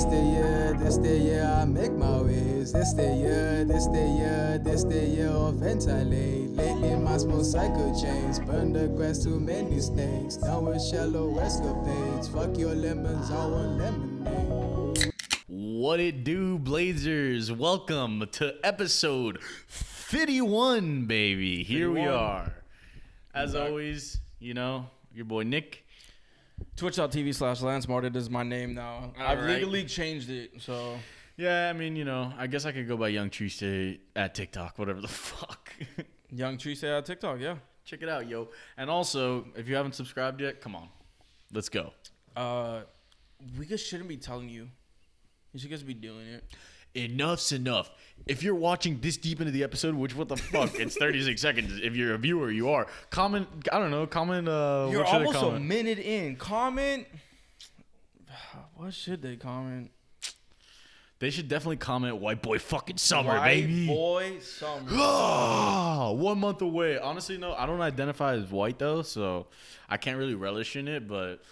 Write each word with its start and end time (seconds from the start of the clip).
This 0.00 0.08
the 0.08 0.16
year, 0.16 0.76
this 0.78 0.96
the 0.96 1.18
year 1.18 1.44
I 1.44 1.66
make 1.66 1.92
my 1.92 2.22
ways. 2.22 2.72
This 2.72 2.94
the 2.94 3.02
year, 3.02 3.66
this 3.66 3.86
the 3.88 4.00
year, 4.00 4.58
this 4.58 4.82
the 4.82 4.98
year 4.98 5.28
of 5.28 5.56
ventilate. 5.56 6.48
Lately 6.56 6.96
my 6.96 7.18
small 7.18 7.44
cycle 7.44 7.92
chains 8.00 8.38
burn 8.38 8.72
the 8.72 8.88
grass 8.88 9.22
too 9.22 9.38
many 9.38 9.78
snakes. 9.78 10.38
Down 10.38 10.64
with 10.64 10.82
shallow 10.82 11.38
escapades. 11.38 12.28
Fuck 12.28 12.56
your 12.56 12.74
lemons, 12.74 13.30
I 13.30 13.44
want 13.44 13.76
lemonade. 13.76 15.12
What 15.46 16.00
it 16.00 16.24
do, 16.24 16.58
Blazers? 16.58 17.52
Welcome 17.52 18.26
to 18.32 18.54
episode 18.64 19.42
51, 19.42 21.04
baby. 21.04 21.62
Here 21.62 21.90
we 21.90 22.06
are. 22.06 22.54
As 23.34 23.54
always, 23.54 24.18
you 24.38 24.54
know, 24.54 24.86
your 25.14 25.26
boy 25.26 25.42
Nick. 25.42 25.84
Twitch.tv 26.76 27.34
slash 27.34 27.60
Lance 27.62 27.88
Martin 27.88 28.14
is 28.16 28.30
my 28.30 28.42
name 28.42 28.74
now. 28.74 29.12
I've 29.18 29.38
Alright. 29.38 29.56
legally 29.56 29.84
changed 29.84 30.30
it, 30.30 30.52
so 30.60 30.96
Yeah, 31.36 31.68
I 31.68 31.72
mean, 31.72 31.96
you 31.96 32.04
know, 32.04 32.32
I 32.38 32.46
guess 32.46 32.64
I 32.66 32.72
could 32.72 32.88
go 32.88 32.96
by 32.96 33.08
Young 33.08 33.30
Tree 33.30 33.48
State 33.48 34.00
at 34.16 34.34
TikTok, 34.34 34.78
whatever 34.78 35.00
the 35.00 35.08
fuck. 35.28 35.72
Young 36.30 36.58
Tree 36.58 36.74
say 36.74 36.90
on 36.90 37.02
TikTok, 37.04 37.40
yeah. 37.40 37.56
Check 37.84 38.02
it 38.02 38.08
out, 38.08 38.28
yo. 38.28 38.48
And 38.76 38.88
also, 38.88 39.46
if 39.56 39.68
you 39.68 39.74
haven't 39.74 39.94
subscribed 39.94 40.40
yet, 40.40 40.60
come 40.60 40.76
on. 40.76 40.88
Let's 41.52 41.68
go. 41.68 41.92
Uh, 42.36 42.82
we 43.58 43.66
just 43.66 43.86
shouldn't 43.86 44.08
be 44.08 44.16
telling 44.16 44.48
you. 44.48 44.68
You 45.52 45.58
should 45.60 45.70
just 45.70 45.86
be 45.86 45.94
doing 45.94 46.26
it. 46.26 46.44
Enough's 46.94 47.52
enough. 47.52 47.90
If 48.26 48.42
you're 48.42 48.54
watching 48.54 49.00
this 49.00 49.16
deep 49.16 49.40
into 49.40 49.52
the 49.52 49.62
episode, 49.62 49.94
which 49.94 50.14
what 50.14 50.28
the 50.28 50.36
fuck? 50.52 50.78
It's 50.78 50.96
36 50.96 51.40
seconds. 51.40 51.80
If 51.82 51.96
you're 51.96 52.14
a 52.14 52.18
viewer, 52.18 52.50
you 52.50 52.70
are. 52.70 52.86
Comment, 53.10 53.48
I 53.72 53.78
don't 53.78 53.90
know, 53.90 54.06
comment 54.06 54.48
uh 54.48 54.88
You're 54.90 55.00
what 55.00 55.08
should 55.08 55.22
I 55.22 55.24
almost 55.24 55.56
a 55.56 55.60
minute 55.60 55.98
in. 55.98 56.36
Comment. 56.36 57.06
What 58.76 58.94
should 58.94 59.20
they 59.20 59.36
comment? 59.36 59.90
They 61.18 61.28
should 61.28 61.48
definitely 61.48 61.76
comment 61.76 62.16
white 62.16 62.40
boy 62.40 62.58
fucking 62.58 62.96
summer, 62.96 63.38
baby. 63.40 63.40
White 63.40 63.66
baby. 63.66 63.86
boy 63.86 64.38
summer. 64.40 64.88
Ah, 64.92 66.10
one 66.14 66.38
month 66.40 66.62
away. 66.62 66.98
Honestly, 66.98 67.36
no, 67.36 67.52
I 67.52 67.66
don't 67.66 67.82
identify 67.82 68.34
as 68.36 68.50
white 68.50 68.78
though, 68.78 69.02
so 69.02 69.48
I 69.88 69.98
can't 69.98 70.16
really 70.16 70.34
relish 70.34 70.76
in 70.76 70.88
it. 70.88 71.06
But 71.06 71.42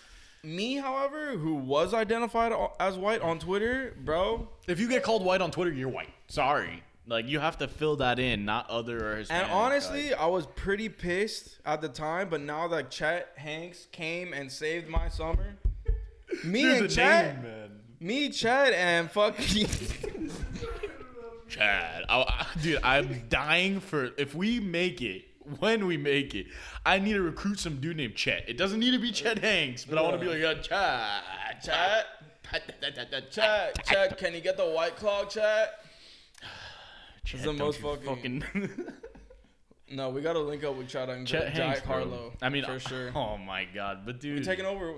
Me, 0.48 0.76
however, 0.76 1.32
who 1.36 1.54
was 1.56 1.92
identified 1.92 2.52
as 2.80 2.96
white 2.96 3.20
on 3.20 3.38
Twitter, 3.38 3.94
bro, 4.02 4.48
if 4.66 4.80
you 4.80 4.88
get 4.88 5.02
called 5.02 5.22
white 5.24 5.42
on 5.42 5.50
Twitter, 5.50 5.70
you're 5.72 5.90
white. 5.90 6.08
Sorry, 6.28 6.82
like 7.06 7.26
you 7.28 7.38
have 7.38 7.58
to 7.58 7.68
fill 7.68 7.96
that 7.96 8.18
in, 8.18 8.44
not 8.46 8.68
other 8.70 9.12
or 9.12 9.16
Hispanic. 9.16 9.44
And 9.44 9.52
honestly, 9.52 10.10
like- 10.10 10.20
I 10.20 10.26
was 10.26 10.46
pretty 10.46 10.88
pissed 10.88 11.58
at 11.66 11.82
the 11.82 11.88
time, 11.88 12.30
but 12.30 12.40
now 12.40 12.66
that 12.68 12.90
Chet 12.90 13.32
Hanks 13.36 13.88
came 13.92 14.32
and 14.32 14.50
saved 14.50 14.88
my 14.88 15.08
summer, 15.10 15.56
me 16.44 16.62
Dude, 16.62 16.80
and 16.82 16.90
Chet, 16.90 17.34
name, 17.34 17.42
man. 17.44 17.70
me, 18.00 18.28
Chet, 18.30 18.72
and 18.72 19.10
fucking 19.10 19.68
Chad, 21.48 22.04
I, 22.08 22.20
I- 22.22 22.46
dude, 22.62 22.80
I'm 22.82 23.24
dying 23.28 23.80
for 23.80 24.10
if 24.16 24.34
we 24.34 24.60
make 24.60 25.00
it. 25.02 25.24
When 25.60 25.86
we 25.86 25.96
make 25.96 26.34
it, 26.34 26.46
I 26.84 26.98
need 26.98 27.14
to 27.14 27.22
recruit 27.22 27.58
some 27.58 27.80
dude 27.80 27.96
named 27.96 28.14
Chet. 28.14 28.44
It 28.48 28.56
doesn't 28.58 28.80
need 28.80 28.92
to 28.92 28.98
be 28.98 29.10
Chet 29.12 29.38
Hanks, 29.38 29.84
but 29.84 29.98
I 29.98 30.02
want 30.02 30.14
to 30.14 30.20
be 30.20 30.26
like, 30.28 30.40
yeah, 30.70 31.52
Chet, 31.60 31.62
Chet, 31.62 33.30
Chet, 33.30 33.84
Chet, 33.86 34.18
can 34.18 34.34
you 34.34 34.40
get 34.40 34.56
the 34.56 34.66
white 34.66 34.96
claw, 34.96 35.24
Chet? 35.24 35.70
Chet, 37.24 37.42
the 37.42 37.52
most 37.52 37.80
you 37.80 37.96
fucking- 38.04 38.44
No, 39.90 40.10
we 40.10 40.20
gotta 40.20 40.38
link 40.40 40.64
up 40.64 40.76
with 40.76 40.88
Chet 40.88 41.08
and 41.08 41.26
Chet 41.26 41.54
Jack 41.54 41.64
Hanks, 41.64 41.80
bro. 41.80 41.94
Harlow. 41.94 42.32
I 42.42 42.50
mean, 42.50 42.64
for 42.64 42.78
sure. 42.78 43.10
Oh 43.14 43.38
my 43.38 43.64
god, 43.74 44.00
but 44.04 44.20
dude, 44.20 44.38
We 44.40 44.44
taking 44.44 44.66
over. 44.66 44.92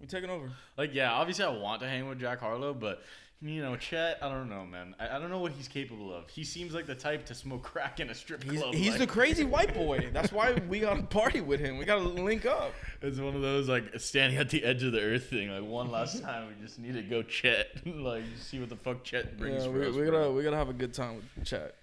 We 0.00 0.06
taking 0.06 0.30
over. 0.30 0.50
like, 0.78 0.94
yeah, 0.94 1.12
obviously 1.12 1.44
I 1.44 1.50
want 1.50 1.82
to 1.82 1.88
hang 1.88 2.08
with 2.08 2.20
Jack 2.20 2.40
Harlow, 2.40 2.72
but 2.72 3.02
you 3.44 3.60
know, 3.62 3.76
Chet, 3.76 4.18
I 4.22 4.28
don't 4.30 4.48
know, 4.48 4.64
man. 4.64 4.94
I, 4.98 5.16
I 5.16 5.18
don't 5.18 5.28
know 5.30 5.38
what 5.38 5.52
he's 5.52 5.68
capable 5.68 6.12
of. 6.14 6.28
He 6.30 6.44
seems 6.44 6.72
like 6.72 6.86
the 6.86 6.94
type 6.94 7.26
to 7.26 7.34
smoke 7.34 7.62
crack 7.72 8.00
in 8.00 8.08
a 8.10 8.14
strip 8.14 8.42
He's, 8.42 8.60
club. 8.60 8.74
he's 8.74 8.90
like- 8.92 8.98
the 9.00 9.06
crazy 9.06 9.44
white 9.44 9.74
boy. 9.86 10.08
That's 10.12 10.32
why 10.32 10.54
we 10.68 10.80
gotta 10.80 11.02
party 11.02 11.40
with 11.42 11.60
him. 11.60 11.76
We 11.76 11.84
gotta 11.84 12.00
link 12.00 12.46
up. 12.46 12.72
It's 13.02 13.18
one 13.18 13.36
of 13.36 13.42
those 13.42 13.68
like 13.68 13.98
standing 14.00 14.38
at 14.38 14.48
the 14.48 14.64
edge 14.64 14.82
of 14.82 14.92
the 14.92 15.00
earth 15.00 15.28
thing. 15.30 15.50
Like 15.50 15.62
one 15.64 15.90
last 15.90 16.22
time, 16.22 16.48
we 16.48 16.64
just 16.66 16.78
need 16.78 16.94
to 16.94 17.02
go 17.02 17.22
Chet, 17.22 17.86
like 17.86 18.24
see 18.40 18.58
what 18.60 18.70
the 18.70 18.76
fuck 18.76 19.04
Chet 19.04 19.36
brings 19.38 19.64
Yeah, 19.66 19.70
for 19.72 19.78
we, 19.78 19.86
us. 19.88 19.94
we 19.94 20.02
bro. 20.04 20.10
gotta 20.10 20.32
we 20.32 20.42
gotta 20.42 20.56
have 20.56 20.70
a 20.70 20.72
good 20.74 20.94
time 20.94 21.16
with 21.36 21.44
Chet. 21.46 21.74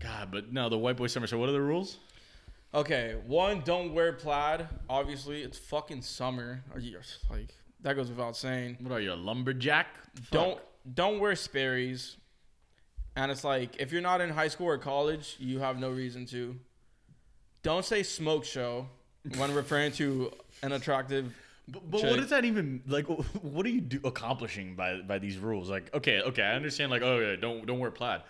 God, 0.00 0.28
but 0.30 0.52
no, 0.52 0.68
the 0.68 0.78
white 0.78 0.96
boy 0.96 1.08
summer. 1.08 1.26
So 1.26 1.36
what 1.38 1.48
are 1.48 1.52
the 1.52 1.60
rules? 1.60 1.98
Okay, 2.74 3.16
one, 3.26 3.62
don't 3.64 3.94
wear 3.94 4.12
plaid. 4.12 4.68
Obviously, 4.88 5.42
it's 5.42 5.58
fucking 5.58 6.02
summer. 6.02 6.62
Are 6.72 6.78
you- 6.78 7.00
Like 7.30 7.54
that 7.80 7.96
goes 7.96 8.08
without 8.10 8.36
saying. 8.36 8.76
What 8.80 8.92
are 8.92 9.00
you, 9.00 9.12
a 9.12 9.14
lumberjack? 9.14 9.86
Don't 10.30 10.60
don't 10.94 11.18
wear 11.20 11.34
Sperry's. 11.36 12.16
And 13.16 13.32
it's 13.32 13.44
like 13.44 13.76
if 13.80 13.92
you're 13.92 14.02
not 14.02 14.20
in 14.20 14.30
high 14.30 14.48
school 14.48 14.68
or 14.68 14.78
college, 14.78 15.36
you 15.38 15.58
have 15.58 15.78
no 15.78 15.90
reason 15.90 16.26
to. 16.26 16.56
Don't 17.62 17.84
say 17.84 18.02
smoke 18.02 18.44
show 18.44 18.86
when 19.36 19.52
referring 19.54 19.92
to 19.92 20.32
an 20.62 20.72
attractive. 20.72 21.34
But, 21.70 21.90
but 21.90 22.02
what 22.04 22.18
is 22.18 22.30
that 22.30 22.46
even 22.46 22.82
like? 22.86 23.06
What 23.42 23.66
are 23.66 23.68
you 23.68 23.82
do, 23.82 24.00
accomplishing 24.02 24.74
by 24.74 25.02
by 25.02 25.18
these 25.18 25.36
rules? 25.36 25.68
Like, 25.68 25.94
okay, 25.94 26.22
okay, 26.22 26.40
I 26.42 26.54
understand. 26.54 26.90
Like, 26.90 27.02
oh 27.02 27.18
yeah, 27.18 27.36
don't 27.36 27.66
don't 27.66 27.78
wear 27.78 27.90
plaid, 27.90 28.22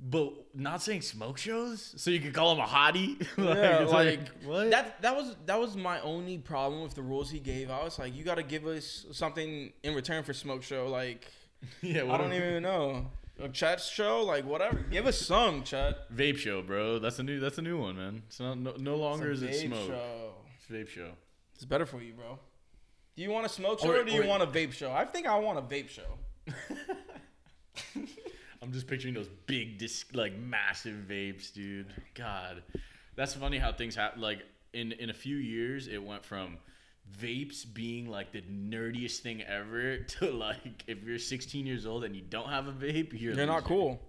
but 0.00 0.32
not 0.54 0.80
saying 0.80 1.02
smoke 1.02 1.36
shows, 1.36 1.94
so 1.96 2.12
you 2.12 2.20
can 2.20 2.32
call 2.32 2.52
him 2.52 2.60
a 2.60 2.66
hottie. 2.66 3.18
like, 3.36 3.56
Yeah, 3.56 3.82
it's 3.82 3.92
like, 3.92 4.20
what? 4.44 4.70
that. 4.70 5.02
That 5.02 5.16
was 5.16 5.34
that 5.46 5.58
was 5.58 5.76
my 5.76 5.98
only 6.02 6.38
problem 6.38 6.84
with 6.84 6.94
the 6.94 7.02
rules 7.02 7.28
he 7.28 7.40
gave. 7.40 7.72
I 7.72 7.82
was 7.82 7.98
like, 7.98 8.14
you 8.14 8.22
got 8.22 8.36
to 8.36 8.44
give 8.44 8.64
us 8.66 9.04
something 9.10 9.72
in 9.82 9.94
return 9.96 10.22
for 10.22 10.32
smoke 10.32 10.62
show. 10.62 10.86
Like 10.86 11.26
yeah, 11.82 12.04
I 12.10 12.16
don't 12.18 12.32
a- 12.32 12.36
even 12.36 12.62
know. 12.62 13.10
A 13.42 13.48
chat 13.48 13.80
show, 13.80 14.22
like 14.22 14.44
whatever. 14.44 14.78
Give 14.78 15.06
us 15.06 15.18
some 15.20 15.64
chat. 15.64 16.08
vape 16.14 16.36
show, 16.36 16.62
bro. 16.62 17.00
That's 17.00 17.18
a 17.18 17.22
new 17.24 17.40
that's 17.40 17.58
a 17.58 17.62
new 17.62 17.78
one, 17.80 17.96
man. 17.96 18.22
It's 18.28 18.38
not 18.38 18.56
no, 18.58 18.74
no 18.78 18.94
longer 18.96 19.30
is 19.32 19.42
it 19.42 19.54
smoke. 19.54 19.88
Show. 19.88 20.30
It's 20.56 20.66
vape 20.70 20.88
show. 20.88 21.10
It's 21.56 21.64
better 21.64 21.84
for 21.86 22.00
you, 22.00 22.12
bro. 22.12 22.38
Do 23.16 23.22
you 23.22 23.30
want 23.30 23.46
a 23.46 23.48
smoke 23.48 23.80
oh, 23.82 23.86
show 23.86 23.92
Or- 23.92 24.00
or, 24.00 24.04
do 24.04 24.12
you 24.12 24.22
or- 24.22 24.26
want 24.28 24.42
a 24.42 24.46
vape 24.46 24.72
show? 24.72 24.92
I 24.92 25.04
think 25.04 25.26
I 25.26 25.36
want 25.38 25.58
a 25.58 25.62
vape 25.62 25.88
show. 25.88 26.02
I'm 28.62 28.72
just 28.72 28.86
picturing 28.86 29.14
those 29.14 29.28
big, 29.46 29.78
dis- 29.78 30.06
like 30.14 30.36
massive 30.38 31.04
vapes, 31.08 31.52
dude. 31.52 31.86
God, 32.14 32.62
that's 33.14 33.34
funny 33.34 33.58
how 33.58 33.72
things 33.72 33.94
happen. 33.94 34.20
Like 34.22 34.42
in 34.72 34.92
in 34.92 35.10
a 35.10 35.14
few 35.14 35.36
years, 35.36 35.86
it 35.88 36.02
went 36.02 36.24
from 36.24 36.58
vapes 37.20 37.64
being 37.72 38.08
like 38.08 38.32
the 38.32 38.42
nerdiest 38.42 39.18
thing 39.20 39.42
ever 39.42 39.98
to 40.18 40.30
like 40.30 40.84
if 40.86 41.02
you're 41.02 41.18
16 41.18 41.66
years 41.66 41.86
old 41.86 42.04
and 42.04 42.14
you 42.14 42.22
don't 42.22 42.48
have 42.48 42.66
a 42.66 42.72
vape, 42.72 43.12
you're 43.12 43.34
You're 43.34 43.46
not 43.46 43.64
cool. 43.64 44.00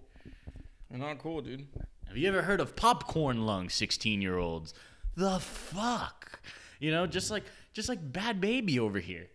You're 0.89 0.99
not 0.99 1.19
cool, 1.19 1.41
dude. 1.41 1.67
Have 2.07 2.17
you 2.17 2.27
ever 2.27 2.41
heard 2.43 2.59
of 2.59 2.75
popcorn 2.75 3.45
lung 3.45 3.69
16 3.69 4.21
year 4.21 4.37
olds? 4.37 4.73
The 5.15 5.39
fuck, 5.39 6.39
you 6.79 6.91
know, 6.91 7.07
just 7.07 7.31
like 7.31 7.43
just 7.73 7.89
like 7.89 8.11
Bhad 8.11 8.39
Bhabie 8.39 8.79
over 8.79 8.99
here. 8.99 9.27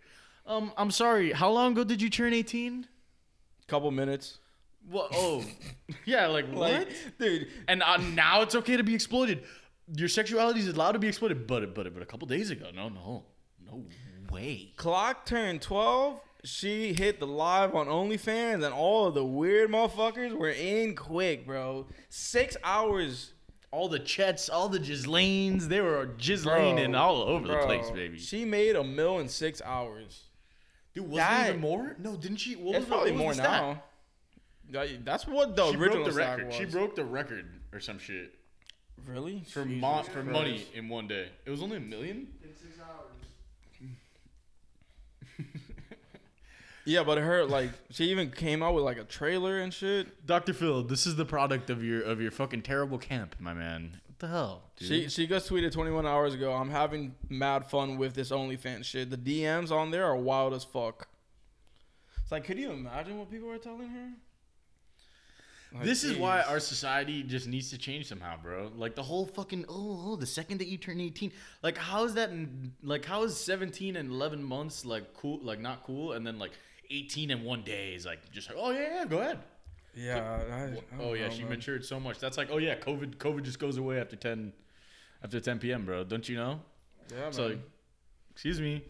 Um, 0.47 0.73
I'm 0.77 0.91
sorry. 0.91 1.33
How 1.33 1.51
long 1.51 1.73
ago 1.73 1.85
did 1.85 2.03
you 2.03 2.11
turn 2.11 2.33
18? 2.33 2.87
Couple 3.69 3.91
minutes. 3.91 4.39
What? 4.89 5.11
Oh, 5.13 5.45
yeah. 6.05 6.27
Like 6.27 6.47
what? 6.49 6.73
Like, 6.73 6.89
dude, 7.19 7.49
And 7.69 7.83
uh, 7.83 7.99
now 7.99 8.43
it's 8.43 8.55
okay 8.55 8.77
to 8.77 8.83
be 8.83 8.95
exploited. 8.95 9.45
Your 9.95 10.09
sexuality 10.09 10.61
is 10.61 10.69
allowed 10.69 10.93
to 10.93 10.99
be 10.99 11.09
exploited, 11.09 11.47
but 11.47 11.75
but 11.75 11.93
but 11.93 12.03
a 12.03 12.07
couple 12.07 12.27
days 12.27 12.51
ago, 12.51 12.69
no, 12.75 12.89
no, 12.89 13.25
no 13.71 13.85
way. 14.31 14.73
clock 14.77 15.27
turned 15.27 15.63
12. 15.63 16.21
She 16.43 16.95
hit 16.95 17.21
the 17.21 17.27
live 17.27 17.75
on 17.75 17.87
OnlyFans, 17.87 18.65
and 18.65 18.73
all 18.73 19.07
of 19.09 19.15
the 19.15 19.25
weird 19.25 19.71
motherfuckers 19.71 20.33
were 20.33 20.49
in 20.51 20.95
quick, 20.97 21.47
bro. 21.47 21.87
Six 22.09 22.57
hours. 22.65 23.35
All 23.73 23.89
the 23.89 24.01
Chets, 24.01 24.49
all 24.49 24.69
the 24.69 24.81
Ghislaines, 24.81 25.69
they 25.69 25.81
were 25.81 26.07
Gislaning 26.19 26.95
all 26.97 27.23
over 27.23 27.47
the 27.47 27.59
place, 27.59 27.89
baby. 27.91 28.19
She 28.19 28.45
made 28.45 28.75
a 28.75 28.83
mill 28.83 29.19
in 29.21 29.29
six 29.29 29.63
hours. 29.65 30.25
Dude, 30.93 31.07
was 31.09 31.19
that- 31.19 31.47
it 31.47 31.49
even 31.51 31.61
more? 31.61 31.95
No, 32.01 32.17
didn't 32.17 32.39
she? 32.39 32.57
What 32.57 32.77
was 32.79 32.87
probably 32.87 33.13
what 33.13 33.19
more 33.19 33.29
was 33.29 33.39
now. 33.39 33.83
That- 34.71 35.05
That's 35.05 35.27
what 35.27 35.55
the 35.55 35.71
She 35.71 35.77
original 35.77 36.03
broke 36.05 36.13
the 36.15 36.19
record. 36.19 36.47
was. 36.47 36.55
She 36.57 36.65
broke 36.65 36.95
the 36.97 37.05
record 37.05 37.61
or 37.73 37.79
some 37.81 37.99
shit 37.99 38.35
really 39.07 39.45
for 39.49 39.65
mo- 39.65 40.03
for 40.03 40.23
money 40.25 40.67
in 40.75 40.89
one 40.89 41.07
day. 41.07 41.29
It 41.45 41.51
was 41.51 41.63
only 41.63 41.77
a 41.77 41.81
million. 41.81 42.27
Yeah, 46.91 47.05
but 47.05 47.19
her 47.19 47.45
like 47.45 47.71
she 47.91 48.07
even 48.07 48.33
came 48.33 48.65
out 48.65 48.75
with 48.75 48.83
like 48.83 48.99
a 48.99 49.05
trailer 49.05 49.61
and 49.61 49.73
shit. 49.73 50.27
Dr. 50.27 50.53
Phil, 50.53 50.83
this 50.83 51.07
is 51.07 51.15
the 51.15 51.25
product 51.25 51.71
of 51.71 51.85
your 51.85 52.03
of 52.03 52.21
your 52.21 52.33
fucking 52.33 52.63
terrible 52.63 52.99
camp, 52.99 53.37
my 53.39 53.55
man. 53.55 54.01
What 54.09 54.19
the 54.19 54.27
hell? 54.27 54.63
Dude? 54.77 54.89
She 54.89 55.09
she 55.09 55.27
just 55.29 55.49
tweeted 55.49 55.71
21 55.71 56.05
hours 56.05 56.35
ago. 56.35 56.53
I'm 56.53 56.71
having 56.71 57.15
mad 57.29 57.71
fun 57.71 57.97
with 57.97 58.15
this 58.15 58.31
OnlyFans 58.31 58.85
shit. 58.87 59.09
The 59.11 59.17
DMs 59.17 59.71
on 59.71 59.93
there 59.93 60.05
are 60.05 60.17
wild 60.17 60.53
as 60.53 60.65
fuck. 60.65 61.07
It's 62.23 62.33
like, 62.33 62.43
could 62.43 62.59
you 62.59 62.73
imagine 62.73 63.19
what 63.19 63.31
people 63.31 63.51
are 63.51 63.59
telling 63.59 63.89
her? 63.89 64.09
Like, 65.73 65.85
This 65.85 66.03
is 66.03 66.17
why 66.17 66.43
our 66.43 66.59
society 66.59 67.23
just 67.23 67.47
needs 67.47 67.71
to 67.71 67.79
change 67.79 68.09
somehow, 68.09 68.35
bro. 68.43 68.73
Like 68.75 68.97
the 68.97 69.05
whole 69.05 69.27
fucking 69.27 69.67
oh, 69.69 70.03
oh 70.07 70.17
the 70.17 70.27
second 70.27 70.59
that 70.59 70.67
you 70.67 70.77
turn 70.77 71.01
18, 71.01 71.31
like 71.63 71.79
how 71.79 72.05
is 72.05 72.15
that 72.15 72.31
like 72.83 73.05
how 73.05 73.23
is 73.23 73.37
17 73.37 73.95
and 73.95 74.11
11 74.11 74.43
months 74.43 74.85
like 74.85 75.15
cool 75.15 75.39
like 75.45 75.61
not 75.61 75.85
cool 75.85 76.13
and 76.13 76.27
then 76.27 76.41
like 76.41 76.51
18 76.91 77.31
in 77.31 77.45
one 77.45 77.63
day 77.63 77.95
is 77.95 78.05
like 78.07 78.31
just 78.33 78.49
like, 78.49 78.59
oh 78.61 78.71
yeah, 78.73 78.97
yeah, 78.97 79.05
go 79.05 79.19
ahead. 79.19 79.39
Yeah. 79.95 80.19
I, 80.51 80.55
I 80.55 80.73
Oh 81.03 81.15
yeah, 81.15 81.29
know, 81.29 81.35
she 81.35 81.41
man. 81.43 81.51
matured 81.51 81.85
so 81.85 81.99
much. 82.01 82.19
That's 82.19 82.37
like, 82.39 82.49
oh 82.51 82.59
yeah, 82.59 82.77
COVID, 82.77 83.17
COVID 83.17 83.43
just 83.43 83.59
goes 83.59 83.77
away 83.77 84.01
after 84.01 84.17
10, 84.17 84.53
after 85.23 85.41
10 85.41 85.59
p.m., 85.59 85.85
bro. 85.85 86.05
Don't 86.05 86.29
you 86.29 86.37
know? 86.37 86.61
Yeah, 87.13 87.31
So, 87.31 87.49
man. 87.49 87.63
excuse 88.31 88.61
me, 88.61 88.85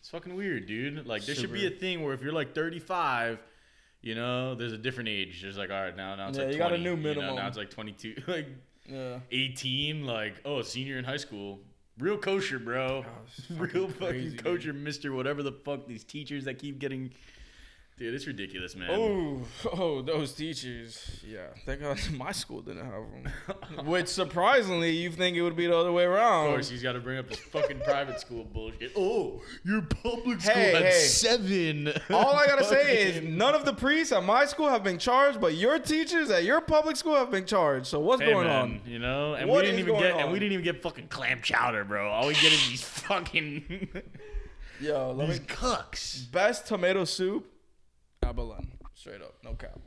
it's 0.00 0.08
fucking 0.10 0.34
weird, 0.36 0.66
dude. 0.66 1.06
Like 1.06 1.24
there 1.24 1.34
should 1.34 1.52
be 1.52 1.66
a 1.66 1.70
thing 1.70 2.02
where 2.04 2.14
if 2.14 2.22
you're 2.22 2.32
like 2.32 2.54
35, 2.54 3.38
you 4.02 4.14
know, 4.14 4.54
there's 4.54 4.72
a 4.72 4.78
different 4.78 5.08
age. 5.08 5.42
There's 5.42 5.58
like, 5.58 5.70
all 5.70 5.80
right, 5.82 5.96
now 5.96 6.14
now 6.14 6.28
it's 6.28 6.38
Yeah, 6.38 6.44
like 6.44 6.52
you 6.52 6.58
got 6.58 6.72
a 6.72 6.78
20, 6.78 6.82
new 6.84 6.90
you 6.90 6.96
know, 6.96 7.02
minimum. 7.20 7.36
now 7.36 7.48
it's 7.48 7.56
like 7.56 7.70
22, 7.70 8.14
like 8.28 8.46
yeah. 8.88 9.18
18, 9.32 10.04
like 10.06 10.34
oh, 10.44 10.62
senior 10.62 10.98
in 10.98 11.04
high 11.04 11.16
school. 11.16 11.58
Real 11.98 12.18
kosher, 12.18 12.58
bro. 12.60 13.04
Oh, 13.04 13.10
it's 13.26 13.50
Real 13.74 13.88
fucking 13.88 13.92
fucking 13.94 14.06
crazy, 14.08 14.30
dude. 14.36 14.44
kosher, 14.44 14.72
Mister. 14.74 15.12
Whatever 15.12 15.42
the 15.42 15.50
fuck 15.52 15.86
these 15.88 16.04
teachers 16.04 16.44
that 16.44 16.58
keep 16.58 16.78
getting, 16.78 17.10
dude, 17.98 18.14
it's 18.14 18.26
ridiculous, 18.26 18.76
man. 18.76 18.90
Oh, 18.90 19.42
oh, 19.72 20.02
those 20.02 20.32
teachers. 20.34 21.20
Yeah, 21.26 21.46
thank 21.64 21.80
God 21.80 21.98
my 22.14 22.32
school 22.32 22.60
didn't 22.62 22.84
have 22.84 23.74
them. 23.74 23.86
Which 23.86 24.08
surprisingly, 24.08 24.90
you 24.90 25.10
think 25.10 25.36
it 25.36 25.42
would 25.42 25.56
be 25.56 25.66
the 25.66 25.76
other 25.76 25.92
way 25.92 26.04
around. 26.04 26.46
Of 26.48 26.52
course, 26.54 26.68
he's 26.68 26.82
got 26.82 26.92
to 26.92 27.00
bring 27.00 27.18
up 27.18 27.28
this 27.28 27.38
fucking 27.38 27.80
private 27.80 28.20
school 28.20 28.44
bullshit. 28.44 28.92
Oh, 28.96 29.40
your 29.64 29.82
public 29.82 30.40
school 30.40 30.54
Hey, 30.54 30.72
had 30.72 30.82
hey. 30.84 30.90
seven. 30.92 31.92
All 32.10 32.34
I 32.36 32.46
gotta 32.46 32.64
say 32.64 33.08
is 33.08 33.22
none 33.28 33.54
of 33.54 33.64
the 33.64 33.72
priests 33.72 34.12
at 34.12 34.22
my 34.24 34.44
school 34.44 34.68
have 34.68 34.84
been 34.84 34.98
charged, 34.98 35.40
but 35.40 35.54
your 35.54 35.78
teachers 35.78 36.30
at 36.30 36.44
your 36.44 36.60
public 36.60 36.96
school 36.96 37.14
have 37.14 37.30
been 37.30 37.46
charged. 37.46 37.86
So 37.86 38.00
what's 38.00 38.22
Hey, 38.22 38.32
going 38.32 38.46
man, 38.46 38.56
on? 38.62 38.80
You 38.86 38.98
know, 38.98 39.34
and 39.34 39.48
What 39.48 39.60
we 39.64 39.70
didn't 39.70 39.80
even 39.80 39.98
get, 39.98 40.16
and 40.16 40.32
we 40.32 40.38
didn't 40.38 40.52
even 40.52 40.64
get 40.64 40.82
fucking 40.82 41.08
clam 41.08 41.40
chowder, 41.42 41.84
bro. 41.84 42.08
All 42.10 42.26
we 42.28 42.34
get 42.34 42.52
is 42.52 42.68
these 42.68 42.82
fucking 42.84 43.88
Yo, 44.80 45.12
let 45.16 45.28
these 45.28 45.40
me 45.40 45.46
cooks. 45.46 46.18
best 46.30 46.66
tomato 46.66 47.04
soup. 47.04 47.52
Abilene, 48.26 48.72
straight 48.94 49.22
up, 49.22 49.34
no 49.44 49.54
cap. 49.54 49.78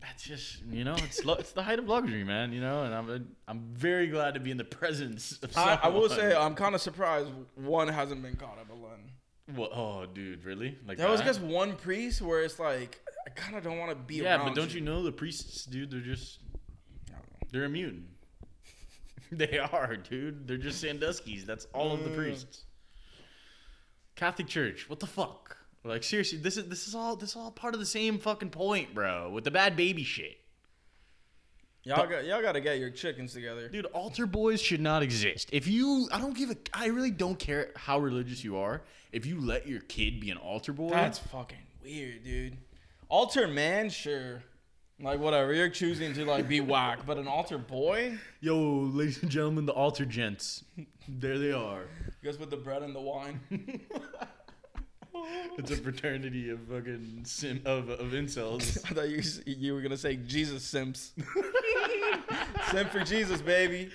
That's 0.00 0.22
just, 0.22 0.62
you 0.66 0.84
know, 0.84 0.94
it's 0.98 1.24
lu- 1.24 1.34
it's 1.34 1.52
the 1.52 1.62
height 1.62 1.78
of 1.78 1.88
luxury, 1.88 2.24
man. 2.24 2.52
You 2.52 2.60
know, 2.60 2.82
and 2.84 2.94
I'm 2.94 3.28
I'm 3.48 3.60
very 3.72 4.06
glad 4.08 4.34
to 4.34 4.40
be 4.40 4.50
in 4.50 4.56
the 4.58 4.64
presence 4.64 5.38
of 5.42 5.56
I, 5.56 5.78
I 5.82 5.88
will 5.88 6.08
someone. 6.08 6.30
say 6.30 6.36
I'm 6.36 6.54
kind 6.54 6.74
of 6.74 6.80
surprised 6.82 7.30
one 7.54 7.88
hasn't 7.88 8.20
been 8.22 8.36
caught 8.36 8.58
at 8.60 8.68
Belen. 8.68 9.10
What? 9.54 9.70
Oh, 9.74 10.04
dude, 10.06 10.44
really? 10.44 10.76
Like 10.86 10.98
There 10.98 11.08
was 11.10 11.20
just 11.22 11.40
one 11.40 11.76
priest 11.76 12.20
where 12.22 12.42
it's 12.42 12.58
like 12.58 13.00
I 13.26 13.30
kind 13.30 13.56
of 13.56 13.62
don't 13.64 13.78
want 13.78 13.90
to 13.92 13.96
be 13.96 14.16
yeah, 14.16 14.36
around. 14.36 14.48
but 14.48 14.54
don't 14.54 14.74
you 14.74 14.80
know 14.82 15.02
the 15.02 15.12
priests, 15.12 15.64
dude? 15.64 15.90
They're 15.90 16.00
just 16.00 16.38
I 17.08 17.12
don't 17.14 17.30
know. 17.30 17.48
they're 17.50 17.64
immune. 17.64 18.08
they 19.32 19.58
are, 19.58 19.96
dude. 19.96 20.46
They're 20.46 20.58
just 20.58 20.80
Sandusky's. 20.82 21.46
That's 21.46 21.66
all 21.72 21.92
of 21.92 22.04
the 22.04 22.10
Mm. 22.10 22.16
priests. 22.16 22.64
Catholic 24.16 24.48
Church, 24.48 24.88
what 24.88 25.00
the 25.00 25.06
fuck? 25.06 25.56
Like 25.84 26.02
seriously, 26.02 26.38
this 26.38 26.56
is 26.56 26.68
this 26.68 26.88
is 26.88 26.94
all 26.94 27.14
this 27.14 27.30
is 27.30 27.36
all 27.36 27.50
part 27.50 27.74
of 27.74 27.80
the 27.80 27.86
same 27.86 28.18
fucking 28.18 28.50
point, 28.50 28.94
bro. 28.94 29.30
With 29.30 29.44
the 29.44 29.50
Bhad 29.50 29.76
Bhabie 29.76 30.04
shit. 30.04 30.38
Y'all 31.82 32.06
got 32.06 32.24
y'all 32.24 32.40
got 32.40 32.52
to 32.52 32.62
get 32.62 32.78
your 32.78 32.88
chickens 32.88 33.34
together. 33.34 33.68
Dude, 33.68 33.84
altar 33.86 34.24
boys 34.26 34.62
should 34.62 34.80
not 34.80 35.02
exist. 35.02 35.50
If 35.52 35.66
you, 35.66 36.08
I 36.10 36.18
don't 36.18 36.34
give 36.34 36.50
a, 36.50 36.56
I 36.72 36.86
really 36.86 37.10
don't 37.10 37.38
care 37.38 37.72
how 37.76 37.98
religious 37.98 38.42
you 38.42 38.56
are. 38.56 38.80
If 39.12 39.26
you 39.26 39.38
let 39.38 39.68
your 39.68 39.80
kid 39.80 40.18
be 40.18 40.30
an 40.30 40.38
altar 40.38 40.72
boy, 40.72 40.88
That's 40.88 41.18
fucking 41.18 41.58
weird, 41.82 42.24
dude. 42.24 42.56
Altar 43.10 43.46
man, 43.46 43.90
sure. 43.90 44.42
Like 44.98 45.20
whatever, 45.20 45.52
you're 45.52 45.68
choosing 45.68 46.14
to 46.14 46.24
like 46.24 46.48
be 46.48 46.62
whack, 46.62 47.00
but 47.04 47.18
an 47.18 47.28
altar 47.28 47.58
boy, 47.58 48.16
yo, 48.40 48.56
ladies 48.56 49.20
and 49.22 49.30
gentlemen, 49.30 49.66
the 49.66 49.72
altar 49.72 50.06
gents, 50.06 50.64
there 51.06 51.38
they 51.38 51.52
are. 51.52 51.82
goes 52.22 52.38
with 52.38 52.48
the 52.48 52.56
bread 52.56 52.82
and 52.82 52.94
the 52.94 53.00
wine. 53.00 53.40
It's 55.58 55.70
a 55.70 55.76
fraternity 55.76 56.50
of 56.50 56.60
fucking 56.68 57.20
sim 57.24 57.62
of 57.64 57.88
of 57.88 58.08
incels. 58.08 58.78
I 58.90 58.94
thought 58.94 59.08
you 59.08 59.22
you 59.46 59.74
were 59.74 59.82
gonna 59.82 59.96
say 59.96 60.16
Jesus 60.16 60.64
simps. 60.64 61.12
Simp 62.70 62.90
for 62.90 63.00
Jesus, 63.00 63.40
baby. 63.42 63.90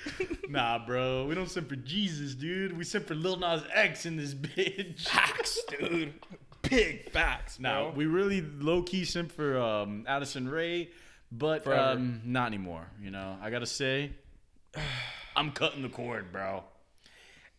nah, 0.48 0.86
bro, 0.86 1.26
we 1.26 1.36
don't 1.36 1.50
simp 1.50 1.68
for 1.68 1.76
Jesus, 1.76 2.36
dude. 2.36 2.78
We 2.78 2.84
simp 2.84 3.08
for 3.08 3.16
Lil 3.16 3.38
Nas 3.38 3.64
X 3.74 4.06
in 4.06 4.16
this 4.16 4.34
bitch. 4.34 5.10
Facts, 5.10 5.60
dude. 5.68 6.14
Big 6.62 7.10
facts. 7.10 7.60
Now 7.60 7.86
bro. 7.86 7.94
we 7.96 8.06
really 8.06 8.42
low 8.42 8.84
key 8.84 9.04
simp 9.06 9.32
for 9.32 9.60
um, 9.60 10.06
Addison 10.08 10.48
Rae, 10.48 10.90
but 11.32 11.68
um, 11.68 12.22
not 12.24 12.48
anymore. 12.48 12.88
You 13.02 13.12
know, 13.12 13.38
I 13.42 13.50
gotta 13.50 13.66
say, 13.66 14.12
I'm 15.36 15.52
cutting 15.52 15.82
the 15.82 15.90
cord, 15.90 16.32
bro. 16.32 16.64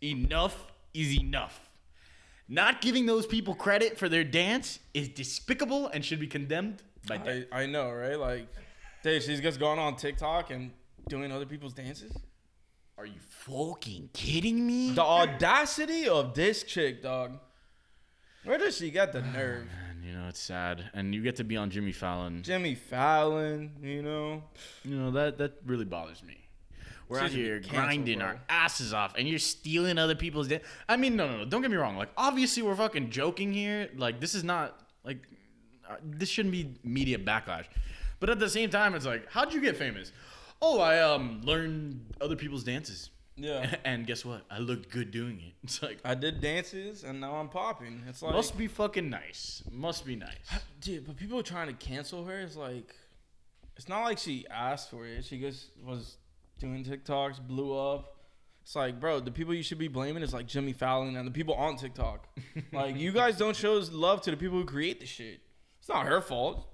Enough 0.00 0.72
is 0.94 1.18
enough. 1.18 1.69
Not 2.52 2.80
giving 2.80 3.06
those 3.06 3.26
people 3.26 3.54
credit 3.54 3.96
for 3.96 4.08
their 4.08 4.24
dance 4.24 4.80
is 4.92 5.08
despicable 5.08 5.86
and 5.86 6.04
should 6.04 6.18
be 6.18 6.26
condemned 6.26 6.82
by 7.06 7.18
death. 7.18 7.44
I, 7.52 7.62
I 7.62 7.66
know, 7.66 7.92
right? 7.92 8.18
Like, 8.18 8.48
Dave, 9.04 9.22
she's 9.22 9.40
just 9.40 9.60
going 9.60 9.78
on 9.78 9.94
TikTok 9.94 10.50
and 10.50 10.72
doing 11.08 11.30
other 11.30 11.46
people's 11.46 11.74
dances. 11.74 12.12
Are 12.98 13.06
you 13.06 13.20
fucking 13.20 14.10
kidding 14.12 14.66
me? 14.66 14.90
The 14.90 15.00
audacity 15.00 16.08
of 16.08 16.34
this 16.34 16.64
chick, 16.64 17.02
dog. 17.04 17.38
Where 18.42 18.58
does 18.58 18.76
she 18.76 18.90
get 18.90 19.12
the 19.12 19.22
ah, 19.22 19.32
nerve? 19.32 19.66
Man, 19.66 20.02
you 20.04 20.12
know 20.12 20.26
it's 20.28 20.40
sad, 20.40 20.90
and 20.92 21.14
you 21.14 21.22
get 21.22 21.36
to 21.36 21.44
be 21.44 21.56
on 21.56 21.70
Jimmy 21.70 21.92
Fallon. 21.92 22.42
Jimmy 22.42 22.74
Fallon, 22.74 23.76
you 23.80 24.02
know. 24.02 24.42
You 24.84 24.96
know 24.96 25.12
that 25.12 25.38
that 25.38 25.58
really 25.64 25.84
bothers 25.84 26.22
me. 26.24 26.38
We're 27.10 27.18
out 27.18 27.24
She's 27.30 27.32
gonna 27.32 27.42
be 27.42 27.48
here 27.48 27.60
grinding 27.60 28.18
bro. 28.20 28.28
our 28.28 28.40
asses 28.48 28.94
off, 28.94 29.14
and 29.18 29.28
you're 29.28 29.38
stealing 29.40 29.98
other 29.98 30.14
people's. 30.14 30.48
Da- 30.48 30.60
I 30.88 30.96
mean, 30.96 31.16
no, 31.16 31.26
no, 31.28 31.38
no. 31.38 31.44
Don't 31.44 31.60
get 31.60 31.70
me 31.70 31.76
wrong. 31.76 31.96
Like, 31.96 32.10
obviously, 32.16 32.62
we're 32.62 32.76
fucking 32.76 33.10
joking 33.10 33.52
here. 33.52 33.90
Like, 33.96 34.20
this 34.20 34.34
is 34.34 34.44
not 34.44 34.80
like 35.04 35.18
uh, 35.88 35.96
this 36.04 36.28
shouldn't 36.28 36.52
be 36.52 36.74
media 36.84 37.18
backlash. 37.18 37.66
But 38.20 38.30
at 38.30 38.38
the 38.38 38.48
same 38.48 38.70
time, 38.70 38.94
it's 38.94 39.06
like, 39.06 39.26
how'd 39.30 39.52
you 39.52 39.60
get 39.60 39.76
famous? 39.76 40.12
Oh, 40.62 40.78
I 40.80 41.00
um 41.00 41.40
learned 41.42 42.04
other 42.20 42.36
people's 42.36 42.62
dances, 42.64 43.10
Yeah. 43.36 43.74
and 43.84 44.06
guess 44.06 44.24
what? 44.24 44.44
I 44.50 44.58
looked 44.58 44.90
good 44.90 45.10
doing 45.10 45.40
it. 45.40 45.54
It's 45.64 45.82
like 45.82 45.98
I 46.04 46.14
did 46.14 46.40
dances 46.40 47.02
and 47.02 47.20
now 47.20 47.34
I'm 47.36 47.48
popping. 47.48 48.02
It's 48.08 48.22
like, 48.22 48.34
must 48.34 48.56
be 48.56 48.66
fucking 48.68 49.08
nice. 49.10 49.62
Must 49.72 50.04
be 50.06 50.16
nice. 50.16 50.36
dude, 50.80 51.06
but 51.06 51.16
people 51.16 51.42
trying 51.42 51.68
to 51.68 51.72
cancel 51.74 52.24
her 52.26 52.38
is 52.40 52.56
like, 52.56 52.94
it's 53.76 53.88
not 53.88 54.02
like 54.04 54.18
she 54.18 54.46
asked 54.50 54.90
for 54.90 55.06
it. 55.06 55.24
She 55.24 55.40
just 55.40 55.70
was 55.82 56.18
doing 56.60 56.84
TikToks, 56.84 57.40
blew 57.40 57.76
up. 57.76 58.16
It's 58.62 58.76
like, 58.76 59.00
bro, 59.00 59.20
the 59.20 59.30
people 59.30 59.54
you 59.54 59.62
should 59.62 59.78
be 59.78 59.88
blaming 59.88 60.22
is 60.22 60.32
like 60.32 60.46
Jimmy 60.46 60.72
Fallon 60.72 61.16
and 61.16 61.26
the 61.26 61.32
people 61.32 61.54
on 61.54 61.76
TikTok. 61.76 62.28
like, 62.72 62.96
you 62.96 63.10
guys 63.10 63.36
don't 63.36 63.56
show 63.56 63.82
love 63.90 64.20
to 64.22 64.30
the 64.30 64.36
people 64.36 64.58
who 64.58 64.64
create 64.64 65.00
the 65.00 65.06
shit. 65.06 65.40
It's 65.80 65.88
not 65.88 66.06
her 66.06 66.20
fault. 66.20 66.66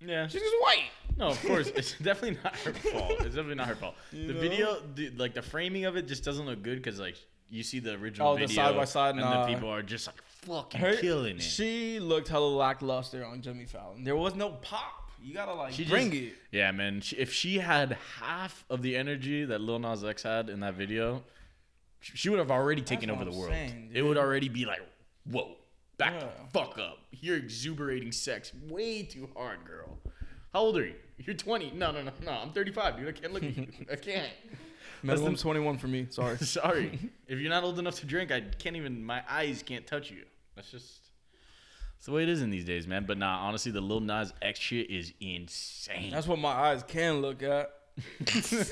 Yeah. 0.00 0.26
She's 0.26 0.42
just 0.42 0.56
white. 0.60 0.90
No, 1.16 1.28
of 1.28 1.42
course, 1.42 1.68
it's 1.68 1.96
definitely 2.02 2.38
not 2.42 2.56
her 2.56 2.72
fault. 2.90 3.12
It's 3.20 3.34
definitely 3.34 3.54
not 3.54 3.68
her 3.68 3.76
fault. 3.76 3.94
You 4.12 4.26
the 4.26 4.34
know? 4.34 4.40
video, 4.40 4.76
the, 4.94 5.10
like 5.10 5.34
the 5.34 5.42
framing 5.42 5.84
of 5.84 5.96
it, 5.96 6.08
just 6.08 6.24
doesn't 6.24 6.44
look 6.46 6.62
good 6.62 6.82
because 6.82 6.98
like 6.98 7.16
you 7.48 7.62
see 7.62 7.78
the 7.78 7.92
original 7.94 8.32
Oh, 8.32 8.36
the 8.36 8.48
side-by-side, 8.48 9.10
and 9.10 9.20
nah. 9.20 9.46
the 9.46 9.54
people 9.54 9.68
are 9.70 9.82
just 9.82 10.06
like 10.06 10.20
fucking 10.42 10.80
Her, 10.80 10.96
killing 10.96 11.36
it. 11.36 11.42
She 11.42 12.00
looked 12.00 12.28
hella 12.28 12.46
lackluster 12.48 13.24
on 13.24 13.40
Jimmy 13.40 13.64
Fallon. 13.64 14.04
There 14.04 14.16
was 14.16 14.34
no 14.34 14.50
pop. 14.50 15.05
You 15.26 15.34
gotta 15.34 15.54
like 15.54 15.72
She 15.72 15.84
bring 15.84 16.10
just- 16.12 16.22
it. 16.22 16.34
yeah, 16.52 16.70
man. 16.70 17.00
She, 17.00 17.16
if 17.16 17.32
she 17.32 17.58
had 17.58 17.96
half 18.20 18.64
of 18.70 18.80
the 18.82 18.96
energy 18.96 19.44
that 19.44 19.60
Lil 19.60 19.80
Nas 19.80 20.04
X 20.04 20.22
had 20.22 20.48
in 20.48 20.60
that 20.60 20.74
video, 20.74 21.24
sh- 21.98 22.12
she 22.14 22.28
would 22.28 22.38
have 22.38 22.52
already 22.52 22.80
taken 22.82 23.08
what 23.10 23.16
over 23.16 23.24
the 23.24 23.32
I'm 23.32 23.36
world. 23.38 23.50
saying, 23.52 23.90
it 23.92 24.02
would 24.02 24.18
already 24.18 24.48
be 24.48 24.64
like, 24.66 24.80
whoa, 25.28 25.56
back 25.98 26.12
Yeah. 26.14 26.20
the 26.28 26.50
fuck 26.52 26.78
up. 26.78 26.98
You're 27.10 27.36
exuberating 27.38 28.12
sex 28.12 28.52
way 28.68 29.02
too 29.02 29.28
hard, 29.36 29.64
girl. 29.64 29.98
How 30.52 30.60
old 30.60 30.76
are 30.78 30.86
you? 30.86 30.94
You're 31.18 31.34
20. 31.34 31.72
No, 31.72 31.90
no, 31.90 32.02
no, 32.02 32.12
no. 32.24 32.30
I'm 32.30 32.52
35, 32.52 32.96
dude. 32.98 33.08
I 33.08 33.12
can't 33.12 33.32
look 33.32 33.42
at 33.42 33.56
you. 33.56 33.66
I 33.90 33.96
can't. 33.96 34.30
Minimum 35.02 35.34
21 35.36 35.78
for 35.78 35.88
me. 35.88 36.06
Sorry. 36.10 36.36
Sorry. 36.40 36.98
if 37.26 37.40
you're 37.40 37.50
not 37.50 37.64
old 37.64 37.80
enough 37.80 37.96
to 37.96 38.06
drink, 38.06 38.30
I 38.30 38.42
can't 38.42 38.76
even. 38.76 39.04
My 39.04 39.22
eyes 39.28 39.64
can't 39.66 39.86
touch 39.86 40.10
you. 40.10 40.24
That's 40.54 40.70
just. 40.70 41.05
The 42.06 42.12
way 42.12 42.22
it 42.22 42.28
is 42.28 42.40
in 42.40 42.50
these 42.50 42.64
days, 42.64 42.86
man. 42.86 43.04
But 43.04 43.18
nah, 43.18 43.40
honestly, 43.40 43.72
the 43.72 43.80
Lil 43.80 43.98
Nas 43.98 44.32
X 44.40 44.60
shit 44.60 44.88
is 44.90 45.12
insane. 45.20 46.12
That's 46.12 46.28
what 46.28 46.38
my 46.38 46.50
eyes 46.50 46.84
can 46.84 47.20
look 47.20 47.42
at. 47.42 47.72
See, 48.26 48.66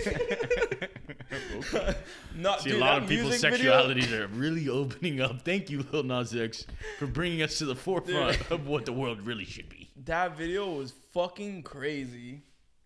dude, 2.62 2.76
a 2.76 2.78
lot 2.78 3.02
of 3.02 3.08
people's 3.08 3.30
music 3.30 3.50
video- 3.50 3.72
sexualities 3.72 4.12
are 4.12 4.28
really 4.28 4.68
opening 4.68 5.20
up. 5.20 5.42
Thank 5.42 5.68
you, 5.68 5.84
Lil 5.90 6.04
Nas 6.04 6.34
X, 6.34 6.64
for 6.98 7.06
bringing 7.06 7.42
us 7.42 7.58
to 7.58 7.64
the 7.64 7.74
forefront 7.74 8.50
of 8.52 8.68
what 8.68 8.86
the 8.86 8.92
world 8.92 9.20
really 9.22 9.44
should 9.44 9.68
be. 9.68 9.90
That 10.04 10.36
video 10.36 10.70
was 10.70 10.92
fucking 11.12 11.64
crazy. 11.64 12.42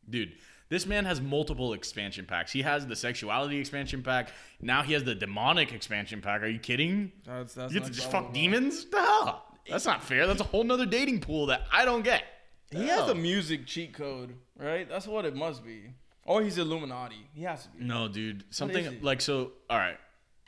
Dude, 0.08 0.32
this 0.70 0.86
man 0.86 1.04
has 1.04 1.20
multiple 1.20 1.74
expansion 1.74 2.24
packs. 2.24 2.52
He 2.52 2.62
has 2.62 2.86
the 2.86 2.96
sexuality 2.96 3.58
expansion 3.58 4.02
pack. 4.02 4.30
Now 4.62 4.82
he 4.82 4.94
has 4.94 5.04
the 5.04 5.14
demonic 5.14 5.72
expansion 5.72 6.22
pack. 6.22 6.42
Are 6.42 6.48
you 6.48 6.58
kidding? 6.58 7.12
That's 7.26 7.52
that's. 7.52 7.74
You 7.74 7.80
get 7.80 7.86
to 7.88 7.92
just 7.92 8.10
fuck 8.10 8.32
demons? 8.32 8.86
The 8.86 8.98
hell? 8.98 9.44
That's 9.70 9.86
not 9.86 10.02
fair. 10.02 10.26
That's 10.26 10.40
a 10.40 10.44
whole 10.44 10.64
nother 10.64 10.86
dating 10.86 11.20
pool 11.20 11.46
that 11.46 11.62
I 11.72 11.84
don't 11.84 12.02
get. 12.02 12.24
He 12.70 12.86
has 12.88 13.08
a 13.08 13.14
music 13.14 13.66
cheat 13.66 13.94
code, 13.94 14.34
right? 14.56 14.88
That's 14.88 15.06
what 15.06 15.24
it 15.24 15.34
must 15.34 15.64
be. 15.64 15.90
Or 16.24 16.42
he's 16.42 16.58
Illuminati. 16.58 17.26
He 17.32 17.42
has 17.44 17.62
to 17.64 17.70
be. 17.70 17.84
No, 17.84 18.06
dude. 18.06 18.44
Something 18.50 19.00
like 19.00 19.22
so. 19.22 19.52
All 19.70 19.78
right. 19.78 19.96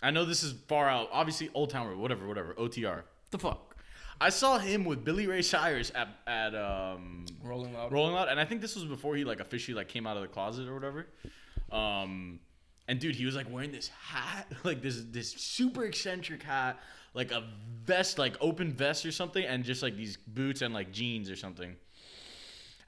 I 0.02 0.10
know 0.10 0.24
this 0.26 0.42
is 0.42 0.54
far 0.68 0.88
out. 0.88 1.08
Obviously, 1.12 1.48
Old 1.54 1.70
Town 1.70 1.86
Road. 1.88 1.98
Whatever. 1.98 2.26
Whatever. 2.26 2.54
OTR. 2.54 3.02
The 3.30 3.38
fuck. 3.38 3.70
I 4.20 4.28
saw 4.28 4.58
him 4.58 4.84
with 4.84 5.02
Billy 5.02 5.26
Ray 5.26 5.40
Cyrus 5.40 5.90
at 5.94 6.08
at 6.26 6.54
um 6.54 7.24
Rolling 7.42 7.72
Loud. 7.72 7.90
Rolling 7.90 8.12
Loud, 8.12 8.28
and 8.28 8.38
I 8.38 8.44
think 8.44 8.60
this 8.60 8.74
was 8.74 8.84
before 8.84 9.16
he 9.16 9.24
like 9.24 9.40
officially 9.40 9.74
like 9.74 9.88
came 9.88 10.06
out 10.06 10.16
of 10.16 10.22
the 10.22 10.28
closet 10.28 10.68
or 10.68 10.74
whatever. 10.74 11.06
Um, 11.72 12.40
and 12.86 12.98
dude, 13.00 13.14
he 13.16 13.24
was 13.24 13.34
like 13.34 13.50
wearing 13.50 13.72
this 13.72 13.88
hat, 13.88 14.52
like 14.64 14.82
this 14.82 15.02
this 15.10 15.30
super 15.32 15.84
eccentric 15.84 16.42
hat, 16.42 16.78
like 17.14 17.32
a 17.32 17.44
vest, 17.84 18.18
like 18.18 18.36
open 18.40 18.72
vest 18.72 19.04
or 19.06 19.12
something, 19.12 19.44
and 19.44 19.64
just 19.64 19.82
like 19.82 19.96
these 19.96 20.16
boots 20.16 20.62
and 20.62 20.72
like 20.74 20.92
jeans 20.92 21.30
or 21.30 21.36
something. 21.36 21.76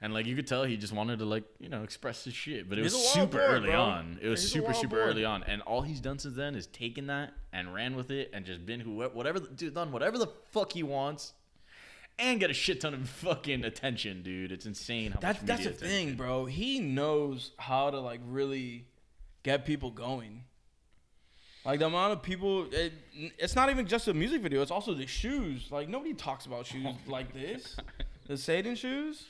And 0.01 0.13
like 0.13 0.25
you 0.25 0.35
could 0.35 0.47
tell, 0.47 0.65
he 0.65 0.75
just 0.75 0.91
wanted 0.91 1.19
to 1.19 1.25
like 1.25 1.45
you 1.59 1.69
know 1.69 1.83
express 1.83 2.25
his 2.25 2.33
shit, 2.33 2.67
but 2.69 2.77
it 2.77 2.83
He's 2.83 2.93
was 2.93 3.07
super 3.09 3.37
boy, 3.37 3.43
early 3.43 3.69
bro. 3.69 3.81
on. 3.81 4.19
It 4.21 4.27
was 4.27 4.41
He's 4.41 4.51
super 4.51 4.73
super 4.73 4.97
boy. 4.97 5.01
early 5.01 5.23
on, 5.25 5.43
and 5.43 5.61
all 5.61 5.81
he's 5.81 6.01
done 6.01 6.19
since 6.19 6.35
then 6.35 6.55
is 6.55 6.67
taken 6.67 7.07
that 7.07 7.31
and 7.53 7.73
ran 7.73 7.95
with 7.95 8.11
it 8.11 8.29
and 8.33 8.43
just 8.45 8.65
been 8.65 8.81
who 8.81 8.91
whatever 9.13 9.39
dude 9.39 9.73
done 9.73 9.91
whatever 9.93 10.17
the 10.17 10.27
fuck 10.51 10.73
he 10.73 10.83
wants, 10.83 11.31
and 12.19 12.39
get 12.41 12.49
a 12.49 12.53
shit 12.53 12.81
ton 12.81 12.93
of 12.93 13.07
fucking 13.07 13.63
attention, 13.63 14.23
dude. 14.23 14.51
It's 14.51 14.65
insane 14.65 15.13
how 15.13 15.19
That's 15.21 15.41
that's 15.43 15.63
the 15.63 15.71
thing, 15.71 16.15
bro. 16.15 16.45
He 16.47 16.79
knows 16.81 17.51
how 17.57 17.89
to 17.89 17.99
like 18.01 18.19
really 18.25 18.87
get 19.43 19.63
people 19.65 19.91
going. 19.91 20.43
Like 21.65 21.79
the 21.79 21.85
amount 21.85 22.13
of 22.13 22.21
people, 22.21 22.67
it, 22.71 22.91
it's 23.37 23.55
not 23.55 23.69
even 23.69 23.87
just 23.87 24.07
a 24.09 24.13
music 24.13 24.41
video. 24.41 24.61
It's 24.61 24.71
also 24.71 24.93
the 24.93 25.07
shoes. 25.07 25.69
Like 25.71 25.87
nobody 25.87 26.13
talks 26.13 26.45
about 26.45 26.65
shoes 26.65 26.87
like 27.07 27.33
this. 27.33 27.77
The 28.27 28.37
Satan 28.37 28.75
shoes, 28.75 29.25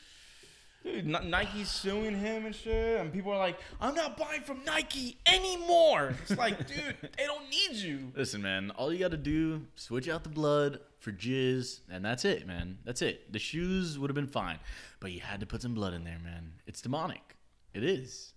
dude. 0.84 1.14
N- 1.16 1.30
Nike's 1.30 1.70
suing 1.70 2.18
him 2.18 2.46
and 2.46 2.56
shit, 2.56 3.00
and 3.00 3.14
people 3.14 3.32
are 3.32 3.38
like, 3.38 3.60
"I'm 3.80 3.94
not 3.94 4.18
buying 4.18 4.42
from 4.42 4.64
Nike 4.66 5.18
anymore." 5.28 6.16
It's 6.24 6.38
like, 6.38 6.68
dude, 6.68 6.96
they 7.18 7.26
don't 7.26 7.48
need 7.50 7.76
you. 7.76 8.12
Listen, 8.16 8.42
man, 8.42 8.72
all 8.72 8.92
you 8.92 9.00
got 9.00 9.12
to 9.12 9.18
do 9.18 9.62
switch 9.76 10.10
out 10.10 10.24
the 10.24 10.30
blood 10.30 10.80
for 11.00 11.12
jizz, 11.12 11.82
and 11.92 12.04
that's 12.04 12.26
it, 12.26 12.48
man. 12.48 12.80
That's 12.84 13.02
it. 13.04 13.32
The 13.32 13.40
shoes 13.40 14.00
would 14.00 14.10
have 14.10 14.16
been 14.16 14.26
fine, 14.28 14.58
but 15.00 15.12
you 15.12 15.20
had 15.20 15.40
to 15.42 15.46
put 15.46 15.62
some 15.62 15.74
blood 15.76 15.94
in 15.94 16.04
there, 16.04 16.20
man. 16.24 16.54
It's 16.66 16.82
demonic. 16.82 17.36
It 17.76 17.84
is. 17.84 18.34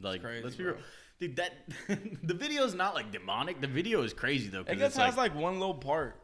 Like, 0.00 0.22
crazy, 0.22 0.42
let's 0.44 0.56
be 0.56 0.64
bro. 0.64 0.74
Dude, 1.20 1.36
that 1.36 1.52
the 2.22 2.34
video 2.34 2.64
is 2.64 2.74
not 2.74 2.94
like 2.94 3.12
demonic. 3.12 3.60
The 3.60 3.66
video 3.66 4.02
is 4.02 4.12
crazy 4.12 4.48
though. 4.48 4.64
It 4.66 4.78
just 4.78 4.96
has 4.96 5.16
like, 5.16 5.34
like, 5.34 5.42
one 5.42 5.60
little 5.60 5.74
part 5.74 6.20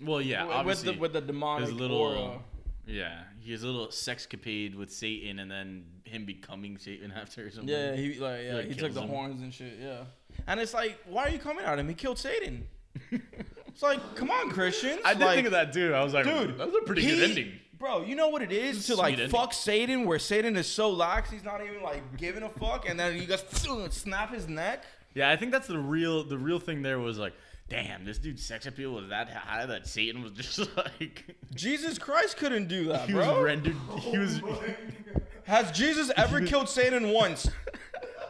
well, 0.00 0.20
yeah, 0.20 0.44
with 0.44 0.54
obviously 0.54 0.94
the 0.94 1.00
with 1.00 1.12
the 1.12 1.20
demonic 1.20 1.68
his 1.68 1.74
little, 1.74 1.96
aura. 1.96 2.38
yeah, 2.86 3.22
he 3.40 3.52
has 3.52 3.62
a 3.62 3.66
little 3.66 3.88
sexcapade 3.88 4.74
with 4.74 4.92
Satan, 4.92 5.38
and 5.38 5.50
then 5.50 5.84
him 6.04 6.24
becoming 6.24 6.76
Satan 6.76 7.12
after 7.16 7.46
or 7.46 7.50
something. 7.50 7.68
Yeah, 7.68 7.94
he 7.94 8.18
like 8.18 8.44
yeah, 8.44 8.54
like, 8.56 8.66
he 8.66 8.74
took 8.74 8.92
the 8.92 9.02
him. 9.02 9.08
horns 9.08 9.40
and 9.40 9.52
shit. 9.52 9.78
Yeah, 9.80 10.04
and 10.46 10.60
it's 10.60 10.74
like, 10.74 10.98
why 11.06 11.24
are 11.24 11.30
you 11.30 11.38
coming 11.38 11.64
at 11.64 11.78
him? 11.78 11.88
He 11.88 11.94
killed 11.94 12.18
Satan. 12.18 12.66
it's 13.10 13.82
like, 13.82 14.00
come 14.16 14.30
on, 14.30 14.50
Christians. 14.50 15.00
I 15.04 15.14
did 15.14 15.24
like, 15.24 15.34
think 15.36 15.46
of 15.46 15.52
that 15.52 15.72
too. 15.72 15.94
I 15.94 16.04
was 16.04 16.12
like, 16.12 16.26
dude. 16.26 16.58
that 16.58 16.66
was 16.66 16.76
a 16.76 16.84
pretty 16.84 17.02
he- 17.02 17.10
good 17.10 17.30
ending. 17.30 17.52
Bro, 17.78 18.02
you 18.04 18.14
know 18.14 18.28
what 18.28 18.42
it 18.42 18.52
is 18.52 18.86
to 18.86 18.96
like 18.96 19.14
ending. 19.14 19.28
fuck 19.30 19.52
Satan, 19.52 20.04
where 20.06 20.18
Satan 20.18 20.56
is 20.56 20.66
so 20.66 20.90
lax, 20.90 21.30
he's 21.30 21.44
not 21.44 21.62
even 21.64 21.82
like 21.82 22.16
giving 22.16 22.42
a 22.42 22.48
fuck, 22.48 22.88
and 22.88 22.98
then 22.98 23.16
you 23.16 23.26
just 23.26 23.46
snap 23.92 24.32
his 24.32 24.48
neck. 24.48 24.84
Yeah, 25.14 25.30
I 25.30 25.36
think 25.36 25.52
that's 25.52 25.66
the 25.68 25.78
real 25.78 26.24
the 26.24 26.38
real 26.38 26.58
thing 26.58 26.82
there 26.82 26.98
was 26.98 27.18
like, 27.18 27.34
damn, 27.68 28.04
this 28.04 28.18
dude's 28.18 28.44
sex 28.44 28.66
appeal 28.66 28.92
was 28.92 29.08
that 29.08 29.28
high 29.30 29.66
that 29.66 29.86
Satan 29.86 30.22
was 30.22 30.32
just 30.34 30.74
like 30.76 31.36
Jesus 31.54 31.98
Christ 31.98 32.36
couldn't 32.38 32.68
do 32.68 32.86
that, 32.88 33.08
he 33.08 33.14
was 33.14 33.26
bro. 33.26 33.42
rendered 33.42 33.76
he 34.00 34.18
was 34.18 34.40
oh 34.44 34.62
Has 35.44 35.70
Jesus 35.70 36.10
ever 36.16 36.40
killed 36.40 36.68
Satan 36.68 37.10
once? 37.10 37.48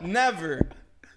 Never. 0.03 0.69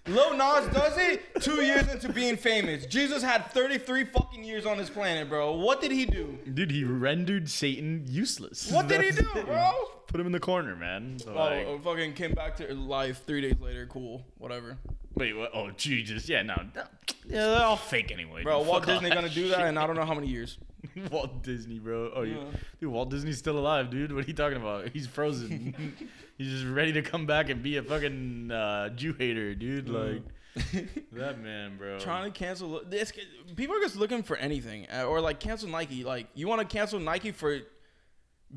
Lil 0.06 0.34
Nas 0.36 0.66
does 0.72 0.96
it 0.98 1.22
two 1.40 1.62
years 1.62 1.86
into 1.88 2.10
being 2.12 2.36
famous. 2.36 2.86
Jesus 2.86 3.22
had 3.22 3.50
33 3.52 4.04
fucking 4.04 4.42
years 4.42 4.66
on 4.66 4.78
this 4.78 4.90
planet, 4.90 5.28
bro. 5.28 5.52
What 5.54 5.80
did 5.80 5.92
he 5.92 6.06
do? 6.06 6.38
dude, 6.52 6.70
he 6.70 6.84
rendered 6.84 7.48
Satan 7.48 8.04
useless. 8.08 8.70
What 8.70 8.88
did 8.88 9.02
he 9.02 9.10
do, 9.10 9.28
bro? 9.44 9.72
Put 10.06 10.20
him 10.20 10.26
in 10.26 10.32
the 10.32 10.40
corner, 10.40 10.74
man. 10.74 11.18
So, 11.18 11.32
Oh, 11.32 11.34
like, 11.34 11.66
oh, 11.66 11.78
fucking 11.84 12.14
came 12.14 12.32
back 12.32 12.56
to 12.56 12.74
life 12.74 13.24
three 13.26 13.40
days 13.42 13.60
later. 13.60 13.86
Cool, 13.86 14.24
whatever. 14.38 14.78
wait, 15.14 15.34
what? 15.36 15.50
Oh, 15.54 15.70
Jesus. 15.76 16.28
Yeah, 16.28 16.42
no. 16.42 16.56
no. 16.74 16.82
Yeah, 17.28 17.46
they're 17.46 17.62
all 17.62 17.76
fake 17.76 18.10
anyway. 18.10 18.42
Bro. 18.42 18.62
Walt 18.62 18.86
Disney 18.86 19.10
gonna 19.10 19.28
do 19.28 19.48
that 19.50 19.66
in 19.68 19.78
I 19.78 19.86
don't 19.86 19.96
know 19.96 20.04
how 20.04 20.14
many 20.14 20.26
years. 20.26 20.58
Walt 21.10 21.42
Disney, 21.42 21.78
bro. 21.78 22.10
Oh, 22.14 22.22
you, 22.22 22.44
dude, 22.80 22.90
Walt 22.90 23.10
Disney's 23.10 23.38
still 23.38 23.58
alive, 23.58 23.90
dude. 23.90 24.12
What 24.12 24.24
are 24.24 24.28
you 24.28 24.34
talking 24.34 24.58
about? 24.58 24.88
He's 24.88 25.06
frozen. 25.06 25.74
He's 26.38 26.50
just 26.52 26.66
ready 26.66 26.92
to 26.94 27.02
come 27.02 27.26
back 27.26 27.50
and 27.50 27.62
be 27.62 27.76
a 27.76 27.82
fucking 27.82 28.50
uh, 28.50 28.88
Jew 28.90 29.12
hater, 29.12 29.54
dude. 29.54 29.88
Like 29.88 30.22
that 31.12 31.40
man, 31.40 31.76
bro. 31.76 31.98
Trying 31.98 32.32
to 32.32 32.38
cancel 32.38 32.80
this. 32.86 33.12
People 33.56 33.76
are 33.76 33.80
just 33.80 33.96
looking 33.96 34.22
for 34.22 34.36
anything, 34.36 34.86
uh, 34.94 35.04
or 35.04 35.20
like 35.20 35.38
cancel 35.40 35.68
Nike. 35.68 36.02
Like 36.04 36.28
you 36.34 36.48
want 36.48 36.60
to 36.60 36.66
cancel 36.66 36.98
Nike 36.98 37.30
for 37.32 37.58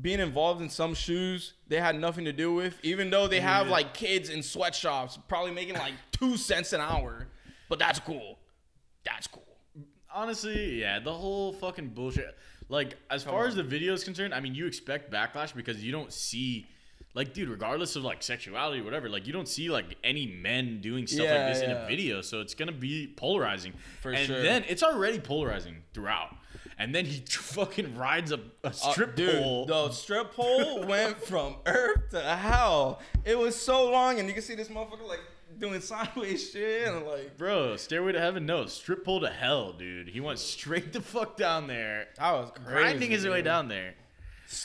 being 0.00 0.18
involved 0.18 0.60
in 0.60 0.68
some 0.68 0.92
shoes 0.92 1.52
they 1.68 1.78
had 1.78 1.94
nothing 2.00 2.24
to 2.24 2.32
do 2.32 2.52
with, 2.52 2.76
even 2.82 3.10
though 3.10 3.28
they 3.28 3.38
have 3.40 3.66
Yeah. 3.66 3.72
like 3.72 3.94
kids 3.94 4.28
in 4.28 4.42
sweatshops 4.42 5.18
probably 5.28 5.52
making 5.52 5.74
like 5.74 5.94
two 6.10 6.36
cents 6.36 6.72
an 6.72 6.80
hour. 6.80 7.28
But 7.68 7.78
that's 7.78 8.00
cool. 8.00 8.38
That's 9.04 9.26
cool. 9.26 9.53
Honestly, 10.14 10.80
yeah, 10.80 11.00
the 11.00 11.12
whole 11.12 11.52
fucking 11.52 11.88
bullshit. 11.88 12.36
Like, 12.68 12.94
as 13.10 13.24
far 13.24 13.46
as 13.46 13.54
the 13.56 13.62
video 13.64 13.92
is 13.92 14.04
concerned, 14.04 14.32
I 14.32 14.40
mean, 14.40 14.54
you 14.54 14.66
expect 14.66 15.12
backlash 15.12 15.54
because 15.54 15.84
you 15.84 15.90
don't 15.92 16.12
see, 16.12 16.66
like, 17.14 17.34
dude, 17.34 17.48
regardless 17.48 17.96
of 17.96 18.04
like 18.04 18.22
sexuality 18.22 18.80
or 18.80 18.84
whatever, 18.84 19.08
like, 19.08 19.26
you 19.26 19.32
don't 19.32 19.48
see 19.48 19.68
like 19.70 19.96
any 20.04 20.26
men 20.26 20.80
doing 20.80 21.06
stuff 21.06 21.26
Yeah, 21.26 21.44
like 21.46 21.54
this 21.54 21.62
in 21.62 21.70
a 21.72 21.86
video, 21.86 22.20
so 22.20 22.40
it's 22.40 22.54
gonna 22.54 22.72
be 22.72 23.12
polarizing. 23.16 23.72
For 24.00 24.12
and 24.12 24.26
sure. 24.26 24.40
then 24.42 24.64
it's 24.68 24.82
already 24.82 25.18
polarizing 25.18 25.82
throughout. 25.92 26.34
And 26.78 26.94
then 26.94 27.04
he 27.04 27.20
fucking 27.28 27.96
rides 27.96 28.32
a, 28.32 28.40
a 28.62 28.68
Uh, 28.68 28.70
strip 28.70 29.16
dude, 29.16 29.42
pole. 29.42 29.66
The 29.66 29.90
strip 29.90 30.32
pole 30.32 30.84
went 30.86 31.18
from 31.24 31.56
earth 31.66 32.10
to 32.12 32.20
hell. 32.22 33.00
It 33.24 33.38
was 33.38 33.54
so 33.60 33.90
long, 33.90 34.18
and 34.18 34.26
you 34.28 34.34
can 34.34 34.42
see 34.42 34.54
this 34.54 34.68
motherfucker 34.68 35.06
like 35.06 35.20
doing 35.58 35.80
sideways 35.80 36.50
shit, 36.50 36.88
and 36.88 37.06
like 37.06 37.36
Bro, 37.36 37.76
Stairway 37.76 38.12
to 38.12 38.20
Heaven, 38.20 38.46
no, 38.46 38.66
strip 38.66 39.04
pole 39.04 39.20
to 39.20 39.28
hell, 39.30 39.72
dude. 39.72 40.08
He 40.08 40.20
went 40.20 40.38
straight 40.38 40.92
the 40.92 41.00
fuck 41.00 41.36
down 41.36 41.66
there. 41.66 42.06
that 42.18 42.32
was 42.32 42.50
crazy. 42.50 42.70
grinding 42.70 43.10
his 43.10 43.26
way 43.26 43.42
down 43.42 43.68
there. 43.68 43.94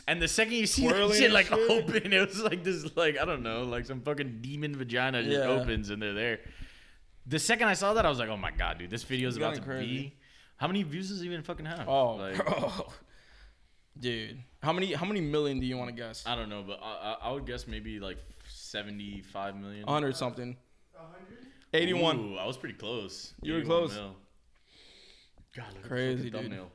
And 0.07 0.21
the 0.21 0.27
second 0.27 0.53
you 0.53 0.67
see 0.67 0.87
that 0.87 1.13
shit 1.15 1.31
like 1.31 1.47
shit. 1.47 1.57
open, 1.71 2.13
it 2.13 2.27
was 2.27 2.41
like 2.41 2.63
this, 2.63 2.95
like 2.97 3.17
I 3.17 3.25
don't 3.25 3.43
know, 3.43 3.63
like 3.63 3.85
some 3.85 4.01
fucking 4.01 4.39
demon 4.41 4.75
vagina 4.75 5.23
just 5.23 5.37
Yeah. 5.37 5.47
opens 5.47 5.89
and 5.89 6.01
they're 6.01 6.13
there. 6.13 6.39
The 7.25 7.39
second 7.39 7.67
I 7.67 7.73
saw 7.73 7.93
that, 7.93 8.05
I 8.05 8.09
was 8.09 8.19
like, 8.19 8.29
oh 8.29 8.37
my 8.37 8.51
god, 8.51 8.79
dude, 8.79 8.89
this 8.89 9.03
video 9.03 9.29
is 9.29 9.37
about 9.37 9.55
to 9.55 9.61
crazy. 9.61 9.85
be. 9.87 10.15
How 10.57 10.67
many 10.67 10.83
views 10.83 11.09
does 11.09 11.21
it 11.21 11.25
even 11.25 11.41
fucking 11.43 11.65
have? 11.65 11.87
Oh, 11.87 12.15
like, 12.15 12.35
dude, 13.99 14.39
how 14.61 14.73
many 14.73 14.93
how 14.93 15.05
many 15.05 15.21
million 15.21 15.59
do 15.59 15.65
you 15.65 15.77
want 15.77 15.89
to 15.89 15.95
guess? 15.95 16.23
I 16.25 16.35
don't 16.35 16.49
know, 16.49 16.63
but 16.65 16.79
I, 16.81 17.15
I, 17.21 17.29
I 17.29 17.31
would 17.31 17.45
guess 17.45 17.67
maybe 17.67 17.99
like 17.99 18.17
seventy-five 18.47 19.55
million. 19.55 19.87
hundred 19.87 20.15
something. 20.15 20.57
Eighty-one. 21.73 22.19
Ooh, 22.19 22.35
I 22.37 22.45
was 22.45 22.57
pretty 22.57 22.75
close. 22.75 23.33
You 23.41 23.53
were 23.53 23.61
close. 23.61 23.93
mil. 23.93 24.15
God, 25.55 25.65
look 25.75 25.83
Crazy, 25.87 26.11
at 26.13 26.17
the 26.17 26.23
dude. 26.23 26.33
thumbnail. 26.33 26.71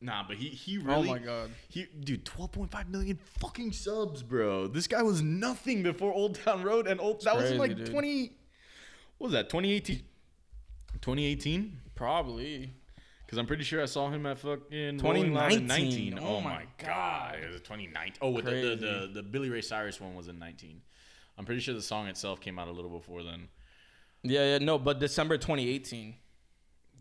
Nah, 0.00 0.24
but 0.26 0.36
he 0.36 0.48
he 0.48 0.78
oh 0.78 0.82
really. 0.84 1.08
Oh 1.08 1.12
my 1.12 1.18
god. 1.18 1.50
He, 1.68 1.86
dude, 2.00 2.24
12.5 2.26 2.88
million 2.90 3.18
fucking 3.40 3.72
subs, 3.72 4.22
bro. 4.22 4.66
This 4.66 4.86
guy 4.86 5.02
was 5.02 5.22
nothing 5.22 5.82
before 5.82 6.12
Old 6.12 6.34
Town 6.44 6.62
Road, 6.62 6.86
and 6.86 7.00
old 7.00 7.22
that 7.24 7.34
was 7.36 7.50
in 7.50 7.58
like 7.58 7.76
dude. 7.76 7.90
20. 7.90 8.32
What 9.18 9.26
was 9.28 9.32
that? 9.32 9.48
2018. 9.48 9.96
2018. 11.00 11.78
Probably. 11.94 12.72
Because 13.24 13.38
I'm 13.38 13.46
pretty 13.46 13.64
sure 13.64 13.82
I 13.82 13.86
saw 13.86 14.10
him 14.10 14.26
at 14.26 14.38
fucking 14.38 14.98
Rolling 14.98 15.32
Loud 15.32 15.52
in 15.52 15.60
2019. 15.62 16.18
Oh 16.20 16.36
Oh 16.36 16.40
my 16.40 16.50
my 16.56 16.64
god, 16.78 17.36
it 17.42 17.50
was 17.50 17.60
2019. 17.62 18.18
Oh, 18.20 18.30
with 18.30 18.44
the, 18.44 18.50
the, 18.50 18.76
the 18.76 19.10
the 19.14 19.22
Billy 19.22 19.48
Ray 19.48 19.62
Cyrus 19.62 19.98
one 20.00 20.14
was 20.14 20.28
in 20.28 20.38
19. 20.38 20.82
I'm 21.38 21.44
pretty 21.44 21.60
sure 21.60 21.74
the 21.74 21.82
song 21.82 22.06
itself 22.06 22.40
came 22.40 22.58
out 22.58 22.68
a 22.68 22.72
little 22.72 22.90
before 22.90 23.22
then. 23.22 23.48
Yeah, 24.22 24.52
yeah, 24.52 24.58
no, 24.58 24.78
but 24.78 25.00
December 25.00 25.36
2018. 25.36 26.14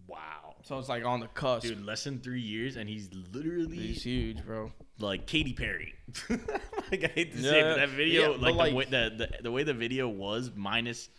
Wow. 0.08 0.56
So 0.64 0.78
it's 0.80 0.90
like 0.90 1.06
on 1.06 1.20
the 1.20 1.28
cusp. 1.28 1.68
Dude, 1.68 1.86
less 1.86 2.04
than 2.04 2.20
three 2.20 2.42
years, 2.42 2.76
and 2.78 2.88
he's 2.90 3.10
literally 3.34 3.78
He's 3.78 4.04
huge, 4.04 4.44
bro. 4.46 4.72
like 5.00 5.28
Katy 5.28 5.54
Perry. 5.54 5.94
like 6.30 7.04
I 7.04 7.08
hate 7.08 7.32
to 7.34 7.42
say, 7.42 7.60
it, 7.60 7.64
but 7.64 7.76
that 7.78 7.90
video, 7.90 8.32
yeah, 8.32 8.38
like, 8.42 8.56
like- 8.56 8.70
the, 8.72 8.76
way, 8.76 8.86
the, 8.86 9.12
the 9.18 9.44
the 9.44 9.52
way 9.52 9.64
the 9.64 9.74
video 9.74 10.08
was, 10.08 10.52
minus 10.56 11.10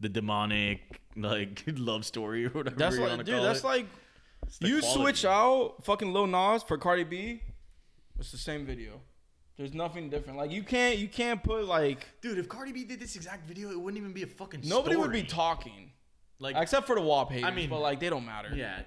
the 0.00 0.08
demonic 0.08 1.00
like 1.16 1.62
love 1.76 2.04
story 2.04 2.44
or 2.46 2.50
whatever 2.50 2.76
That's 2.76 2.96
you 2.96 3.02
like, 3.06 3.24
dude, 3.24 3.42
that's 3.42 3.60
it. 3.60 3.64
like 3.66 3.86
you 4.60 4.80
quality. 4.80 5.00
switch 5.00 5.24
out 5.24 5.76
fucking 5.84 6.12
Lil 6.12 6.26
Nas 6.26 6.62
for 6.62 6.76
Cardi 6.76 7.04
B. 7.04 7.40
It's 8.18 8.32
the 8.32 8.38
same 8.38 8.66
video. 8.66 9.00
There's 9.56 9.72
nothing 9.72 10.10
different. 10.10 10.36
Like 10.38 10.50
you 10.50 10.62
can't 10.62 10.98
you 10.98 11.08
can't 11.08 11.42
put 11.42 11.64
like 11.66 12.06
dude. 12.20 12.38
If 12.38 12.48
Cardi 12.48 12.72
B 12.72 12.84
did 12.84 12.98
this 13.00 13.14
exact 13.16 13.46
video, 13.46 13.70
it 13.70 13.80
wouldn't 13.80 14.00
even 14.00 14.12
be 14.12 14.22
a 14.22 14.26
fucking. 14.26 14.62
nobody 14.64 14.96
would 14.96 15.12
be 15.12 15.18
story. 15.18 15.28
talking 15.28 15.90
like. 16.40 16.56
except 16.56 16.86
for 16.86 16.96
the 16.96 17.02
WAP 17.02 17.30
haters. 17.30 17.44
I 17.44 17.50
mean- 17.54 17.70
but 17.70 17.80
like 17.80 18.00
they 18.00 18.10
don't 18.10 18.26
matter. 18.26 18.50
yeah, 18.54 18.80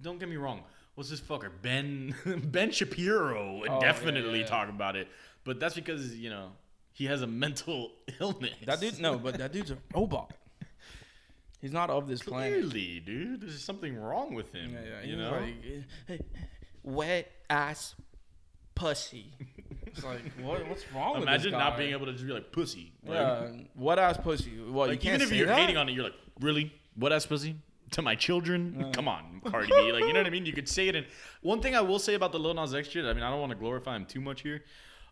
don't 0.00 0.18
get 0.20 0.28
me 0.28 0.36
wrong. 0.36 0.62
What's 0.94 1.10
this 1.10 1.20
fucker 1.20 1.50
Ben 1.62 2.14
Ben 2.46 2.70
Shapiro 2.70 3.58
would 3.58 3.68
Oh, 3.70 3.80
yeah, 3.80 3.92
definitely 3.92 4.40
yeah, 4.40 4.44
yeah. 4.44 4.46
talk 4.46 4.68
about 4.68 4.94
it, 4.96 5.08
but 5.44 5.58
that's 5.58 5.74
because 5.74 6.14
you 6.16 6.30
know 6.30 6.52
he 6.92 7.06
has 7.06 7.22
a 7.22 7.26
mental 7.26 7.90
illness. 8.20 8.54
That 8.66 8.80
dude 8.80 9.00
no, 9.00 9.18
but 9.18 9.38
that 9.38 9.52
dude's 9.52 9.70
a 9.72 9.78
robot. 9.94 10.34
He's 11.60 11.72
not 11.72 11.90
of 11.90 12.06
this 12.08 12.22
planet. 12.22 12.52
Clearly, 12.70 13.00
dude, 13.00 13.40
there's 13.42 13.62
something 13.62 13.96
wrong 13.96 14.34
with 14.34 14.52
him. 14.52 14.72
Yeah, 14.72 14.80
yeah. 15.02 15.06
you 15.06 15.16
was 15.16 15.26
know. 15.26 15.36
like, 15.40 15.54
hey, 16.06 16.20
wet 16.82 17.30
ass 17.50 17.94
pussy. 18.74 19.32
It's 19.92 20.04
like 20.04 20.20
what? 20.40 20.66
What's 20.68 20.84
wrong 20.92 21.14
with 21.14 21.22
Imagine 21.24 21.52
not 21.52 21.76
being 21.76 21.92
able 21.92 22.06
to 22.06 22.12
just 22.12 22.26
be 22.26 22.32
like 22.32 22.52
pussy. 22.52 22.92
Like, 23.04 23.16
Yeah, 23.18 23.48
wet 23.74 23.98
ass 23.98 24.16
pussy. 24.18 24.52
Well, 24.60 24.86
you 24.86 24.92
like 24.92 25.00
can't 25.00 25.16
even 25.22 25.28
if 25.28 25.32
you're 25.36 25.46
that? 25.46 25.58
hating 25.58 25.76
on 25.76 25.88
it, 25.88 25.92
you're 25.92 26.04
like, 26.04 26.14
really? 26.40 26.72
What 26.94 27.12
ass 27.12 27.26
pussy? 27.26 27.56
To 27.92 28.02
my 28.02 28.14
children? 28.14 28.90
Come 28.92 29.08
on, 29.08 29.40
Cardi 29.46 29.66
B. 29.66 29.90
Like, 29.92 30.04
you 30.04 30.12
know 30.12 30.20
what 30.20 30.26
I 30.26 30.30
mean? 30.30 30.46
You 30.46 30.52
could 30.52 30.68
say 30.68 30.86
it. 30.88 30.94
And 30.94 31.06
one 31.42 31.60
thing 31.60 31.74
I 31.74 31.80
will 31.80 31.98
say 31.98 32.14
about 32.14 32.30
the 32.30 32.38
Lil 32.38 32.54
Nas 32.54 32.72
X 32.72 32.88
shit, 32.88 33.04
I 33.04 33.12
mean, 33.12 33.24
I 33.24 33.30
don't 33.30 33.40
want 33.40 33.50
to 33.50 33.58
glorify 33.58 33.96
him 33.96 34.06
too 34.06 34.20
much 34.20 34.42
here. 34.42 34.62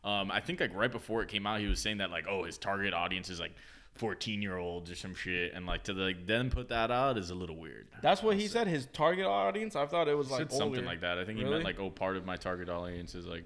Um, 0.04 0.30
I 0.30 0.38
think 0.40 0.60
like 0.60 0.72
right 0.74 0.90
before 0.90 1.22
it 1.22 1.28
came 1.28 1.44
out, 1.44 1.58
he 1.60 1.66
was 1.66 1.80
saying 1.80 1.98
that 1.98 2.10
like, 2.12 2.26
oh, 2.28 2.44
his 2.44 2.56
target 2.56 2.94
audience 2.94 3.30
is 3.30 3.40
like 3.40 3.52
14 3.96 4.40
year 4.40 4.56
olds 4.56 4.92
or 4.92 4.94
some 4.94 5.12
shit, 5.12 5.54
and 5.54 5.66
like 5.66 5.82
to 5.84 5.92
like 5.92 6.24
then 6.24 6.50
put 6.50 6.68
that 6.68 6.92
out 6.92 7.18
is 7.18 7.30
a 7.30 7.34
little 7.34 7.56
weird. 7.56 7.88
That's 8.00 8.22
what 8.22 8.36
he 8.36 8.46
said. 8.46 8.68
His 8.68 8.86
target 8.86 9.26
audience. 9.26 9.74
I 9.74 9.86
thought 9.86 10.06
it 10.06 10.16
was 10.16 10.30
like 10.30 10.38
Said 10.42 10.52
something 10.52 10.84
like 10.84 11.00
that. 11.00 11.18
I 11.18 11.24
think 11.24 11.38
he 11.38 11.42
Really? 11.44 11.56
meant 11.56 11.64
like, 11.64 11.80
oh, 11.80 11.90
part 11.90 12.16
of 12.16 12.24
my 12.24 12.36
target 12.36 12.68
audience 12.68 13.16
is 13.16 13.26
like. 13.26 13.44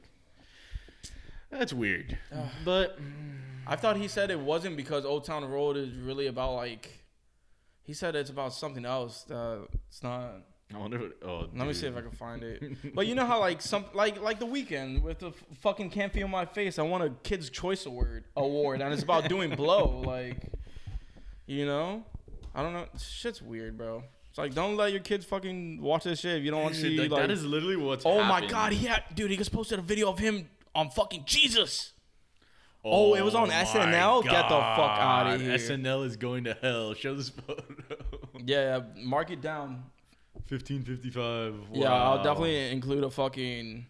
That's 1.52 1.72
weird, 1.72 2.18
but 2.64 2.98
I 3.66 3.76
thought 3.76 3.96
he 3.96 4.08
said 4.08 4.30
it 4.30 4.40
wasn't 4.40 4.76
because 4.76 5.04
Old 5.04 5.24
Town 5.24 5.44
Road 5.44 5.76
is 5.76 5.90
really 5.94 6.26
about 6.26 6.54
like. 6.54 7.04
He 7.84 7.92
said 7.92 8.16
it's 8.16 8.30
about 8.30 8.54
something 8.54 8.84
else. 8.84 9.22
That 9.24 9.66
it's 9.88 10.02
not. 10.02 10.32
I 10.74 10.78
wonder. 10.78 10.98
What, 10.98 11.12
oh, 11.22 11.48
Let 11.54 11.66
me 11.68 11.74
see 11.74 11.86
if. 11.86 11.96
I 11.96 12.00
can 12.00 12.10
find 12.10 12.42
it. 12.42 12.62
But 12.94 13.06
you 13.06 13.14
know 13.14 13.26
how 13.26 13.38
like 13.38 13.60
some 13.60 13.84
like 13.92 14.20
like 14.22 14.40
the 14.40 14.46
Weeknd 14.46 15.02
with 15.02 15.18
the 15.18 15.28
f- 15.28 15.44
fucking 15.60 15.90
can't 15.90 16.12
feel 16.12 16.26
my 16.26 16.46
face. 16.46 16.78
I 16.78 16.82
won 16.82 17.02
a 17.02 17.10
Kids 17.22 17.50
Choice 17.50 17.84
Award 17.84 18.24
award, 18.34 18.80
and 18.80 18.92
it's 18.92 19.02
about 19.02 19.28
doing 19.28 19.54
blow. 19.54 20.02
Like, 20.06 20.38
you 21.46 21.66
know, 21.66 22.04
I 22.54 22.62
don't 22.62 22.72
know. 22.72 22.86
Shit's 22.98 23.42
weird, 23.42 23.76
bro. 23.76 24.04
It's 24.30 24.38
like 24.38 24.54
don't 24.54 24.76
let 24.76 24.92
your 24.92 25.02
kids 25.02 25.26
fucking 25.26 25.82
watch 25.82 26.04
this 26.04 26.20
shit 26.20 26.38
if 26.38 26.44
you 26.44 26.50
don't 26.50 26.62
want 26.62 26.74
to 26.74 26.80
see 26.80 26.96
like, 26.96 27.10
like. 27.10 27.20
that 27.20 27.30
is 27.30 27.44
literally 27.44 27.76
what's. 27.76 28.06
oh 28.06 28.20
my 28.20 28.34
happened. 28.36 28.50
god, 28.50 28.72
he 28.72 28.86
had 28.86 29.02
dude. 29.14 29.30
He 29.30 29.36
just 29.36 29.52
posted 29.52 29.78
a 29.78 29.82
video 29.82 30.08
of 30.08 30.18
him 30.18 30.48
on 30.74 30.90
fucking 30.90 31.24
Jesus. 31.26 31.92
Oh, 32.84 33.14
it 33.14 33.24
was 33.24 33.34
on 33.34 33.48
my 33.48 33.54
SNL? 33.54 34.24
Get 34.24 34.48
the 34.48 34.56
fuck 34.56 34.98
out 34.98 35.34
of 35.34 35.40
here. 35.40 35.54
SNL 35.56 36.04
is 36.04 36.16
going 36.16 36.44
to 36.44 36.54
hell. 36.60 36.94
Show 37.02 37.14
this 37.14 37.28
photo. 37.28 37.62
Yeah, 38.44 38.80
mark 38.96 39.30
it 39.30 39.40
down. 39.40 39.84
1555. 40.48 41.54
Yeah, 41.72 41.92
I'll 41.92 42.22
definitely 42.22 42.70
include 42.70 43.04
a 43.04 43.10
fucking. 43.10 43.86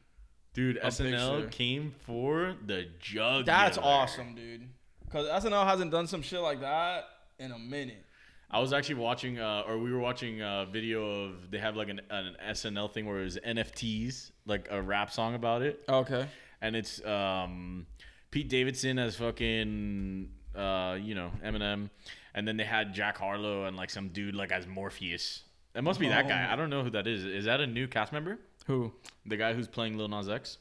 Dude, 0.55 0.77
a 0.77 0.89
SNL 0.89 1.37
picture. 1.37 1.49
came 1.49 1.95
for 2.05 2.55
the 2.67 2.87
jug. 3.01 3.47
That's 3.47 3.79
awesome, 3.79 4.35
dude. 4.35 4.69
Cause 5.11 5.27
SNL 5.45 5.67
hasn't 5.67 5.91
done 5.91 6.07
some 6.07 6.21
shit 6.23 6.41
like 6.41 6.61
that 6.61 7.05
in 7.39 7.53
a 7.53 7.59
minute. 7.59 8.05
I 8.51 8.61
was 8.61 8.75
actually 8.75 8.97
watching, 8.97 9.39
uh, 9.39 9.63
or 9.67 9.79
we 9.79 9.91
were 9.91 9.99
watching 9.99 10.43
a 10.43 10.67
video 10.71 11.25
of 11.25 11.51
they 11.51 11.57
have 11.59 11.75
like 11.75 11.89
an, 11.89 12.03
an 12.11 12.37
SNL 12.51 12.93
thing 12.93 13.07
where 13.07 13.21
it 13.21 13.25
was 13.25 13.39
NFTs, 13.39 14.31
like 14.45 14.69
a 14.71 14.81
rap 14.81 15.11
song 15.11 15.35
about 15.35 15.63
it, 15.63 15.83
Okay. 15.89 16.27
And 16.63 16.75
it's 16.75 17.05
um, 17.05 17.87
Pete 18.31 18.49
Davidson 18.49 18.99
as 18.99 19.17
fucking, 19.17 20.31
uh, 20.57 20.97
you 20.99 21.15
know, 21.15 21.31
Eminem, 21.45 21.91
and 22.35 22.49
then 22.49 22.57
they 22.57 22.65
had 22.65 22.95
Jack 22.95 23.19
Harlow 23.19 23.67
and 23.67 23.77
like 23.77 23.91
some 23.91 24.09
dude 24.09 24.35
like 24.35 24.51
as 24.53 24.67
Morpheus. 24.67 25.43
It 25.75 25.83
must 25.83 26.01
be 26.01 26.09
that 26.09 26.29
guy. 26.29 26.47
Oh. 26.49 26.53
I 26.53 26.57
don't 26.57 26.71
know 26.71 26.83
who 26.83 26.91
that 26.91 27.07
is. 27.07 27.25
Is 27.25 27.45
that 27.47 27.61
a 27.61 27.67
new 27.67 27.87
cast 27.87 28.13
member? 28.13 28.39
Who? 28.67 28.93
The 29.27 29.37
guy 29.37 29.53
who's 29.53 29.69
playing 29.69 29.99
Lil 29.99 30.09
Nas 30.09 30.29
X? 30.29 30.59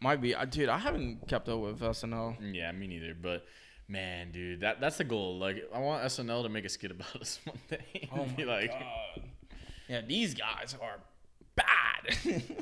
Might 0.00 0.20
be. 0.20 0.34
I 0.34 0.44
dude, 0.46 0.68
I 0.68 0.78
haven't 0.78 1.28
kept 1.28 1.48
up 1.48 1.60
with 1.60 1.80
SNL. 1.80 2.54
Yeah, 2.54 2.72
me 2.72 2.86
neither. 2.86 3.14
But 3.20 3.44
man, 3.88 4.30
dude, 4.32 4.60
that 4.60 4.80
that's 4.80 4.96
the 4.96 5.04
goal. 5.04 5.38
Like, 5.38 5.68
I 5.74 5.80
want 5.80 6.02
SNL 6.04 6.44
to 6.44 6.48
make 6.48 6.64
a 6.64 6.68
skit 6.68 6.92
about 6.92 7.14
us 7.20 7.40
one 7.44 7.58
day. 7.68 8.08
Oh 8.16 8.24
Be 8.36 8.44
like, 8.44 8.72
Yeah, 9.88 10.00
these 10.06 10.34
guys 10.34 10.76
are 10.80 11.00
bad. 11.56 12.16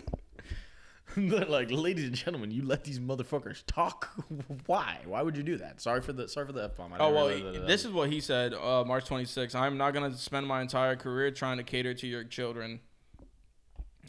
like, 1.48 1.70
ladies 1.70 2.04
and 2.04 2.14
gentlemen, 2.14 2.50
you 2.50 2.64
let 2.64 2.84
these 2.84 2.98
motherfuckers 2.98 3.62
talk. 3.66 4.10
Why? 4.66 4.98
Why 5.04 5.22
would 5.22 5.36
you 5.36 5.42
do 5.42 5.56
that? 5.58 5.80
Sorry 5.80 6.00
for 6.00 6.12
the 6.12 6.28
sorry 6.28 6.46
for 6.46 6.52
the 6.52 6.64
f 6.64 6.76
bomb. 6.76 6.94
oh 6.98 7.12
well, 7.12 7.28
this 7.66 7.84
is 7.84 7.90
what 7.92 8.10
he 8.10 8.20
said. 8.20 8.54
Uh, 8.54 8.84
March 8.84 9.06
26th. 9.06 9.54
I'm 9.54 9.76
not 9.76 9.92
gonna 9.92 10.16
spend 10.16 10.46
my 10.46 10.60
entire 10.60 10.96
career 10.96 11.30
trying 11.30 11.58
to 11.58 11.62
cater 11.62 11.94
to 11.94 12.06
your 12.06 12.24
children. 12.24 12.80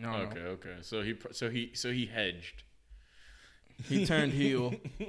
No, 0.02 0.10
okay. 0.10 0.40
Okay. 0.40 0.76
So 0.82 1.02
he 1.04 1.16
so 1.32 1.50
he 1.50 1.72
so 1.74 1.92
he 1.92 2.06
hedged. 2.06 2.64
He 3.88 4.06
turned 4.06 4.32
heel. 4.34 4.74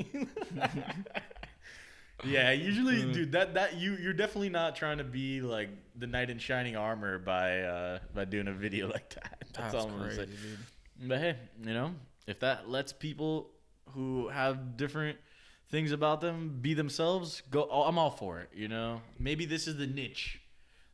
Yeah, 2.25 2.53
usually, 2.53 3.13
dude, 3.13 3.33
that 3.33 3.55
that 3.55 3.77
you 3.77 3.97
you're 3.97 4.15
definitely 4.15 4.49
not 4.49 4.75
trying 4.75 4.99
to 4.99 5.05
be 5.05 5.43
like 5.43 5.69
the 5.97 6.07
knight 6.07 6.31
in 6.31 6.39
shining 6.39 6.75
armor 6.75 7.19
by 7.19 7.61
uh 7.61 7.99
by 8.15 8.25
doing 8.25 8.49
a 8.49 8.53
video 8.53 8.89
like 8.89 9.11
that. 9.11 9.45
That's, 9.53 9.75
all 9.75 9.89
I'm 9.89 9.99
gonna 9.99 10.15
say. 10.15 10.27
dude. 10.27 10.59
But 11.01 11.19
hey, 11.19 11.37
you 11.63 11.75
know, 11.75 11.95
if 12.27 12.41
that 12.41 12.69
lets 12.69 12.93
people 12.93 13.51
who 13.91 14.29
have 14.29 14.77
different 14.77 15.19
things 15.69 15.93
about 15.93 16.21
them 16.21 16.59
be 16.61 16.75
themselves, 16.75 17.43
go. 17.51 17.69
Oh, 17.71 17.83
I'm 17.83 17.99
all 17.99 18.11
for 18.11 18.41
it. 18.41 18.51
You 18.55 18.69
know, 18.69 19.01
maybe 19.19 19.45
this 19.47 19.67
is 19.67 19.77
the 19.77 19.87
niche 19.87 20.41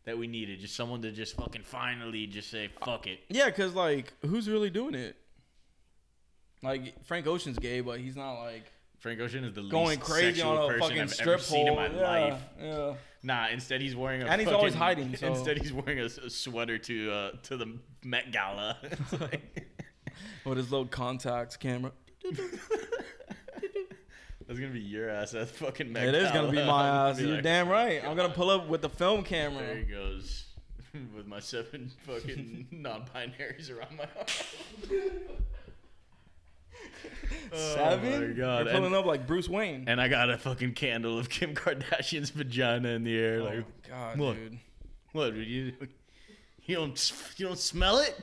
that 0.04 0.18
we 0.18 0.26
needed. 0.26 0.60
Just 0.60 0.74
someone 0.74 1.02
to 1.02 1.12
just 1.12 1.36
fucking 1.36 1.62
finally 1.62 2.26
just 2.26 2.50
say 2.50 2.68
fuck 2.84 3.06
it. 3.06 3.20
Yeah, 3.28 3.50
cause 3.50 3.74
like, 3.74 4.12
who's 4.22 4.48
really 4.48 4.70
doing 4.70 4.94
it? 4.94 5.16
Like 6.62 7.04
Frank 7.04 7.26
Ocean's 7.26 7.58
gay, 7.58 7.80
but 7.80 7.98
he's 8.00 8.16
not 8.16 8.40
like 8.42 8.70
Frank 8.98 9.20
Ocean 9.20 9.42
is 9.44 9.54
the 9.54 9.62
going 9.62 9.88
least 9.88 10.00
crazy 10.02 10.26
sexual 10.38 10.58
on 10.58 10.64
a 10.64 10.66
person 10.68 10.80
fucking 10.80 11.02
I've 11.02 11.10
strip 11.10 11.28
ever 11.34 11.42
seen 11.42 11.66
in 11.68 11.74
my 11.74 11.88
yeah, 11.88 12.00
life. 12.02 12.42
yeah. 12.60 12.94
Nah, 13.24 13.48
instead 13.48 13.80
he's 13.80 13.96
wearing 13.96 14.22
a 14.22 14.26
And 14.26 14.40
he's 14.40 14.50
always 14.50 14.74
hiding, 14.74 15.14
so- 15.16 15.26
Instead 15.26 15.58
he's 15.58 15.72
wearing 15.72 15.98
a, 16.00 16.04
a 16.04 16.30
sweater 16.30 16.78
to 16.78 17.10
uh 17.12 17.30
to 17.44 17.56
the 17.56 17.78
Met 18.04 18.30
Gala. 18.32 18.78
It's 18.82 19.20
like- 19.20 19.71
With 20.44 20.58
his 20.58 20.70
little 20.70 20.86
contacts 20.86 21.56
camera. 21.56 21.92
That's 24.48 24.58
gonna 24.58 24.72
be 24.72 24.80
your 24.80 25.08
ass 25.08 25.34
at 25.34 25.48
fucking 25.48 25.92
Met 25.92 26.08
It 26.08 26.14
is 26.16 26.30
gonna 26.32 26.50
be 26.50 26.56
my 26.64 26.88
ass. 27.10 27.16
be 27.18 27.24
You're 27.24 27.34
like, 27.36 27.42
damn 27.44 27.68
right. 27.68 28.04
I'm 28.04 28.16
gonna 28.16 28.32
pull 28.34 28.50
up 28.50 28.68
with 28.68 28.82
the 28.82 28.88
film 28.88 29.22
camera. 29.22 29.60
There 29.62 29.76
he 29.76 29.84
goes. 29.84 30.44
With 31.16 31.26
my 31.26 31.40
seven 31.40 31.90
fucking 32.06 32.66
non-binaries 32.70 33.70
around 33.74 33.96
my 33.96 34.04
arm. 34.04 34.26
Oh 37.50 37.74
seven? 37.74 38.12
Oh 38.12 38.28
my 38.28 38.32
god! 38.34 38.64
You're 38.66 38.74
pulling 38.74 38.86
And, 38.86 38.94
up 38.96 39.06
like 39.06 39.26
Bruce 39.26 39.48
Wayne. 39.48 39.84
and 39.86 40.00
I 40.00 40.08
got 40.08 40.28
a 40.28 40.36
fucking 40.36 40.74
candle 40.74 41.18
of 41.18 41.30
Kim 41.30 41.54
Kardashian's 41.54 42.28
vagina 42.30 42.90
in 42.90 43.04
the 43.04 43.18
air. 43.18 43.40
oh 43.40 43.44
like, 43.44 43.88
god, 43.88 44.18
what? 44.18 44.34
dude. 44.36 44.58
what? 45.12 45.34
You 45.34 45.72
you 46.64 46.74
don't 46.76 47.12
you 47.36 47.46
don't 47.46 47.58
smell 47.58 47.98
it? 47.98 48.18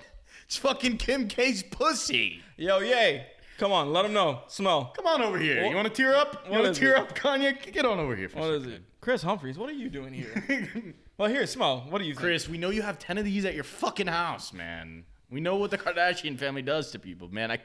It's 0.50 0.58
fucking 0.58 0.98
Kim 0.98 1.28
K's 1.28 1.62
pussy. 1.62 2.42
Yo, 2.58 2.80
yay! 2.80 3.28
Come 3.60 3.72
on, 3.72 3.94
let 3.94 4.04
him 4.04 4.14
know. 4.14 4.42
Smell. 4.48 4.86
Come 4.96 5.06
on 5.06 5.22
over 5.22 5.38
here. 5.38 5.64
You 5.64 5.76
want 5.76 5.88
to 5.88 5.94
tear 5.94 6.16
up? 6.16 6.44
You 6.48 6.58
want 6.58 6.74
to 6.74 6.80
tear 6.80 6.96
it? 6.96 6.98
up, 6.98 7.16
Kanye? 7.16 7.72
Get 7.72 7.86
on 7.86 8.00
over 8.00 8.16
here. 8.16 8.30
For 8.30 8.40
What 8.40 8.50
is 8.54 8.66
it? 8.66 8.82
Kris 9.00 9.22
Humphries, 9.22 9.60
what 9.60 9.70
are 9.70 9.74
you 9.74 9.92
doing 9.92 10.12
here? 10.12 10.96
well, 11.20 11.30
here, 11.30 11.46
smell. 11.46 11.86
What 11.88 12.00
do 12.00 12.06
you 12.06 12.16
think? 12.16 12.22
Kris, 12.24 12.50
we 12.50 12.58
know 12.58 12.72
you 12.72 12.82
have 12.82 12.98
10 12.98 13.20
of 13.20 13.26
these 13.26 13.46
at 13.46 13.54
your 13.54 13.64
fucking 13.64 14.08
house, 14.08 14.52
man. 14.52 15.04
We 15.30 15.40
know 15.40 15.56
what 15.58 15.70
the 15.70 15.78
Kardashian 15.78 16.40
family 16.40 16.64
does 16.64 16.90
to 16.94 17.00
people, 17.00 17.32
man. 17.32 17.52
I 17.52 17.60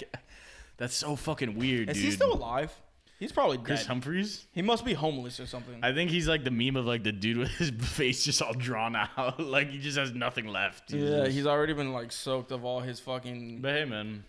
That's 0.76 0.94
so 0.94 1.16
fucking 1.16 1.56
weird, 1.56 1.88
Is 1.88 1.96
dude. 1.96 2.04
he 2.04 2.10
still 2.10 2.34
alive? 2.34 2.70
He's 3.18 3.32
probably 3.32 3.58
Kris 3.58 3.80
dead. 3.80 3.86
Humphries? 3.88 4.46
he 4.52 4.60
must 4.62 4.84
be 4.84 4.92
homeless 4.92 5.38
or 5.40 5.46
something. 5.46 5.78
I 5.82 5.92
think 5.92 6.10
he's 6.10 6.26
like 6.28 6.44
the 6.44 6.50
meme 6.50 6.76
of 6.76 6.84
like 6.84 7.04
the 7.04 7.12
dude 7.12 7.38
with 7.38 7.50
his 7.52 7.70
face 7.78 8.24
just 8.24 8.42
all 8.42 8.52
drawn 8.52 8.96
out. 8.96 9.38
like 9.56 9.70
he 9.70 9.78
just 9.78 9.96
has 9.96 10.12
nothing 10.12 10.46
left. 10.48 10.92
yeah, 10.92 11.24
just- 11.24 11.32
he's 11.32 11.46
already 11.46 11.72
been 11.72 11.92
like 11.92 12.12
soaked 12.12 12.50
of 12.52 12.64
all 12.64 12.80
his 12.80 13.00
fucking. 13.00 13.60
But 13.62 13.72
hey, 13.74 13.84
man, 13.84 14.24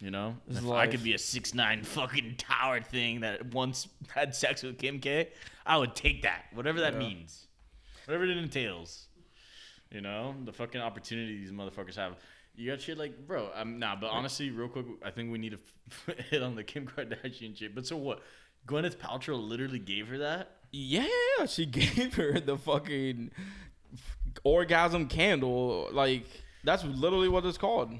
you 0.00 0.10
know, 0.10 0.36
His 0.46 0.58
if 0.58 0.70
I 0.70 0.86
could 0.86 1.02
be 1.02 1.14
a 1.14 1.18
six 1.18 1.54
nine 1.54 1.82
fucking 1.82 2.36
tower 2.36 2.80
thing 2.82 3.20
that 3.20 3.52
once 3.54 3.88
had 4.14 4.34
sex 4.34 4.62
with 4.62 4.78
Kim 4.78 5.00
K, 5.00 5.30
I 5.64 5.78
would 5.78 5.94
take 5.94 6.22
that, 6.22 6.44
whatever 6.52 6.80
that 6.80 6.92
Yeah. 6.92 6.98
means, 7.00 7.46
whatever 8.04 8.24
it 8.24 8.36
entails. 8.36 9.06
You 9.90 10.00
know, 10.02 10.34
the 10.44 10.52
fucking 10.52 10.80
opportunity 10.80 11.38
these 11.38 11.52
motherfuckers 11.52 11.96
have. 11.96 12.16
You 12.56 12.70
got 12.70 12.80
shit 12.80 12.96
like, 12.96 13.26
bro. 13.26 13.50
I'm 13.54 13.78
nah, 13.78 13.96
but 13.96 14.08
honestly, 14.08 14.50
real 14.50 14.68
quick, 14.68 14.86
I 15.04 15.10
think 15.10 15.30
we 15.30 15.38
need 15.38 15.58
to 16.06 16.14
hit 16.30 16.42
on 16.42 16.54
the 16.54 16.64
Kim 16.64 16.86
Kardashian 16.86 17.56
shit. 17.56 17.74
But 17.74 17.86
so 17.86 17.96
what? 17.96 18.22
Gwyneth 18.66 18.96
Paltrow 18.96 19.40
literally 19.40 19.78
gave 19.78 20.08
her 20.08 20.18
that. 20.18 20.56
Yeah, 20.72 21.06
she 21.46 21.66
gave 21.66 22.14
her 22.14 22.40
the 22.40 22.56
fucking 22.56 23.30
orgasm 24.42 25.06
candle. 25.06 25.88
Like 25.92 26.26
that's 26.64 26.84
literally 26.84 27.28
what 27.28 27.44
it's 27.44 27.58
called. 27.58 27.92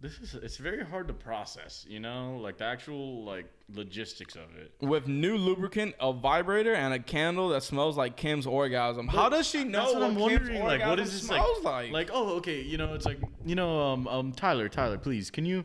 This 0.00 0.18
is 0.20 0.34
it's 0.34 0.58
very 0.58 0.84
hard 0.84 1.08
to 1.08 1.14
process, 1.14 1.84
you 1.88 1.98
know, 1.98 2.38
like 2.40 2.58
the 2.58 2.64
actual 2.64 3.24
like 3.24 3.46
logistics 3.74 4.36
of 4.36 4.54
it. 4.56 4.72
With 4.80 5.08
new 5.08 5.36
lubricant, 5.36 5.96
a 6.00 6.12
vibrator, 6.12 6.72
and 6.72 6.94
a 6.94 7.00
candle 7.00 7.48
that 7.48 7.64
smells 7.64 7.96
like 7.96 8.16
Kim's 8.16 8.46
orgasm. 8.46 9.08
How 9.08 9.28
does 9.28 9.48
she 9.48 9.64
know 9.64 9.80
That's 9.80 9.94
what, 9.94 10.02
I'm 10.04 10.14
wondering. 10.14 10.62
Like, 10.62 10.86
what 10.86 11.00
is 11.00 11.12
this 11.12 11.26
smells 11.26 11.64
like? 11.64 11.90
like? 11.90 11.92
Like, 11.92 12.10
oh, 12.12 12.36
okay. 12.36 12.60
You 12.60 12.78
know, 12.78 12.94
it's 12.94 13.06
like, 13.06 13.18
you 13.44 13.56
know, 13.56 13.80
um, 13.80 14.06
um, 14.06 14.32
Tyler, 14.32 14.68
Tyler, 14.68 14.98
please, 14.98 15.32
can 15.32 15.44
you, 15.44 15.64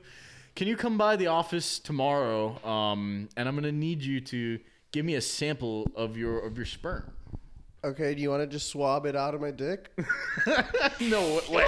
can 0.55 0.67
you 0.67 0.77
come 0.77 0.97
by 0.97 1.15
the 1.15 1.27
office 1.27 1.77
tomorrow? 1.77 2.59
Um, 2.67 3.29
and 3.37 3.47
I'm 3.47 3.53
gonna 3.53 3.71
need 3.71 4.01
you 4.01 4.19
to 4.21 4.59
give 4.91 5.05
me 5.05 5.13
a 5.13 5.21
sample 5.21 5.91
of 5.95 6.17
your 6.17 6.39
of 6.39 6.57
your 6.57 6.65
sperm. 6.65 7.11
Okay, 7.85 8.15
do 8.15 8.21
you 8.21 8.29
want 8.29 8.41
to 8.41 8.47
just 8.47 8.69
swab 8.69 9.05
it 9.05 9.15
out 9.15 9.35
of 9.35 9.41
my 9.41 9.51
dick? 9.51 9.91
no, 11.01 11.41
wait. 11.49 11.67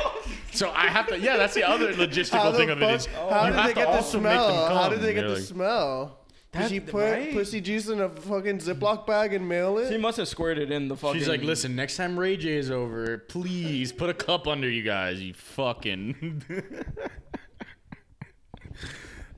So 0.53 0.69
I 0.71 0.87
have 0.87 1.07
to. 1.07 1.19
Yeah, 1.19 1.35
that's 1.35 1.53
the 1.53 1.63
other 1.67 1.91
How 1.93 2.03
logistical 2.05 2.51
the 2.53 2.57
thing 2.57 2.69
of 2.69 2.81
it 2.81 2.85
fuck- 2.85 2.95
is. 2.99 3.05
how 3.07 3.41
you 3.45 3.51
did 3.51 3.55
have 3.55 3.65
they 3.67 3.73
to 3.73 3.79
get 3.81 3.87
the 3.91 3.95
also 3.97 4.19
make 4.21 4.31
them 4.37 4.49
smell? 4.49 4.77
How 4.77 4.89
did 4.89 5.01
they 5.01 5.13
get 5.13 5.21
They're 5.21 5.29
the 5.31 5.35
like- 5.35 5.43
smell? 5.43 6.19
Did 6.53 6.61
That- 6.61 6.69
she 6.69 6.79
put 6.79 7.03
right? 7.11 7.33
pussy 7.33 7.59
juice 7.59 7.89
in 7.89 7.99
a 7.99 8.07
fucking 8.07 8.59
Ziploc 8.59 9.05
bag 9.05 9.33
and 9.33 9.49
mail 9.49 9.77
it? 9.77 9.89
She 9.89 9.95
it? 9.95 9.99
must 9.99 10.15
have 10.15 10.29
squirted 10.29 10.71
it 10.71 10.73
in 10.73 10.87
the 10.87 10.95
fucking. 10.95 11.19
She's 11.19 11.27
like, 11.27 11.41
listen, 11.41 11.75
next 11.75 11.97
time 11.97 12.17
Ray 12.17 12.37
J 12.37 12.53
is 12.55 12.71
over, 12.71 13.17
please 13.17 13.91
put 13.91 14.09
a 14.09 14.13
cup 14.13 14.47
under 14.47 14.69
you 14.69 14.83
guys. 14.83 15.21
You 15.21 15.33
fucking. 15.33 16.43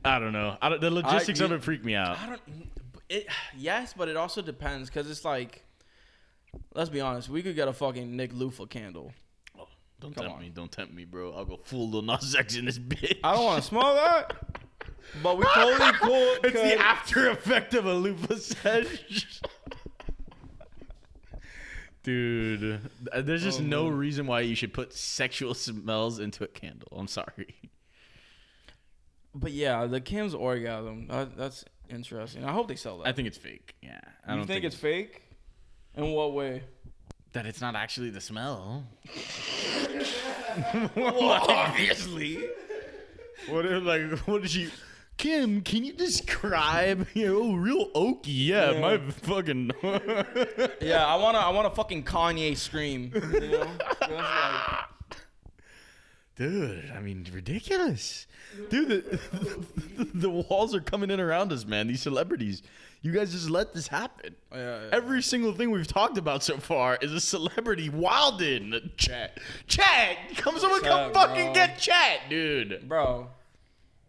I 0.06 0.20
don't 0.20 0.32
know. 0.32 0.58
I 0.62 0.70
don't, 0.70 0.80
the 0.80 0.92
logistics 0.92 1.40
of 1.40 1.50
you- 1.50 1.56
it 1.58 1.64
freak 1.64 1.84
me 1.84 1.96
out. 1.96 2.20
I 2.20 2.28
don't. 2.30 2.42
It 3.10 3.28
yes, 3.58 3.94
but 3.98 4.10
it 4.10 4.18
also 4.18 4.42
depends 4.44 4.90
because 4.90 5.10
it's 5.10 5.26
like, 5.26 5.64
let's 6.74 6.90
be 6.90 7.02
honest, 7.02 7.30
we 7.30 7.42
could 7.42 7.56
get 7.56 7.68
a 7.68 7.74
fucking 7.74 8.16
Nick 8.16 8.34
Lufa 8.34 8.66
candle. 8.68 9.12
Oh, 9.58 9.68
don't 10.00 10.14
Come 10.16 10.24
tempt 10.26 10.36
on. 10.38 10.42
me. 10.42 10.50
Don't 10.54 10.72
tempt 10.72 10.94
me, 10.94 11.06
bro. 11.06 11.34
I'll 11.34 11.46
go 11.46 11.58
full 11.64 11.90
Lil 11.90 12.02
Nas 12.04 12.36
X 12.36 12.56
in 12.56 12.66
this 12.66 12.80
bitch. 12.80 13.20
I 13.24 13.34
don't 13.36 13.46
want 13.46 13.62
to 13.62 13.68
smell 13.68 13.96
that, 13.96 14.34
but 15.24 15.38
we 15.38 15.46
totally 15.54 15.92
cool. 16.02 16.36
It's 16.44 16.54
the 16.54 16.78
after 16.80 17.30
effect 17.30 17.74
of 17.74 17.86
a 17.86 17.94
Lupa 17.94 18.38
sesh. 18.38 19.40
Dude, 22.04 22.80
uh, 23.12 23.22
there's 23.22 23.44
just 23.44 23.60
no 23.60 23.90
reason 23.90 24.28
why 24.28 24.40
you 24.42 24.56
should 24.56 24.74
put 24.74 24.94
sexual 24.94 25.54
smells 25.54 26.20
into 26.20 26.46
a 26.46 26.48
candle. 26.48 26.88
I'm 26.96 27.08
sorry. 27.08 27.56
But 29.36 29.52
yeah, 29.52 29.86
the 29.88 30.00
Kim's 30.00 30.34
orgasm. 30.34 31.08
That, 31.10 31.36
that's 31.38 31.66
interesting. 31.90 32.46
I 32.46 32.54
hope 32.54 32.70
they 32.70 32.76
sell 32.78 33.00
that. 33.00 33.08
I 33.08 33.12
think 33.12 33.28
it's 33.28 33.38
fake. 33.38 33.76
Yeah, 33.82 34.00
I 34.26 34.32
you 34.32 34.38
don't 34.38 34.48
think, 34.48 34.64
it's 34.64 34.76
fake? 34.76 35.22
In 35.98 36.12
what 36.12 36.34
way? 36.34 36.64
that 37.34 37.46
it's 37.46 37.62
not 37.62 37.76
actually 37.76 38.10
the 38.10 38.22
smell. 38.22 38.84
obviously. 40.98 42.44
What 43.48 43.66
if, 43.66 43.84
like 43.84 44.18
what 44.28 44.42
did 44.42 44.56
you 44.56 44.72
Kim, 45.18 45.62
can 45.62 45.84
you 45.84 45.94
describe 45.94 47.08
you 47.14 47.28
know, 47.28 47.42
oh, 47.42 47.54
real 47.56 47.90
oaky? 47.92 48.26
Yeah, 48.26 48.72
Yeah. 48.72 48.80
my 48.82 48.98
fucking 49.12 49.72
Yeah, 50.82 51.06
I 51.06 51.16
wanna, 51.16 51.40
I 51.40 51.50
wanna 51.50 51.72
fucking 51.72 52.04
Kanye 52.06 52.56
scream. 52.58 53.12
You 53.14 53.50
know? 53.50 53.68
Just 56.38 56.54
like- 56.54 56.62
Dude, 56.82 56.92
I 56.96 57.00
mean 57.02 57.26
ridiculous. 57.32 58.28
Dude, 58.70 58.88
the, 58.90 60.08
the 60.14 60.30
walls 60.30 60.74
are 60.76 60.80
coming 60.82 61.12
in 61.12 61.20
around 61.20 61.52
us, 61.52 61.66
man. 61.66 61.88
These 61.88 62.02
celebrities. 62.02 62.62
You 63.02 63.12
guys 63.12 63.32
just 63.32 63.50
let 63.50 63.74
this 63.74 63.88
happen. 63.88 64.36
Yeah, 64.52 64.58
yeah. 64.82 64.90
Every 64.92 65.22
single 65.22 65.54
thing 65.54 65.70
we've 65.72 65.86
talked 65.88 66.18
about 66.18 66.44
so 66.44 66.58
far 66.58 66.98
is 67.02 67.12
a 67.14 67.20
celebrity 67.22 67.90
wilded 67.90 68.64
in 68.64 68.70
the 68.72 68.82
chat. 68.98 69.40
Chat! 69.68 70.18
Come 70.38 70.58
someone 70.58 70.82
come 70.82 71.12
Chat, 71.12 71.14
fucking 71.14 71.46
bro. 71.46 71.54
get 71.54 71.78
chat, 71.78 72.22
dude. 72.30 72.88
bro. 72.90 73.28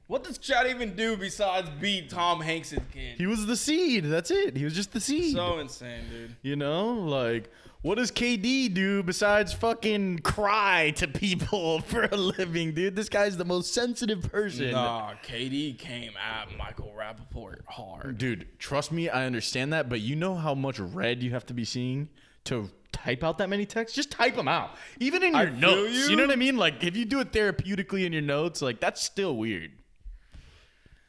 What 0.07 0.25
does 0.25 0.39
Chad 0.39 0.67
even 0.69 0.97
do 0.97 1.19
besides 1.19 1.69
beat 1.83 2.09
Tom 2.09 2.41
Hanks' 2.41 2.71
kid? 2.93 3.19
He 3.19 3.27
was 3.27 3.45
the 3.45 3.57
seed. 3.59 4.05
That's 4.07 4.31
it. 4.31 4.57
He 4.57 4.65
was 4.65 4.75
just 4.75 4.93
the 4.93 5.01
seed. 5.01 5.35
So 5.35 5.59
insane, 5.59 6.05
dude. 6.11 6.35
You 6.41 6.57
know, 6.57 6.95
like 6.95 7.51
what 7.83 7.97
does 7.97 8.11
KD 8.11 8.75
do 8.75 9.03
besides 9.05 9.53
fucking 9.53 10.21
cry 10.21 10.91
to 10.97 11.07
people 11.07 11.81
for 11.87 12.05
a 12.11 12.17
living, 12.17 12.75
dude? 12.75 12.97
This 12.97 13.09
guy's 13.09 13.37
the 13.37 13.45
most 13.45 13.73
sensitive 13.73 14.23
person. 14.33 14.73
Nah, 14.73 15.15
KD 15.23 15.79
came 15.79 16.13
at 16.17 16.57
Michael 16.57 16.93
Rapaport 16.97 17.65
hard. 17.67 18.19
Dude, 18.19 18.49
trust 18.59 18.91
me, 18.91 19.09
I 19.09 19.27
understand 19.27 19.73
that, 19.73 19.89
but 19.89 20.01
you 20.01 20.17
know 20.17 20.35
how 20.35 20.55
much 20.55 20.81
red 20.81 21.23
you 21.23 21.31
have 21.31 21.47
to 21.47 21.55
be 21.55 21.65
seeing 21.65 22.09
to 22.45 22.69
type 22.91 23.23
out 23.23 23.39
that 23.39 23.49
many 23.49 23.65
texts? 23.65 23.95
Just 23.95 24.11
type 24.11 24.35
them 24.35 24.49
out. 24.49 24.71
Even 24.99 25.23
in 25.23 25.35
your 25.35 25.47
feel 25.47 25.57
notes. 25.57 25.93
You. 25.93 26.11
you. 26.11 26.17
know 26.17 26.25
what 26.25 26.33
I 26.33 26.37
mean? 26.37 26.57
Like 26.57 26.83
if 26.83 26.97
you 26.97 27.05
do 27.05 27.21
it 27.21 27.33
therapeutically 27.33 28.05
in 28.05 28.13
your 28.13 28.23
notes, 28.23 28.61
like 28.61 28.81
that's 28.81 29.03
still 29.03 29.37
weird. 29.37 29.71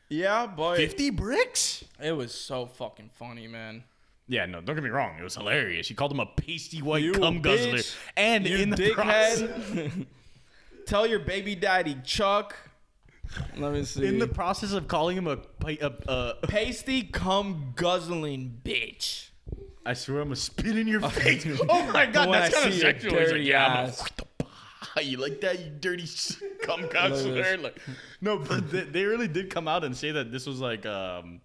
Yeah, 0.10 0.48
but 0.48 0.78
50 0.78 1.12
bricks? 1.12 1.84
it 2.02 2.12
was 2.14 2.34
so 2.34 2.66
fucking 2.66 3.12
funny, 3.14 3.48
man. 3.48 3.84
Yeah, 4.30 4.46
no, 4.46 4.62
don't 4.62 4.76
get 4.76 4.84
me 4.84 4.92
wrong. 4.92 5.18
It 5.20 5.24
was 5.24 5.36
hilarious. 5.36 5.88
She 5.88 5.96
called 5.96 6.12
him 6.12 6.20
a 6.20 6.26
pasty 6.28 6.84
white 6.84 7.04
You 7.04 7.14
cum 7.14 7.42
guzzler. 7.42 7.80
And 8.16 8.48
You 8.48 8.58
in 8.58 8.70
the 8.70 8.92
process, 8.94 9.42
dickhead. 9.42 10.06
Tell 10.86 11.08
your 11.08 11.20
baby 11.20 11.56
daddy 11.56 11.98
Chuck. 12.06 12.56
Let 13.58 13.74
me 13.74 13.84
see. 13.84 14.06
in 14.06 14.20
the 14.20 14.28
process 14.28 14.72
of 14.74 14.88
calling 14.88 15.18
him 15.18 15.28
a, 15.28 15.38
pa- 15.38 15.76
a, 16.08 16.36
a 16.44 16.48
pasty 16.48 17.04
cum 17.04 17.74
guzzling 17.76 18.62
bitch. 18.64 19.30
I 19.84 19.94
swear 19.94 20.20
I'm 20.22 20.28
gonna 20.28 20.36
spit 20.36 20.78
in 20.78 20.88
your 20.88 21.02
face. 21.10 21.48
Oh 21.68 21.92
my 21.92 22.06
god, 22.06 22.30
When 22.30 22.40
that's 22.40 22.54
kind 22.54 22.70
of 22.70 22.80
sexual. 22.80 23.18
He's 23.18 23.32
like, 23.32 23.42
yeah, 23.42 23.66
I'm 23.66 23.74
gonna 23.74 23.88
ass. 23.88 24.04
you 25.04 25.18
like 25.18 25.42
that, 25.42 25.60
you 25.60 25.72
dirty 25.80 26.06
cum 26.62 26.82
Look 26.82 26.94
guzzler. 26.94 27.58
Like, 27.58 27.80
no, 28.22 28.38
but 28.38 28.70
they, 28.70 28.82
they 28.82 29.06
really 29.06 29.28
did 29.28 29.50
come 29.50 29.68
out 29.68 29.84
and 29.84 29.98
say 29.98 30.12
that 30.12 30.32
this 30.32 30.46
was 30.46 30.60
like, 30.60 30.86
um, 30.86 31.42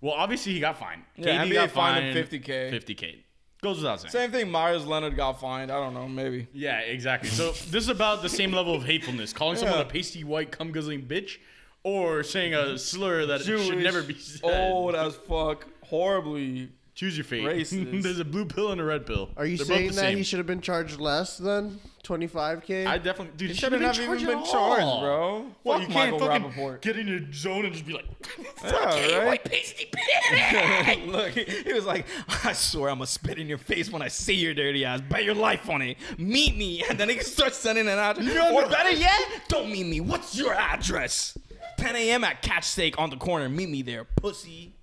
well, 0.00 0.14
obviously 0.14 0.52
he 0.52 0.60
got 0.60 0.78
fined. 0.78 1.02
Yeah, 1.16 1.44
KD 1.44 1.50
NBA 1.50 1.54
got 1.54 1.70
fined 1.70 2.16
him 2.16 2.26
50K. 2.26 2.72
50k 2.72 3.18
goes 3.62 3.78
without 3.78 4.00
saying. 4.00 4.12
Same 4.12 4.30
thing. 4.30 4.50
Meyers 4.50 4.86
Leonard 4.86 5.16
got 5.16 5.40
fined. 5.40 5.70
I 5.70 5.78
don't 5.80 5.94
know, 5.94 6.08
maybe. 6.08 6.48
Yeah, 6.52 6.80
exactly. 6.80 7.30
So 7.30 7.50
this 7.70 7.84
is 7.84 7.88
about 7.88 8.22
the 8.22 8.28
same 8.28 8.52
level 8.52 8.74
of 8.74 8.84
hatefulness: 8.84 9.32
calling 9.32 9.56
someone 9.56 9.80
a 9.80 9.84
pasty 9.84 10.24
white 10.24 10.50
cum 10.50 10.72
guzzling 10.72 11.02
bitch, 11.06 11.38
or 11.82 12.22
saying 12.22 12.54
a 12.54 12.78
slur 12.78 13.26
that 13.26 13.42
should 13.42 13.78
never 13.78 14.02
be 14.02 14.14
said. 14.14 14.70
Old 14.70 14.94
as 14.94 15.16
fuck. 15.16 15.66
Horribly. 15.84 16.70
Choose 16.98 17.16
your 17.16 17.24
fate. 17.24 17.44
racist. 17.44 18.02
There's 18.02 18.18
a 18.18 18.24
blue 18.24 18.44
pill 18.44 18.72
and 18.72 18.80
a 18.80 18.84
red 18.84 19.06
pill. 19.06 19.30
Are 19.36 19.46
you 19.46 19.56
They're 19.56 19.66
both 19.66 19.76
saying 19.76 19.88
the 19.90 19.94
that 19.94 20.00
same. 20.00 20.16
he 20.18 20.24
should 20.24 20.38
have 20.40 20.48
been 20.48 20.60
charged 20.60 20.98
less 20.98 21.38
than 21.38 21.78
25k? 22.02 22.88
I 22.88 22.98
definitely, 22.98 23.34
dude, 23.36 23.50
He 23.50 23.54
he 23.54 23.60
shouldn't 23.60 23.82
have 23.82 23.94
even 24.00 24.16
been 24.26 24.44
charged, 24.44 24.80
bro. 25.00 25.46
Well, 25.62 25.78
Fuck 25.78 25.88
you 25.88 25.94
can't 25.94 26.10
Michael 26.12 26.26
fucking 26.26 26.50
Rapaport. 26.50 26.80
get 26.80 26.98
in 26.98 27.06
your 27.06 27.20
zone 27.32 27.66
and 27.66 27.72
just 27.72 27.86
be 27.86 27.92
like, 27.92 28.04
Yeah, 28.64 29.18
right? 29.18 29.26
white 29.26 29.44
pasty 29.44 29.88
bitch. 30.32 31.06
Look, 31.06 31.30
he 31.38 31.72
was 31.72 31.84
like, 31.86 32.04
I 32.44 32.52
swear 32.52 32.90
I'm 32.90 32.96
gonna 32.96 33.06
spit 33.06 33.38
in 33.38 33.46
your 33.46 33.58
face 33.58 33.92
when 33.92 34.02
I 34.02 34.08
see 34.08 34.34
your 34.34 34.52
dirty 34.54 34.84
ass. 34.84 35.00
Bet 35.00 35.22
your 35.22 35.36
life 35.36 35.70
on 35.70 35.82
it. 35.82 35.98
Meet 36.18 36.56
me. 36.56 36.82
And 36.90 36.98
then 36.98 37.08
he 37.10 37.20
starts 37.20 37.58
sending 37.58 37.86
an 37.86 37.96
address. 37.96 38.26
know- 38.26 38.56
or 38.60 38.68
better 38.68 38.90
yet, 38.90 39.20
don't 39.46 39.70
meet 39.70 39.86
me. 39.86 40.00
What's 40.00 40.36
your 40.36 40.52
address? 40.52 41.38
10 41.76 41.94
a.m. 41.94 42.24
at 42.24 42.42
Catch 42.42 42.64
Steak 42.64 42.98
on 42.98 43.08
the 43.10 43.16
corner. 43.16 43.48
Meet 43.48 43.68
me 43.68 43.82
there, 43.82 44.02
pussy. 44.02 44.74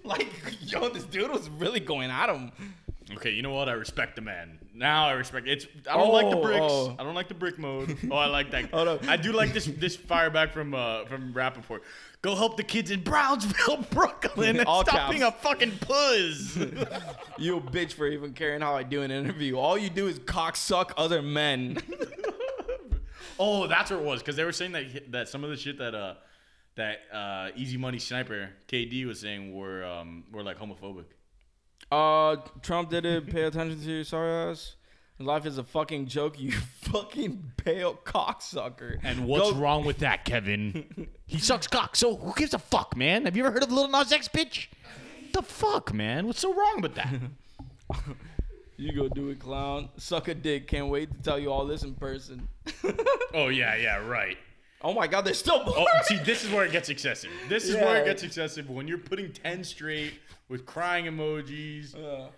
Like, 0.04 0.28
yo, 0.62 0.88
this 0.88 1.04
dude 1.04 1.30
was 1.30 1.48
really 1.50 1.80
going 1.80 2.10
at 2.10 2.28
him. 2.30 2.52
Okay, 3.14 3.30
you 3.32 3.42
know 3.42 3.52
what? 3.52 3.68
I 3.68 3.72
respect 3.72 4.16
the 4.16 4.22
man. 4.22 4.58
Now 4.72 5.08
I 5.08 5.12
respect 5.12 5.46
it's 5.48 5.66
I 5.90 5.96
don't 5.96 6.12
like 6.12 6.30
the 6.30 6.38
Oh, 6.38 6.42
bricks. 6.42 6.60
oh. 6.62 6.96
I 6.98 7.02
don't 7.02 7.14
like 7.14 7.28
the 7.28 7.34
brick 7.34 7.58
mode. 7.58 7.98
Oh, 8.10 8.16
I 8.16 8.26
like 8.26 8.50
that. 8.52 8.70
Hold 8.72 8.88
up. 8.88 9.08
I 9.08 9.16
do 9.16 9.32
like 9.32 9.52
this 9.52 9.66
this 9.66 9.96
fire 9.96 10.30
back 10.30 10.52
from 10.52 10.74
uh 10.74 11.04
from 11.06 11.34
Rapaport. 11.34 11.80
Go 12.22 12.34
help 12.34 12.56
the 12.56 12.62
kids 12.62 12.90
in 12.90 13.02
Brownsville, 13.02 13.84
Brooklyn, 13.90 14.56
and 14.58 14.66
All 14.66 14.84
stop 14.84 15.10
being 15.10 15.22
a 15.22 15.32
fucking 15.32 15.72
puss. 15.80 16.56
You 17.36 17.56
a 17.56 17.60
bitch 17.60 17.92
for 17.94 18.06
even 18.06 18.32
caring 18.32 18.60
how 18.60 18.74
I 18.76 18.84
do 18.84 19.02
an 19.02 19.10
interview. 19.10 19.56
All 19.58 19.76
you 19.76 19.90
do 19.90 20.06
is 20.06 20.18
cocksuck 20.20 20.92
other 20.96 21.20
men. 21.20 21.78
oh, 23.38 23.66
that's 23.66 23.90
what 23.90 24.00
it 24.00 24.06
was 24.06 24.20
because 24.20 24.36
they 24.36 24.44
were 24.44 24.52
saying 24.52 24.72
that 24.72 25.10
that 25.12 25.28
some 25.28 25.44
of 25.44 25.50
the 25.50 25.56
shit 25.56 25.78
that 25.78 25.94
uh 25.94 26.14
that 26.76 26.98
uh 27.12 27.50
Easy 27.56 27.76
Money 27.76 27.98
Sniper 27.98 28.50
KD 28.68 29.06
was 29.06 29.20
saying 29.20 29.54
were 29.54 29.84
um 29.84 30.24
were 30.32 30.42
like 30.42 30.58
homophobic. 30.58 31.04
Uh, 31.92 32.36
Trump 32.62 32.90
did 32.90 33.04
it. 33.04 33.26
Pay 33.28 33.42
attention 33.42 33.80
to 33.80 33.90
your 33.90 34.04
sorry 34.04 34.30
ass. 34.50 34.76
Life 35.18 35.44
is 35.44 35.58
a 35.58 35.64
fucking 35.64 36.06
joke, 36.06 36.40
you 36.40 36.52
fucking 36.80 37.52
pale 37.58 37.94
cocksucker. 38.04 38.98
And 39.02 39.26
what's 39.26 39.50
Go- 39.50 39.58
wrong 39.58 39.84
with 39.84 39.98
that, 39.98 40.24
Kevin? 40.24 41.08
he 41.26 41.38
sucks 41.50 41.66
cock, 41.66 41.94
so 41.94 42.16
who 42.16 42.32
gives 42.34 42.54
a 42.54 42.58
fuck, 42.58 42.96
man? 42.96 43.26
Have 43.26 43.36
you 43.36 43.44
ever 43.44 43.52
heard 43.52 43.62
of 43.62 43.70
Little 43.70 43.90
Nas 43.90 44.12
X, 44.12 44.28
bitch? 44.28 44.68
The 45.34 45.42
fuck, 45.42 45.92
man? 45.92 46.26
What's 46.26 46.40
so 46.40 46.54
wrong 46.54 46.80
with 46.80 46.94
that? 46.94 47.12
You 48.76 48.94
go 48.94 49.08
do 49.10 49.28
it, 49.28 49.40
clown. 49.40 49.90
Suck 49.98 50.28
a 50.28 50.34
dick. 50.34 50.66
Can't 50.66 50.88
wait 50.88 51.12
to 51.12 51.18
tell 51.18 51.38
you 51.38 51.52
all 51.52 51.66
this 51.66 51.82
in 51.82 51.94
person. 51.94 52.48
oh 53.34 53.48
yeah, 53.48 53.76
yeah, 53.76 53.96
right. 53.98 54.38
Oh 54.82 54.94
my 54.94 55.06
god, 55.06 55.22
there's 55.26 55.38
still 55.38 55.62
more. 55.64 55.74
Oh, 55.76 55.86
see, 56.04 56.16
this 56.18 56.42
is 56.44 56.50
where 56.50 56.64
it 56.64 56.72
gets 56.72 56.88
excessive. 56.88 57.30
This 57.48 57.64
is 57.64 57.76
where 57.76 58.00
it 58.00 58.04
gets 58.06 58.22
excessive 58.22 58.68
when 58.70 58.88
you're 58.88 58.98
putting 58.98 59.30
ten 59.32 59.62
straight 59.62 60.14
with 60.48 60.64
crying 60.64 61.04
emojis. 61.04 61.94
Uh, 61.94 62.28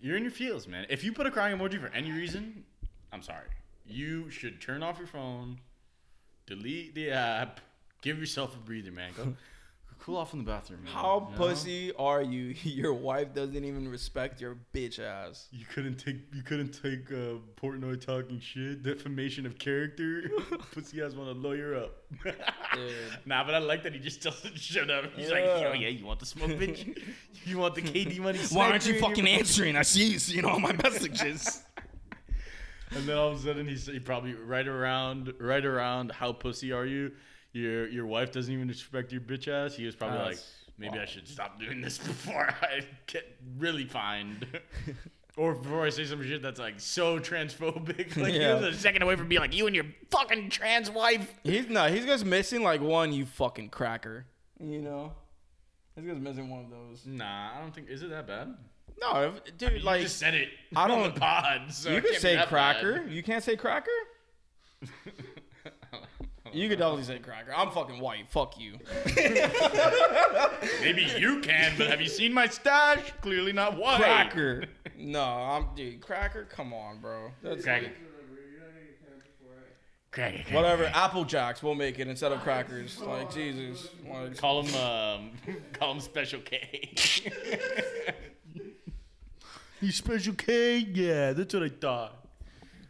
You're 0.00 0.16
in 0.16 0.22
your 0.22 0.32
feels, 0.32 0.66
man. 0.66 0.86
If 0.88 1.04
you 1.04 1.12
put 1.12 1.26
a 1.26 1.30
crying 1.30 1.56
emoji 1.58 1.80
for 1.80 1.88
any 1.94 2.10
reason, 2.10 2.64
I'm 3.12 3.22
sorry. 3.22 3.48
You 3.86 4.30
should 4.30 4.60
turn 4.60 4.82
off 4.82 4.98
your 4.98 5.06
phone, 5.06 5.58
delete 6.46 6.94
the 6.94 7.10
app, 7.10 7.60
give 8.02 8.18
yourself 8.18 8.54
a 8.54 8.58
breather, 8.58 8.90
man. 8.90 9.12
Go, 9.16 9.34
Cool 9.98 10.18
off 10.18 10.32
in 10.34 10.38
the 10.38 10.44
bathroom. 10.44 10.84
man, 10.84 10.92
How 10.92 11.26
you 11.30 11.32
know? 11.32 11.36
pussy 11.48 11.92
are 11.96 12.22
you? 12.22 12.54
Your 12.62 12.94
wife 12.94 13.34
doesn't 13.34 13.64
even 13.64 13.88
respect 13.88 14.40
your 14.40 14.56
bitch 14.72 15.00
ass. 15.00 15.48
You 15.50 15.64
couldn't 15.66 15.96
take 15.96 16.18
you 16.32 16.42
couldn't 16.42 16.70
take 16.80 17.10
uh, 17.10 17.38
Portnoy 17.60 18.00
talking 18.04 18.38
shit, 18.38 18.84
defamation 18.84 19.46
of 19.46 19.58
character. 19.58 20.30
Pussy 20.72 21.02
ass 21.02 21.14
want 21.14 21.32
to 21.34 21.38
lawyer 21.48 21.74
up. 21.76 21.96
Nah, 23.24 23.42
but 23.44 23.54
I 23.54 23.58
like 23.58 23.82
that 23.84 23.94
he 23.94 23.98
just 23.98 24.20
doesn't 24.20 24.58
shut 24.58 24.90
up. 24.90 25.06
He's 25.16 25.30
like, 25.30 25.44
Yeah. 25.44 25.60
yo, 25.60 25.72
yeah, 25.72 25.88
you 25.88 26.04
want 26.04 26.20
the 26.20 26.26
smoke, 26.26 26.50
bitch? 26.50 27.02
you 27.46 27.56
want 27.58 27.74
the 27.74 27.80
KD 27.82 28.18
money? 28.18 28.38
Why 28.52 28.70
aren't 28.70 28.86
you 28.86 29.00
fucking 29.00 29.26
answering? 29.26 29.76
I 29.76 29.82
see 29.82 30.10
you 30.12 30.18
seeing 30.18 30.44
all 30.44 30.60
my 30.60 30.72
messages. 30.74 31.62
And 32.90 33.08
then 33.08 33.16
all 33.16 33.28
of 33.28 33.38
a 33.38 33.42
sudden 33.42 33.66
he's 33.66 33.86
he 33.86 33.98
probably 33.98 34.34
right 34.34 34.66
around 34.68 35.32
right 35.40 35.64
around 35.64 36.12
how 36.12 36.32
pussy 36.32 36.70
are 36.70 36.86
you? 36.86 37.12
Your 37.56 37.88
your 37.88 38.06
wife 38.06 38.32
doesn't 38.32 38.52
even 38.52 38.68
respect 38.68 39.12
your 39.12 39.20
bitch 39.22 39.48
ass. 39.48 39.74
He 39.74 39.86
was 39.86 39.96
probably 39.96 40.18
uh, 40.18 40.24
like, 40.24 40.36
That's 40.36 40.54
maybe 40.78 40.98
I 40.98 41.06
should 41.06 41.26
stop 41.26 41.58
doing 41.58 41.80
this 41.80 41.96
before 42.12 42.48
I 42.62 42.80
get 43.06 43.24
really 43.58 43.84
fined. 43.86 44.46
Or 45.38 45.54
before 45.54 45.84
I 45.84 45.90
say 45.90 46.06
some 46.06 46.22
shit 46.26 46.40
that's 46.40 46.58
like 46.58 46.80
so 46.80 47.18
transphobic, 47.18 48.16
like 48.22 48.32
Yeah. 48.32 48.56
he 48.58 48.64
was 48.64 48.74
a 48.74 48.78
second 48.80 49.02
away 49.02 49.16
from 49.16 49.28
being 49.28 49.42
like 49.42 49.54
you 49.54 49.66
and 49.66 49.76
your 49.76 49.84
fucking 50.10 50.48
trans 50.48 50.90
wife. 50.90 51.30
he's 51.44 51.68
no, 51.68 51.88
he's 51.88 52.06
just 52.06 52.24
missing 52.24 52.62
like 52.62 52.80
one 52.80 53.12
you 53.12 53.26
fucking 53.26 53.68
cracker. 53.68 54.24
You 54.58 54.80
know, 54.80 55.12
he's 55.94 56.06
just 56.06 56.20
missing 56.22 56.48
one 56.48 56.64
of 56.64 56.70
those. 56.70 57.04
Nah, 57.04 57.50
I 57.54 57.60
don't 57.60 57.74
think 57.74 57.90
is 57.90 58.02
it 58.02 58.08
that 58.08 58.26
bad. 58.26 58.54
No, 58.98 59.34
if, 59.44 59.58
dude, 59.58 59.72
You 59.72 59.78
like 59.80 60.00
just 60.00 60.16
said 60.18 60.32
it. 60.32 60.48
I 60.74 60.88
don't- 60.88 61.14
the 61.14 61.20
pod. 61.20 61.70
So 61.70 61.90
you 61.90 62.00
can't 62.00 62.16
say 62.16 62.42
cracker. 62.48 63.00
bad. 63.02 63.10
You 63.12 63.22
can't 63.22 63.44
say 63.44 63.56
cracker. 63.56 63.90
You 66.56 66.68
could 66.70 66.78
definitely 66.78 67.04
say 67.04 67.18
cracker. 67.18 67.52
I'm 67.54 67.70
fucking 67.70 68.00
white. 68.00 68.28
Fuck 68.30 68.58
you. 68.58 68.78
Maybe 70.80 71.06
you 71.18 71.40
can, 71.40 71.74
but 71.76 71.88
have 71.88 72.00
you 72.00 72.08
seen 72.08 72.32
my 72.32 72.46
stash? 72.48 73.12
Clearly 73.20 73.52
not 73.52 73.76
white. 73.76 73.98
Cracker. 74.00 74.64
No, 74.98 75.22
I'm 75.22 75.66
dude. 75.76 76.00
Cracker. 76.00 76.44
Come 76.44 76.72
on, 76.72 77.00
bro. 77.00 77.30
That's 77.42 77.64
Cracker. 77.64 77.84
like- 77.88 77.94
Cracker. 80.10 80.38
cracker. 80.38 80.54
whatever. 80.54 80.90
Apple 80.94 81.26
Jacks. 81.26 81.62
We'll 81.62 81.74
make 81.74 81.98
it 81.98 82.08
instead 82.08 82.32
of 82.32 82.40
crackers. 82.40 82.98
Like 83.02 83.30
Jesus. 83.30 83.90
Like, 84.10 84.38
Call 84.38 84.62
him, 84.62 84.74
um, 84.74 85.32
call 85.74 85.92
him 85.92 86.00
Special 86.00 86.40
K. 86.40 86.94
you 89.82 89.92
Special 89.92 90.32
K? 90.32 90.78
Yeah, 90.78 91.34
that's 91.34 91.52
what 91.52 91.62
I 91.64 91.68
thought. 91.68 92.25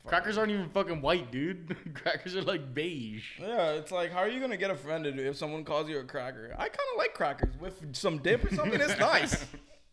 Crackers 0.06 0.38
aren't 0.38 0.52
even 0.52 0.68
fucking 0.70 1.02
white, 1.02 1.30
dude. 1.32 1.76
Crackers 1.94 2.36
are 2.36 2.42
like 2.42 2.72
beige. 2.72 3.24
yeah, 3.40 3.72
it's 3.72 3.90
like 3.90 4.12
how 4.12 4.20
are 4.20 4.28
you 4.28 4.40
gonna 4.40 4.56
get 4.56 4.70
offended 4.70 5.18
if 5.18 5.36
someone 5.36 5.64
calls 5.64 5.88
you 5.88 5.98
a 5.98 6.04
cracker? 6.04 6.52
I 6.56 6.68
kind 6.68 6.88
of 6.92 6.98
like 6.98 7.12
crackers 7.14 7.54
with 7.60 7.94
some 7.96 8.18
dip 8.18 8.44
or 8.44 8.54
something. 8.54 8.80
It's 8.80 8.98
nice. 9.00 9.44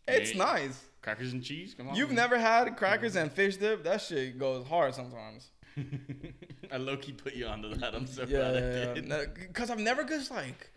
It's 0.06 0.32
Yeah. 0.32 0.44
nice. 0.44 0.80
Crackers 1.02 1.32
and 1.32 1.42
cheese? 1.42 1.74
Come 1.74 1.88
on. 1.88 1.96
You've 1.96 2.12
never 2.12 2.38
had 2.38 2.76
crackers 2.76 3.16
and 3.16 3.30
fish 3.30 3.56
dip? 3.58 3.84
That 3.84 4.00
shit 4.00 4.38
goes 4.38 4.66
hard 4.66 4.94
sometimes. 4.94 5.50
I 6.72 6.76
low 6.78 6.96
key 6.96 7.12
put 7.12 7.34
you 7.34 7.46
onto 7.46 7.74
that. 7.74 7.94
I'm 7.94 8.06
so 8.06 8.22
Yeah, 8.22 8.26
glad 8.38 8.50
I 8.56 8.58
yeah, 8.60 8.94
did. 8.94 9.06
yeah. 9.08 9.24
Because 9.48 9.68
I've 9.70 9.78
never 9.80 10.04
just 10.04 10.30
like 10.30 10.70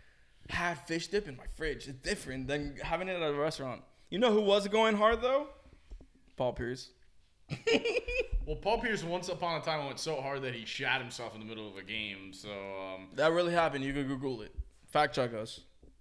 had 0.50 0.74
fish 0.86 1.06
dip 1.08 1.28
in 1.28 1.36
my 1.36 1.44
fridge. 1.56 1.86
It's 1.88 1.98
different 1.98 2.48
than 2.48 2.76
having 2.82 3.08
it 3.08 3.16
at 3.20 3.22
a 3.22 3.34
restaurant. 3.34 3.82
You 4.10 4.18
know 4.18 4.32
who 4.32 4.40
was 4.40 4.66
going 4.68 4.96
hard 4.96 5.22
though? 5.22 5.46
Paul 6.36 6.52
Pierce. 6.52 6.90
Well, 8.46 8.56
Paul 8.56 8.78
Pierce 8.78 9.04
once 9.04 9.28
upon 9.28 9.60
a 9.60 9.64
time 9.64 9.84
went 9.84 9.98
so 9.98 10.20
hard 10.22 10.40
that 10.42 10.54
he 10.54 10.64
shot 10.64 11.00
himself 11.02 11.34
in 11.34 11.40
the 11.40 11.46
middle 11.46 11.68
of 11.68 11.76
a 11.76 11.82
game. 11.82 12.32
So, 12.32 12.48
um, 12.48 13.08
That 13.14 13.32
really 13.32 13.52
happened. 13.52 13.84
You 13.84 13.92
could 13.92 14.08
Google 14.08 14.40
it. 14.40 14.54
Fact 14.86 15.14
check 15.14 15.34
us. 15.34 15.60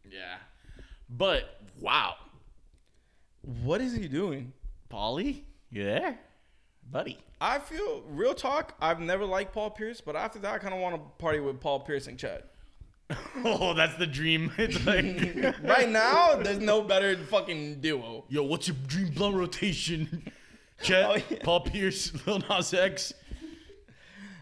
yeah. 0.10 0.38
But 1.10 1.60
wow, 1.81 2.15
What 3.63 3.81
is 3.81 3.93
he 3.95 4.07
doing? 4.07 4.53
Paulie, 4.89 5.41
you 5.71 5.83
there, 5.83 6.17
buddy? 6.89 7.17
I 7.41 7.60
feel 7.60 8.01
real 8.10 8.33
talk. 8.33 8.75
I've 8.81 8.99
never 9.01 9.25
liked 9.25 9.53
Paul 9.53 9.69
Pierce, 9.71 9.99
but 10.01 10.15
after 10.15 10.39
that, 10.39 10.53
I 10.55 10.57
kind 10.57 10.73
of 10.73 10.79
want 10.79 10.95
to 10.95 11.01
party 11.17 11.39
with 11.41 11.60
Paul 11.60 11.81
Pierce 11.81 12.07
and 12.07 12.17
Chad. 12.17 12.43
Oh, 13.43 13.73
that's 13.73 13.95
the 13.95 14.07
dream. 14.07 14.51
It's 14.57 14.86
like, 14.86 15.55
Right 15.63 15.89
now, 15.89 16.36
there's 16.36 16.60
no 16.60 16.81
better 16.81 17.15
fucking 17.17 17.79
duo. 17.81 18.25
yo, 18.29 18.43
what's 18.43 18.67
your 18.67 18.77
dream 18.88 19.10
blunt 19.13 19.36
rotation? 19.36 20.29
Chet, 20.81 21.09
Oh, 21.09 21.15
yeah. 21.29 21.43
Paul 21.43 21.61
Pierce, 21.61 22.11
Lil 22.27 22.41
Nas 22.49 22.73
X. 22.73 23.13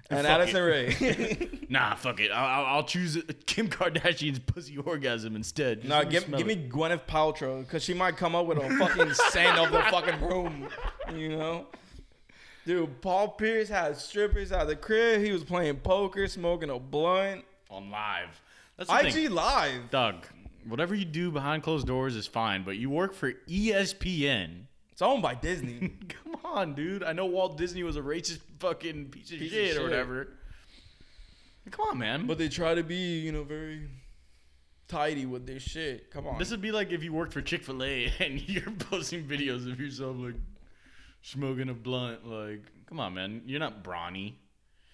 And 0.10 0.28
Fuck 0.28 0.42
Addison. 0.42 0.64
Rae. 0.64 1.50
Nah, 1.70 1.96
fuck 1.96 2.20
it. 2.20 2.30
I'll, 2.30 2.66
I'll, 2.66 2.84
choose 2.84 3.18
Kim 3.48 3.68
Kardashian's 3.68 4.38
pussy 4.38 4.78
orgasm 4.78 5.36
instead. 5.36 5.82
Just 5.82 5.90
nah, 5.90 6.04
give, 6.04 6.32
give 6.38 6.46
me. 6.46 6.70
Gwyneth 6.70 7.08
Paltrow 7.08 7.62
because 7.62 7.84
she 7.84 7.96
might 7.96 8.18
come 8.18 8.36
up 8.36 8.46
with 8.46 8.60
a 8.60 8.70
fucking 8.78 9.14
sand 9.16 9.58
of 9.58 9.72
the 9.72 9.82
fucking 9.90 10.22
room. 10.22 10.68
You 11.12 11.30
know? 11.30 11.66
Dude, 12.68 13.02
Paul 13.02 13.30
Pierce 13.30 13.68
had 13.68 13.98
strippers 13.98 14.52
at 14.52 14.68
the 14.68 14.76
crib. 14.76 15.22
He 15.22 15.32
was 15.32 15.44
playing 15.44 15.78
poker, 15.78 16.28
smoking 16.28 16.70
a 16.70 16.78
blunt. 16.78 17.44
on 17.72 17.90
live. 17.90 18.42
That's 18.78 18.92
IG 18.92 19.14
thing. 19.14 19.32
Live. 19.32 19.90
Doug, 19.90 20.28
whatever 20.68 20.94
you 20.94 21.06
do 21.06 21.32
behind 21.32 21.64
closed 21.64 21.88
doors 21.88 22.16
is 22.16 22.28
fine, 22.28 22.64
but 22.64 22.78
you 22.78 22.92
work 22.92 23.14
for 23.14 23.34
ESPN. 23.50 24.66
It's 24.96 25.02
owned 25.02 25.22
by 25.22 25.36
Disney. 25.36 25.92
Come 26.24 26.38
on, 26.46 26.74
dude. 26.74 27.04
I 27.04 27.12
know 27.12 27.26
Walt 27.26 27.58
Disney 27.58 27.84
was 27.84 27.98
a 27.98 28.02
racist 28.02 28.40
fucking 28.60 29.10
piece 29.10 29.30
of 29.30 29.40
Piece 29.40 29.52
of 29.52 29.58
shit, 29.58 29.74
shit. 29.74 29.78
or 29.78 29.84
whatever. 29.84 30.30
Come 31.70 31.86
on, 31.90 31.98
man. 31.98 32.28
but 32.28 32.38
they 32.38 32.48
try 32.48 32.74
to 32.76 32.82
be, 32.82 33.20
you 33.20 33.34
know, 33.34 33.44
very 33.44 33.90
tidy 34.88 35.26
with 35.26 35.46
their 35.46 35.60
shit. 35.60 36.12
Come 36.12 36.28
on. 36.28 36.40
this 36.40 36.50
would 36.50 36.62
be 36.62 36.72
like 36.72 36.92
if 36.94 37.04
you 37.04 37.12
worked 37.12 37.34
for 37.34 37.42
Chick 37.42 37.64
Fil 37.66 37.84
A 37.84 38.10
and 38.22 38.40
you're 38.48 38.72
posting 38.72 39.26
videos 39.26 39.70
of 39.70 39.82
yourself 39.82 40.16
like 40.18 40.36
smoking 41.24 41.68
a 41.68 41.74
blunt. 41.74 42.26
Like, 42.26 42.64
come 42.88 43.02
on, 43.02 43.16
man. 43.16 43.42
You're 43.46 43.60
not 43.60 43.84
brawny. 43.84 44.40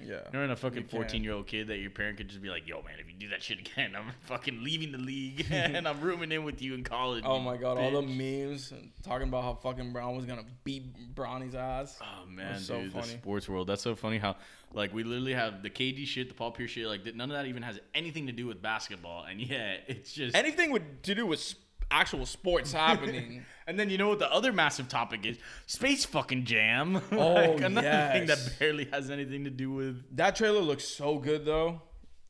Yeah. 0.06 0.20
You're 0.34 0.42
not 0.46 0.52
a 0.52 0.56
fucking 0.56 0.86
14 0.86 1.24
year 1.24 1.34
old 1.34 1.48
kid 1.48 1.68
that 1.68 1.78
your 1.78 1.90
parent 1.92 2.18
could 2.18 2.28
just 2.30 2.42
be 2.42 2.50
like, 2.50 2.68
"Yo, 2.68 2.82
man, 2.82 2.96
if 3.00 3.08
you 3.08 3.14
do 3.20 3.30
that 3.30 3.42
shit 3.44 3.60
again, 3.60 3.94
I'm 3.98 4.12
fucking 4.22 4.64
leaving 4.64 4.92
the 4.92 4.98
league 4.98 5.46
and 5.52 5.88
I'm 5.88 6.02
rooming 6.02 6.32
in 6.32 6.44
with 6.44 6.62
you 6.62 6.74
in 6.74 6.84
college." 6.84 7.24
Oh 7.26 7.40
my 7.40 7.58
god, 7.58 7.78
all 7.78 7.92
the 7.92 8.02
memes 8.02 8.74
talking 9.04 9.28
about 9.28 9.44
how 9.44 9.54
fucking 9.56 9.94
Brown 9.94 10.16
was 10.16 10.26
gonna 10.26 10.46
beat 10.64 11.16
Bronny's 11.16 11.56
ass. 11.56 12.00
Oh 12.02 12.28
man, 12.30 12.54
That's 12.54 12.66
so 12.66 12.82
dude, 12.82 12.94
the 12.94 13.02
funny. 13.02 13.14
sports 13.14 13.50
world. 13.50 13.68
That's 13.68 13.82
so 13.82 13.96
funny 13.96 14.18
how 14.18 14.36
like 14.74 14.94
we 14.94 15.04
literally 15.04 15.34
have 15.34 15.64
the 15.64 15.70
KD 15.70 16.06
shit, 16.06 16.30
the 16.30 16.34
Paul 16.34 16.52
Pierce 16.52 16.72
shit. 16.72 16.88
Like 16.88 17.02
none 17.16 17.30
of 17.30 17.36
that 17.38 17.46
even 17.46 17.64
has 17.64 17.80
anything 17.94 18.28
to 18.28 18.32
do 18.34 18.48
with 18.48 18.62
basketball, 18.62 19.26
and 19.26 19.42
yeah, 19.42 19.76
it's 19.88 20.14
just. 20.14 20.36
Anything 20.36 20.72
with 20.72 21.02
to 21.04 21.16
do 21.16 21.26
with 21.26 21.40
s- 21.40 21.56
actual 21.92 22.26
sports 22.26 22.72
happening. 22.86 23.44
and 23.68 23.80
then 23.80 23.90
you 23.90 23.98
know 23.98 24.08
what 24.10 24.20
the 24.20 24.32
other 24.32 24.52
massive 24.52 24.88
topic 24.88 25.26
is? 25.26 25.38
Space 25.68 26.06
fucking 26.06 26.46
jam. 26.46 27.02
Oh, 27.12 27.34
like, 27.34 27.62
another 27.62 28.10
thing 28.14 28.28
that 28.28 28.40
barely 28.60 28.86
has 28.86 29.10
anything 29.10 29.44
to 29.44 29.50
do 29.50 29.72
with. 29.72 30.04
that 30.18 30.36
trailer 30.36 30.62
looks 30.62 30.84
so 30.86 31.18
good 31.18 31.46
though. 31.46 31.82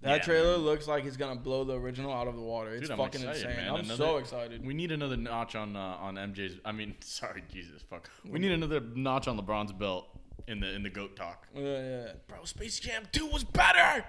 That 0.02 0.18
Yeah, 0.18 0.24
trailer 0.24 0.58
looks 0.58 0.88
like 0.88 1.06
it's 1.06 1.16
gonna 1.18 1.40
blow 1.40 1.64
the 1.64 1.76
original 1.80 2.12
out 2.12 2.28
of 2.28 2.36
the 2.36 2.42
water. 2.42 2.74
It's 2.74 2.90
Dude, 2.90 2.98
fucking 2.98 3.22
excited, 3.22 3.44
insane. 3.50 3.56
man. 3.66 3.70
I'm 3.74 3.80
Another- 3.82 3.96
so 3.96 4.18
excited. 4.18 4.66
We 4.66 4.74
need 4.74 4.92
another 4.92 5.16
notch 5.16 5.56
on 5.56 5.76
uh, 5.76 5.80
on 6.02 6.16
MJ's. 6.16 6.60
I 6.66 6.72
mean, 6.72 6.96
sorry, 7.02 7.44
Jesus, 7.54 7.84
fuck. 7.88 8.10
We 8.28 8.40
need 8.40 8.52
another 8.52 8.80
notch 8.80 9.28
on 9.28 9.38
LeBron's 9.40 9.74
belt 9.74 10.08
in 10.48 10.60
the 10.60 10.74
in 10.74 10.82
the 10.82 10.90
goat 10.90 11.16
talk. 11.16 11.46
Yeah, 11.56 11.62
yeah. 11.64 12.12
Bro, 12.28 12.46
Space 12.46 12.80
Jam 12.80 13.04
2 13.12 13.28
was 13.28 13.44
better. 13.44 14.04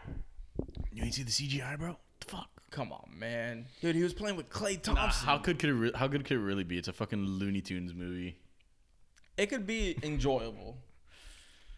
You 0.94 1.02
ain't 1.04 1.12
see 1.14 1.24
the 1.24 1.30
CGI, 1.30 1.78
bro? 1.78 1.88
What 1.90 1.98
the 2.20 2.26
fuck. 2.36 2.48
Come 2.72 2.90
on, 2.90 3.10
man. 3.18 3.66
Dude, 3.82 3.94
he 3.94 4.02
was 4.02 4.14
playing 4.14 4.36
with 4.36 4.48
Clay 4.48 4.74
Nah, 4.86 4.94
Thompson. 4.94 5.26
how 5.26 5.38
good 5.38 5.58
could 5.58 5.68
it? 5.70 5.74
Re- 5.74 5.92
how 5.94 6.08
good 6.08 6.24
could 6.24 6.38
it 6.38 6.40
really 6.40 6.64
be? 6.64 6.78
It's 6.78 6.88
a 6.88 6.92
fucking 6.92 7.24
Looney 7.24 7.60
Tunes 7.60 7.94
movie. 7.94 8.38
it 9.36 9.46
could 9.50 9.66
be 9.66 9.96
enjoyable. 10.02 10.78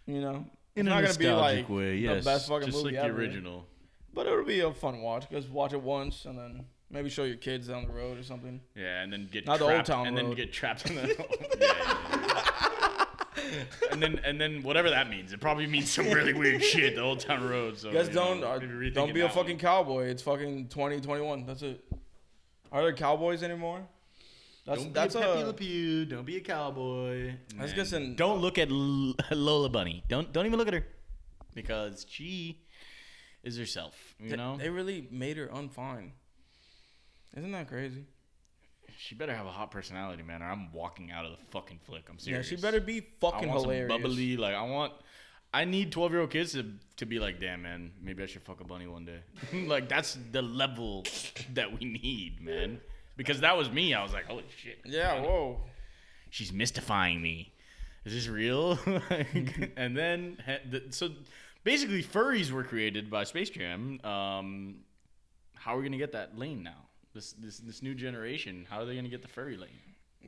You 0.07 0.20
know? 0.20 0.46
In 0.76 0.87
it's 0.87 0.92
a 0.92 0.94
not 0.94 1.04
gonna 1.04 1.18
be 1.18 1.30
like 1.30 1.68
way, 1.68 1.96
yes. 1.96 2.24
the 2.24 2.30
best 2.30 2.48
fucking 2.48 2.66
just 2.66 2.78
movie 2.78 2.96
like 2.96 3.02
the 3.04 3.09
ever. 3.09 3.18
original. 3.18 3.66
But 4.12 4.26
it 4.26 4.37
would 4.37 4.46
be 4.46 4.61
a 4.61 4.72
fun 4.72 5.02
watch. 5.02 5.28
Just 5.30 5.50
watch 5.50 5.72
it 5.72 5.83
once 5.83 6.24
and 6.26 6.38
then 6.38 6.64
maybe 6.90 7.11
show 7.11 7.24
your 7.24 7.37
kids 7.37 7.66
down 7.68 7.87
the 7.87 7.92
road 7.92 8.16
or 8.18 8.22
something. 8.22 8.61
Yeah, 8.76 9.02
and 9.02 9.12
then 9.12 9.28
get 9.33 9.46
Not 9.46 9.59
the 9.59 9.64
Old 9.64 9.72
trapped, 9.72 9.88
Town 9.88 10.07
and 10.07 10.16
then 10.16 10.30
get 10.35 10.52
trapped 10.52 10.88
in 10.88 10.94
the. 10.96 11.09
yeah, 11.61 11.66
yeah, 11.68 12.18
yeah. 12.20 12.44
and 13.92 14.02
then 14.02 14.20
and 14.24 14.40
then 14.40 14.62
whatever 14.62 14.90
that 14.90 15.09
means, 15.11 15.33
it 15.33 15.40
probably 15.40 15.66
means 15.66 15.90
some 15.90 16.07
really 16.11 16.33
weird 16.33 16.62
shit. 16.72 16.94
The 16.96 17.02
Old 17.02 17.20
Town 17.20 17.48
Road. 17.48 17.78
So 17.78 17.92
Guys, 17.92 18.09
you 18.09 18.14
don't 18.14 18.40
know, 18.40 18.46
uh, 18.48 18.59
don't 18.92 19.12
be 19.14 19.20
a 19.22 19.28
fucking 19.28 19.57
one. 19.57 19.59
cowboy. 19.59 20.04
It's 20.07 20.22
fucking 20.22 20.68
2021. 20.68 21.46
That's 21.46 21.62
it. 21.62 21.85
Are 22.72 22.83
there 22.83 22.92
cowboys 22.92 23.42
anymore? 23.42 23.83
That's 24.66 24.83
Don't 24.83 24.94
that's 24.94 25.14
be 25.14 25.20
a 25.20 25.24
Pepe 25.24 25.40
a 25.42 25.46
Le 25.46 25.52
Pew. 25.52 26.04
Don't 26.07 26.24
be 26.24 26.37
a 26.38 26.40
cowboy. 26.40 27.35
That's 27.57 27.70
and 27.72 27.74
guessing- 27.76 28.14
Don't 28.16 28.40
look 28.40 28.57
at 28.59 28.70
L- 28.70 29.14
Lola 29.30 29.68
Bunny. 29.68 30.02
Don't 30.09 30.33
don't 30.33 30.46
even 30.46 30.59
look 30.59 30.68
at 30.68 30.74
her, 30.74 30.87
because 31.54 32.07
she 32.09 32.62
is 33.42 33.59
herself. 33.59 34.14
You 34.18 34.30
they, 34.30 34.37
know, 34.37 34.57
they 34.57 34.70
really 34.70 35.07
made 35.11 35.37
her 35.37 35.48
unfine. 35.48 36.12
Isn't 37.37 37.52
that 37.52 37.68
crazy? 37.68 38.07
She 38.98 39.14
better 39.14 39.35
have 39.35 39.46
a 39.46 39.50
hot 39.50 39.70
personality, 39.70 40.22
man, 40.22 40.42
or 40.42 40.46
I'm 40.46 40.72
walking 40.72 41.11
out 41.11 41.24
of 41.24 41.33
the 41.33 41.38
fucking 41.50 41.80
flick. 41.85 42.04
I'm 42.09 42.18
serious. 42.18 42.50
Yeah, 42.50 42.57
she 42.57 42.61
better 42.61 42.80
be 42.80 43.00
fucking 43.20 43.48
I 43.48 43.52
want 43.52 43.62
hilarious. 43.62 43.92
some 43.92 44.02
bubbly. 44.02 44.37
Like 44.37 44.54
I 44.54 44.62
want. 44.62 44.92
I 45.52 45.64
need 45.64 45.92
12 45.92 46.11
year 46.11 46.20
old 46.20 46.30
kids 46.30 46.52
to, 46.52 46.66
to 46.96 47.07
be 47.07 47.20
like, 47.20 47.38
damn, 47.38 47.62
man, 47.62 47.92
maybe 48.02 48.24
I 48.24 48.26
should 48.26 48.42
fuck 48.42 48.61
a 48.61 48.64
bunny 48.64 48.88
one 48.88 49.04
day. 49.04 49.20
like, 49.68 49.88
that's 49.88 50.18
the 50.33 50.42
level 50.42 51.04
that 51.52 51.78
we 51.78 51.87
need, 51.87 52.40
man. 52.40 52.80
Because 53.16 53.40
that 53.40 53.57
was 53.57 53.70
me. 53.70 53.94
I 53.94 54.02
was 54.02 54.12
like, 54.12 54.24
holy 54.24 54.44
shit. 54.61 54.80
Yeah, 54.85 55.20
whoa. 55.20 55.61
She's 56.30 56.52
mystifying 56.52 57.22
me. 57.22 57.52
Is 58.04 58.14
this 58.14 58.28
real? 58.28 58.78
Like, 59.11 59.72
and 59.76 59.96
then, 59.96 60.38
so 60.90 61.11
basically, 61.62 62.02
furries 62.02 62.50
were 62.50 62.64
created 62.64 63.09
by 63.09 63.22
Space 63.22 63.50
Jam. 63.50 64.00
Um, 64.02 64.76
how 65.54 65.74
are 65.74 65.76
we 65.76 65.83
going 65.83 65.92
to 65.92 65.98
get 65.98 66.12
that 66.12 66.37
lane 66.37 66.64
now? 66.64 66.88
This, 67.14 67.33
this, 67.35 67.59
this 67.59 67.83
new 67.83 67.94
generation, 67.94 68.66
how 68.68 68.81
are 68.81 68.85
they 68.85 68.92
going 68.94 69.05
to 69.05 69.11
get 69.11 69.22
the 69.22 69.29
furry 69.29 69.57
lane? 69.57 69.68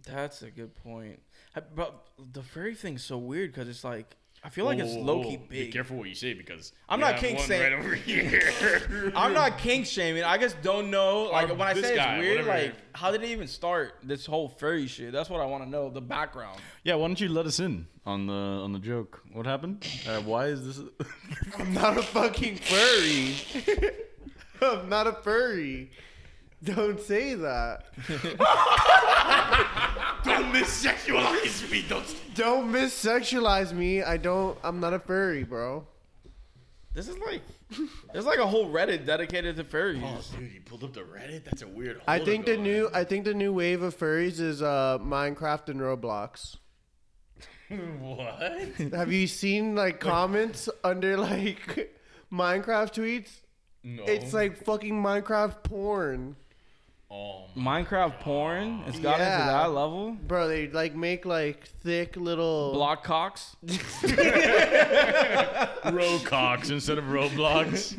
That's 0.06 0.42
a 0.42 0.50
good 0.50 0.74
point. 0.76 1.20
I- 1.56 1.60
But 1.60 2.06
the 2.32 2.42
furry 2.42 2.74
thing's 2.74 3.02
so 3.02 3.18
weird 3.18 3.52
because 3.52 3.68
it's 3.68 3.82
like 3.84 4.16
I 4.44 4.50
feel 4.50 4.66
like 4.66 4.78
Whoa, 4.78 4.84
it's 4.84 4.94
whoa, 4.94 5.02
low 5.02 5.16
whoa. 5.22 5.24
key 5.30 5.36
Be 5.48 5.68
careful 5.72 5.96
what 5.96 6.08
you 6.08 6.14
say 6.14 6.34
because 6.34 6.72
I'm 6.88 7.00
not 7.00 7.12
have 7.14 7.20
kink 7.22 7.38
one 7.38 7.46
saying- 7.48 7.82
right. 7.82 9.12
I'm 9.16 9.32
not 9.32 9.58
kink 9.58 9.86
shaming. 9.86 10.22
I 10.22 10.36
just 10.38 10.60
don't 10.62 10.90
know. 10.90 11.24
Like 11.32 11.48
Or 11.48 11.54
when 11.54 11.66
I 11.66 11.72
this 11.72 11.84
say 11.86 11.96
it's 11.98 12.20
weird, 12.22 12.46
whatever. 12.46 12.64
like 12.66 12.74
how 12.92 13.10
did 13.10 13.22
it 13.24 13.30
even 13.30 13.48
start? 13.48 13.94
This 14.04 14.24
whole 14.26 14.48
furry 14.48 14.86
shit. 14.86 15.10
That's 15.12 15.28
what 15.30 15.40
I 15.40 15.46
want 15.46 15.64
to 15.64 15.70
know. 15.70 15.88
The 15.90 16.02
background. 16.02 16.60
Yeah, 16.84 16.94
why 16.96 17.06
don't 17.08 17.20
you 17.20 17.30
let 17.30 17.46
us 17.46 17.58
in 17.58 17.88
on 18.04 18.26
the 18.26 18.32
on 18.34 18.72
the 18.72 18.78
joke? 18.78 19.22
What 19.32 19.46
happened? 19.46 19.84
Uh, 20.06 20.20
why 20.20 20.46
is 20.48 20.64
this? 20.64 20.86
I'm 21.58 21.72
not 21.72 21.96
a 21.96 22.02
fucking 22.02 22.56
furry. 22.58 23.34
I'm 24.62 24.88
not 24.88 25.06
a 25.06 25.12
furry. 25.12 25.90
Don't 26.66 27.00
say 27.00 27.34
that. 27.34 27.84
don't 30.24 30.52
missexualize 30.52 31.70
me. 31.70 31.84
Don't. 31.88 32.16
Don't 32.34 32.72
missexualize 32.72 33.72
me. 33.72 34.02
I 34.02 34.16
don't. 34.16 34.58
I'm 34.62 34.80
not 34.80 34.92
a 34.92 34.98
furry, 34.98 35.44
bro. 35.44 35.86
This 36.92 37.08
is 37.08 37.18
like 37.18 37.42
there's 38.12 38.26
like 38.26 38.38
a 38.38 38.46
whole 38.46 38.70
Reddit 38.70 39.04
dedicated 39.06 39.56
to 39.56 39.64
furries. 39.64 40.02
Oh, 40.02 40.38
dude, 40.38 40.52
you 40.52 40.60
pulled 40.60 40.82
up 40.84 40.92
the 40.92 41.02
Reddit. 41.02 41.44
That's 41.44 41.62
a 41.62 41.68
weird. 41.68 42.00
I 42.06 42.16
hole 42.16 42.24
to 42.26 42.30
think 42.32 42.46
go 42.46 42.52
the 42.52 42.58
new. 42.58 42.86
in. 42.88 42.94
I 42.94 43.04
think 43.04 43.24
the 43.24 43.34
new 43.34 43.52
wave 43.52 43.82
of 43.82 43.96
furries 43.96 44.40
is 44.40 44.62
uh 44.62 44.98
Minecraft 45.00 45.68
and 45.68 45.80
Roblox. 45.80 46.56
what? 48.00 48.92
Have 48.92 49.12
you 49.12 49.26
seen 49.26 49.74
like 49.74 50.00
comments 50.00 50.68
under 50.84 51.16
like 51.16 51.94
Minecraft 52.32 52.94
tweets? 52.94 53.30
No. 53.82 54.02
It's 54.04 54.32
like 54.32 54.56
fucking 54.56 55.00
Minecraft 55.02 55.62
porn. 55.62 56.36
Oh, 57.16 57.44
Minecraft 57.56 58.20
porn. 58.20 58.82
It's 58.86 58.98
got 58.98 59.18
Yeah. 59.18 59.40
into 59.40 59.52
that 59.52 59.70
level. 59.72 60.12
Bro, 60.26 60.48
they 60.48 60.68
like 60.68 60.94
make 60.94 61.24
like 61.24 61.66
thick 61.82 62.16
little 62.16 62.72
Block 62.72 63.02
cocks. 63.04 63.56
Roblox 65.84 66.70
instead 66.70 66.98
of 66.98 67.04
Roblox. 67.04 67.96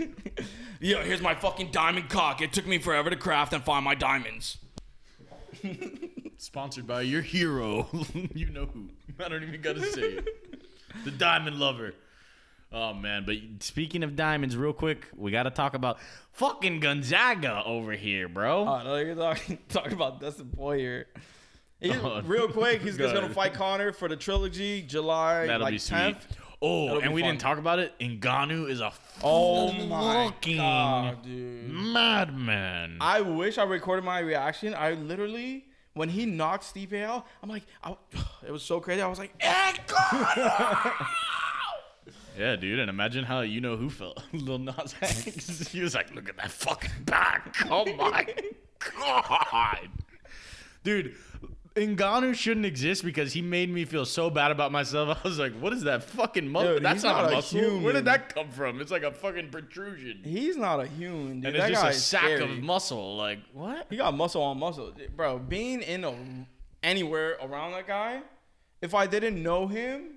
Yo, 0.79 1.01
here's 1.01 1.21
my 1.21 1.33
fucking 1.35 1.71
diamond 1.71 2.09
cock. 2.09 2.41
It 2.41 2.53
took 2.53 2.67
me 2.67 2.77
forever 2.77 3.09
to 3.09 3.15
craft 3.15 3.53
and 3.53 3.63
find 3.63 3.83
my 3.83 3.95
diamonds. 3.95 4.57
Sponsored 6.37 6.85
by 6.85 7.01
your 7.01 7.21
hero. 7.21 7.87
you 8.33 8.49
know 8.51 8.65
who. 8.67 8.89
I 9.23 9.27
don't 9.29 9.41
even 9.43 9.61
gotta 9.61 9.83
say 9.91 10.01
it. 10.01 10.27
The 11.03 11.11
Diamond 11.11 11.57
Lover. 11.57 11.93
Oh 12.71 12.93
man, 12.93 13.23
but 13.25 13.35
speaking 13.61 14.03
of 14.03 14.15
diamonds, 14.15 14.57
real 14.57 14.73
quick, 14.73 15.07
we 15.15 15.31
gotta 15.31 15.49
talk 15.51 15.73
about 15.73 15.99
fucking 16.33 16.79
Gonzaga 16.81 17.63
over 17.65 17.93
here, 17.93 18.27
bro. 18.27 18.67
Oh, 18.67 18.83
no, 18.83 18.95
you're 18.97 19.15
talking, 19.15 19.57
talking 19.69 19.93
about 19.93 20.19
Dustin 20.19 20.49
Poirier. 20.55 21.07
He's, 21.79 21.95
Oh, 21.95 22.21
real 22.25 22.47
quick, 22.49 22.81
he's 22.81 22.97
just 22.97 23.13
gonna 23.13 23.29
fight 23.29 23.53
Conor 23.53 23.93
for 23.93 24.09
the 24.09 24.17
trilogy, 24.17 24.81
July 24.81 25.47
That'll 25.47 25.61
like 25.63 25.71
be 25.73 25.77
sweet. 25.77 25.97
10th. 25.97 26.17
Oh, 26.61 26.87
That'll 26.87 27.01
and 27.03 27.13
we 27.13 27.21
fun. 27.21 27.29
didn't 27.29 27.41
talk 27.41 27.57
about 27.59 27.79
it. 27.79 27.93
Ngannou 27.99 28.69
is 28.69 28.81
a 28.81 28.91
Oh 29.23 29.71
my 29.71 30.25
fucking 30.25 30.57
god, 30.57 31.21
dude! 31.23 31.69
madman. 31.69 32.97
I 32.99 33.21
wish 33.21 33.57
I 33.57 33.63
recorded 33.63 34.03
my 34.03 34.19
reaction. 34.19 34.73
I 34.73 34.91
literally, 34.93 35.65
when 35.93 36.09
he 36.09 36.25
knocked 36.25 36.63
Stipe 36.65 36.99
out, 37.01 37.25
I'm 37.41 37.49
like, 37.49 37.63
I, 37.83 37.95
it 38.45 38.51
was 38.51 38.63
so 38.63 38.79
crazy. 38.79 39.01
I 39.01 39.07
was 39.07 39.19
like, 39.19 39.39
Conor! 39.87 40.93
Yeah, 42.37 42.55
dude, 42.55 42.79
and 42.79 42.89
imagine 42.89 43.23
how 43.23 43.41
you 43.41 43.61
know 43.61 43.75
who 43.77 43.89
felt. 43.89 44.21
Lil 44.33 44.59
Nas 44.59 44.95
X. 45.01 45.67
he 45.71 45.81
was 45.81 45.95
like, 45.95 46.13
"Look 46.13 46.29
at 46.29 46.37
that 46.37 46.51
fucking 46.51 47.03
back! 47.05 47.55
Oh 47.69 47.85
my 47.95 48.27
god, 48.99 49.89
dude." 50.83 51.15
Ngannou 51.75 52.33
shouldn't 52.33 52.65
exist 52.65 53.03
because 53.05 53.33
he 53.33 53.41
made 53.43 53.71
me 53.71 53.85
feel 53.85 54.03
so 54.03 54.31
bad 54.31 54.49
about 54.49 54.71
myself. 54.71 55.19
I 55.23 55.27
was 55.27 55.37
like, 55.37 55.53
"What 55.59 55.73
is 55.73 55.83
that 55.83 56.03
fucking 56.03 56.47
muscle? 56.47 56.73
Dude, 56.75 56.83
That's 56.83 57.03
not, 57.03 57.21
not 57.21 57.31
a 57.31 57.35
muscle. 57.35 57.81
Where 57.81 57.93
did 57.93 58.05
that 58.05 58.33
come 58.33 58.49
from? 58.49 58.81
It's 58.81 58.89
like 58.89 59.03
a 59.03 59.11
fucking 59.11 59.49
protrusion, 59.49 60.21
He's 60.23 60.57
not 60.57 60.79
a 60.79 60.87
human, 60.87 61.41
dude. 61.41 61.53
and 61.53 61.61
that 61.61 61.69
it's 61.71 61.79
just 61.79 61.97
a 61.97 61.99
sack 61.99 62.21
scary. 62.23 62.43
of 62.43 62.63
muscle. 62.63 63.15
Like 63.15 63.39
what? 63.53 63.85
He 63.91 63.97
got 63.97 64.15
muscle 64.15 64.41
on 64.41 64.57
muscle, 64.57 64.91
bro. 65.15 65.37
Being 65.37 65.81
in 65.83 66.03
a, 66.03 66.15
anywhere 66.81 67.37
around 67.43 67.73
that 67.73 67.85
guy, 67.85 68.21
if 68.81 68.95
I 68.95 69.05
didn't 69.05 69.41
know 69.41 69.67
him, 69.67 70.16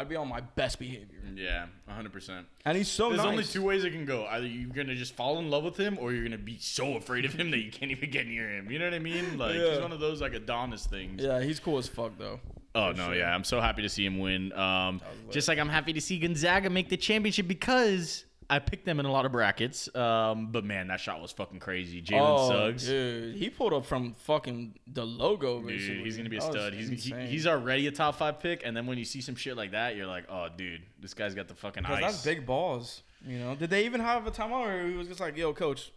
I'd 0.00 0.08
be 0.08 0.16
on 0.16 0.28
my 0.28 0.40
best 0.40 0.78
behavior. 0.78 1.18
Yeah, 1.34 1.66
100. 1.84 2.10
percent 2.10 2.46
And 2.64 2.74
he's 2.76 2.88
so 2.88 3.10
There's 3.10 3.18
nice. 3.18 3.26
only 3.26 3.44
two 3.44 3.62
ways 3.62 3.84
it 3.84 3.90
can 3.90 4.06
go. 4.06 4.24
Either 4.24 4.46
you're 4.46 4.70
gonna 4.70 4.94
just 4.94 5.14
fall 5.14 5.38
in 5.38 5.50
love 5.50 5.62
with 5.62 5.76
him, 5.76 5.98
or 6.00 6.12
you're 6.12 6.24
gonna 6.24 6.38
be 6.38 6.56
so 6.58 6.96
afraid 6.96 7.26
of 7.26 7.34
him 7.34 7.50
that 7.50 7.58
you 7.58 7.70
can't 7.70 7.90
even 7.90 8.10
get 8.10 8.26
near 8.26 8.48
him. 8.48 8.70
You 8.70 8.78
know 8.78 8.86
what 8.86 8.94
I 8.94 8.98
mean? 8.98 9.36
Like 9.36 9.54
he's 9.56 9.78
one 9.78 9.92
of 9.92 10.00
those 10.00 10.22
like 10.22 10.32
Adonis 10.32 10.86
things. 10.86 11.22
Yeah, 11.22 11.42
he's 11.42 11.60
cool 11.60 11.76
as 11.76 11.86
fuck 11.86 12.12
though. 12.18 12.40
Oh 12.74 12.92
no, 12.92 13.06
sure. 13.06 13.14
yeah, 13.14 13.34
I'm 13.34 13.44
so 13.44 13.60
happy 13.60 13.82
to 13.82 13.88
see 13.90 14.06
him 14.06 14.18
win. 14.18 14.52
Um, 14.54 15.02
just 15.30 15.48
like 15.48 15.58
I'm 15.58 15.68
happy 15.68 15.92
to 15.92 16.00
see 16.00 16.18
Gonzaga 16.18 16.70
make 16.70 16.88
the 16.88 16.96
championship 16.96 17.46
because 17.46 18.24
I 18.50 18.58
picked 18.58 18.84
them 18.84 19.00
in 19.00 19.06
a 19.06 19.12
lot 19.12 19.24
of 19.24 19.32
brackets. 19.32 19.94
Um, 19.94 20.48
but 20.50 20.64
man, 20.64 20.88
that 20.88 21.00
shot 21.00 21.22
was 21.22 21.30
fucking 21.32 21.60
crazy. 21.60 22.02
Jalen 22.02 22.48
Suggs, 22.48 22.86
dude, 22.86 23.34
Oh, 23.34 23.38
he 23.38 23.48
pulled 23.48 23.72
up 23.72 23.84
from 23.86 24.12
fucking 24.12 24.74
the 24.86 25.06
logo. 25.06 25.60
Basically. 25.60 26.02
he's 26.02 26.16
gonna 26.16 26.28
be 26.28 26.36
a 26.36 26.40
That 26.40 26.52
stud. 26.52 26.74
He's 26.74 27.04
he, 27.04 27.14
he's 27.26 27.46
already 27.46 27.86
a 27.86 27.92
top 27.92 28.16
five 28.16 28.40
pick, 28.40 28.62
and 28.66 28.76
then 28.76 28.86
when 28.86 28.98
you 28.98 29.04
see 29.04 29.20
some 29.20 29.36
shit 29.36 29.56
like 29.56 29.70
that, 29.70 29.96
you're 29.96 30.06
like, 30.06 30.24
oh, 30.28 30.48
dude, 30.54 30.82
this 31.00 31.14
guy's 31.14 31.34
got 31.34 31.48
the 31.48 31.54
fucking 31.54 31.86
ice. 31.86 32.00
that's 32.00 32.24
big 32.24 32.44
balls. 32.44 33.02
You 33.26 33.38
know, 33.38 33.54
did 33.54 33.70
they 33.70 33.84
even 33.84 34.00
have 34.00 34.26
a 34.26 34.30
timeout, 34.30 34.66
or 34.66 34.88
he 34.88 34.96
was 34.96 35.06
just 35.06 35.20
like, 35.20 35.36
"Yo, 35.36 35.52
coach, 35.52 35.92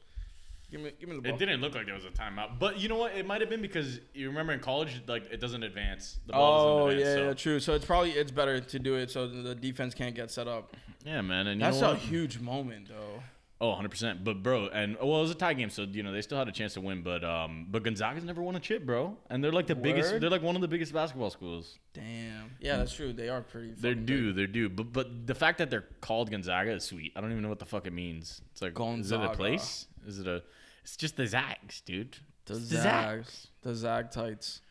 give 0.73 0.81
me, 0.81 0.91
give 0.99 1.07
me 1.07 1.15
the 1.15 1.21
ball." 1.21 1.33
It 1.33 1.39
didn't 1.39 1.61
look 1.61 1.73
like 1.75 1.85
there 1.85 1.95
was 1.95 2.03
a 2.03 2.09
timeout, 2.09 2.59
but 2.59 2.79
you 2.79 2.89
know 2.89 2.97
what? 2.97 3.15
It 3.15 3.25
might 3.25 3.39
have 3.39 3.49
been 3.49 3.61
because 3.61 4.01
you 4.13 4.27
remember 4.27 4.51
in 4.51 4.59
college, 4.59 5.01
like 5.07 5.31
it 5.31 5.39
doesn't 5.39 5.63
advance. 5.63 6.19
The 6.27 6.33
ball 6.33 6.81
Oh 6.83 6.85
doesn't 6.89 6.99
yeah, 6.99 7.05
advance. 7.13 7.39
yeah, 7.39 7.43
true. 7.43 7.59
So 7.61 7.73
it's 7.73 7.85
probably 7.85 8.11
it's 8.11 8.31
better 8.31 8.59
to 8.59 8.79
do 8.79 8.95
it 8.95 9.09
so 9.11 9.27
the 9.27 9.55
defense 9.55 9.93
can't 9.93 10.15
get 10.15 10.29
set 10.31 10.47
up. 10.49 10.75
yeah, 11.05 11.21
man. 11.21 11.47
And 11.47 11.61
you 11.61 11.65
That's 11.65 11.81
a 11.81 11.95
huge 11.95 12.39
moment, 12.39 12.89
though. 12.89 13.21
Oh, 13.61 13.69
100 13.69 13.89
percent. 13.89 14.23
But 14.25 14.43
bro, 14.43 14.67
and 14.67 14.97
well, 14.97 15.19
it 15.19 15.21
was 15.21 15.31
a 15.31 15.35
tie 15.35 15.53
game, 15.53 15.69
so 15.69 15.83
you 15.83 16.03
know 16.03 16.11
they 16.11 16.21
still 16.21 16.37
had 16.37 16.49
a 16.49 16.51
chance 16.51 16.73
to 16.73 16.81
win. 16.81 17.01
But 17.01 17.23
um, 17.23 17.67
but 17.71 17.81
Gonzaga's 17.83 18.25
never 18.25 18.41
won 18.41 18.57
a 18.57 18.59
chip, 18.59 18.85
bro, 18.85 19.15
and 19.29 19.41
they're 19.41 19.53
like 19.53 19.67
the 19.67 19.75
biggest. 19.75 20.19
They're 20.19 20.29
like 20.29 20.41
one 20.41 20.55
of 20.55 20.61
the 20.61 20.67
biggest 20.67 20.91
basketball 20.91 21.29
schools. 21.29 21.79
Damn. 21.93 22.51
Yeah, 22.59 22.75
that's 22.75 22.93
true. 22.93 23.13
They 23.13 23.29
are 23.29 23.39
pretty. 23.39 23.71
They're 23.77 23.95
due, 23.95 24.33
they're 24.33 24.47
due. 24.47 24.67
But 24.67 24.91
but 24.91 25.27
the 25.27 25.35
fact 25.35 25.59
that 25.59 25.69
they're 25.69 25.85
called 26.01 26.29
Gonzaga 26.29 26.71
is 26.73 26.83
sweet. 26.83 27.13
I 27.15 27.21
don't 27.21 27.31
even 27.31 27.41
know 27.41 27.47
what 27.47 27.59
the 27.59 27.65
fuck 27.65 27.87
it 27.87 27.93
means. 27.93 28.41
It's 28.51 28.61
like 28.61 28.73
Gonzaga. 28.73 29.23
is 29.23 29.29
it 29.29 29.33
a 29.33 29.37
place? 29.37 29.87
Is 30.05 30.19
it 30.19 30.27
a? 30.27 30.43
It's 30.83 30.97
just 30.97 31.15
the 31.15 31.25
Zags, 31.25 31.81
dude. 31.81 32.17
The 32.45 32.55
It's 32.55 32.69
the 32.69 32.77
Zags. 32.77 33.47
The 33.61 33.73
Zag 33.75 34.11
tights. 34.11 34.61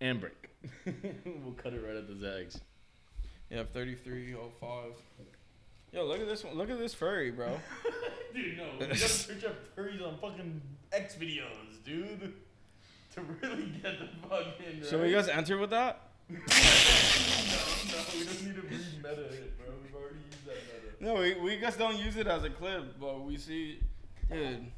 And 0.00 0.20
break. 0.20 0.50
we'll 1.24 1.54
cut 1.54 1.74
it 1.74 1.84
right 1.86 1.96
at 1.96 2.08
the 2.08 2.16
Zags. 2.16 2.60
Yeah, 3.50 3.64
thirty-three 3.72 4.34
oh 4.34 4.50
five. 4.60 4.92
Yo, 5.92 6.06
look 6.06 6.20
at 6.20 6.26
this 6.26 6.42
one. 6.42 6.56
Look 6.56 6.70
at 6.70 6.78
this 6.78 6.94
furry, 6.94 7.30
bro. 7.30 7.58
Dude, 8.34 8.56
no, 8.56 8.64
we 8.80 8.86
gotta 8.86 8.96
search 9.08 9.44
up 9.44 9.54
furries 9.76 10.02
on 10.06 10.16
fucking 10.18 10.62
X 10.90 11.16
videos, 11.16 11.84
dude. 11.84 12.32
To 13.14 13.20
really 13.20 13.66
get 13.82 13.98
the 13.98 14.08
fucking. 14.26 14.80
Right. 14.80 14.86
Should 14.88 15.02
we 15.02 15.12
guys 15.12 15.28
enter 15.28 15.58
with 15.58 15.68
that? 15.70 16.08
No, 16.30 16.38
no, 16.38 16.44
we 18.14 18.24
don't 18.24 18.42
need 18.46 18.54
to 18.54 18.62
re 18.62 18.78
meta 19.02 19.24
it, 19.24 19.58
bro. 19.58 19.74
We've 19.82 19.94
already 19.94 20.16
used 20.30 20.46
that 20.46 20.56
meta. 20.56 21.04
No, 21.04 21.20
we, 21.20 21.34
we 21.34 21.60
just 21.60 21.78
don't 21.78 21.98
use 21.98 22.16
it 22.16 22.26
as 22.26 22.44
a 22.44 22.48
clip, 22.48 22.98
but 22.98 23.22
we 23.22 23.36
see, 23.36 23.80
dude, 24.30 24.72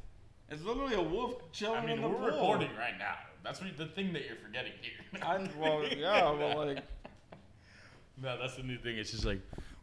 it's 0.49 0.63
literally 0.63 0.95
a 0.95 1.01
wolf 1.01 1.35
chilling 1.51 1.79
I 1.79 1.81
in 1.83 1.87
mean, 1.87 2.01
the 2.01 2.07
we're 2.09 2.15
pool. 2.15 2.25
recording 2.27 2.69
right 2.77 2.97
now. 2.97 3.15
That's 3.43 3.61
what, 3.61 3.77
the 3.77 3.85
thing 3.87 4.13
that 4.13 4.25
you're 4.25 4.37
forgetting 4.43 4.73
here. 4.81 5.21
I, 5.23 5.47
well, 5.59 5.83
yeah, 5.87 6.35
but 6.37 6.57
like, 6.57 6.77
no, 8.21 8.37
that's 8.39 8.55
the 8.55 8.63
new 8.63 8.77
thing. 8.77 8.97
It's 8.97 9.11
just 9.11 9.25
like, 9.25 9.41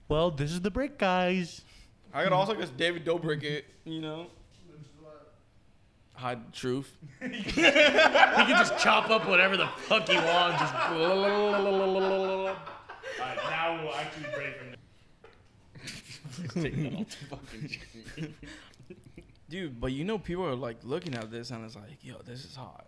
well, 0.08 0.30
this 0.30 0.52
is 0.52 0.60
the 0.60 0.70
break, 0.70 0.98
guys. 0.98 1.62
I 2.12 2.24
could 2.24 2.32
also 2.32 2.54
just 2.54 2.76
David 2.76 3.04
Dobrik 3.04 3.42
it, 3.42 3.64
you 3.84 4.00
know. 4.00 4.26
Hide 6.14 6.46
the 6.46 6.52
truth. 6.52 6.96
He 7.22 7.42
can 7.42 8.56
just 8.56 8.78
chop 8.78 9.10
up 9.10 9.26
whatever 9.28 9.56
the 9.56 9.66
fuck 9.66 10.08
he 10.08 10.16
wants. 10.16 10.60
Just. 10.60 10.74
Alright, 10.74 12.56
now 13.18 13.82
we'll 13.82 13.94
actually 13.94 14.26
break 14.34 14.56
from. 14.56 14.68
Take 16.62 16.76
that 16.82 16.94
off 16.94 17.08
the 17.08 17.26
fucking 17.36 17.68
screen. 17.68 18.34
Dude, 19.52 19.78
but 19.78 19.92
you 19.92 20.02
know 20.02 20.16
people 20.16 20.46
are 20.46 20.54
like 20.54 20.78
looking 20.82 21.14
at 21.14 21.30
this 21.30 21.50
and 21.50 21.62
it's 21.62 21.76
like, 21.76 21.98
yo, 22.00 22.16
this 22.24 22.46
is 22.46 22.56
hot. 22.56 22.86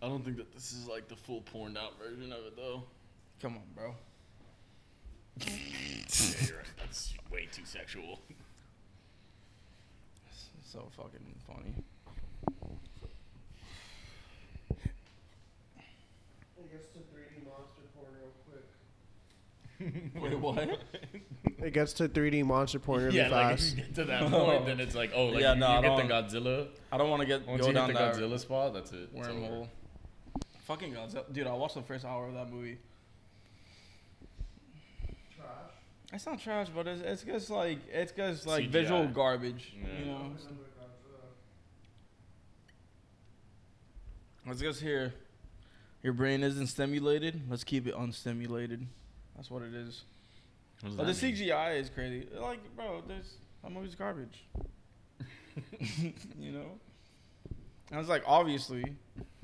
I 0.00 0.08
don't 0.08 0.24
think 0.24 0.38
that 0.38 0.54
this 0.54 0.72
is 0.72 0.88
like 0.88 1.06
the 1.06 1.16
full 1.16 1.42
porned 1.42 1.76
out 1.76 1.98
version 1.98 2.32
of 2.32 2.38
it 2.46 2.56
though. 2.56 2.84
Come 3.42 3.56
on, 3.56 3.62
bro. 3.74 3.94
yeah, 5.46 6.46
you're 6.46 6.56
right. 6.56 6.66
That's 6.78 7.12
way 7.30 7.46
too 7.52 7.66
sexual. 7.66 8.20
So 10.64 10.88
fucking 10.96 11.34
funny. 11.46 11.74
It 16.58 16.72
gets 16.72 16.86
to 16.94 17.00
3D 17.00 17.44
monster 17.44 17.82
porn 17.94 18.14
real 18.18 18.32
quick. 18.48 18.64
Wait, 20.20 20.38
what? 20.38 20.68
It 21.58 21.72
gets 21.72 21.92
to 21.94 22.08
3D 22.08 22.44
monster 22.44 22.78
porn 22.78 23.04
really 23.04 23.16
yeah, 23.18 23.28
like 23.28 23.54
if 23.54 23.60
fast. 23.60 23.76
you 23.76 23.82
get 23.82 23.94
to 23.96 24.04
that 24.04 24.30
point, 24.30 24.66
then 24.66 24.80
it's 24.80 24.94
like, 24.94 25.12
oh, 25.14 25.26
like 25.26 25.42
Yeah, 25.42 25.54
you, 25.54 25.60
no, 25.60 25.68
you 25.68 25.74
I 25.74 25.82
get 25.82 26.30
the 26.30 26.38
Godzilla. 26.40 26.68
I 26.90 26.96
don't 26.96 27.10
want 27.10 27.20
to 27.20 27.26
get 27.26 27.46
Once 27.46 27.60
go 27.60 27.68
you 27.68 27.72
down 27.74 27.88
hit 27.90 27.98
the 27.98 28.04
that 28.04 28.14
Godzilla 28.14 28.38
spot, 28.38 28.74
that's 28.74 28.92
it. 28.92 29.10
It's 29.14 29.28
over. 29.28 29.38
wormhole. 29.38 29.68
Fucking 30.66 30.92
Godzilla, 30.92 31.32
dude! 31.32 31.46
I 31.46 31.52
watched 31.52 31.74
the 31.74 31.82
first 31.82 32.04
hour 32.04 32.26
of 32.26 32.34
that 32.34 32.50
movie. 32.50 32.78
Trash. 35.36 35.46
It's 36.12 36.26
not 36.26 36.40
trash, 36.40 36.68
but 36.74 36.86
it's 36.86 37.02
it's 37.02 37.22
just 37.22 37.50
like 37.50 37.78
it's 37.92 38.12
just 38.12 38.46
like 38.46 38.64
CGI. 38.64 38.70
visual 38.70 39.06
garbage. 39.06 39.74
Yeah. 39.80 39.98
You 39.98 40.04
know, 40.06 40.32
it's 44.48 44.60
just 44.60 44.80
here. 44.80 45.12
Your 46.02 46.12
brain 46.12 46.42
isn't 46.42 46.68
stimulated. 46.68 47.42
Let's 47.50 47.64
keep 47.64 47.86
it 47.86 47.94
unstimulated. 47.96 48.86
That's 49.36 49.50
what 49.50 49.62
it 49.62 49.74
is. 49.74 50.02
What 50.80 50.96
But 50.96 51.06
the 51.06 51.26
mean? 51.26 51.36
CGI 51.36 51.80
is 51.80 51.90
crazy. 51.90 52.26
Like, 52.38 52.60
bro, 52.76 53.02
there's 53.06 53.36
that 53.62 53.70
movie's 53.72 53.94
garbage. 53.94 54.44
you 56.38 56.52
know. 56.52 56.78
And 57.90 57.98
was 57.98 58.08
like 58.08 58.24
obviously, 58.26 58.84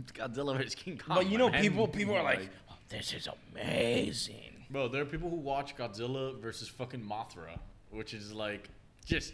It's 0.01 0.13
Godzilla 0.13 0.57
vs 0.57 0.75
King 0.75 0.99
Kong. 0.99 1.17
but 1.17 1.29
you 1.29 1.39
know, 1.39 1.49
man. 1.49 1.63
people 1.63 1.87
people 1.87 2.15
are 2.15 2.23
like, 2.23 2.49
oh, 2.71 2.75
this 2.89 3.13
is 3.13 3.29
amazing. 3.55 4.65
bro, 4.71 4.89
there 4.89 5.03
are 5.03 5.07
people 5.07 5.31
who 5.31 5.37
watch 5.37 5.77
Godzilla 5.77 6.39
versus 6.41 6.69
fucking 6.69 7.01
Mothra, 7.01 7.59
which 7.91 8.15
is 8.15 8.33
like 8.33 8.69
just 9.05 9.33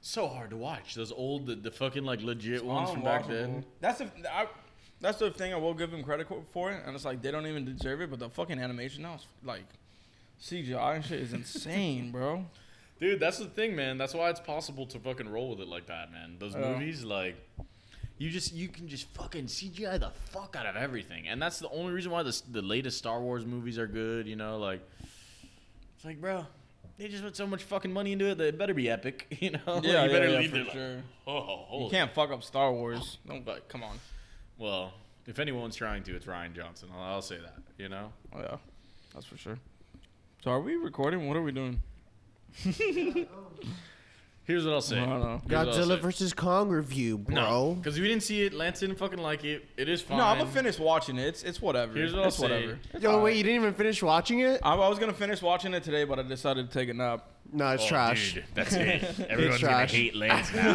so 0.00 0.28
hard 0.28 0.50
to 0.50 0.56
watch. 0.56 0.94
Those 0.94 1.12
old, 1.12 1.46
the, 1.46 1.54
the 1.54 1.70
fucking 1.70 2.04
like 2.04 2.22
legit 2.22 2.64
ones 2.64 2.90
from 2.90 3.02
back 3.02 3.26
then. 3.26 3.64
That's 3.80 3.98
the 3.98 4.10
I, 4.30 4.46
that's 5.00 5.18
the 5.18 5.30
thing 5.30 5.52
I 5.52 5.56
will 5.56 5.74
give 5.74 5.90
them 5.90 6.02
credit 6.02 6.26
for 6.52 6.70
it, 6.72 6.82
and 6.86 6.94
it's 6.94 7.04
like 7.04 7.22
they 7.22 7.30
don't 7.30 7.46
even 7.46 7.64
deserve 7.64 8.00
it. 8.00 8.10
But 8.10 8.18
the 8.18 8.28
fucking 8.30 8.58
animation 8.58 9.02
now 9.02 9.14
is 9.14 9.26
like 9.44 9.64
CGI 10.40 10.96
and 10.96 11.04
shit 11.04 11.20
is 11.20 11.32
insane, 11.32 12.10
bro. 12.12 12.44
Dude, 13.00 13.20
that's 13.20 13.38
the 13.38 13.46
thing, 13.46 13.76
man. 13.76 13.96
That's 13.96 14.12
why 14.14 14.28
it's 14.30 14.40
possible 14.40 14.84
to 14.86 14.98
fucking 14.98 15.28
roll 15.28 15.50
with 15.50 15.60
it 15.60 15.68
like 15.68 15.86
that, 15.86 16.10
man. 16.10 16.36
Those 16.40 16.54
Yeah. 16.54 16.72
movies, 16.72 17.04
like, 17.04 17.36
you 18.18 18.28
just 18.30 18.52
you 18.52 18.68
can 18.68 18.88
just 18.88 19.06
fucking 19.14 19.46
CGI 19.46 19.98
the 20.00 20.10
fuck 20.32 20.56
out 20.58 20.66
of 20.66 20.74
everything, 20.76 21.28
and 21.28 21.40
that's 21.40 21.60
the 21.60 21.68
only 21.70 21.92
reason 21.92 22.10
why 22.10 22.22
the 22.24 22.42
the 22.50 22.62
latest 22.62 22.98
Star 22.98 23.20
Wars 23.20 23.46
movies 23.46 23.78
are 23.78 23.86
good. 23.86 24.26
You 24.26 24.34
know, 24.36 24.58
like, 24.58 24.80
it's 25.96 26.04
like, 26.04 26.20
bro, 26.20 26.44
they 26.98 27.06
just 27.06 27.22
put 27.22 27.36
so 27.36 27.46
much 27.46 27.62
fucking 27.62 27.92
money 27.92 28.12
into 28.12 28.26
it 28.26 28.38
that 28.38 28.46
it 28.48 28.58
better 28.58 28.74
be 28.74 28.90
epic. 28.90 29.26
You 29.40 29.50
know, 29.52 29.60
Like, 29.66 29.84
Yeah, 29.84 30.04
you 30.06 30.10
better 30.10 30.26
yeah, 30.26 30.32
yeah, 30.32 30.38
leave 30.40 30.50
for 30.50 30.56
it 30.56 30.64
like, 30.64 30.72
sure. 30.72 31.02
oh. 31.28 31.84
You 31.84 31.90
can't 31.90 32.12
fuck 32.12 32.30
up 32.32 32.42
Star 32.42 32.72
Wars. 32.72 33.18
Don't 33.28 33.44
but 33.44 33.68
come 33.68 33.84
on. 33.84 33.96
Well, 34.58 34.92
if 35.26 35.38
anyone's 35.38 35.76
trying 35.76 36.02
to, 36.04 36.16
it's 36.16 36.26
Rian 36.26 36.54
Johnson. 36.54 36.88
I'll, 36.94 37.14
I'll 37.14 37.22
say 37.22 37.38
that. 37.38 37.62
You 37.78 37.88
know. 37.88 38.12
Oh 38.34 38.40
yeah, 38.40 38.56
that's 39.14 39.26
for 39.26 39.36
sure. 39.36 39.58
So 40.42 40.50
are 40.50 40.60
we 40.60 40.76
recording? 40.76 41.26
What 41.28 41.36
are 41.36 41.42
we 41.42 41.52
doing? 41.52 41.80
Here's 44.48 44.64
what 44.64 44.72
I'll 44.72 44.80
say. 44.80 44.98
I 44.98 45.04
don't 45.04 45.20
know. 45.20 45.42
Here's 45.46 45.50
what 45.50 45.54
I'll 45.54 45.66
Godzilla 45.84 45.96
say. 45.96 46.00
versus 46.00 46.32
Kong 46.32 46.70
review, 46.70 47.22
No, 47.28 47.34
bro. 47.34 47.74
because 47.74 48.00
we 48.00 48.08
didn't 48.08 48.22
see 48.22 48.42
it. 48.44 48.54
Lance 48.54 48.80
didn't 48.80 48.96
fucking 48.96 49.18
like 49.18 49.44
it. 49.44 49.68
It 49.76 49.88
is 49.90 50.00
fine. 50.00 50.16
No, 50.16 50.24
I'm 50.24 50.38
gonna 50.38 50.50
finish 50.50 50.78
watching 50.78 51.18
it. 51.18 51.26
It's 51.26 51.42
it's 51.42 51.60
whatever. 51.60 51.92
Here's 51.92 52.12
what 52.14 52.22
I'll 52.22 52.28
it's 52.28 52.36
say. 52.38 52.42
whatever. 52.44 52.78
It's 52.94 53.02
Yo, 53.02 53.10
alright. 53.10 53.24
wait, 53.24 53.36
you 53.36 53.42
didn't 53.44 53.60
even 53.62 53.74
finish 53.74 54.02
watching 54.02 54.40
it? 54.40 54.60
I, 54.64 54.74
I 54.74 54.88
was 54.88 54.98
gonna 54.98 55.12
finish 55.12 55.42
watching 55.42 55.74
it 55.74 55.82
today, 55.84 56.04
but 56.04 56.18
I 56.18 56.22
decided 56.22 56.70
to 56.70 56.78
take 56.78 56.88
a 56.88 56.94
nap. 56.94 57.26
No, 57.52 57.68
it's 57.72 57.84
Oh, 57.84 57.88
trash. 57.88 58.34
Dude, 58.34 58.44
that's 58.54 58.72
it. 58.72 59.02
Everyone's 59.28 59.60
gonna 59.60 59.74
trash. 59.74 59.92
hate 59.92 60.14
Lance 60.16 60.52
now. 60.54 60.74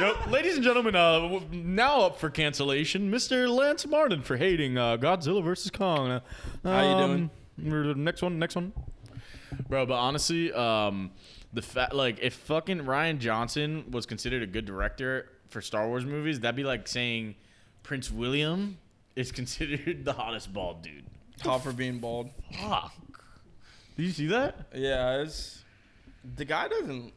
Yep, 0.00 0.26
ladies 0.30 0.56
and 0.56 0.64
gentlemen, 0.64 0.94
uh, 0.96 1.20
w- 1.20 1.42
now 1.52 2.00
up 2.02 2.18
for 2.18 2.30
cancellation, 2.30 3.10
Mr. 3.12 3.48
Lance 3.48 3.86
Martin 3.86 4.22
for 4.22 4.36
hating 4.36 4.76
uh, 4.76 4.96
Godzilla 4.96 5.42
versus 5.42 5.70
Kong. 5.70 6.10
Uh, 6.10 6.20
How 6.64 6.80
you 6.82 6.86
um, 7.04 7.30
doing? 7.56 8.04
Next 8.04 8.22
one, 8.22 8.38
next 8.40 8.56
one, 8.56 8.72
bro. 9.68 9.86
But 9.86 9.94
honestly, 9.98 10.52
um, 10.52 11.10
the 11.52 11.62
fact 11.62 11.94
like 11.94 12.18
if 12.20 12.34
fucking 12.34 12.80
Rian 12.80 13.18
Johnson 13.18 13.84
was 13.90 14.06
considered 14.06 14.42
a 14.42 14.46
good 14.46 14.64
director 14.64 15.30
for 15.48 15.60
Star 15.60 15.86
Wars 15.88 16.04
movies, 16.04 16.40
that'd 16.40 16.56
be 16.56 16.64
like 16.64 16.86
saying 16.86 17.36
Prince 17.82 18.10
William 18.10 18.78
is 19.16 19.32
considered 19.32 20.04
the 20.04 20.12
hottest 20.12 20.52
bald 20.52 20.82
dude. 20.82 21.06
Top 21.42 21.62
for 21.62 21.72
being 21.72 21.98
bald. 21.98 22.30
Fuck. 22.60 22.92
Did 23.96 24.02
you 24.04 24.12
see 24.12 24.26
that? 24.26 24.66
Yeah, 24.74 25.22
it's 25.22 25.64
the 26.36 26.44
guy 26.44 26.68
doesn't 26.68 27.12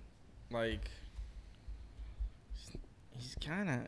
like. 0.51 0.89
He's 3.17 3.35
kind 3.43 3.69
of 3.69 3.79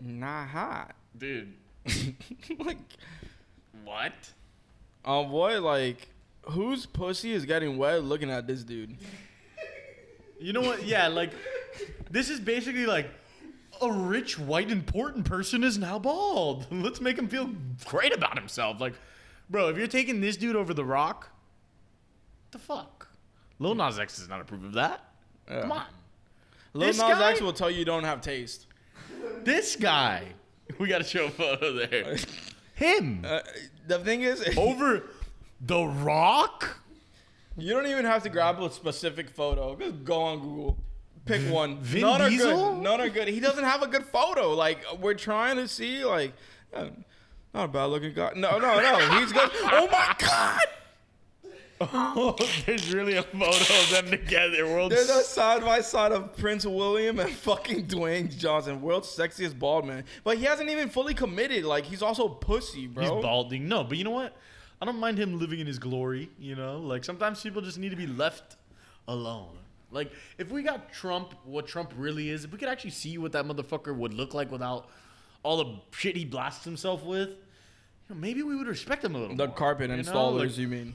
not 0.00 0.48
hot. 0.48 0.94
Dude, 1.16 1.52
like, 2.58 2.78
what? 3.84 4.12
oh 5.04 5.24
boy, 5.24 5.60
like 5.60 6.08
whose 6.46 6.86
pussy 6.86 7.32
is 7.32 7.44
getting 7.44 7.76
wet 7.76 8.02
looking 8.02 8.30
at 8.30 8.46
this 8.46 8.64
dude? 8.64 8.96
You 10.42 10.52
know 10.52 10.60
what? 10.60 10.84
Yeah, 10.84 11.08
like 11.08 11.30
this 12.10 12.28
is 12.28 12.40
basically 12.40 12.86
like 12.86 13.08
a 13.80 13.90
rich, 13.90 14.38
white, 14.38 14.70
important 14.70 15.24
person 15.24 15.64
is 15.64 15.78
now 15.78 15.98
bald. 15.98 16.66
Let's 16.72 17.00
make 17.00 17.18
him 17.18 17.28
feel 17.28 17.50
great 17.86 18.14
about 18.14 18.38
himself. 18.38 18.80
Like, 18.80 18.94
bro, 19.48 19.68
if 19.68 19.76
you're 19.76 19.86
taking 19.86 20.20
this 20.20 20.36
dude 20.36 20.56
over 20.56 20.74
The 20.74 20.84
Rock, 20.84 21.28
the 22.50 22.58
fuck? 22.58 23.08
Lil 23.58 23.74
Nas 23.74 23.98
X 23.98 24.18
does 24.18 24.28
not 24.28 24.40
approve 24.40 24.64
of 24.64 24.72
that. 24.74 25.04
Yeah. 25.48 25.60
Come 25.62 25.72
on, 25.72 25.86
Lil 26.74 26.88
This 26.88 26.98
Nas 26.98 27.18
guy- 27.18 27.30
X 27.30 27.40
will 27.40 27.52
tell 27.52 27.70
you 27.70 27.78
you 27.78 27.84
don't 27.84 28.04
have 28.04 28.20
taste. 28.20 28.66
this 29.44 29.76
guy. 29.76 30.24
We 30.78 30.88
gotta 30.88 31.04
show 31.04 31.26
a 31.26 31.30
photo 31.30 31.72
there. 31.74 32.16
Him 32.74 33.24
Uh, 33.28 33.40
the 33.86 33.98
thing 33.98 34.22
is, 34.22 34.42
over 34.56 35.04
The 35.60 35.84
Rock. 35.84 36.78
You 37.56 37.70
don't 37.72 37.86
even 37.86 38.04
have 38.04 38.22
to 38.22 38.28
grab 38.28 38.60
a 38.60 38.70
specific 38.70 39.28
photo. 39.28 39.76
Just 39.76 40.04
go 40.04 40.22
on 40.22 40.40
Google. 40.40 40.78
Pick 41.24 41.42
one. 41.52 41.78
Vin 41.80 42.02
None 42.02 42.22
are 42.22 42.30
good. 42.30 42.82
None 42.82 43.00
are 43.00 43.08
good. 43.08 43.28
He 43.28 43.40
doesn't 43.40 43.64
have 43.64 43.82
a 43.82 43.86
good 43.86 44.04
photo. 44.04 44.52
Like 44.54 44.84
we're 45.00 45.14
trying 45.14 45.56
to 45.56 45.68
see, 45.68 46.04
like, 46.04 46.32
uh, 46.74 46.88
not 47.54 47.64
a 47.64 47.68
bad 47.68 47.84
looking 47.86 48.12
guy. 48.12 48.32
No, 48.34 48.58
no, 48.58 48.80
no. 48.80 49.18
He's 49.20 49.32
good. 49.32 49.50
Oh 49.64 49.88
my 49.90 50.14
god. 50.18 50.60
Oh, 51.80 52.36
there's 52.66 52.92
really 52.92 53.16
a 53.16 53.22
photo 53.22 53.48
of 53.48 53.90
them 53.90 54.10
together. 54.10 54.66
World 54.66 54.92
There's 54.92 55.10
a 55.10 55.22
side 55.24 55.62
by 55.62 55.80
side 55.80 56.12
of 56.12 56.36
Prince 56.36 56.64
William 56.64 57.18
and 57.18 57.30
fucking 57.30 57.86
Dwayne 57.86 58.34
Johnson, 58.36 58.80
world's 58.80 59.08
sexiest 59.08 59.58
bald 59.58 59.86
man. 59.86 60.04
But 60.22 60.38
he 60.38 60.44
hasn't 60.44 60.70
even 60.70 60.88
fully 60.88 61.14
committed. 61.14 61.64
Like 61.64 61.84
he's 61.84 62.02
also 62.02 62.28
pussy, 62.28 62.86
bro. 62.86 63.02
He's 63.02 63.22
balding. 63.22 63.68
No, 63.68 63.84
but 63.84 63.98
you 63.98 64.04
know 64.04 64.10
what? 64.10 64.36
I 64.82 64.84
don't 64.84 64.98
mind 64.98 65.16
him 65.16 65.38
living 65.38 65.60
in 65.60 65.66
his 65.68 65.78
glory. 65.78 66.28
You 66.40 66.56
know, 66.56 66.78
like 66.78 67.04
sometimes 67.04 67.40
people 67.40 67.62
just 67.62 67.78
need 67.78 67.90
to 67.90 67.96
be 67.96 68.08
left 68.08 68.56
alone. 69.06 69.56
Like 69.92 70.10
if 70.38 70.50
we 70.50 70.64
got 70.64 70.92
Trump, 70.92 71.34
what 71.44 71.68
Trump 71.68 71.92
really 71.96 72.30
is, 72.30 72.44
if 72.44 72.50
we 72.50 72.58
could 72.58 72.68
actually 72.68 72.90
see 72.90 73.16
what 73.16 73.30
that 73.30 73.44
motherfucker 73.44 73.94
would 73.96 74.12
look 74.12 74.34
like 74.34 74.50
without 74.50 74.88
all 75.44 75.62
the 75.62 75.76
shit 75.96 76.16
he 76.16 76.24
blasts 76.24 76.64
himself 76.64 77.04
with, 77.04 77.28
you 77.28 77.36
know, 78.10 78.16
maybe 78.16 78.42
we 78.42 78.56
would 78.56 78.66
respect 78.66 79.04
him 79.04 79.14
a 79.14 79.18
little. 79.18 79.36
The 79.36 79.46
more, 79.46 79.54
carpet 79.54 79.88
you 79.88 79.96
know? 79.96 80.02
installers, 80.02 80.40
Like, 80.48 80.58
you 80.58 80.66
mean? 80.66 80.94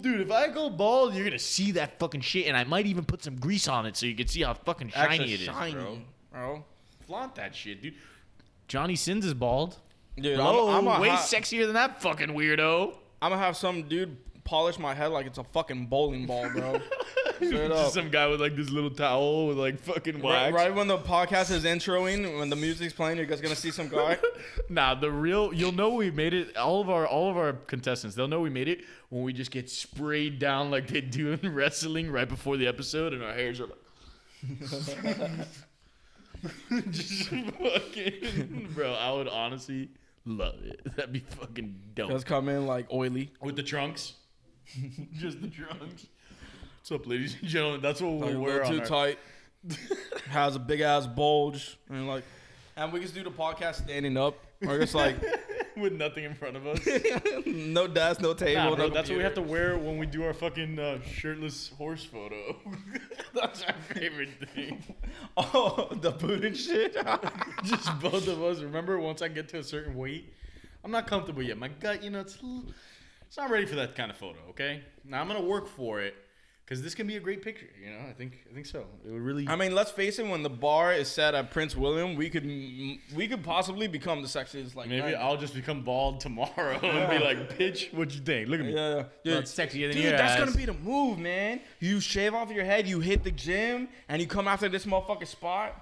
dude, 0.00 0.22
if 0.22 0.30
I 0.30 0.48
go 0.48 0.70
bald, 0.70 1.14
you're 1.14 1.24
gonna 1.26 1.38
see 1.38 1.72
that 1.72 1.98
fucking 1.98 2.22
shit, 2.22 2.46
and 2.46 2.56
I 2.56 2.64
might 2.64 2.86
even 2.86 3.04
put 3.04 3.22
some 3.22 3.36
grease 3.36 3.68
on 3.68 3.84
it 3.84 3.98
so 3.98 4.06
you 4.06 4.14
can 4.14 4.28
see 4.28 4.40
how 4.40 4.54
fucking 4.54 4.88
shiny 4.90 5.08
Extra 5.16 5.26
it 5.26 5.40
is, 5.40 5.40
shiny, 5.40 5.72
bro. 5.74 5.98
bro. 6.32 6.64
Flaunt 7.06 7.34
that 7.34 7.54
shit, 7.54 7.82
dude. 7.82 7.94
Johnny 8.66 8.96
Sins 8.96 9.26
is 9.26 9.34
bald. 9.34 9.76
Dude, 10.16 10.36
Bro, 10.36 10.68
I'm, 10.68 10.86
I'm, 10.88 11.00
way 11.00 11.08
sexier 11.10 11.64
than 11.66 11.74
that 11.74 12.00
fucking 12.00 12.28
weirdo. 12.28 12.94
I'm 13.20 13.30
gonna 13.30 13.42
have 13.42 13.56
some 13.56 13.82
dude 13.88 14.16
polish 14.44 14.78
my 14.78 14.94
head 14.94 15.08
like 15.08 15.26
it's 15.26 15.38
a 15.38 15.44
fucking 15.44 15.86
bowling 15.86 16.26
ball, 16.26 16.48
bro. 16.50 16.80
Straight 17.36 17.70
up. 17.70 17.78
Just 17.78 17.94
some 17.94 18.10
guy 18.10 18.26
with 18.28 18.40
like 18.40 18.54
this 18.54 18.70
little 18.70 18.90
towel 18.90 19.48
with 19.48 19.56
like 19.56 19.80
fucking 19.80 20.16
Right, 20.22 20.52
wax. 20.52 20.54
right 20.54 20.74
when 20.74 20.86
the 20.86 20.98
podcast 20.98 21.50
is 21.50 21.64
introing, 21.64 22.38
when 22.38 22.48
the 22.48 22.56
music's 22.56 22.92
playing, 22.92 23.16
you're 23.16 23.26
just 23.26 23.42
gonna 23.42 23.56
see 23.56 23.70
some 23.70 23.88
guy. 23.88 24.18
Nah, 24.68 24.94
the 24.94 25.10
real 25.10 25.52
you'll 25.52 25.72
know 25.72 25.90
we 25.90 26.10
made 26.10 26.32
it. 26.32 26.56
All 26.56 26.80
of 26.80 26.88
our 26.88 27.06
all 27.06 27.30
of 27.30 27.36
our 27.36 27.52
contestants, 27.54 28.14
they'll 28.14 28.28
know 28.28 28.40
we 28.40 28.50
made 28.50 28.68
it 28.68 28.84
when 29.08 29.22
we 29.24 29.32
just 29.32 29.50
get 29.50 29.68
sprayed 29.68 30.38
down 30.38 30.70
like 30.70 30.86
they 30.86 31.00
do 31.00 31.32
in 31.32 31.54
wrestling 31.54 32.10
right 32.10 32.28
before 32.28 32.56
the 32.56 32.66
episode, 32.66 33.12
and 33.12 33.22
our 33.22 33.32
hairs 33.32 33.60
are 33.60 33.66
like. 33.66 33.78
just 36.90 37.28
fucking, 37.28 38.68
bro. 38.74 38.92
I 38.92 39.12
would 39.12 39.28
honestly 39.28 39.90
love 40.24 40.56
it. 40.62 40.80
That'd 40.96 41.12
be 41.12 41.20
fucking 41.20 41.74
dope. 41.94 42.10
Just 42.10 42.26
come 42.26 42.48
in 42.48 42.66
like 42.66 42.90
oily. 42.92 43.30
With 43.40 43.56
the 43.56 43.62
trunks, 43.62 44.14
just 45.14 45.40
the 45.40 45.48
trunks. 45.48 46.06
What's 46.80 46.92
up, 46.92 47.06
ladies 47.06 47.36
and 47.40 47.48
gentlemen? 47.48 47.80
That's 47.80 48.00
what 48.00 48.12
we'll 48.12 48.38
Like, 48.38 48.46
wear 48.46 48.64
too 48.64 48.80
our, 48.80 48.84
tight. 48.86 49.18
Has 50.28 50.56
a 50.56 50.58
big 50.58 50.80
ass 50.80 51.06
bulge, 51.06 51.78
and 51.88 52.06
like, 52.06 52.24
and 52.76 52.92
we 52.92 53.00
just 53.00 53.14
do 53.14 53.22
the 53.22 53.30
podcast 53.30 53.76
standing 53.76 54.16
up. 54.16 54.36
Or 54.66 54.78
just 54.78 54.94
like 54.94 55.16
with 55.76 55.92
nothing 55.92 56.24
in 56.24 56.34
front 56.34 56.56
of 56.56 56.66
us. 56.66 56.80
no 57.46 57.86
desk, 57.86 58.20
no 58.20 58.34
table. 58.34 58.62
Nah, 58.62 58.70
no 58.70 58.76
bro, 58.76 58.88
that's 58.90 59.08
what 59.08 59.18
we 59.18 59.24
have 59.24 59.34
to 59.34 59.42
wear 59.42 59.76
when 59.76 59.98
we 59.98 60.06
do 60.06 60.24
our 60.24 60.34
fucking 60.34 60.78
uh, 60.78 61.00
shirtless 61.02 61.70
horse 61.76 62.04
photo. 62.04 62.56
that's 63.34 63.62
our 63.62 63.74
favorite 63.94 64.30
thing. 64.54 64.82
Oh, 65.36 65.88
the 66.00 66.10
boot 66.10 66.44
and 66.44 66.56
shit. 66.56 66.96
Just 67.64 68.00
both 68.00 68.28
of 68.28 68.42
us. 68.42 68.60
Remember, 68.60 68.98
once 68.98 69.22
I 69.22 69.28
get 69.28 69.48
to 69.50 69.58
a 69.58 69.64
certain 69.64 69.94
weight, 69.94 70.32
I'm 70.82 70.90
not 70.90 71.06
comfortable 71.06 71.42
yet. 71.42 71.58
My 71.58 71.68
gut, 71.68 72.02
you 72.02 72.10
know, 72.10 72.20
it's 72.20 72.38
it's 73.26 73.36
not 73.36 73.50
ready 73.50 73.66
for 73.66 73.76
that 73.76 73.94
kind 73.94 74.10
of 74.10 74.16
photo. 74.16 74.38
Okay, 74.50 74.82
now 75.04 75.20
I'm 75.20 75.28
gonna 75.28 75.42
work 75.42 75.66
for 75.68 76.00
it 76.00 76.14
because 76.64 76.82
this 76.82 76.94
can 76.94 77.06
be 77.06 77.16
a 77.16 77.20
great 77.20 77.42
picture. 77.42 77.68
You 77.82 77.90
know, 77.90 77.98
I 78.08 78.12
think 78.12 78.38
I 78.50 78.54
think 78.54 78.66
so. 78.66 78.86
It 79.06 79.10
would 79.12 79.20
really. 79.20 79.46
I 79.48 79.56
mean, 79.56 79.74
let's 79.74 79.90
face 79.90 80.18
it. 80.18 80.26
When 80.26 80.42
the 80.42 80.50
bar 80.50 80.92
is 80.92 81.08
set 81.08 81.34
at 81.34 81.50
Prince 81.50 81.76
William, 81.76 82.16
we 82.16 82.30
could 82.30 82.44
we 82.44 83.28
could 83.28 83.42
possibly 83.44 83.86
become 83.86 84.22
the 84.22 84.28
sexiest. 84.28 84.74
Like 84.74 84.88
Maybe 84.88 85.12
man. 85.12 85.16
I'll 85.20 85.36
just 85.36 85.54
become 85.54 85.82
bald 85.82 86.20
tomorrow 86.20 86.78
and 86.82 87.10
be 87.10 87.24
like, 87.24 87.58
"Bitch, 87.58 87.92
what 87.92 88.14
you 88.14 88.20
think? 88.20 88.48
Look 88.48 88.60
at 88.60 88.66
me." 88.66 88.74
Yeah, 88.74 89.04
yeah. 89.24 89.34
That's 89.34 89.52
sexier 89.54 89.88
than 89.88 89.92
Dude, 89.96 90.04
your 90.04 90.12
that's 90.12 90.32
ass. 90.32 90.38
gonna 90.38 90.56
be 90.56 90.64
the 90.64 90.72
move, 90.74 91.18
man. 91.18 91.60
You 91.80 92.00
shave 92.00 92.34
off 92.34 92.50
your 92.50 92.64
head, 92.64 92.86
you 92.86 93.00
hit 93.00 93.24
the 93.24 93.30
gym, 93.32 93.88
and 94.08 94.22
you 94.22 94.28
come 94.28 94.48
after 94.48 94.68
this 94.68 94.86
motherfucking 94.86 95.26
spot. 95.28 95.80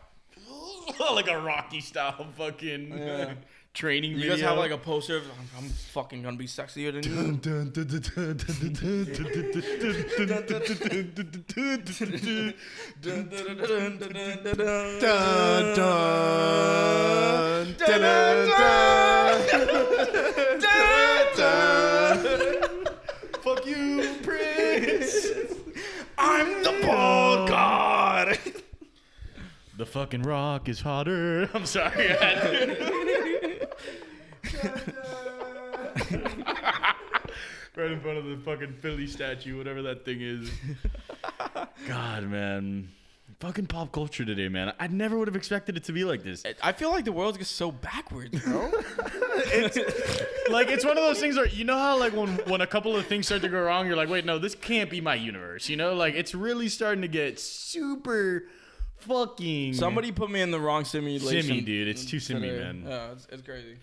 like 1.12 1.28
a 1.28 1.39
Rocky 1.41 1.80
style 1.80 2.26
fucking 2.37 2.99
Yeah. 2.99 3.35
Training 3.74 4.12
You 4.12 4.18
video. 4.18 4.32
guys 4.34 4.42
have 4.42 4.58
like 4.58 4.70
a 4.70 4.78
poster 4.78 5.16
of 5.16 5.24
I'm, 5.24 5.64
I'm 5.64 5.68
fucking 5.70 6.22
gonna 6.22 6.36
be 6.36 6.46
sexier 6.46 6.92
than 6.92 7.04
you. 7.04 7.14
Dun, 7.14 7.70
dun, 7.70 7.70
dun, 7.70 7.86
dun, 7.86 8.36
dun, 20.60 21.36
dun. 21.36 22.62
Fuck 23.42 23.66
you, 23.66 24.16
Prince. 24.22 25.26
I'm 26.18 26.62
the 26.62 26.80
bald 26.86 27.48
god. 27.48 28.38
the 29.76 29.86
fucking 29.86 30.22
rock 30.22 30.68
is 30.68 30.80
hotter. 30.80 31.48
I'm 31.54 31.66
sorry. 31.66 32.16
I 34.44 34.48
had 34.48 34.74
to- 36.08 36.42
right 37.76 37.90
in 37.90 38.00
front 38.00 38.18
of 38.18 38.24
the 38.26 38.36
fucking 38.44 38.74
Philly 38.80 39.06
statue, 39.06 39.56
whatever 39.56 39.82
that 39.82 40.04
thing 40.04 40.18
is. 40.20 40.50
God, 41.88 42.24
man. 42.24 42.88
Fucking 43.40 43.66
pop 43.66 43.90
culture 43.90 44.24
today, 44.24 44.48
man. 44.48 44.72
I 44.78 44.86
never 44.86 45.18
would 45.18 45.26
have 45.26 45.34
expected 45.34 45.76
it 45.76 45.84
to 45.84 45.92
be 45.92 46.04
like 46.04 46.22
this. 46.22 46.44
I 46.62 46.70
feel 46.72 46.90
like 46.90 47.04
the 47.04 47.10
world 47.12 47.38
gets 47.38 47.50
so 47.50 47.72
backwards, 47.72 48.40
bro. 48.44 48.70
Like 50.50 50.68
it's 50.68 50.84
one 50.84 50.98
of 50.98 51.02
those 51.04 51.18
things 51.18 51.36
where 51.36 51.46
you 51.48 51.64
know 51.64 51.78
how 51.78 51.98
like 51.98 52.12
when 52.12 52.36
when 52.46 52.60
a 52.60 52.66
couple 52.66 52.94
of 52.94 53.06
things 53.06 53.26
start 53.26 53.40
to 53.42 53.48
go 53.48 53.60
wrong, 53.62 53.86
you're 53.86 53.96
like, 53.96 54.10
wait, 54.10 54.24
no, 54.26 54.38
this 54.38 54.54
can't 54.54 54.90
be 54.90 55.00
my 55.00 55.14
universe. 55.14 55.68
You 55.68 55.76
know, 55.76 55.94
like 55.94 56.14
it's 56.14 56.34
really 56.34 56.68
starting 56.68 57.00
to 57.02 57.08
get 57.08 57.40
super 57.40 58.44
fucking. 59.03 59.74
Somebody 59.74 60.12
put 60.12 60.30
me 60.30 60.40
in 60.40 60.50
the 60.50 60.61
wrong 60.61 60.84
simulation. 60.84 61.42
Simmy, 61.42 61.61
dude. 61.61 61.88
It's 61.88 62.05
too 62.05 62.20
simmy, 62.20 62.48
today. 62.48 62.62
man. 62.62 62.84
Yeah, 62.86 63.12
it's, 63.12 63.26
it's 63.30 63.42
crazy. 63.42 63.76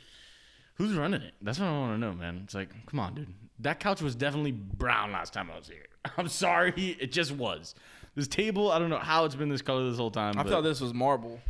Who's 0.75 0.93
running 0.93 1.21
it? 1.21 1.33
That's 1.41 1.59
what 1.59 1.67
I 1.67 1.71
want 1.71 1.93
to 1.93 1.97
know, 1.97 2.13
man. 2.13 2.41
It's 2.45 2.55
like, 2.55 2.69
come 2.85 2.99
on, 2.99 3.13
dude. 3.13 3.33
That 3.59 3.81
couch 3.81 4.01
was 4.01 4.15
definitely 4.15 4.53
brown 4.53 5.11
last 5.11 5.33
time 5.33 5.49
I 5.53 5.57
was 5.57 5.67
here. 5.67 5.87
I'm 6.17 6.29
sorry, 6.29 6.97
it 6.99 7.11
just 7.11 7.33
was. 7.33 7.75
This 8.15 8.27
table, 8.27 8.71
I 8.71 8.79
don't 8.79 8.89
know 8.89 8.97
how 8.97 9.25
it's 9.25 9.35
been 9.35 9.49
this 9.49 9.61
color 9.61 9.89
this 9.89 9.97
whole 9.97 10.11
time. 10.11 10.37
I 10.37 10.43
but, 10.43 10.49
thought 10.49 10.61
this 10.61 10.81
was 10.81 10.93
marble. 10.93 11.39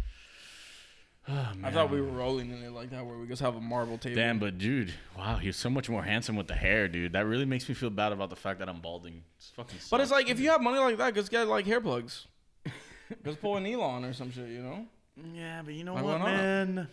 Oh, 1.32 1.51
I 1.63 1.70
thought 1.70 1.91
we 1.91 2.01
were 2.01 2.07
rolling 2.07 2.49
in 2.49 2.63
it 2.63 2.72
like 2.72 2.89
that, 2.89 3.05
where 3.05 3.15
we 3.15 3.28
just 3.28 3.43
have 3.43 3.55
a 3.55 3.61
marble 3.61 3.99
table. 3.99 4.15
Damn, 4.15 4.39
but 4.39 4.57
dude, 4.57 4.91
wow, 5.15 5.36
he 5.36 5.45
was 5.45 5.57
so 5.57 5.70
much 5.70 5.88
more 5.88 6.01
handsome 6.01 6.36
with 6.36 6.47
the 6.47 6.55
hair, 6.55 6.88
dude. 6.88 7.13
That 7.13 7.28
really 7.28 7.45
makes 7.45 7.70
me 7.70 7.76
feel 7.76 7.91
bad 7.91 8.11
about 8.11 8.32
the 8.32 8.36
fact 8.36 8.57
that 8.59 8.67
I'm 8.67 8.82
balding. 8.82 9.22
It's 9.38 9.51
fucking. 9.51 9.78
But 9.91 10.01
it's 10.01 10.09
sucks. 10.09 10.24
like 10.24 10.32
if 10.32 10.39
you 10.39 10.49
have 10.49 10.59
money 10.59 10.80
like 10.80 10.97
that, 10.97 11.13
just 11.13 11.30
get 11.30 11.47
like 11.47 11.67
hair 11.67 11.82
plugs. 11.82 12.26
just 13.26 13.41
pull 13.41 13.57
an 13.57 13.66
Elon 13.66 14.05
or 14.05 14.14
some 14.14 14.32
shit, 14.32 14.49
you 14.49 14.62
know? 14.62 14.86
Yeah, 15.34 15.62
but 15.64 15.74
you 15.74 15.84
know 15.84 15.95
Like, 15.95 16.03
what, 16.03 16.20
why 16.20 16.32
not? 16.32 16.38
man? 16.38 16.88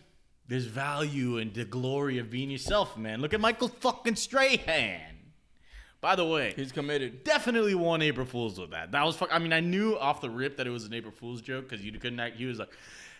There's 0.49 0.67
value 0.67 1.39
in 1.39 1.53
the 1.53 1.65
glory 1.65 2.19
of 2.19 2.31
being 2.31 2.51
yourself, 2.51 2.97
man. 2.97 3.21
Look 3.21 3.35
at 3.35 3.41
Michael 3.41 3.69
fucking 3.69 4.17
Strahan. 4.17 5.01
By 6.01 6.15
the 6.15 6.25
way, 6.27 6.53
He's 6.55 6.71
committed. 6.73 7.25
definitely 7.25 7.75
won 7.75 8.01
April 8.03 8.27
Fools 8.27 8.61
with 8.61 8.71
that. 8.71 8.93
That 8.93 9.05
was 9.05 9.17
fuck. 9.17 9.31
I 9.33 9.39
mean, 9.39 9.53
I 9.53 9.61
knew 9.61 9.99
off 9.99 10.21
the 10.21 10.31
rip 10.31 10.59
that 10.59 10.67
it 10.67 10.71
was 10.71 10.85
an 10.85 10.95
April 10.95 11.11
Fools 11.13 11.41
joke 11.41 11.69
because 11.69 11.85
you 11.85 11.91
couldn't 11.93 12.21
act. 12.21 12.37
He 12.37 12.45
was 12.45 12.59
like, 12.61 12.69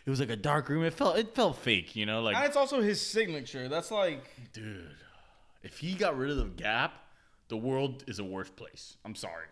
it 0.05 0.11
was 0.11 0.21
like 0.21 0.31
a 0.31 0.37
dark 0.37 0.69
room. 0.69 0.85
It 0.85 0.93
felt 0.95 1.19
it 1.19 1.35
felt 1.35 1.57
fake, 1.57 1.97
you 1.97 2.07
know, 2.07 2.21
like 2.23 2.37
And 2.37 2.45
it's 2.45 2.57
also 2.57 2.81
his 2.81 3.01
signature. 3.01 3.69
That's 3.69 3.91
like 3.91 4.25
dude. 4.53 4.95
If 5.65 5.79
he 5.79 5.95
got 5.95 6.17
rid 6.17 6.31
of 6.31 6.37
the 6.37 6.45
gap, 6.45 6.93
the 7.49 7.57
world 7.57 8.05
is 8.07 8.21
a 8.21 8.25
worse 8.25 8.51
place. 8.51 8.97
I'm 9.05 9.17
sorry. 9.17 9.47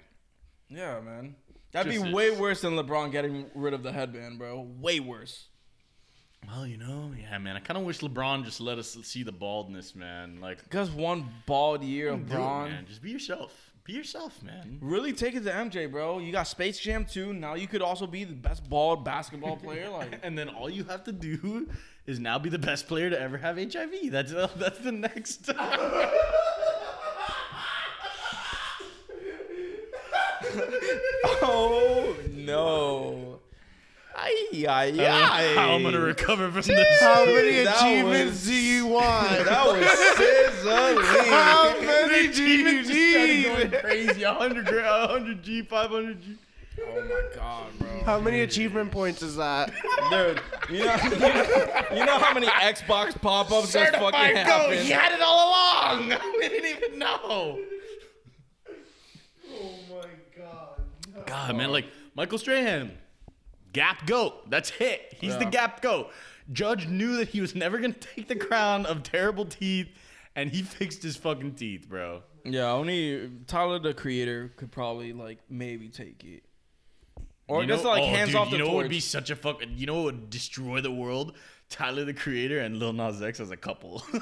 Yeah, 0.68 1.00
man. 1.00 1.34
That'd 1.74 1.90
Just 1.92 2.04
be 2.04 2.08
is. 2.08 2.14
way 2.14 2.30
worse 2.30 2.60
than 2.60 2.74
LeBron 2.76 3.10
getting 3.10 3.46
rid 3.52 3.74
of 3.74 3.82
the 3.82 3.90
headband, 3.90 4.38
bro. 4.38 4.60
Way 4.80 5.00
worse. 5.00 5.48
Well, 6.46 6.68
you 6.68 6.76
know, 6.76 7.12
yeah, 7.20 7.36
man. 7.38 7.56
I 7.56 7.58
kind 7.60 7.76
of 7.76 7.84
wish 7.84 7.98
LeBron 7.98 8.44
just 8.44 8.60
let 8.60 8.78
us 8.78 8.96
see 9.02 9.24
the 9.24 9.32
baldness, 9.32 9.96
man. 9.96 10.38
Like, 10.40 10.62
Because 10.62 10.90
one 10.92 11.28
bald 11.46 11.82
year 11.82 12.10
of 12.10 12.30
it, 12.30 12.38
man. 12.38 12.86
Just 12.86 13.02
be 13.02 13.10
yourself. 13.10 13.72
Be 13.82 13.92
yourself, 13.92 14.40
man. 14.40 14.78
Really 14.80 15.12
take 15.12 15.34
it 15.34 15.42
to 15.44 15.50
MJ, 15.50 15.90
bro. 15.90 16.20
You 16.20 16.30
got 16.30 16.46
Space 16.46 16.78
Jam 16.78 17.04
2. 17.04 17.32
Now 17.32 17.54
you 17.54 17.66
could 17.66 17.82
also 17.82 18.06
be 18.06 18.22
the 18.22 18.34
best 18.34 18.68
bald 18.70 19.04
basketball 19.04 19.56
player. 19.56 19.90
Like, 19.90 20.20
And 20.22 20.38
then 20.38 20.48
all 20.48 20.70
you 20.70 20.84
have 20.84 21.02
to 21.04 21.12
do 21.12 21.68
is 22.06 22.20
now 22.20 22.38
be 22.38 22.50
the 22.50 22.58
best 22.58 22.86
player 22.86 23.10
to 23.10 23.20
ever 23.20 23.36
have 23.36 23.56
HIV. 23.56 24.10
That's 24.12 24.32
uh, 24.32 24.48
that's 24.56 24.78
the 24.78 24.92
next. 24.92 25.50
oh 31.54 32.16
no. 32.32 33.38
Ay, 34.16 34.64
ay, 34.68 35.00
ay. 35.06 35.54
How 35.56 35.72
I'm 35.74 35.82
gonna 35.82 35.98
recover 35.98 36.48
from 36.50 36.62
this. 36.62 37.00
How 37.00 37.24
many 37.24 37.64
That 37.64 37.76
achievements 37.80 38.32
was- 38.34 38.46
do 38.46 38.54
you 38.54 38.86
want? 38.86 39.28
That 39.44 39.66
was 39.66 39.90
sizzling. 40.16 40.98
How 41.30 41.80
many 41.80 42.28
do 42.32 42.42
you 42.44 42.82
Just 42.84 42.90
started 42.90 43.28
need? 43.28 43.70
going 43.70 43.82
crazy. 43.82 44.24
100 44.24 44.66
gra- 44.66 45.06
100 45.10 45.42
G, 45.42 45.62
500 45.62 46.22
G. 46.22 46.36
Oh 46.86 47.02
my 47.02 47.36
god, 47.36 47.78
bro. 47.78 47.88
How 48.04 48.20
many 48.20 48.40
achievement 48.40 48.90
points 48.92 49.22
is 49.22 49.36
that? 49.36 49.72
Dude, 50.10 50.40
you 50.70 50.84
know, 50.84 50.96
you 51.04 51.10
know, 51.18 51.84
you 51.94 52.04
know 52.04 52.18
how 52.18 52.32
many 52.34 52.46
Xbox 52.46 53.20
pop-ups 53.20 53.72
just 53.72 53.92
fucking 53.94 54.36
happen? 54.36 54.78
He 54.78 54.90
had 54.90 55.12
it 55.12 55.20
all 55.22 55.48
along. 55.50 56.08
we 56.38 56.48
didn't 56.48 56.76
even 56.76 56.98
know. 56.98 57.58
Oh 59.52 59.70
my 59.90 60.06
god. 61.48 61.56
Man, 61.56 61.70
like 61.70 61.86
Michael 62.14 62.38
Strahan, 62.38 62.92
Gap 63.72 64.06
Goat. 64.06 64.50
That's 64.50 64.72
it. 64.80 65.14
He's 65.20 65.36
the 65.36 65.44
Yeah. 65.44 65.50
Gap 65.50 65.82
Goat. 65.82 66.10
Judge 66.52 66.86
knew 66.86 67.16
that 67.16 67.28
he 67.28 67.40
was 67.40 67.54
never 67.54 67.78
gonna 67.78 67.92
take 68.16 68.28
the 68.28 68.36
crown 68.36 68.86
of 68.86 69.02
terrible 69.02 69.44
teeth, 69.44 69.88
and 70.36 70.50
he 70.50 70.62
fixed 70.62 71.02
his 71.02 71.16
fucking 71.16 71.54
teeth, 71.54 71.88
bro. 71.88 72.22
Yeah, 72.44 72.70
only 72.72 73.30
Tyler 73.46 73.78
the 73.78 73.94
Creator 73.94 74.52
could 74.56 74.70
probably 74.70 75.12
like 75.12 75.38
maybe 75.48 75.88
take 75.88 76.22
it. 76.24 76.42
Or 77.48 77.62
You 77.62 77.68
just 77.68 77.84
like 77.84 78.02
oh, 78.02 78.06
hands 78.06 78.30
dude, 78.30 78.36
off 78.36 78.50
the 78.50 78.56
You 78.56 78.64
know 78.64 78.68
what 78.68 78.76
would 78.76 78.88
be 78.90 79.00
such 79.00 79.30
a 79.30 79.36
fucking. 79.36 79.72
You 79.76 79.86
know 79.86 79.94
what 79.96 80.04
would 80.04 80.30
destroy 80.30 80.80
the 80.80 80.90
world? 80.92 81.36
Tyler 81.70 82.04
the 82.04 82.14
Creator 82.14 82.58
and 82.60 82.78
Lil 82.78 82.92
Nas 82.92 83.20
X 83.22 83.40
as 83.40 83.50
a 83.50 83.56
couple. 83.56 84.02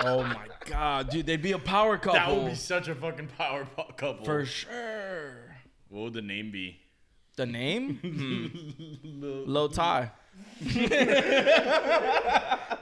oh 0.00 0.22
my 0.22 0.46
god, 0.66 1.08
dude, 1.10 1.26
they'd 1.26 1.42
be 1.42 1.52
a 1.52 1.58
power 1.58 1.98
couple. 1.98 2.12
that 2.14 2.34
would 2.34 2.50
be 2.50 2.54
such 2.54 2.88
a 2.88 2.94
fucking 2.94 3.28
power 3.38 3.66
couple. 3.96 4.24
for 4.24 4.44
sure. 4.44 5.35
What 5.96 6.02
would 6.04 6.12
the 6.12 6.20
name 6.20 6.50
be? 6.50 6.78
The 7.36 7.46
name? 7.46 7.98
Lil- 9.02 9.46
Low 9.46 9.68
tie. 9.68 10.10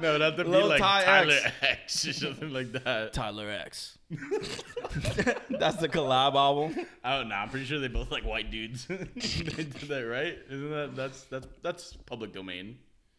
No, 0.01 0.17
it'd 0.17 0.23
have 0.23 0.37
to 0.37 0.45
be 0.45 0.51
Lil 0.51 0.67
like 0.67 0.81
Ty 0.81 1.05
Tyler 1.05 1.39
X. 1.45 1.53
X 1.63 2.09
or 2.09 2.13
something 2.13 2.51
like 2.53 2.73
that. 2.73 3.13
Tyler 3.13 3.49
X. 3.49 3.97
That's 4.11 5.77
the 5.77 5.89
collab 5.89 6.35
album. 6.35 6.85
I 7.05 7.17
don't 7.17 7.29
know. 7.29 7.37
I'm 7.37 7.49
pretty 7.49 7.65
sure 7.67 7.79
they 7.79 7.87
both 7.87 8.11
like 8.11 8.25
white 8.25 8.51
dudes. 8.51 8.87
they 8.89 8.97
did 8.97 9.73
that, 9.73 10.01
right? 10.01 10.37
Isn't 10.51 10.71
that 10.71 10.97
that's 10.97 11.23
that's 11.25 11.47
that's 11.63 11.93
public 12.07 12.33
domain? 12.33 12.79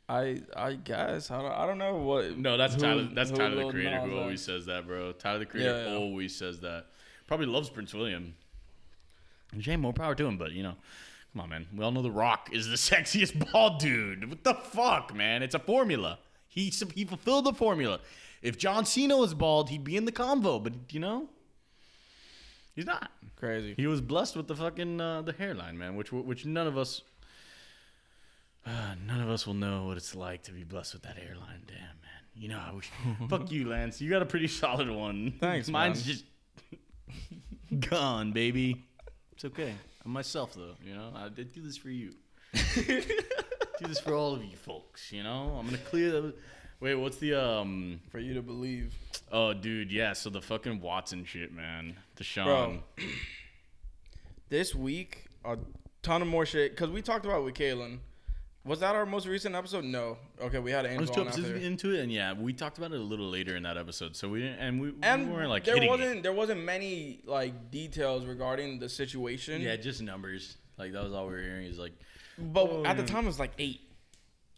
I 0.09 0.41
I 0.55 0.73
guess 0.73 1.31
I 1.31 1.41
don't, 1.41 1.51
I 1.53 1.65
don't 1.65 1.77
know 1.77 1.95
what. 1.95 2.37
No, 2.37 2.57
that's 2.57 2.75
who- 2.75 2.81
Tyler. 2.81 3.07
That's 3.13 3.31
Tyler 3.31 3.63
the 3.65 3.69
Creator 3.71 4.01
who 4.01 4.17
always 4.17 4.41
says 4.41 4.65
that, 4.65 4.85
bro. 4.85 5.13
Tyler 5.13 5.39
the 5.39 5.45
Creator 5.45 5.83
Yeah, 5.85 5.91
yeah. 5.91 5.97
always 5.97 6.35
says 6.35 6.59
that. 6.59 6.87
Probably 7.27 7.45
loves 7.47 7.69
Prince 7.69 7.93
William. 7.93 8.35
Jay, 9.61 9.75
more 9.75 9.93
power 9.93 10.15
to 10.15 10.25
him, 10.25 10.37
but 10.37 10.51
you 10.51 10.63
know, 10.63 10.75
come 11.33 11.41
on, 11.41 11.49
man. 11.49 11.67
We 11.75 11.83
all 11.83 11.91
know 11.91 12.01
The 12.01 12.11
Rock 12.11 12.49
is 12.51 12.67
the 12.67 12.75
sexiest 12.95 13.51
bald 13.51 13.79
dude. 13.79 14.29
What 14.29 14.43
the 14.43 14.53
fuck, 14.53 15.13
man? 15.15 15.43
It's 15.43 15.55
a 15.55 15.59
formula. 15.59 16.19
He 16.47 16.71
he 16.93 17.05
fulfilled 17.05 17.45
the 17.45 17.53
formula. 17.53 17.99
If 18.41 18.57
John 18.57 18.85
Cena 18.85 19.17
was 19.17 19.33
bald, 19.33 19.69
he'd 19.69 19.83
be 19.83 19.97
in 19.97 20.05
the 20.05 20.11
convo, 20.11 20.63
but 20.63 20.73
you 20.91 20.99
know, 20.99 21.29
he's 22.75 22.85
not. 22.85 23.11
Crazy. 23.35 23.73
He 23.75 23.85
was 23.87 23.99
blessed 24.01 24.37
with 24.37 24.47
the 24.47 24.55
fucking 24.55 25.01
uh, 25.01 25.21
the 25.23 25.33
hairline, 25.33 25.77
man, 25.77 25.95
which 25.95 26.11
which 26.11 26.45
none 26.45 26.67
of 26.67 26.77
us 26.77 27.01
uh, 28.65 28.95
none 29.05 29.21
of 29.21 29.29
us 29.29 29.45
will 29.45 29.53
know 29.53 29.85
what 29.85 29.97
it's 29.97 30.15
like 30.15 30.43
to 30.43 30.51
be 30.51 30.63
blessed 30.63 30.93
with 30.93 31.03
that 31.03 31.17
hairline. 31.17 31.63
Damn, 31.67 31.77
man. 31.77 32.21
You 32.33 32.49
know, 32.49 32.59
I 32.59 32.73
wish. 32.73 32.91
fuck 33.29 33.51
you, 33.51 33.67
Lance. 33.69 34.01
You 34.01 34.09
got 34.09 34.21
a 34.21 34.25
pretty 34.25 34.47
solid 34.47 34.89
one. 34.89 35.33
Thanks, 35.39 35.69
Mine's 35.69 36.05
man. 36.05 36.15
just 36.15 36.25
gone, 37.89 38.31
baby. 38.31 38.85
It's 39.35 39.45
okay. 39.45 39.73
I'm 40.03 40.11
myself, 40.11 40.53
though. 40.53 40.75
You 40.85 40.95
know, 40.95 41.11
I 41.15 41.29
did 41.29 41.51
do 41.51 41.61
this 41.61 41.77
for 41.77 41.89
you. 41.89 42.13
do 42.53 43.03
this 43.81 43.99
for 43.99 44.13
all 44.13 44.33
of 44.33 44.43
you 44.43 44.55
folks. 44.55 45.11
You 45.11 45.23
know, 45.23 45.57
I'm 45.59 45.65
gonna 45.65 45.77
clear 45.77 46.09
the. 46.09 46.33
Wait, 46.79 46.95
what's 46.95 47.17
the 47.17 47.33
um? 47.33 47.99
For 48.09 48.19
you 48.19 48.33
to 48.35 48.41
believe. 48.41 48.93
Oh, 49.31 49.53
dude, 49.53 49.91
yeah. 49.91 50.13
So 50.13 50.29
the 50.29 50.41
fucking 50.41 50.79
Watson 50.79 51.25
shit, 51.25 51.53
man. 51.53 51.97
Deshaun. 52.17 52.45
Bro. 52.45 52.83
This 54.47 54.75
week, 54.75 55.25
a 55.43 55.57
ton 56.03 56.21
of 56.21 56.27
more 56.27 56.45
shit. 56.45 56.71
Because 56.71 56.91
we 56.91 57.01
talked 57.01 57.25
about 57.25 57.39
it 57.39 57.45
with 57.45 57.55
Kalen. 57.55 57.97
Was 58.65 58.79
that 58.79 58.95
our 58.95 59.05
most 59.05 59.27
recent 59.27 59.53
episode? 59.53 59.83
No. 59.83 60.17
Okay, 60.41 60.57
we 60.57 60.71
had 60.71 60.87
Angel 60.87 61.05
too 61.05 61.21
on 61.21 61.55
into 61.61 61.93
it, 61.93 61.99
and 61.99 62.11
yeah, 62.11 62.33
we 62.33 62.51
talked 62.51 62.79
about 62.79 62.91
it 62.91 62.99
a 62.99 63.03
little 63.03 63.29
later 63.29 63.55
in 63.55 63.61
that 63.63 63.77
episode. 63.77 64.15
So 64.15 64.27
we 64.27 64.39
didn't, 64.39 64.57
and 64.59 64.81
we, 64.81 64.93
And 65.03 65.27
we 65.27 65.33
weren't 65.33 65.49
like 65.49 65.65
there 65.65 65.87
wasn't 65.87 66.23
there 66.23 66.33
wasn't 66.33 66.63
many 66.63 67.21
like 67.25 67.69
details 67.69 68.25
regarding 68.25 68.79
the 68.79 68.89
situation. 68.89 69.61
Yeah, 69.61 69.75
just 69.75 70.01
numbers. 70.01 70.57
Like 70.77 70.93
that 70.93 71.03
was 71.03 71.13
all 71.13 71.27
we 71.27 71.33
were 71.33 71.41
hearing. 71.41 71.67
Is 71.67 71.77
like, 71.77 71.93
But 72.39 72.67
oh, 72.69 72.83
at 72.85 72.97
the 72.97 73.03
time 73.03 73.25
it 73.25 73.27
was 73.27 73.39
like 73.39 73.51
eight. 73.59 73.81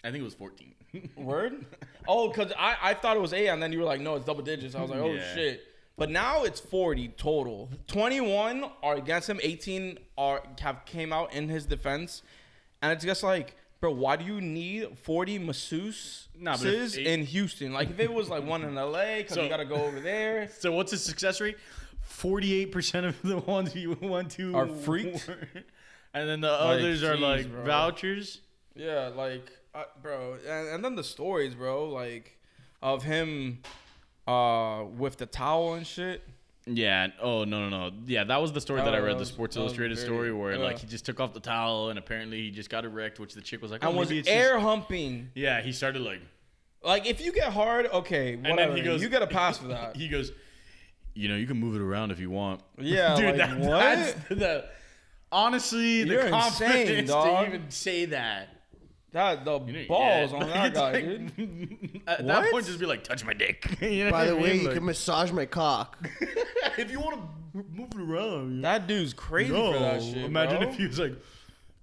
I 0.04 0.12
think 0.12 0.22
it 0.22 0.26
was 0.26 0.36
14. 0.36 0.74
Word? 1.18 1.66
Oh, 2.08 2.30
because 2.30 2.54
I, 2.58 2.78
I 2.82 2.94
thought 2.94 3.18
it 3.18 3.22
was 3.22 3.34
eight, 3.34 3.48
and 3.50 3.62
then 3.62 3.74
you 3.74 3.80
were 3.80 3.86
like, 3.86 4.00
no, 4.00 4.16
it's 4.16 4.26
double 4.26 4.44
digits. 4.44 4.74
I 4.74 4.82
was 4.82 4.90
like, 4.90 5.00
oh 5.00 5.12
Yeah. 5.12 5.34
shit. 5.36 5.64
But 5.98 6.12
now 6.12 6.44
it's 6.44 6.60
40 6.62 7.10
total. 7.18 7.70
21 7.88 8.64
are 8.84 8.96
against 8.96 9.30
him, 9.30 9.40
18 9.44 9.98
are 10.18 10.44
have 10.62 10.86
came 10.86 11.12
out 11.12 11.34
in 11.34 11.50
his 11.50 11.66
defense. 11.66 12.22
And 12.82 12.94
it's 12.94 13.04
just 13.04 13.24
like, 13.24 13.56
bro, 13.80 13.92
why 13.92 14.16
do 14.16 14.26
you 14.26 14.42
need 14.42 14.98
40 15.00 15.40
masseuses 15.40 16.28
Nah, 16.40 16.56
if 16.60 16.98
in 16.98 17.24
Houston? 17.26 17.74
Like 17.74 17.90
if 17.90 18.00
it 18.00 18.12
was 18.12 18.30
like 18.30 18.44
one 18.46 18.64
in 18.64 18.76
LA, 18.76 19.18
because 19.18 19.36
So- 19.36 19.44
you 19.44 19.50
gotta 19.50 19.66
go 19.66 19.76
over 19.76 20.00
there. 20.00 20.50
so 20.60 20.72
what's 20.72 20.92
the 20.92 20.98
success 20.98 21.42
rate? 21.42 21.58
48% 22.10 23.06
of 23.06 23.22
the 23.22 23.38
ones 23.40 23.76
you 23.76 23.98
went 24.02 24.32
to 24.32 24.56
Are 24.56 24.68
freaked? 24.68 25.30
and 26.14 26.30
then 26.30 26.42
the 26.42 26.52
others 26.52 27.04
are 27.04 27.18
like 27.18 27.52
bro. 27.52 27.64
vouchers. 27.66 28.42
Yeah, 28.76 29.10
like, 29.16 29.52
uh, 29.76 29.84
bro, 30.02 30.38
and, 30.48 30.70
and 30.70 30.86
then 30.86 30.96
the 30.96 31.04
stories, 31.04 31.54
bro, 31.56 31.90
like 31.90 32.38
of 32.82 33.04
him 33.04 33.60
uh 34.28 34.84
with 34.98 35.18
the 35.18 35.26
towel 35.26 35.74
and 35.74 35.86
shit. 35.88 36.24
Yeah. 36.70 37.08
Oh 37.22 37.44
no 37.46 37.70
no 37.70 37.90
no. 37.90 37.96
Yeah, 38.06 38.26
that 38.26 38.42
was 38.42 38.52
the 38.52 38.60
story 38.62 38.82
that 38.82 38.94
I 38.94 39.00
Oh, 39.00 39.04
read, 39.04 39.16
that 39.16 39.20
the 39.20 39.26
Sports 39.26 39.56
was 39.56 39.64
Illustrated 39.64 39.96
very- 39.96 40.06
story, 40.06 40.34
where 40.34 40.58
like 40.58 40.80
he 40.80 40.88
just 40.88 41.06
took 41.06 41.20
off 41.20 41.34
the 41.34 41.40
towel 41.40 41.90
and 41.90 41.98
apparently 41.98 42.42
he 42.42 42.52
just 42.52 42.70
got 42.70 42.84
erect, 42.86 43.20
which 43.20 43.34
the 43.34 43.42
chick 43.42 43.62
was 43.62 43.72
like, 43.72 43.84
oh, 43.86 43.90
And 43.90 43.98
was 43.98 44.12
it's 44.12 44.28
air 44.28 44.56
just- 44.56 44.64
humping. 44.64 45.30
Yeah, 45.34 45.62
he 45.62 45.72
started 45.72 46.02
like. 46.02 46.22
Like 46.84 47.06
if 47.08 47.20
you 47.22 47.32
get 47.32 47.52
hard, 47.54 47.88
okay, 47.88 48.36
then 48.36 48.52
whatever. 48.52 48.76
he 48.76 48.82
goes- 48.82 49.02
you 49.02 49.10
get 49.10 49.22
a 49.22 49.28
pass 49.28 49.58
for 49.58 49.68
that. 49.70 49.96
He 49.96 50.08
goes, 50.10 50.32
you 51.14 51.28
know, 51.30 51.36
you 51.36 51.48
can 51.48 51.58
move 51.58 51.76
it 51.76 51.82
around 51.82 52.12
if 52.12 52.20
you 52.20 52.30
want. 52.30 52.62
Yeah, 52.80 53.16
like, 53.16 53.38
that, 53.38 53.58
what? 53.58 53.70
That's 53.70 54.14
the, 54.30 54.66
honestly, 55.32 56.04
You're 56.04 56.30
the 56.30 56.36
insane, 56.36 56.70
confidence 56.70 57.10
dog. 57.10 57.46
to 57.50 57.56
even 57.56 57.70
say 57.72 58.06
that. 58.06 58.50
That 59.14 59.46
the 59.46 59.58
balls 59.88 60.32
yeah. 60.32 60.38
on 60.38 60.50
that 60.50 60.74
guy, 60.74 60.92
like- 60.92 61.36
dude. 61.36 62.02
At 62.08 62.28
that 62.28 62.52
point, 62.52 62.66
just 62.66 62.80
be 62.80 62.86
like, 62.86 63.04
touch 63.04 63.24
my 63.26 63.34
dick. 63.34 63.66
You 63.82 64.06
know 64.06 64.12
By 64.12 64.26
the 64.26 64.32
I 64.32 64.42
way, 64.42 64.58
you 64.58 64.66
Like, 64.68 64.76
can 64.76 64.86
massage 64.86 65.32
my 65.32 65.46
cock. 65.46 65.98
if 66.78 66.92
you 66.92 67.00
want 67.00 67.16
to 67.54 67.66
move 67.74 67.90
it 67.96 68.00
around, 68.02 68.62
That 68.62 68.86
dude's 68.88 69.14
crazy 69.14 69.54
no. 69.54 69.74
for 69.74 69.80
that 69.80 70.02
shit. 70.04 70.18
Imagine 70.18 70.60
bro. 70.60 70.70
if 70.70 70.76
he 70.78 70.88
was 70.88 71.00
like, 71.00 71.14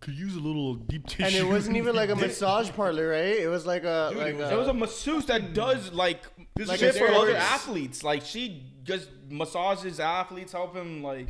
could 0.01 0.15
use 0.15 0.37
a 0.37 0.41
little 0.41 0.75
deep 0.75 1.07
tissue. 1.07 1.25
And 1.25 1.35
it 1.35 1.47
wasn't 1.51 1.79
even 1.79 1.97
like 1.97 2.11
a 2.11 2.17
massage 2.17 2.71
parlor, 2.73 3.09
right? 3.09 3.39
It 3.39 3.49
was 3.49 3.65
like 3.65 3.85
a 3.85 4.13
like 4.15 4.37
There 4.37 4.59
was 4.59 4.69
a, 4.69 4.73
a 4.73 4.75
masseuse 4.75 5.25
that 5.27 5.55
does 5.55 5.93
like 5.93 6.23
This 6.55 6.69
like 6.69 6.79
shit 6.79 6.95
for 6.95 7.09
other 7.09 7.35
athletes. 7.35 8.05
Like 8.05 8.23
she 8.23 8.71
just 8.83 9.09
massages 9.31 10.01
athletes, 10.01 10.53
help 10.53 10.77
him 10.77 11.03
like 11.03 11.29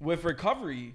with 0.00 0.24
recovery. 0.24 0.94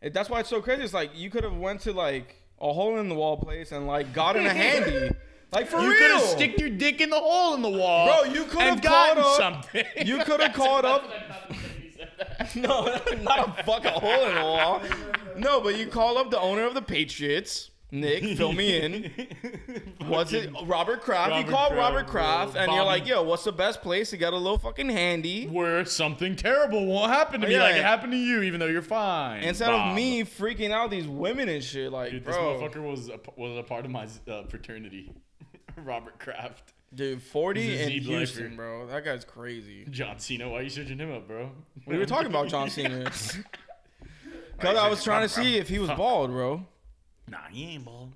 It- 0.00 0.14
That's 0.14 0.30
why 0.30 0.40
it's 0.40 0.48
so 0.48 0.62
crazy. 0.62 0.82
It's 0.82 0.94
like 0.94 1.10
you 1.14 1.28
could 1.28 1.44
have 1.44 1.56
went 1.56 1.82
to 1.82 1.92
like 1.92 2.36
a 2.60 2.72
hole 2.72 2.98
in 2.98 3.08
the 3.08 3.14
wall 3.14 3.36
place 3.36 3.72
and 3.72 3.86
like 3.86 4.12
got 4.12 4.36
in 4.36 4.46
a 4.46 4.52
handy. 4.54 5.10
Like 5.52 5.66
for 5.66 5.78
You 5.80 5.90
real. 5.90 5.92
You 5.92 5.98
could 5.98 6.10
have 6.20 6.22
stick 6.28 6.60
your 6.60 6.68
dick 6.70 7.00
in 7.00 7.10
the 7.10 7.18
hole 7.18 7.54
in 7.54 7.62
the 7.62 7.70
wall, 7.70 8.06
Bro, 8.22 8.32
you 8.32 8.44
could 8.44 8.60
have 8.60 8.80
gotten 8.82 9.22
up- 9.24 9.36
something. 9.36 9.84
You 10.04 10.18
could 10.24 10.40
have 10.40 10.52
called 10.52 10.84
up. 10.84 11.04
No, 12.56 12.84
not 13.22 13.58
a 13.60 13.62
fucking 13.64 13.92
hole 13.92 14.26
in 14.26 14.34
the 14.34 14.40
wall. 14.42 14.82
No, 15.36 15.60
but 15.60 15.76
you 15.78 15.86
call 15.86 16.18
up 16.18 16.30
the 16.30 16.40
owner 16.40 16.64
of 16.64 16.74
the 16.74 16.82
Patriots. 16.82 17.70
Nick, 17.92 18.36
fill 18.36 18.52
me 18.52 18.80
in. 18.80 19.10
What's 20.06 20.32
it? 20.32 20.50
Robert 20.64 21.00
Kraft. 21.02 21.30
Robert 21.30 21.44
you 21.46 21.50
call 21.52 21.68
Kraft, 21.70 21.78
Robert 21.80 22.06
Kraft, 22.06 22.52
bro. 22.52 22.62
and 22.62 22.72
you're 22.72 22.84
like, 22.84 23.06
"Yo, 23.06 23.22
what's 23.22 23.44
the 23.44 23.52
best 23.52 23.82
place 23.82 24.10
to 24.10 24.16
get 24.16 24.32
a 24.32 24.36
little 24.36 24.58
fucking 24.58 24.88
handy?" 24.88 25.46
Where 25.48 25.84
something 25.84 26.36
terrible 26.36 26.86
won't 26.86 27.10
happen 27.12 27.40
to 27.40 27.48
me, 27.48 27.54
Yeah. 27.54 27.62
like 27.64 27.76
it 27.76 27.82
happened 27.84 28.12
to 28.12 28.18
you, 28.18 28.42
even 28.42 28.60
though 28.60 28.66
you're 28.66 28.80
fine. 28.82 29.42
Instead 29.42 29.68
Bob. 29.70 29.90
of 29.90 29.96
me 29.96 30.22
freaking 30.22 30.70
out 30.70 30.90
these 30.90 31.06
women 31.08 31.48
and 31.48 31.62
shit, 31.64 31.90
like, 31.90 32.12
Dude, 32.12 32.24
this 32.24 32.36
motherfucker 32.36 32.82
was 32.82 33.08
a, 33.08 33.18
was 33.36 33.58
a 33.58 33.62
part 33.64 33.84
of 33.84 33.90
my 33.90 34.06
uh, 34.28 34.44
fraternity. 34.44 35.12
Robert 35.76 36.18
Kraft, 36.20 36.72
dude, 36.94 37.20
forty 37.22 37.62
He's 37.62 37.80
a 37.80 37.84
in 37.92 38.02
Houston, 38.02 38.44
lifer. 38.44 38.56
bro. 38.56 38.86
That 38.86 39.04
guy's 39.04 39.24
crazy. 39.24 39.84
John 39.90 40.18
Cena. 40.20 40.48
Why 40.48 40.58
are 40.58 40.62
you 40.62 40.70
searching 40.70 40.98
him 40.98 41.12
up, 41.12 41.26
bro? 41.26 41.50
We 41.86 41.98
were 41.98 42.06
talking 42.06 42.28
about 42.28 42.48
John 42.48 42.70
Cena. 42.70 43.10
Cause 44.60 44.76
I 44.76 44.88
was 44.88 45.02
trying 45.02 45.22
to 45.22 45.28
see 45.28 45.56
if 45.56 45.68
he 45.68 45.78
was 45.78 45.88
bald, 45.90 46.30
bro. 46.30 46.66
Nah, 47.30 47.48
he 47.50 47.64
ain't 47.74 47.84
bald. 47.84 48.12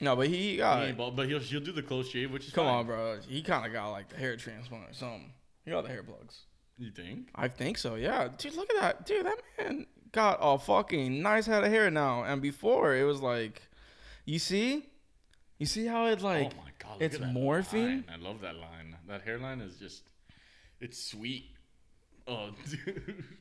No, 0.00 0.14
but 0.16 0.28
he 0.28 0.52
He 0.52 0.56
got. 0.58 0.84
ain't 0.86 0.96
bald, 0.96 1.16
but 1.16 1.28
he'll 1.28 1.40
he'll 1.40 1.60
do 1.60 1.72
the 1.72 1.82
close 1.82 2.08
shave, 2.08 2.30
which 2.32 2.46
is 2.46 2.52
Come 2.52 2.66
fine. 2.66 2.74
on, 2.76 2.86
bro. 2.86 3.18
He 3.28 3.42
kind 3.42 3.66
of 3.66 3.72
got 3.72 3.90
like 3.90 4.08
the 4.08 4.16
hair 4.16 4.36
transplant 4.36 4.84
or 4.90 4.94
something. 4.94 5.32
He 5.64 5.70
got 5.72 5.82
the 5.82 5.90
hair 5.90 6.02
plugs. 6.02 6.42
You 6.78 6.90
think? 6.92 7.28
I 7.34 7.48
think 7.48 7.76
so. 7.78 7.96
Yeah, 7.96 8.28
dude. 8.38 8.54
Look 8.54 8.70
at 8.74 8.80
that, 8.80 9.06
dude. 9.06 9.26
That 9.26 9.38
man 9.58 9.86
got 10.12 10.38
a 10.40 10.58
fucking 10.58 11.20
nice 11.20 11.46
head 11.46 11.64
of 11.64 11.70
hair 11.70 11.90
now. 11.90 12.22
And 12.22 12.40
before 12.40 12.94
it 12.94 13.02
was 13.04 13.20
like, 13.20 13.62
you 14.24 14.38
see, 14.38 14.86
you 15.58 15.66
see 15.66 15.86
how 15.86 16.06
it 16.06 16.22
like. 16.22 16.52
oh 16.54 16.62
my 16.64 16.70
god, 16.78 16.96
it's 17.02 17.18
morphing. 17.18 17.84
line. 17.88 18.04
I 18.12 18.16
love 18.16 18.40
that 18.42 18.54
line. 18.54 18.96
That 19.08 19.22
hairline 19.22 19.60
is 19.60 19.76
just, 19.76 20.02
it's 20.80 21.02
sweet. 21.02 21.46
Oh, 22.28 22.50
dude. 22.70 23.24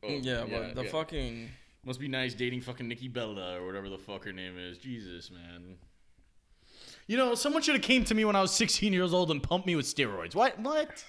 Oh, 0.00 0.08
yeah, 0.22 0.44
but 0.48 0.76
the 0.76 0.84
yeah. 0.84 0.90
fucking. 0.90 1.48
Must 1.84 2.00
be 2.00 2.08
nice 2.08 2.34
dating 2.34 2.60
fucking 2.60 2.86
Nikki 2.86 3.08
Bella 3.08 3.58
or 3.58 3.66
whatever 3.66 3.88
the 3.88 3.98
fuck 3.98 4.24
her 4.24 4.32
name 4.32 4.58
is. 4.58 4.78
Jesus, 4.78 5.30
man. 5.30 5.76
You 7.06 7.16
know, 7.16 7.34
someone 7.34 7.62
should 7.62 7.74
have 7.74 7.82
came 7.82 8.04
to 8.04 8.14
me 8.14 8.24
when 8.24 8.36
I 8.36 8.42
was 8.42 8.52
16 8.52 8.92
years 8.92 9.14
old 9.14 9.30
and 9.30 9.42
pumped 9.42 9.66
me 9.66 9.76
with 9.76 9.86
steroids. 9.86 10.34
What? 10.34 10.58
What? 10.58 11.04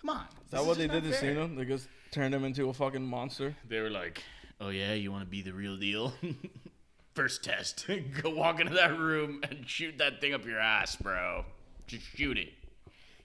Come 0.00 0.16
on. 0.16 0.26
Is 0.44 0.50
that 0.52 0.64
what 0.64 0.78
they 0.78 0.86
did 0.86 1.02
to 1.04 1.12
Cena? 1.12 1.48
They 1.48 1.64
just 1.64 1.88
turned 2.10 2.34
him 2.34 2.44
into 2.44 2.68
a 2.68 2.72
fucking 2.72 3.04
monster. 3.04 3.54
They 3.68 3.80
were 3.80 3.90
like, 3.90 4.22
"Oh 4.60 4.70
yeah, 4.70 4.94
you 4.94 5.10
want 5.10 5.24
to 5.24 5.30
be 5.30 5.42
the 5.42 5.52
real 5.52 5.76
deal? 5.76 6.14
First 7.14 7.44
test. 7.44 7.86
Go 8.22 8.30
walk 8.30 8.60
into 8.60 8.74
that 8.74 8.98
room 8.98 9.40
and 9.48 9.68
shoot 9.68 9.98
that 9.98 10.20
thing 10.20 10.34
up 10.34 10.44
your 10.44 10.58
ass, 10.58 10.96
bro. 10.96 11.44
Just 11.86 12.04
shoot 12.16 12.38
it. 12.38 12.52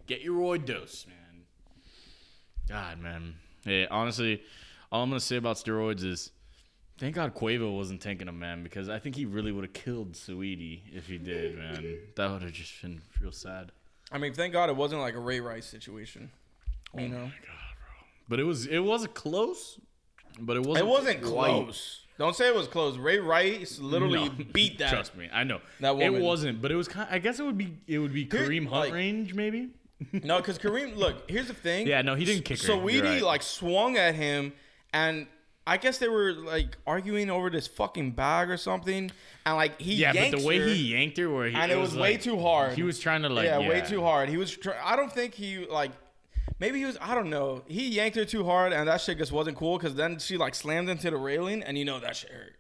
Get 0.07 0.21
your 0.21 0.39
roid 0.39 0.65
dose, 0.65 1.05
man. 1.07 1.45
God, 2.67 2.99
man. 2.99 3.35
Hey, 3.63 3.87
honestly, 3.87 4.41
all 4.91 5.03
I'm 5.03 5.09
gonna 5.09 5.19
say 5.19 5.37
about 5.37 5.57
steroids 5.57 6.03
is, 6.03 6.31
thank 6.99 7.15
God 7.15 7.33
Quavo 7.33 7.75
wasn't 7.75 8.01
taking 8.01 8.27
him, 8.27 8.37
man, 8.39 8.63
because 8.63 8.89
I 8.89 8.99
think 8.99 9.15
he 9.15 9.25
really 9.25 9.51
would 9.51 9.63
have 9.63 9.73
killed 9.73 10.13
Saweetie 10.13 10.81
if 10.93 11.07
he 11.07 11.17
did, 11.17 11.57
man. 11.57 11.97
That 12.15 12.31
would 12.31 12.41
have 12.43 12.51
just 12.51 12.81
been 12.81 13.01
real 13.21 13.31
sad. 13.31 13.71
I 14.11 14.17
mean, 14.17 14.33
thank 14.33 14.53
God 14.53 14.69
it 14.69 14.75
wasn't 14.75 15.01
like 15.01 15.15
a 15.15 15.19
Ray 15.19 15.39
Rice 15.39 15.65
situation. 15.65 16.31
You 16.97 17.05
oh 17.05 17.07
know, 17.07 17.31
But 18.27 18.39
it 18.39 18.43
was 18.43 18.65
it 18.65 18.79
was 18.79 19.05
close, 19.07 19.79
but 20.39 20.57
it 20.57 20.63
wasn't. 20.65 20.87
it 20.87 20.89
wasn't 20.89 21.21
quite. 21.21 21.49
close. 21.49 22.01
Don't 22.17 22.35
say 22.35 22.47
it 22.49 22.55
was 22.55 22.67
close. 22.67 22.97
Ray 22.97 23.17
Rice 23.19 23.79
literally 23.79 24.27
No. 24.29 24.45
beat 24.51 24.79
that. 24.79 24.89
Trust 24.89 25.15
me, 25.15 25.29
I 25.31 25.43
know 25.43 25.61
That 25.79 25.95
woman. 25.95 26.15
It 26.15 26.21
wasn't, 26.21 26.61
but 26.61 26.71
it 26.71 26.75
was 26.75 26.87
kind. 26.87 27.07
I 27.09 27.19
guess 27.19 27.39
it 27.39 27.43
would 27.43 27.57
be. 27.57 27.77
It 27.87 27.99
would 27.99 28.13
be 28.13 28.25
Kareem 28.25 28.67
Hunt 28.67 28.71
like- 28.71 28.93
range, 28.93 29.33
maybe. 29.33 29.69
No, 30.13 30.37
because 30.37 30.57
Kareem, 30.57 30.95
look, 30.95 31.29
here's 31.29 31.47
the 31.49 31.53
thing. 31.53 31.85
Yeah, 31.85 32.01
no, 32.01 32.15
he 32.15 32.23
didn't 32.23 32.45
kick 32.45 32.61
her. 32.61 32.69
Saweetie 32.73 33.03
right. 33.03 33.21
like 33.21 33.41
swung 33.43 33.97
at 33.97 34.15
him, 34.15 34.53
and 34.93 35.27
I 35.70 35.78
guess 35.78 35.99
they 35.99 36.07
were 36.07 36.34
like 36.34 36.78
arguing 36.88 37.30
over 37.30 37.51
this 37.51 37.67
fucking 37.67 38.11
bag 38.11 38.49
or 38.49 38.57
something, 38.57 39.11
and 39.45 39.55
like 39.55 39.80
he 39.80 39.93
Yeah, 39.93 40.13
but 40.13 40.39
the 40.39 40.45
way 40.45 40.57
her, 40.57 40.65
he 40.65 40.93
yanked 40.93 41.17
her, 41.20 41.30
where 41.30 41.47
he 41.47 41.55
and 41.55 41.72
it 41.72 41.78
was, 41.78 41.95
way 41.95 42.13
like- 42.13 42.24
too 42.24 42.39
hard. 42.39 42.74
He 42.74 42.82
was 42.82 42.97
trying 42.99 43.22
to 43.22 43.30
like. 43.30 43.45
yeah, 43.45 43.59
way 43.59 43.82
too 43.82 44.01
hard. 44.01 44.30
He 44.30 44.38
was. 44.38 44.49
Try- 44.57 44.82
I 44.84 44.95
don't 44.95 45.13
think 45.13 45.36
he 45.36 45.67
like. 45.67 45.91
Maybe 46.57 46.80
he 46.80 46.86
was. 46.86 46.97
I 46.99 47.13
don't 47.13 47.30
know. 47.30 47.61
He 47.67 47.88
yanked 47.88 48.17
her 48.17 48.26
too 48.26 48.43
hard, 48.45 48.74
and 48.74 48.88
that 48.88 48.99
shit 48.99 49.20
just 49.20 49.32
wasn't 49.32 49.57
cool. 49.57 49.78
Because 49.78 49.93
then 49.93 50.17
she 50.17 50.38
like 50.38 50.55
slammed 50.55 50.89
into 50.89 51.11
the 51.11 51.17
railing, 51.17 51.61
and 51.61 51.78
you 51.78 51.86
know 51.86 51.99
that 51.99 52.15
shit 52.15 52.32
hurt. 52.32 52.55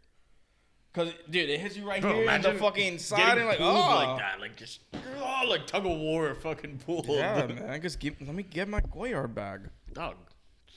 Cause 0.93 1.11
dude, 1.29 1.49
it 1.49 1.59
hits 1.59 1.77
you 1.77 1.87
right 1.87 2.01
Bro, 2.01 2.13
here 2.13 2.29
in 2.29 2.41
the 2.43 2.53
fucking 2.53 2.99
side, 2.99 3.37
and 3.39 3.47
like 3.47 3.59
oh, 3.59 3.73
like 3.73 4.19
that, 4.19 4.39
like 4.39 4.55
just 4.55 4.81
oh, 4.93 5.45
like 5.47 5.65
tug 5.65 5.85
of 5.85 5.97
war, 5.97 6.35
fucking 6.35 6.79
pulled. 6.85 7.07
yeah, 7.07 7.47
man. 7.47 7.81
Just 7.81 7.99
give. 7.99 8.21
Let 8.21 8.35
me 8.35 8.43
get 8.43 8.67
my 8.67 8.81
Goyard 8.81 9.33
bag. 9.33 9.69
Dog, 9.93 10.15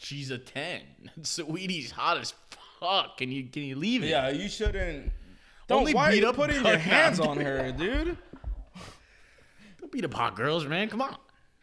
she's 0.03 0.30
a 0.30 0.38
ten. 0.38 0.82
Sweetie's 1.22 1.90
hot 1.92 2.18
as 2.18 2.34
fuck. 2.80 3.16
Can 3.18 3.30
you 3.32 3.44
can 3.44 3.62
you 3.62 3.76
leave 3.76 4.03
it? 4.03 4.09
Yeah, 4.09 4.30
you 4.30 4.48
shouldn't. 4.48 5.12
Don't 5.68 5.80
Only 5.80 5.94
why 5.94 6.09
are 6.09 6.11
beat 6.12 6.22
you 6.22 6.28
up 6.28 6.36
putting 6.36 6.64
your 6.64 6.76
hands 6.78 7.20
on 7.30 7.38
her, 7.38 7.72
dude? 7.72 8.16
Don't 9.80 9.92
beat 9.92 10.05
up 10.05 10.14
hot 10.14 10.36
girls, 10.36 10.66
man. 10.66 10.88
Come 10.88 11.03
on. 11.03 11.16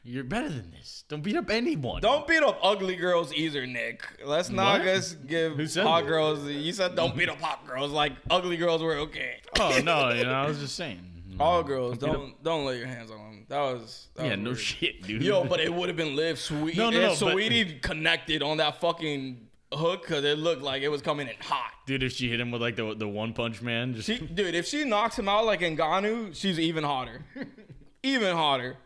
You're 0.03 0.23
better 0.23 0.47
than 0.49 0.71
this. 0.71 1.03
Don't 1.09 1.21
beat 1.21 1.35
up 1.35 1.49
anyone. 1.49 2.01
Don't 2.01 2.25
beat 2.25 2.41
up 2.41 2.57
ugly 2.63 2.95
girls 2.95 3.33
either, 3.33 3.67
Nick. 3.67 4.01
Let's 4.25 4.49
not 4.49 4.79
What? 4.79 4.85
just 4.85 5.27
give 5.27 5.57
Who 5.57 5.67
said 5.67 5.85
hot 5.85 6.03
that? 6.03 6.07
girls. 6.09 6.45
You 6.47 6.71
said 6.71 6.95
don't 6.95 7.15
beat 7.17 7.29
up 7.29 7.39
hot 7.41 7.67
girls. 7.67 7.91
Like 7.91 8.13
ugly 8.29 8.55
girls 8.57 8.81
were 8.81 8.95
okay. 8.95 9.35
Oh 9.59 9.79
no, 9.83 10.09
you 10.13 10.23
know, 10.23 10.31
I 10.33 10.47
was 10.47 10.59
just 10.59 10.75
saying. 10.75 11.01
All 11.39 11.63
girls, 11.63 11.97
Don't 11.97 12.11
don't 12.13 12.43
don't 12.43 12.65
lay 12.65 12.77
your 12.79 12.87
hands 12.87 13.11
on 13.11 13.17
them. 13.17 13.45
That 13.47 13.59
was 13.61 14.07
that 14.15 14.23
Yeah, 14.25 14.31
was 14.31 14.39
no 14.39 14.43
weird. 14.49 14.59
shit, 14.59 15.01
dude. 15.03 15.21
Yo, 15.23 15.43
but 15.49 15.59
it 15.59 15.73
would 15.73 15.87
have 15.89 15.95
been 15.97 16.15
live 16.15 16.37
sweet. 16.39 16.75
No, 16.77 16.89
no, 16.89 16.97
if 16.97 17.21
no, 17.21 17.25
but- 17.27 17.31
Sweetie 17.33 17.79
connected 17.79 18.43
on 18.43 18.57
that 18.57 18.79
fucking 18.81 19.47
hook 19.73 20.01
because 20.01 20.23
it 20.25 20.37
looked 20.39 20.61
like 20.63 20.81
it 20.81 20.89
was 20.89 21.01
coming 21.01 21.27
in 21.27 21.35
hot. 21.41 21.71
dude, 21.85 22.01
if 22.03 22.11
she 22.11 22.27
hit 22.29 22.39
him 22.39 22.51
with 22.51 22.61
like 22.61 22.75
the 22.75 22.93
the 22.95 23.07
one 23.07 23.33
punch 23.33 23.61
man, 23.61 23.93
just 23.93 24.07
She, 24.07 24.17
dude, 24.17 24.55
if 24.55 24.65
she 24.65 24.83
knocks 24.83 25.17
him 25.17 25.29
out 25.29 25.45
like 25.45 25.61
Ngannou, 25.61 26.35
she's 26.35 26.59
even 26.59 26.83
hotter. 26.83 27.23
even 28.03 28.35
hotter. 28.35 28.77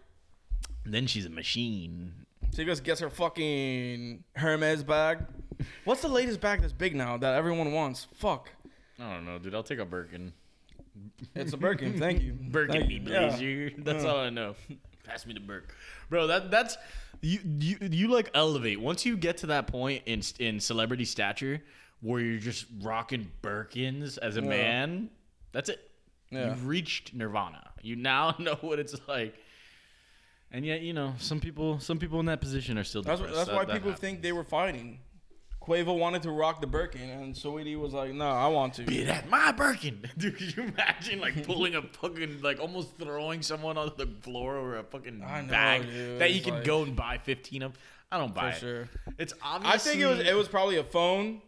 then 0.86 1.08
she's 1.08 1.26
a 1.26 1.30
machine. 1.30 2.14
She 2.56 2.66
just 2.66 2.84
gets 2.84 3.00
her 3.00 3.10
fucking 3.10 4.24
Hermes 4.36 4.84
bag. 4.84 5.20
What's 5.86 6.02
the 6.02 6.08
latest 6.10 6.40
bag 6.40 6.62
that's 6.62 6.74
big 6.74 6.96
now 6.96 7.18
that 7.18 7.34
everyone 7.34 7.72
wants? 7.72 8.08
Fuck. 8.14 8.50
I 9.00 9.14
don't 9.16 9.26
know, 9.26 9.40
dude. 9.40 9.56
I'll 9.56 9.64
take 9.64 9.80
a 9.80 9.86
Birkin. 9.86 10.34
It's 11.36 11.54
a 11.54 11.58
Birkin. 11.58 12.00
Thank 12.00 12.22
you. 12.22 12.34
Birkin 12.40 12.76
Thank 12.76 12.88
me, 12.88 13.00
please. 13.00 13.12
Yeah. 13.12 13.38
You- 13.38 13.74
That's 13.80 14.04
uh. 14.04 14.10
all 14.14 14.20
I 14.20 14.30
know. 14.30 14.56
Pass 15.04 15.26
me 15.26 15.34
the 15.34 15.40
Birk, 15.42 15.76
bro. 16.10 16.28
That 16.28 16.50
that's 16.50 16.78
you 17.22 17.40
you 17.60 17.78
you 17.82 18.08
like 18.08 18.30
elevate 18.34 18.80
once 18.80 19.06
you 19.06 19.18
get 19.18 19.38
to 19.40 19.48
that 19.48 19.68
point 19.68 20.04
in 20.06 20.22
in 20.40 20.60
celebrity 20.62 21.04
stature 21.06 21.62
where 22.02 22.22
you're 22.22 22.40
just 22.40 22.66
rocking 22.82 23.30
Birkins 23.42 24.18
as 24.18 24.38
a 24.38 24.42
Yeah. 24.42 24.48
man. 24.48 25.10
That's 25.52 25.70
it. 25.70 25.90
Yeah. 26.32 26.50
You've 26.50 26.68
reached 26.68 27.14
nirvana. 27.14 27.72
You 27.82 27.96
now 27.98 28.36
know 28.40 28.56
what 28.62 28.80
it's 28.80 28.96
like. 29.08 29.36
And 30.52 30.66
yet, 30.66 30.82
you 30.82 30.94
know, 30.94 31.16
some 31.18 31.40
people 31.42 31.80
some 31.80 31.98
people 32.00 32.20
in 32.22 32.28
that 32.28 32.40
position 32.40 32.78
are 32.78 32.84
still 32.86 33.02
That's 33.02 33.20
depressed. 33.20 33.36
that's 33.38 33.50
That- 33.50 33.56
why 33.56 33.66
that 33.66 33.74
people 33.74 33.90
happens. 33.92 34.00
think 34.02 34.22
they 34.22 34.32
were 34.32 34.44
fighting. 34.46 35.00
Quavo 35.66 35.98
wanted 35.98 36.24
to 36.24 36.32
rock 36.32 36.60
the 36.60 36.68
Birkin, 36.68 37.10
and 37.10 37.34
Saweetie 37.34 37.80
was 37.80 37.94
like, 37.94 38.14
"No, 38.14 38.28
I 38.28 38.48
want 38.48 38.74
to." 38.76 38.84
Be 38.84 39.04
that 39.04 39.30
my 39.30 39.52
Birkin. 39.54 40.02
Dude, 40.18 40.38
could 40.38 40.58
you 40.58 40.64
imagine 40.64 41.22
like 41.22 41.46
pulling 41.46 41.76
a 41.76 41.82
fucking 41.82 42.42
like 42.42 42.60
almost 42.60 42.98
throwing 42.98 43.42
someone 43.42 43.78
on 43.78 43.92
the 43.98 44.08
floor 44.22 44.58
or 44.58 44.78
a 44.78 44.84
fucking 44.84 45.20
know, 45.20 45.26
bag 45.50 45.84
dude. 45.84 46.20
that 46.20 46.32
you 46.32 46.38
It's 46.38 46.46
can 46.46 46.56
like- 46.56 46.64
go 46.66 46.84
and 46.84 46.96
buy 46.96 47.18
fifteen 47.18 47.62
of? 47.62 47.78
I 48.12 48.18
don't 48.18 48.34
buy 48.36 48.52
For 48.52 48.58
it. 48.58 48.60
sure. 48.60 48.90
It's 49.18 49.34
obvious. 49.42 49.74
I 49.74 49.78
think 49.78 50.02
it 50.02 50.06
was 50.06 50.20
it 50.20 50.36
was 50.36 50.48
probably 50.48 50.78
a 50.78 50.84
phone, 50.84 51.42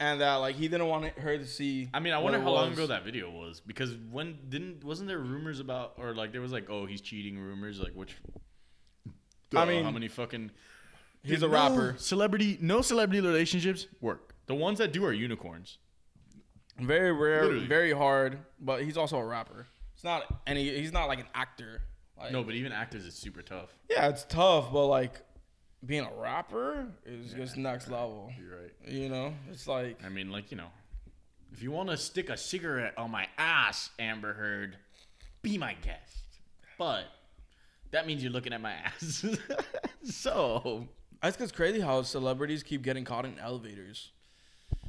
and 0.00 0.20
that 0.22 0.36
like 0.36 0.56
he 0.56 0.66
didn't 0.68 0.86
want 0.88 1.04
her 1.18 1.36
to 1.36 1.46
see. 1.46 1.88
I 1.92 2.00
mean, 2.00 2.12
I 2.14 2.16
what 2.16 2.24
wonder 2.32 2.38
it 2.38 2.42
how 2.42 2.50
long 2.50 2.70
was. 2.70 2.78
ago 2.78 2.86
that 2.88 3.04
video 3.04 3.30
was 3.30 3.60
because 3.60 3.94
when 4.10 4.38
didn't 4.48 4.82
wasn't 4.84 5.08
there 5.08 5.18
rumors 5.18 5.60
about 5.60 5.94
or 5.98 6.14
like 6.14 6.32
there 6.32 6.40
was 6.40 6.50
like 6.52 6.68
oh 6.70 6.86
he's 6.86 7.00
cheating 7.02 7.38
rumors 7.38 7.78
like 7.78 7.92
which. 7.92 8.16
I 9.54 9.62
Uh, 9.62 9.66
mean, 9.66 9.84
how 9.84 9.90
many 9.90 10.08
fucking 10.08 10.50
He's 11.22 11.40
Dude, 11.40 11.42
a 11.44 11.46
no 11.48 11.52
rapper. 11.52 11.94
celebrity, 11.98 12.58
no 12.60 12.80
celebrity 12.82 13.20
relationships 13.20 13.86
work. 14.00 14.34
The 14.46 14.54
ones 14.54 14.78
that 14.78 14.92
do 14.92 15.04
are 15.04 15.12
unicorns. 15.12 15.78
Very 16.78 17.12
rare, 17.12 17.42
Literally. 17.44 17.66
very 17.66 17.92
hard, 17.92 18.38
but 18.58 18.82
he's 18.82 18.96
also 18.96 19.18
a 19.18 19.24
rapper. 19.24 19.66
It's 19.94 20.02
not 20.04 20.24
any. 20.46 20.64
He's 20.80 20.92
not 20.92 21.06
like 21.08 21.18
an 21.20 21.26
actor. 21.34 21.82
Like, 22.18 22.32
No, 22.32 22.42
but 22.42 22.54
even 22.54 22.72
actors 22.72 23.04
is 23.04 23.14
super 23.14 23.42
tough. 23.42 23.68
yeah, 23.90 24.08
it's 24.08 24.24
tough, 24.24 24.72
but 24.72 24.86
like 24.86 25.20
being 25.84 26.04
a 26.04 26.12
rapper 26.20 26.86
is 27.04 27.32
just 27.34 27.56
next 27.58 27.88
level. 27.88 28.32
You're 28.38 28.58
right. 28.62 28.72
You 28.86 29.08
know, 29.10 29.34
it's 29.50 29.66
like 29.66 30.02
I 30.04 30.08
mean, 30.08 30.30
like 30.30 30.50
you 30.50 30.56
know, 30.56 30.68
if 31.52 31.62
you 31.62 31.70
want 31.70 31.90
to 31.90 31.96
stick 31.98 32.30
a 32.30 32.36
cigarette 32.36 32.94
on 32.96 33.10
my 33.10 33.26
ass, 33.36 33.90
Amber 33.98 34.32
Heard, 34.32 34.76
be 35.42 35.58
my 35.58 35.74
guest. 35.82 36.24
But 36.78 37.04
that 37.90 38.06
means 38.06 38.22
you're 38.22 38.32
looking 38.32 38.54
at 38.54 38.60
my 38.62 38.72
ass. 38.84 39.24
so 40.02 40.88
it's 41.22 41.36
just 41.36 41.54
crazy 41.54 41.80
how 41.80 42.02
celebrities 42.02 42.62
keep 42.62 42.82
getting 42.82 43.04
caught 43.04 43.24
in 43.24 43.38
elevators. 43.38 44.10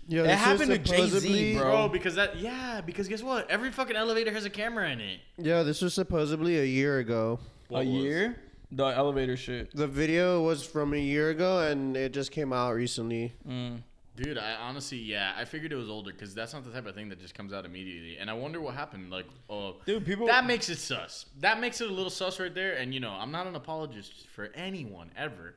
Yeah, 0.07 0.23
It 0.23 0.37
happened 0.37 0.71
to 0.71 0.77
Jay-Z, 0.77 1.55
bro. 1.55 1.63
Bro, 1.63 1.87
because 1.89 2.15
that 2.15 2.37
yeah, 2.37 2.81
because 2.81 3.07
guess 3.07 3.23
what? 3.23 3.49
Every 3.49 3.71
fucking 3.71 3.95
elevator 3.95 4.31
has 4.31 4.45
a 4.45 4.49
camera 4.49 4.89
in 4.89 4.99
it. 4.99 5.19
Yeah, 5.37 5.63
this 5.63 5.81
was 5.81 5.93
supposedly 5.93 6.59
a 6.59 6.65
year 6.65 6.99
ago. 6.99 7.39
What 7.69 7.81
a 7.81 7.85
was? 7.85 8.03
year, 8.03 8.35
the 8.71 8.85
elevator 8.85 9.37
shit. 9.37 9.73
The 9.73 9.87
video 9.87 10.43
was 10.43 10.65
from 10.65 10.93
a 10.93 10.97
year 10.97 11.29
ago, 11.29 11.59
and 11.59 11.95
it 11.95 12.11
just 12.13 12.31
came 12.31 12.51
out 12.51 12.73
recently. 12.75 13.33
Mm. 13.47 13.83
Dude, 14.17 14.37
I 14.37 14.55
honestly, 14.55 14.97
yeah, 14.97 15.31
I 15.37 15.45
figured 15.45 15.71
it 15.71 15.77
was 15.77 15.89
older 15.89 16.11
because 16.11 16.35
that's 16.35 16.53
not 16.53 16.65
the 16.65 16.71
type 16.71 16.85
of 16.85 16.93
thing 16.93 17.07
that 17.09 17.19
just 17.19 17.33
comes 17.33 17.53
out 17.53 17.63
immediately. 17.63 18.17
And 18.17 18.29
I 18.29 18.33
wonder 18.33 18.59
what 18.59 18.75
happened. 18.75 19.09
Like, 19.09 19.25
oh, 19.49 19.77
Dude, 19.85 20.05
people- 20.05 20.27
that 20.27 20.45
makes 20.45 20.67
it 20.67 20.79
sus. 20.79 21.27
That 21.39 21.61
makes 21.61 21.79
it 21.79 21.89
a 21.89 21.93
little 21.93 22.09
sus 22.09 22.39
right 22.39 22.53
there. 22.53 22.73
And 22.73 22.93
you 22.93 22.99
know, 22.99 23.11
I'm 23.11 23.31
not 23.31 23.47
an 23.47 23.55
apologist 23.55 24.27
for 24.27 24.49
anyone 24.53 25.11
ever, 25.15 25.55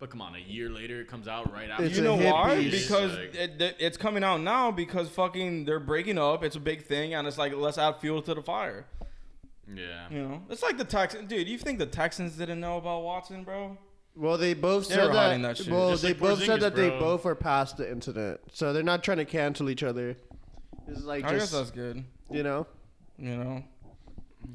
but 0.00 0.10
come 0.10 0.20
on, 0.22 0.34
a 0.34 0.38
year 0.38 0.68
later 0.68 1.00
it 1.00 1.06
comes 1.08 1.28
out 1.28 1.52
right 1.52 1.70
after. 1.70 1.84
It's 1.84 1.96
you 1.96 2.02
know 2.02 2.16
why? 2.16 2.56
piece. 2.56 2.88
Because 2.88 3.12
Like- 3.16 3.34
it, 3.34 3.60
it- 3.62 3.76
it's 3.78 3.96
coming 3.96 4.24
out 4.24 4.40
now 4.40 4.70
because 4.72 5.08
fucking 5.10 5.66
they're 5.66 5.78
breaking 5.78 6.18
up. 6.18 6.42
It's 6.42 6.56
a 6.56 6.60
big 6.60 6.82
thing, 6.86 7.14
and 7.14 7.28
it's 7.28 7.38
like 7.38 7.54
let's 7.54 7.78
add 7.78 7.96
fuel 8.00 8.20
to 8.22 8.34
the 8.34 8.42
fire. 8.42 8.86
yeah, 9.72 10.08
You 10.10 10.22
know, 10.26 10.42
it's 10.50 10.62
like 10.64 10.78
the 10.78 10.84
Texans, 10.84 11.28
dude. 11.28 11.46
You 11.48 11.56
think 11.58 11.78
the 11.78 11.86
Texans 11.86 12.36
didn't 12.36 12.58
know 12.60 12.76
about 12.78 13.02
Watson, 13.04 13.44
bro? 13.44 13.78
Well, 14.16 14.36
they 14.36 14.54
both 14.54 14.88
They 14.88 14.96
said 14.96 15.06
were 15.06 15.12
that. 15.12 15.18
hiding 15.28 15.42
that 15.42 15.56
shit. 15.58 15.68
Well, 15.68 15.90
Just 15.92 16.02
they 16.02 16.08
like 16.08 16.18
both 16.18 16.38
said 16.40 16.58
Porzingis, 16.58 16.60
that 16.62 16.74
they 16.74 16.90
both 16.90 17.24
were 17.24 17.36
past 17.36 17.76
the 17.76 17.88
incident, 17.90 18.40
so 18.52 18.72
they're 18.72 18.82
not 18.82 19.04
trying 19.04 19.18
to 19.18 19.24
cancel 19.24 19.70
each 19.70 19.84
other. 19.84 20.16
It's 20.88 21.04
like 21.04 21.24
I 21.24 21.34
guess 21.38 21.52
that's 21.52 21.70
good. 21.70 22.02
you 22.30 22.42
know. 22.42 22.66
You 23.18 23.36
know, 23.36 23.62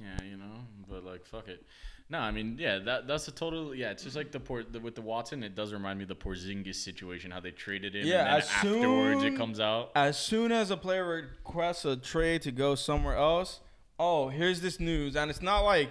yeah, 0.01 0.23
you 0.29 0.37
know, 0.37 0.55
but 0.89 1.05
like, 1.05 1.25
fuck 1.25 1.47
it. 1.47 1.63
No, 2.07 2.19
I 2.19 2.29
mean, 2.29 2.57
yeah, 2.59 2.77
that 2.79 3.07
that's 3.07 3.27
a 3.27 3.31
total. 3.31 3.73
Yeah, 3.73 3.89
it's 3.89 4.03
just 4.03 4.15
like 4.15 4.31
the, 4.31 4.39
port 4.39 4.71
the 4.71 4.79
with 4.79 4.93
the 4.93 5.01
Watson. 5.01 5.43
It 5.43 5.55
does 5.55 5.73
remind 5.73 5.97
me 5.97 6.03
of 6.03 6.09
the 6.09 6.15
Porzingis 6.15 6.75
situation, 6.75 7.31
how 7.31 7.39
they 7.39 7.49
traded 7.51 7.95
him, 7.95 8.05
Yeah, 8.05 8.25
and 8.27 8.43
as 8.43 8.49
afterwards 8.49 9.21
soon- 9.21 9.33
it 9.33 9.37
comes 9.37 9.59
out. 9.59 9.91
as 9.95 10.17
soon 10.19 10.51
as 10.51 10.69
a 10.69 10.77
player 10.77 11.03
requests 11.05 11.83
a 11.83 11.95
trade 11.97 12.43
to 12.43 12.51
go 12.51 12.75
somewhere 12.75 13.15
else, 13.15 13.59
oh, 13.97 14.29
here's 14.29 14.61
this 14.61 14.79
news, 14.79 15.15
and 15.15 15.31
it's 15.31 15.41
not 15.41 15.61
like, 15.61 15.89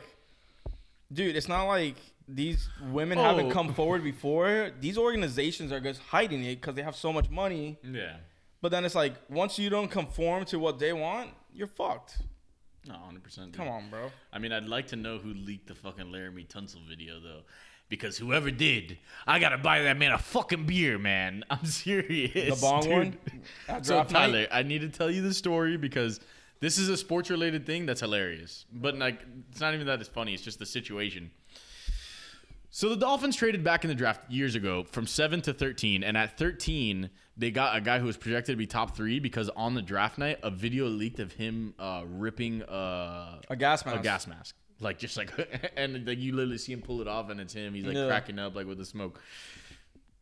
dude, 1.12 1.34
it's 1.34 1.48
not 1.48 1.64
like 1.64 1.96
these 2.28 2.68
women 2.90 3.18
haven't 3.18 3.46
Oh. 3.46 3.50
come 3.50 3.74
forward 3.74 4.02
before. 4.04 4.70
These 4.80 4.96
organizations 4.96 5.72
are 5.72 5.80
just 5.80 6.00
hiding 6.00 6.44
it 6.44 6.60
because 6.60 6.74
they 6.76 6.82
have 6.82 6.96
so 6.96 7.12
much 7.12 7.28
money. 7.28 7.78
Yeah, 7.82 8.16
But 8.62 8.70
then 8.70 8.84
it's 8.84 8.94
like 8.94 9.14
once 9.28 9.58
you 9.58 9.68
don't 9.68 9.90
conform 9.90 10.44
to 10.46 10.58
what 10.58 10.78
they 10.78 10.92
want, 10.92 11.30
you're 11.52 11.66
fucked. 11.66 12.18
No, 12.86 12.94
hundred 12.94 13.22
percent. 13.22 13.52
Come 13.54 13.68
on, 13.68 13.88
bro. 13.90 14.10
I 14.32 14.38
mean, 14.38 14.52
I'd 14.52 14.66
like 14.66 14.88
to 14.88 14.96
know 14.96 15.18
who 15.18 15.32
leaked 15.34 15.68
the 15.68 15.74
fucking 15.74 16.06
Laremy 16.06 16.46
Tunsil 16.46 16.86
video 16.88 17.20
though. 17.20 17.40
Because 17.90 18.16
whoever 18.16 18.50
did, 18.50 18.98
I 19.26 19.38
gotta 19.38 19.58
buy 19.58 19.82
that 19.82 19.98
man 19.98 20.12
a 20.12 20.18
fucking 20.18 20.64
beer, 20.66 20.98
man. 20.98 21.44
I'm 21.50 21.64
serious. 21.66 22.58
The 22.58 22.60
bong 22.60 22.82
dude. 22.82 22.92
one. 22.92 23.18
At 23.68 23.86
So 23.86 23.94
draft 23.94 24.10
night? 24.12 24.26
Tyler, 24.26 24.46
I 24.50 24.62
need 24.62 24.80
to 24.80 24.88
tell 24.88 25.10
you 25.10 25.22
the 25.22 25.34
story 25.34 25.76
because 25.76 26.20
this 26.60 26.78
is 26.78 26.88
a 26.88 26.96
sports 26.96 27.30
related 27.30 27.66
thing 27.66 27.84
that's 27.86 28.00
hilarious. 28.00 28.64
But 28.72 28.96
like 28.96 29.20
it's 29.50 29.60
not 29.60 29.74
even 29.74 29.86
that 29.86 30.00
it's 30.00 30.08
funny, 30.08 30.34
it's 30.34 30.42
just 30.42 30.58
the 30.58 30.66
situation. 30.66 31.30
So 32.76 32.88
the 32.88 32.96
Dolphins 32.96 33.36
traded 33.36 33.62
back 33.62 33.84
in 33.84 33.88
the 33.88 33.94
draft 33.94 34.28
years 34.28 34.56
ago 34.56 34.82
from 34.82 35.06
7 35.06 35.40
to 35.42 35.52
13 35.54 36.02
and 36.02 36.16
at 36.16 36.36
13 36.36 37.08
they 37.36 37.52
got 37.52 37.76
a 37.76 37.80
guy 37.80 38.00
who 38.00 38.06
was 38.06 38.16
projected 38.16 38.54
to 38.54 38.56
be 38.56 38.66
top 38.66 38.96
3 38.96 39.20
because 39.20 39.48
on 39.50 39.74
the 39.74 39.80
draft 39.80 40.18
night 40.18 40.40
a 40.42 40.50
video 40.50 40.86
leaked 40.86 41.20
of 41.20 41.30
him 41.30 41.74
uh, 41.78 42.02
ripping 42.04 42.64
uh, 42.64 43.40
a 43.48 43.54
gas 43.54 43.86
mask. 43.86 44.00
a 44.00 44.02
gas 44.02 44.26
mask. 44.26 44.56
Like 44.80 44.98
just 44.98 45.16
like 45.16 45.30
and 45.76 46.04
like 46.04 46.18
you 46.18 46.34
literally 46.34 46.58
see 46.58 46.72
him 46.72 46.82
pull 46.82 47.00
it 47.00 47.06
off 47.06 47.30
and 47.30 47.40
it's 47.40 47.52
him. 47.52 47.74
He's 47.74 47.84
like 47.84 47.94
Yeah. 47.94 48.08
cracking 48.08 48.40
up 48.40 48.56
like 48.56 48.66
with 48.66 48.78
the 48.78 48.84
smoke. 48.84 49.20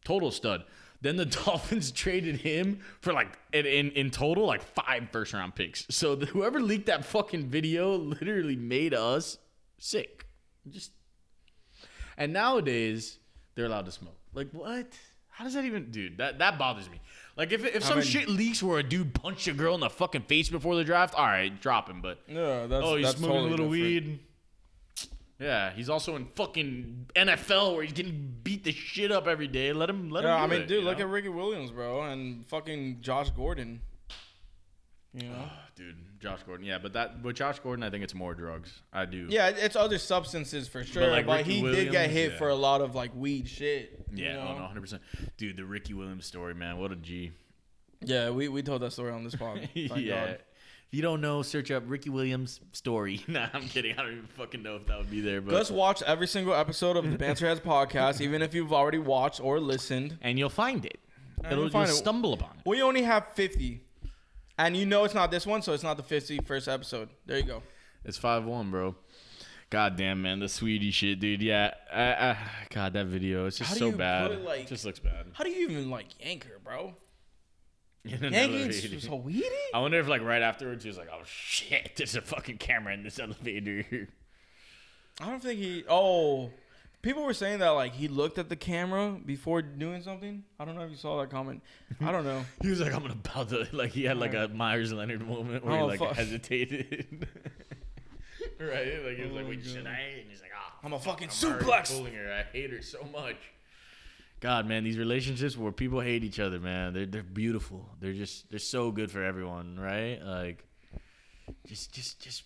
Total 0.05 0.31
stud. 0.31 0.65
Then 1.01 1.17
the 1.17 1.25
Dolphins 1.47 1.91
traded 1.91 2.37
him 2.37 2.81
for 3.01 3.15
like 3.15 3.39
in 3.55 3.65
in, 3.65 3.93
in 3.93 4.11
total 4.11 4.45
like 4.45 4.63
five 4.63 5.09
first 5.11 5.33
round 5.33 5.55
picks. 5.55 5.87
So 5.89 6.17
the, 6.17 6.27
whoever 6.27 6.61
leaked 6.61 6.85
that 6.85 7.07
fucking 7.07 7.47
video 7.47 7.97
literally 7.97 8.57
made 8.57 8.93
us 8.93 9.39
sick. 9.79 10.27
Just 10.69 10.93
and 12.17 12.33
nowadays 12.33 13.19
they're 13.55 13.67
allowed 13.67 13.87
to 13.87 13.93
smoke. 13.93 14.17
Like 14.35 14.49
what? 14.53 14.87
How 15.29 15.45
does 15.45 15.55
that 15.55 15.65
even, 15.65 15.91
dude? 15.91 16.19
That 16.19 16.39
that 16.41 16.59
bothers 16.59 16.89
me. 16.91 17.01
Like 17.37 17.53
if 17.53 17.65
if 17.65 17.83
some 17.83 18.03
shit 18.03 18.29
leaks 18.29 18.63
where 18.63 18.79
a 18.79 18.83
dude 18.83 19.15
punched 19.15 19.49
a 19.49 19.53
girl 19.53 19.75
in 19.75 19.81
the 19.81 19.89
fucking 19.91 20.23
face 20.23 20.49
before 20.51 20.77
the 20.77 20.85
draft, 20.85 21.15
all 21.15 21.25
right, 21.27 21.59
drop 21.61 21.89
him. 21.89 22.03
But 22.03 22.19
Yeah, 22.29 22.67
that's 22.67 22.85
oh, 22.85 22.97
he's 22.97 23.07
that's 23.07 23.19
smoking 23.19 23.35
totally 23.35 23.49
a 23.49 23.51
little 23.51 23.71
different. 23.71 24.07
weed. 24.07 24.19
Yeah, 25.41 25.73
he's 25.73 25.89
also 25.89 26.15
in 26.15 26.27
fucking 26.37 27.07
NFL 27.17 27.75
where 27.75 27.83
he's 27.83 27.93
getting 27.93 28.37
beat 28.45 28.63
the 28.63 28.71
shit 28.71 29.11
up 29.11 29.27
every 29.27 29.49
day. 29.49 29.73
Let 29.73 29.91
him, 29.91 30.09
let 30.09 30.23
Yeah, 30.23 30.37
him. 30.37 30.43
I 30.43 30.47
do 30.47 30.51
mean, 30.53 30.63
it, 30.63 30.69
dude, 30.69 30.79
you 30.83 30.85
look 30.89 30.99
know? 30.99 31.05
at 31.05 31.11
Ricky 31.11 31.31
Williams, 31.31 31.73
bro, 31.73 32.03
and 32.03 32.47
fucking 32.47 32.99
Josh 33.01 33.31
Gordon. 33.31 33.81
You 35.15 35.29
know. 35.29 35.35
Ah, 35.39 35.61
dude, 35.77 35.97
Josh 36.21 36.43
Gordon. 36.45 36.65
Yeah, 36.65 36.79
but 36.79 36.95
that 36.95 37.23
with 37.23 37.37
Josh 37.37 37.59
Gordon, 37.59 37.83
I 37.83 37.91
think 37.91 38.03
it's 38.03 38.15
more 38.15 38.35
drugs. 38.35 38.81
I 38.93 39.05
do. 39.05 39.27
Yeah, 39.29 39.49
it's 39.49 39.77
other 39.77 39.99
substances 39.99 40.69
for 40.69 40.85
sure, 40.85 41.03
but, 41.03 41.27
like 41.27 41.27
Ricky 41.27 41.61
he 41.61 41.63
did 41.63 41.91
get 41.93 42.09
hit 42.11 42.33
yeah. 42.33 42.39
for 42.39 42.49
a 42.49 42.55
lot 42.55 42.81
of 42.81 42.95
like 42.95 43.11
weed 43.15 43.47
shit. 43.49 44.07
you 44.13 44.25
Yeah, 44.25 44.35
know? 44.35 44.49
oh 44.55 44.59
no, 44.59 44.67
hundred 44.67 44.81
percent, 44.81 45.03
dude. 45.37 45.57
The 45.59 45.65
Ricky 45.67 45.93
Williams 45.93 46.25
story, 46.25 46.55
man. 46.55 46.79
What 46.79 46.93
a 46.93 46.97
G. 46.97 47.33
Yeah, 48.01 48.31
we, 48.31 48.49
we 48.49 48.63
told 48.63 48.83
that 48.83 48.93
story 48.93 49.13
on 49.13 49.23
this 49.23 49.35
pod. 49.37 49.69
Yeah, 49.75 49.89
God. 49.89 50.39
If 50.89 50.97
you 50.97 51.03
don't 51.03 51.21
know, 51.21 51.41
search 51.43 51.71
up 51.71 51.85
Ricky 51.87 52.11
Williams 52.11 52.61
story. 52.73 53.23
nah, 53.29 53.49
I'm 53.53 53.69
kidding. 53.69 53.93
I 53.99 54.03
don't 54.03 54.13
even 54.13 54.27
fucking 54.27 54.63
know 54.63 54.77
if 54.77 54.87
that 54.87 54.99
would 54.99 55.11
be 55.11 55.21
there, 55.21 55.41
but 55.41 55.53
Just 55.53 55.71
watch 55.71 56.03
every 56.03 56.27
single 56.27 56.53
episode 56.55 56.97
of 56.97 57.11
the 57.11 57.17
Banterheads 57.17 57.61
podcast, 57.61 58.21
even 58.21 58.43
if 58.43 58.55
you've 58.55 58.73
already 58.73 58.99
watched 58.99 59.41
or 59.41 59.61
listened. 59.61 60.19
and 60.23 60.39
you'll 60.39 60.49
find 60.51 60.85
it. 60.85 60.99
And 61.45 61.53
It'll 61.53 61.65
you'll 61.65 61.71
find 61.73 61.89
you'll 61.89 61.97
it. 61.97 62.01
stumble 62.01 62.33
upon 62.35 62.51
it. 62.59 62.69
We 62.69 62.83
only 62.83 63.03
have 63.03 63.27
50. 63.35 63.83
And 64.63 64.77
you 64.77 64.87
know 64.87 65.03
it's 65.03 65.13
not 65.13 65.33
this 65.33 65.45
one, 65.45 65.61
so 65.61 65.73
it's 65.73 65.83
not 65.83 65.97
the 65.97 66.05
51st 66.05 66.73
episode. 66.73 67.09
There 67.27 67.37
you 67.37 67.43
go. 67.43 67.65
It's 68.05 68.17
five 68.17 68.45
one, 68.45 68.71
bro. 68.71 68.95
God 69.71 69.97
damn, 69.97 70.23
man, 70.23 70.39
the 70.39 70.49
sweetie 70.49 70.93
shit, 70.93 71.19
dude. 71.19 71.43
Yeah, 71.43 71.73
I, 71.93 72.03
I, 72.03 72.37
God, 72.71 72.93
that 72.93 73.07
video, 73.07 73.47
it's 73.47 73.59
just 73.59 73.77
so 73.77 73.91
bad. 73.91 74.31
it, 74.31 74.45
like- 74.45 74.69
just 74.69 74.85
looks 74.85 75.01
bad. 75.01 75.27
How 75.33 75.43
do 75.43 75.51
you 75.51 75.69
even 75.69 75.91
like 75.91 76.07
yank 76.21 76.45
her, 76.45 76.61
bro? 76.63 76.95
Yanking 78.05 78.71
sweetie? 79.01 79.43
I 79.75 79.81
wonder 79.81 79.99
if, 79.99 80.07
like, 80.07 80.23
right 80.23 80.43
afterwards, 80.43 80.85
he 80.85 80.91
was 80.91 80.99
like, 80.99 81.09
"Oh 81.13 81.23
shit, 81.25 81.93
there's 81.97 82.15
a 82.15 82.21
fucking 82.21 82.59
camera 82.59 82.95
in 82.95 83.03
this 83.03 83.19
elevator." 83.19 84.09
I 85.21 85.27
don't 85.27 85.43
think 85.43 85.59
he. 85.59 85.85
Oh, 85.89 86.51
people 87.03 87.25
were 87.25 87.35
saying 87.35 87.59
that 87.59 87.71
like 87.71 87.93
he 87.95 88.09
looked 88.09 88.39
at 88.39 88.49
the 88.49 88.57
camera 88.57 89.17
before 89.25 89.61
doing 89.63 90.03
something. 90.03 90.45
I 90.59 90.65
don't 90.65 90.75
know 90.77 90.83
if 90.83 90.91
you 90.91 90.97
saw 90.97 91.21
that 91.21 91.31
comment. 91.31 91.63
I 92.01 92.11
don't 92.13 92.25
know. 92.25 92.45
He 92.63 92.69
was 92.71 92.81
like, 92.81 92.95
"I'm 92.95 93.05
about 93.05 93.49
to," 93.51 93.67
like, 93.73 93.91
he 93.93 94.05
had 94.05 94.17
like 94.19 94.35
a 94.35 94.49
Meyers 94.49 94.93
Leonard 94.93 95.27
moment 95.27 95.65
where 95.65 95.75
Oh, 95.75 95.83
he 95.85 95.89
like 95.91 95.99
fuck. 95.99 96.15
hesitated. 96.17 97.27
right? 98.61 99.05
Like 99.05 99.17
he 99.17 99.23
was 99.25 99.33
like, 99.33 99.45
Oh, 99.45 99.49
"Wait, 99.49 99.63
God. 99.65 99.71
should 99.73 99.87
I?" 99.87 99.99
And 100.21 100.31
he's 100.31 100.41
like, 100.41 100.53
"Ah, 100.57 100.75
I'm 100.83 100.93
a 100.93 100.99
fucking 100.99 101.29
I'm 101.29 101.35
suplex. 101.35 101.97
pulling 101.97 102.15
her. 102.15 102.33
I 102.33 102.43
hate 102.57 102.71
her 102.71 102.83
so 102.83 103.07
much." 103.13 103.37
God, 104.41 104.67
man, 104.67 104.83
these 104.83 104.99
relationships 104.99 105.57
where 105.57 105.71
people 105.71 106.01
hate 106.01 106.25
each 106.25 106.41
other, 106.41 106.59
man, 106.59 106.93
they're 106.95 107.07
they're 107.07 107.23
beautiful. 107.23 107.89
They're 108.01 108.13
just 108.13 108.51
they're 108.51 108.59
so 108.59 108.91
good 108.91 109.11
for 109.11 109.23
everyone, 109.23 109.79
right? 109.79 110.21
Like, 110.23 110.65
just 111.67 111.93
just 111.93 112.21
just 112.21 112.43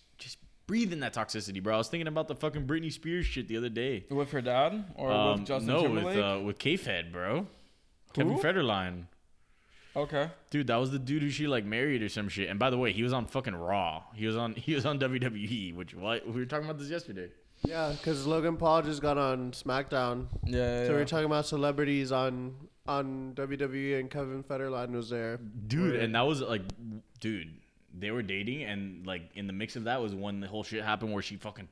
breathe 0.67 0.93
in 0.93 0.99
that 0.99 1.13
toxicity, 1.13 1.61
bro. 1.63 1.75
I 1.75 1.77
was 1.77 1.87
thinking 1.87 2.07
about 2.07 2.27
the 2.27 2.35
fucking 2.35 2.67
Britney 2.67 2.91
Spears 2.91 3.25
shit 3.25 3.47
the 3.47 3.57
other 3.57 3.69
day. 3.69 4.05
With 4.09 4.31
her 4.31 4.41
dad 4.41 4.85
or 4.95 5.11
Um, 5.11 5.39
with 5.39 5.47
Justin 5.47 5.67
no, 5.73 5.81
Timberlake? 5.83 6.05
with 6.05 6.17
uh, 6.17 6.39
with 6.43 6.59
K-Fed, 6.59 7.11
bro. 7.11 7.47
Kevin 8.13 8.37
Federline. 8.37 9.05
okay. 9.95 10.29
Dude, 10.49 10.67
that 10.67 10.75
was 10.77 10.91
the 10.91 10.99
dude 10.99 11.21
who 11.23 11.29
she 11.29 11.47
like 11.47 11.65
married 11.65 12.01
or 12.03 12.09
some 12.09 12.29
shit. 12.29 12.49
And 12.49 12.59
by 12.59 12.69
the 12.69 12.77
way, 12.77 12.91
he 12.93 13.03
was 13.03 13.13
on 13.13 13.25
fucking 13.25 13.55
Raw. 13.55 14.03
He 14.13 14.25
was 14.27 14.35
on 14.37 14.53
he 14.55 14.75
was 14.75 14.85
on 14.85 14.99
WWE, 14.99 15.75
which 15.75 15.93
what 15.95 16.25
we 16.27 16.33
were 16.39 16.45
talking 16.45 16.65
about 16.65 16.79
this 16.79 16.89
yesterday. 16.89 17.29
Yeah, 17.63 17.91
because 17.97 18.27
Logan 18.27 18.55
Paul 18.57 18.83
just 18.83 19.01
got 19.01 19.17
on 19.17 19.51
SmackDown. 19.51 20.27
Yeah. 20.45 20.81
yeah, 20.81 20.87
So 20.87 20.95
we 20.95 21.01
are 21.01 21.05
talking 21.05 21.25
about 21.25 21.45
celebrities 21.47 22.11
on 22.11 22.55
on 22.87 23.33
WWE, 23.35 23.99
and 23.99 24.09
Kevin 24.09 24.43
Federline 24.43 24.91
was 24.91 25.09
there. 25.09 25.37
Dude, 25.67 25.95
and 25.95 26.13
that 26.15 26.21
was 26.21 26.41
like 26.41 26.61
dude, 27.19 27.49
they 27.99 28.11
were 28.11 28.21
dating 28.21 28.63
and 28.63 29.05
like 29.07 29.23
in 29.35 29.47
the 29.47 29.53
mix 29.53 29.75
of 29.75 29.85
that 29.85 30.01
was 30.01 30.13
when 30.13 30.39
the 30.39 30.47
whole 30.47 30.63
shit 30.63 30.83
happened 30.83 31.13
where 31.13 31.21
she 31.23 31.35
fucking 31.37 31.67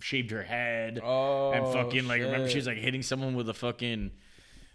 shaved 0.00 0.30
her 0.30 0.42
head 0.42 1.00
Oh, 1.02 1.52
and 1.52 1.66
fucking 1.72 2.06
like 2.08 2.20
remember 2.22 2.48
she 2.48 2.56
was 2.58 2.66
like 2.66 2.78
hitting 2.78 3.02
someone 3.02 3.34
with 3.34 3.48
a 3.48 3.54
fucking 3.54 4.10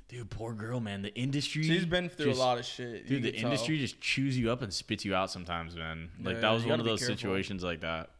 dude, 0.10 0.30
poor 0.30 0.54
girl, 0.54 0.80
man. 0.80 1.02
The 1.02 1.14
industry 1.16 1.64
She's 1.64 1.86
been 1.86 2.10
through 2.10 2.26
just- 2.28 2.40
a 2.40 2.44
lot 2.44 2.58
of 2.60 2.66
shit. 2.66 3.08
Dude, 3.08 3.24
the 3.24 3.32
can 3.32 3.42
tell. 3.42 3.52
industry 3.52 3.80
just 3.80 4.00
chews 4.02 4.38
you 4.38 4.52
up 4.52 4.62
and 4.62 4.72
spits 4.74 5.04
you 5.06 5.16
out 5.16 5.32
sometimes, 5.32 5.76
man. 5.76 6.10
Like 6.22 6.36
Yeah, 6.36 6.42
that 6.42 6.52
was 6.52 6.66
one 6.66 6.80
of 6.80 6.86
those 6.86 7.00
careful. 7.00 7.16
situations 7.18 7.64
like 7.64 7.82
that. 7.82 8.12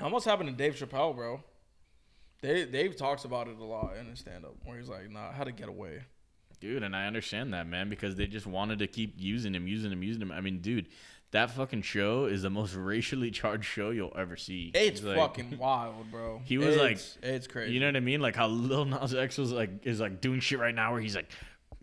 Almost 0.00 0.24
happened 0.26 0.48
to 0.48 0.54
Dave 0.54 0.74
Chappelle, 0.74 1.14
bro. 1.14 1.42
Dave, 2.42 2.72
Dave 2.72 2.96
talks 2.96 3.24
about 3.24 3.46
it 3.48 3.56
a 3.58 3.64
lot 3.64 3.96
in 3.98 4.06
his 4.06 4.18
stand 4.18 4.44
up 4.44 4.54
where 4.64 4.76
he's 4.78 4.88
like, 4.88 5.08
nah, 5.10 5.30
had 5.32 5.44
to 5.44 5.52
get 5.52 5.68
away. 5.68 6.02
Dude, 6.60 6.82
and 6.82 6.94
I 6.94 7.06
understand 7.06 7.52
that, 7.54 7.66
man, 7.66 7.88
because 7.88 8.14
they 8.16 8.26
just 8.26 8.46
wanted 8.46 8.78
to 8.80 8.86
keep 8.86 9.14
using 9.16 9.54
him, 9.54 9.66
using 9.66 9.90
him, 9.92 10.02
using 10.02 10.22
him. 10.22 10.30
I 10.32 10.40
mean, 10.40 10.58
dude, 10.60 10.86
that 11.32 11.50
fucking 11.50 11.82
show 11.82 12.26
is 12.26 12.42
the 12.42 12.50
most 12.50 12.74
racially 12.76 13.30
charged 13.30 13.64
show 13.66 13.90
you'll 13.90 14.12
ever 14.16 14.36
see. 14.36 14.70
It's 14.74 15.02
like- 15.02 15.16
fucking 15.16 15.58
wild, 15.58 16.10
bro. 16.10 16.40
He 16.44 16.56
was 16.58 16.76
like- 16.76 16.92
It's- 16.92 17.18
it's 17.22 17.46
crazy. 17.46 17.72
You 17.74 17.80
know 17.80 17.86
what 17.86 17.96
I 17.96 18.00
mean? 18.00 18.20
Like 18.20 18.36
how 18.36 18.46
Lil 18.46 18.84
Nas 18.84 19.14
X 19.14 19.36
was 19.38 19.52
like 19.52 19.86
is 19.86 20.00
like 20.00 20.20
doing 20.20 20.40
shit 20.40 20.58
right 20.58 20.74
now 20.74 20.92
where 20.92 21.00
he's 21.00 21.16
like, 21.16 21.30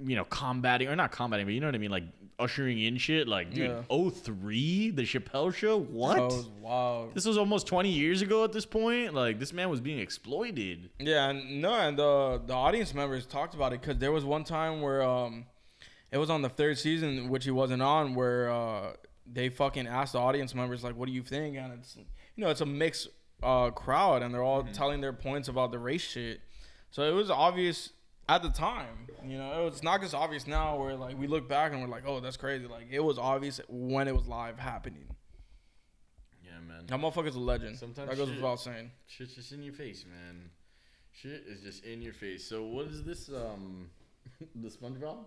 you 0.02 0.16
know, 0.16 0.24
combating 0.24 0.88
or 0.88 0.96
not 0.96 1.12
combating, 1.12 1.46
but 1.46 1.54
you 1.54 1.60
know 1.60 1.68
what 1.68 1.76
I 1.76 1.80
mean, 1.80 1.92
like 1.92 2.06
ushering 2.40 2.80
in 2.80 2.98
shit. 2.98 3.28
Like, 3.28 3.54
dude, 3.54 3.70
Yeah. 3.70 3.82
oh 3.90 4.10
three, 4.10 4.92
the 4.92 5.02
Chappelle 5.02 5.54
show. 5.54 5.78
What? 5.78 6.16
That 6.16 6.22
was 6.24 6.48
wild. 6.62 7.14
this 7.16 7.26
was 7.26 7.38
almost 7.38 7.68
twenty 7.68 7.90
years 7.90 8.22
ago 8.22 8.46
at 8.46 8.54
this 8.54 8.66
point. 8.66 9.14
Like 9.14 9.40
this 9.40 9.52
man 9.52 9.70
was 9.70 9.82
being 9.82 10.00
exploited. 10.00 10.90
Yeah, 11.00 11.30
and 11.32 11.62
no, 11.62 11.74
and 11.74 11.98
the 12.00 12.42
the 12.46 12.54
audience 12.54 12.94
members 12.94 13.26
talked 13.26 13.56
about 13.56 13.74
it 13.74 13.82
because 13.82 13.98
there 13.98 14.12
was 14.14 14.24
one 14.24 14.46
time 14.46 14.82
where 14.82 15.02
um, 15.02 15.48
it 16.14 16.18
was 16.18 16.30
on 16.30 16.42
the 16.44 16.50
third 16.50 16.78
season 16.78 17.28
which 17.28 17.44
he 17.44 17.52
wasn't 17.52 17.82
on 17.82 18.16
where 18.16 18.50
uh 18.52 18.94
they 19.32 19.50
fucking 19.50 19.88
asked 19.88 20.14
the 20.14 20.20
audience 20.20 20.56
members 20.56 20.84
like, 20.84 20.96
what 20.96 21.08
do 21.08 21.12
you 21.12 21.24
think? 21.24 21.58
And 21.58 21.74
it's 21.74 21.96
you 21.96 22.44
know 22.44 22.50
it's 22.50 22.62
a 22.62 22.66
mixed 22.66 23.08
uh 23.42 23.72
crowd 23.72 24.22
and 24.22 24.34
they're 24.34 24.44
all 24.44 24.64
telling 24.74 25.00
their 25.02 25.14
points 25.14 25.48
about 25.48 25.72
the 25.72 25.80
race 25.80 26.02
shit. 26.02 26.42
So 26.92 27.04
it 27.04 27.14
was 27.14 27.30
obvious 27.30 27.92
at 28.28 28.42
the 28.44 28.50
time. 28.50 29.08
You 29.26 29.38
know, 29.38 29.68
it's 29.68 29.84
not 29.84 30.02
just 30.02 30.14
obvious 30.14 30.48
now 30.48 30.78
where 30.78 30.96
like 30.96 31.18
we 31.18 31.28
look 31.28 31.48
back 31.50 31.72
and 31.72 31.82
we're 31.82 31.88
like, 31.88 32.04
oh, 32.06 32.20
that's 32.20 32.38
crazy. 32.38 32.68
Like 32.68 32.88
it 32.90 33.00
was 33.02 33.18
obvious 33.18 33.60
when 33.68 34.08
it 34.08 34.16
was 34.16 34.28
live 34.28 34.58
happening. 34.58 35.06
Yeah, 36.44 36.60
man. 36.66 36.86
That 36.88 37.00
motherfucker's 37.00 37.36
a 37.36 37.40
legend. 37.40 37.78
Sometimes 37.78 38.10
that 38.10 38.18
goes 38.18 38.28
shit- 38.30 38.38
without 38.38 38.60
saying. 38.60 38.92
Shit's 39.08 39.36
just 39.36 39.52
in 39.52 39.64
your 39.64 39.74
face, 39.74 40.06
man. 40.10 40.50
Shit 41.12 41.44
is 41.48 41.62
just 41.62 41.84
in 41.84 42.02
your 42.02 42.14
face. 42.14 42.48
So 42.48 42.64
what 42.64 42.88
is 42.88 43.04
this? 43.04 43.30
Um, 43.30 43.90
the 44.56 44.70
SpongeBob? 44.70 45.18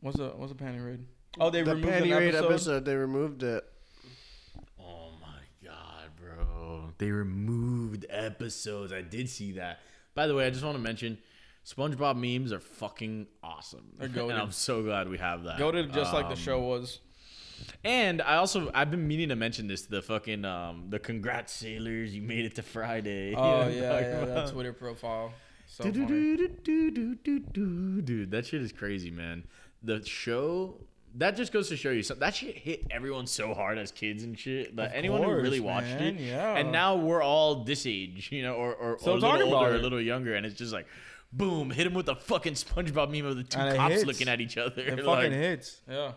What's 0.00 0.18
a 0.18 0.28
what's 0.28 0.52
a 0.52 0.54
panty 0.54 0.84
raid? 0.84 1.00
Oh, 1.38 1.50
they 1.50 1.62
the 1.62 1.74
removed 1.74 1.92
panty 1.92 2.12
an 2.12 2.18
raid 2.18 2.34
episode. 2.34 2.46
episode, 2.50 2.84
they 2.84 2.94
removed 2.96 3.42
it. 3.42 3.64
Oh 4.80 5.10
my 5.20 5.42
god, 5.64 6.10
bro! 6.16 6.90
They 6.98 7.10
removed 7.10 8.06
episodes. 8.10 8.92
I 8.92 9.02
did 9.02 9.28
see 9.28 9.52
that. 9.52 9.80
By 10.14 10.26
the 10.26 10.34
way, 10.34 10.46
I 10.46 10.50
just 10.50 10.64
want 10.64 10.76
to 10.76 10.82
mention, 10.82 11.18
SpongeBob 11.64 12.16
memes 12.16 12.52
are 12.52 12.58
fucking 12.60 13.28
awesome, 13.42 13.92
They're 13.96 14.08
and. 14.28 14.32
I'm 14.32 14.50
so 14.50 14.82
glad 14.82 15.08
we 15.08 15.18
have 15.18 15.44
that. 15.44 15.58
Goated 15.58 15.92
just 15.94 16.12
like 16.12 16.26
the 16.26 16.32
Um, 16.32 16.38
show 16.38 16.58
was. 16.60 16.98
And 17.84 18.22
I 18.22 18.36
also 18.36 18.70
I've 18.74 18.90
been 18.90 19.06
meaning 19.06 19.28
to 19.28 19.36
mention 19.36 19.68
this. 19.68 19.82
The 19.82 20.00
fucking 20.02 20.44
um 20.46 20.86
the 20.88 20.98
congrats 20.98 21.52
sailors, 21.52 22.14
you 22.14 22.22
made 22.22 22.46
it 22.46 22.54
to 22.56 22.62
Friday. 22.62 23.30
You 23.30 23.36
know 23.36 23.42
Oh 23.42 23.58
what 23.66 23.72
yeah, 23.74 23.88
talking 23.90 24.08
yeah, 24.08 24.24
that? 24.34 24.50
Twitter 24.50 24.72
profile. 24.72 25.32
So. 25.66 25.84
Dude, 27.52 28.30
that 28.32 28.46
shit 28.46 28.62
is 28.62 28.72
crazy, 28.72 29.10
man. 29.10 29.44
The 29.82 30.04
show 30.04 30.80
that 31.16 31.36
just 31.36 31.52
goes 31.52 31.68
to 31.68 31.76
show 31.76 31.90
you 31.90 32.02
so 32.02 32.14
that 32.14 32.34
shit 32.34 32.56
hit 32.56 32.86
everyone 32.90 33.26
so 33.26 33.52
hard 33.54 33.78
as 33.78 33.90
kids 33.90 34.22
and 34.22 34.38
shit. 34.38 34.76
That 34.76 34.90
Of 34.90 34.94
anyone 34.94 35.20
who 35.22 35.26
course, 35.28 35.42
really 35.42 35.60
watched 35.60 35.86
man, 35.88 36.16
it, 36.16 36.20
yeah. 36.20 36.56
and 36.56 36.70
now 36.72 36.96
we're 36.96 37.22
all 37.22 37.64
this 37.64 37.86
age, 37.86 38.28
you 38.32 38.42
know, 38.42 38.54
or 38.54 38.74
or, 38.74 38.98
So 39.00 39.12
or 39.12 39.16
a 39.16 39.20
little 39.20 39.54
older, 39.54 39.70
or 39.72 39.74
a 39.74 39.78
little 39.78 40.00
younger, 40.00 40.34
and 40.34 40.44
it's 40.46 40.54
just 40.56 40.72
like, 40.72 40.86
boom, 41.32 41.70
hit 41.70 41.86
him 41.86 41.94
with 41.94 42.08
a 42.08 42.14
fucking 42.16 42.54
SpongeBob 42.54 43.10
meme 43.10 43.26
of 43.26 43.36
the 43.36 43.44
two 43.44 43.58
And 43.58 43.76
cops 43.76 43.94
hits. 43.94 44.06
looking 44.06 44.28
at 44.28 44.40
each 44.40 44.56
other. 44.56 44.82
It 44.82 44.96
like- 45.04 45.22
fucking 45.24 45.32
hits. 45.32 45.80
Yeah. 45.88 46.12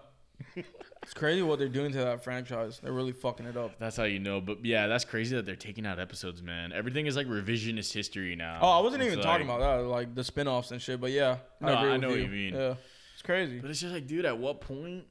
it's 1.03 1.13
crazy 1.13 1.41
what 1.41 1.57
they're 1.59 1.69
doing 1.69 1.91
to 1.91 1.99
that 1.99 2.23
franchise. 2.23 2.79
They're 2.83 2.91
really 2.91 3.11
fucking 3.13 3.45
it 3.45 3.55
up. 3.55 3.77
That's 3.79 3.95
how 3.95 4.03
you 4.03 4.19
know. 4.19 4.41
But 4.41 4.65
yeah, 4.65 4.87
that's 4.87 5.05
crazy 5.05 5.35
that 5.35 5.45
they're 5.45 5.55
taking 5.55 5.85
out 5.85 5.99
episodes, 5.99 6.41
man. 6.41 6.73
Everything 6.73 7.05
is 7.05 7.15
like 7.15 7.27
revisionist 7.27 7.93
history 7.93 8.35
now. 8.35 8.59
Oh, 8.61 8.69
I 8.69 8.79
wasn't 8.81 9.03
It's 9.03 9.11
even 9.13 9.23
talking 9.23 9.45
about 9.45 9.59
that, 9.59 9.85
like 9.87 10.15
the 10.15 10.23
spin-offs 10.23 10.71
and 10.71 10.81
shit. 10.81 10.99
But 10.99 11.11
yeah, 11.11 11.37
No, 11.61 11.67
agree 11.77 11.89
I 11.89 11.91
with 11.93 12.01
know 12.01 12.09
what 12.09 12.19
you 12.19 12.27
mean. 12.27 12.53
Yeah, 12.55 12.71
it's 12.71 12.79
crazy. 13.23 13.59
But 13.59 13.69
it's 13.69 13.79
just 13.79 13.93
like, 13.93 14.07
dude, 14.07 14.25
at 14.25 14.37
what 14.37 14.61
point 14.61 15.05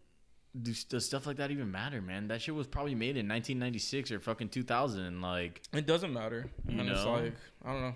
do, 0.60 0.72
does 0.88 1.06
stuff 1.06 1.26
like 1.26 1.36
that 1.38 1.50
even 1.50 1.70
matter, 1.70 2.00
man? 2.02 2.28
That 2.28 2.42
shit 2.42 2.54
was 2.54 2.66
probably 2.66 2.94
made 2.94 3.16
in 3.16 3.28
1996 3.28 4.12
or 4.12 4.20
fucking 4.20 4.50
2000. 4.50 5.20
Like, 5.20 5.62
It 5.72 5.86
doesn't 5.86 6.12
matter. 6.12 6.46
You 6.68 6.80
and 6.80 6.88
it's 6.88 7.04
like 7.04 7.34
I 7.64 7.72
don't 7.72 7.80
know. 7.80 7.94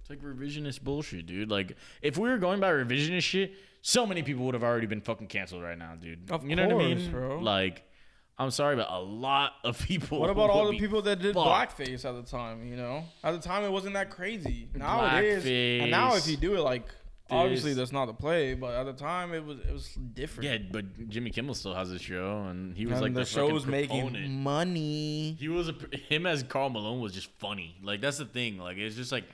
it's 0.00 0.10
like 0.10 0.22
revisionist 0.22 0.82
bullshit, 0.82 1.26
dude. 1.26 1.50
Like, 1.50 1.76
if 2.02 2.16
we 2.18 2.28
were 2.28 2.38
going 2.38 2.60
by 2.60 2.70
revisionist 2.70 3.22
shit, 3.22 3.54
so 3.82 4.06
many 4.06 4.22
people 4.22 4.44
would 4.46 4.54
have 4.54 4.62
already 4.64 4.86
been 4.86 5.00
fucking 5.00 5.26
canceled 5.26 5.62
right 5.62 5.76
now, 5.76 5.94
dude. 6.00 6.30
Of 6.30 6.46
you 6.48 6.56
know 6.56 6.66
what 6.68 6.84
I 6.84 6.88
course, 6.88 6.98
mean? 7.02 7.10
bro. 7.10 7.38
Like, 7.40 7.82
I'm 8.38 8.50
sorry, 8.50 8.76
but 8.76 8.86
a 8.90 8.98
lot 9.00 9.52
of 9.62 9.78
people. 9.78 10.20
What 10.20 10.30
about 10.30 10.50
all 10.50 10.70
the 10.70 10.78
people 10.78 11.02
that 11.02 11.18
did 11.20 11.34
fucked. 11.34 11.76
blackface 11.78 12.04
at 12.04 12.14
the 12.14 12.22
time? 12.22 12.66
You 12.66 12.76
know, 12.76 13.04
at 13.22 13.32
the 13.32 13.38
time 13.38 13.64
it 13.64 13.70
wasn't 13.70 13.94
that 13.94 14.10
crazy. 14.10 14.68
Now 14.74 15.18
it 15.18 15.24
is, 15.24 15.46
and 15.82 15.90
now 15.90 16.14
if 16.14 16.26
you 16.28 16.36
do 16.36 16.54
it, 16.54 16.60
like 16.60 16.86
obviously 17.30 17.74
that's 17.74 17.92
not 17.92 18.06
the 18.06 18.14
play, 18.14 18.54
but 18.54 18.74
at 18.74 18.84
the 18.84 18.92
time 18.92 19.32
it 19.32 19.44
was 19.44 19.58
it 19.60 19.72
was 19.72 19.94
different. 19.94 20.50
Yeah, 20.50 20.58
but 20.70 21.08
Jimmy 21.08 21.30
Kimmel 21.30 21.54
still 21.54 21.74
has 21.74 21.90
a 21.90 21.98
show, 21.98 22.44
and 22.48 22.76
he 22.76 22.86
was 22.86 22.94
and 22.94 23.02
like 23.02 23.14
the, 23.14 23.20
the, 23.20 23.26
show's 23.26 23.64
fucking 23.64 23.70
making 23.70 24.42
money. 24.42 25.36
He 25.38 25.48
was 25.48 25.68
a 25.68 25.74
him 26.08 26.26
as 26.26 26.42
Karl 26.42 26.70
Malone 26.70 27.00
was 27.00 27.12
just 27.12 27.30
funny. 27.38 27.76
Like 27.82 28.00
that's 28.00 28.18
the 28.18 28.26
thing. 28.26 28.58
Like 28.58 28.76
it's 28.76 28.96
just 28.96 29.12
like, 29.12 29.24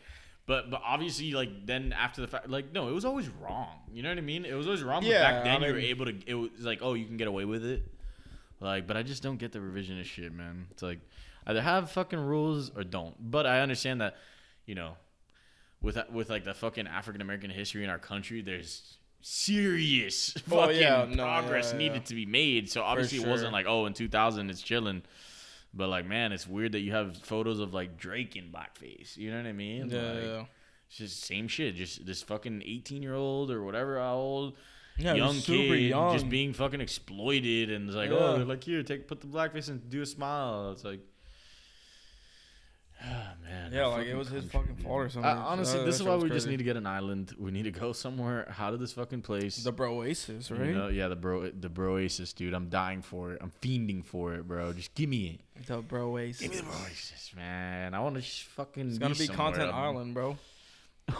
but 0.46 0.70
but 0.70 0.82
obviously 0.84 1.32
like 1.32 1.66
then 1.66 1.92
after 1.92 2.20
the 2.20 2.28
fact, 2.28 2.48
like 2.48 2.72
no, 2.72 2.88
it 2.88 2.92
was 2.92 3.04
always 3.04 3.28
wrong. 3.28 3.78
You 3.92 4.02
know 4.02 4.08
what 4.08 4.18
I 4.18 4.22
mean? 4.22 4.44
It 4.44 4.54
was 4.54 4.66
always 4.66 4.82
wrong. 4.82 5.02
Yeah, 5.02 5.18
but 5.18 5.22
back 5.22 5.44
then 5.44 5.64
I 5.64 5.66
you 5.68 5.72
were 5.72 5.78
able 5.80 6.06
to. 6.06 6.14
It 6.26 6.34
was 6.34 6.50
like 6.60 6.80
oh 6.82 6.94
you 6.94 7.06
can 7.06 7.16
get 7.16 7.28
away 7.28 7.44
with 7.44 7.64
it. 7.64 7.82
Like, 8.60 8.86
but 8.86 8.96
I 8.96 9.02
just 9.02 9.22
don't 9.22 9.38
get 9.38 9.52
the 9.52 9.58
revisionist 9.58 10.04
shit, 10.04 10.32
man. 10.32 10.66
It's 10.70 10.82
like 10.82 10.98
either 11.46 11.62
have 11.62 11.90
fucking 11.90 12.18
rules 12.18 12.70
or 12.76 12.84
don't. 12.84 13.14
But 13.18 13.46
I 13.46 13.60
understand 13.60 14.02
that, 14.02 14.16
you 14.66 14.74
know, 14.74 14.96
with 15.82 15.96
uh, 15.96 16.04
with 16.12 16.30
like 16.30 16.44
the 16.44 16.54
fucking 16.54 16.86
African 16.86 17.20
American 17.22 17.50
history 17.50 17.84
in 17.84 17.90
our 17.90 17.98
country, 17.98 18.42
there's 18.42 18.96
serious 19.22 20.34
Oh, 20.50 20.56
fucking 20.66 20.80
yeah, 20.80 21.06
no, 21.08 21.24
progress 21.24 21.72
yeah, 21.72 21.72
yeah. 21.80 21.88
needed 21.88 22.06
to 22.06 22.14
be 22.14 22.26
made. 22.26 22.70
So 22.70 22.82
obviously 22.82 23.18
it 23.22 23.26
wasn't 23.28 23.52
like 23.52 23.66
oh 23.66 23.86
in 23.86 23.92
2000 23.94 24.50
it's 24.50 24.62
chilling. 24.62 25.02
But 25.72 25.88
like 25.88 26.06
man, 26.06 26.32
it's 26.32 26.46
weird 26.46 26.72
that 26.72 26.80
you 26.80 26.92
have 26.92 27.16
photos 27.18 27.60
of 27.60 27.72
like 27.74 27.96
Drake 27.96 28.36
in 28.36 28.50
blackface. 28.50 29.16
You 29.16 29.30
know 29.30 29.36
what 29.38 29.46
I 29.46 29.52
mean? 29.52 29.88
Yeah, 29.90 30.00
Like. 30.38 30.46
It's 30.88 30.96
just 30.98 31.24
same 31.24 31.46
shit. 31.46 31.76
Just 31.76 32.04
this 32.04 32.20
fucking 32.22 32.62
18 32.66 33.02
year 33.02 33.14
old 33.14 33.50
or 33.52 33.62
whatever 33.62 33.98
how 34.00 34.14
old 34.16 34.56
Yeah, 34.98 35.14
young 35.14 35.36
kid 35.36 35.80
young. 35.82 36.12
just 36.12 36.28
being 36.28 36.52
fucking 36.52 36.80
exploited 36.80 37.70
and 37.70 37.86
it's 37.88 37.96
like 37.96 38.10
oh 38.10 38.36
they're 38.36 38.44
like 38.44 38.64
here 38.64 38.82
take 38.82 39.06
put 39.06 39.20
the 39.20 39.28
blackface 39.28 39.68
and 39.68 39.88
do 39.88 40.02
a 40.02 40.06
smile. 40.06 40.72
It's 40.72 40.84
like 40.84 41.00
ah 43.02 43.32
man. 43.42 43.72
Yeah, 43.72 43.86
like 43.86 44.06
it 44.06 44.14
was 44.16 44.28
his 44.28 44.44
fucking 44.46 44.74
dude. 44.74 44.84
fault 44.84 45.00
or 45.02 45.08
something. 45.08 45.30
Uh, 45.30 45.36
honestly, 45.46 45.78
That- 45.80 45.86
this 45.86 45.96
is 45.96 46.02
why 46.02 46.14
was 46.14 46.24
we 46.24 46.30
just 46.30 46.46
need 46.46 46.58
to 46.58 46.64
get 46.64 46.76
an 46.76 46.86
island. 46.86 47.34
We 47.38 47.50
need 47.50 47.62
to 47.64 47.70
go 47.70 47.92
somewhere 47.92 48.54
out 48.58 48.74
of 48.74 48.80
this 48.80 48.92
fucking 48.92 49.22
place. 49.22 49.56
the 49.56 49.72
Broasis, 49.72 50.50
You 50.50 50.56
right? 50.56 50.70
know, 50.74 50.88
yeah, 50.88 51.08
the 51.08 51.16
bro, 51.16 51.50
the 51.50 51.68
broasis, 51.70 52.34
dude. 52.34 52.54
I'm 52.54 52.68
dying 52.68 53.02
for 53.02 53.32
it. 53.32 53.38
I'm 53.42 53.52
fiending 53.62 54.04
for 54.04 54.34
it, 54.34 54.46
bro. 54.46 54.72
Just 54.72 54.94
give 54.94 55.08
me 55.08 55.40
it. 55.56 55.66
The 55.66 55.82
Broasis. 55.82 56.40
Give 56.40 56.50
me 56.50 56.56
the 56.58 56.62
broasis, 56.64 57.36
man. 57.36 57.94
I 57.94 58.00
want 58.00 58.16
to 58.16 58.20
just 58.20 58.42
fucking. 58.44 58.88
It's 58.88 58.98
gonna 58.98 59.14
be 59.14 59.26
somewhere. 59.26 59.36
Content 59.52 59.72
I'm- 59.72 59.84
Island, 59.84 60.14
bro. 60.14 60.36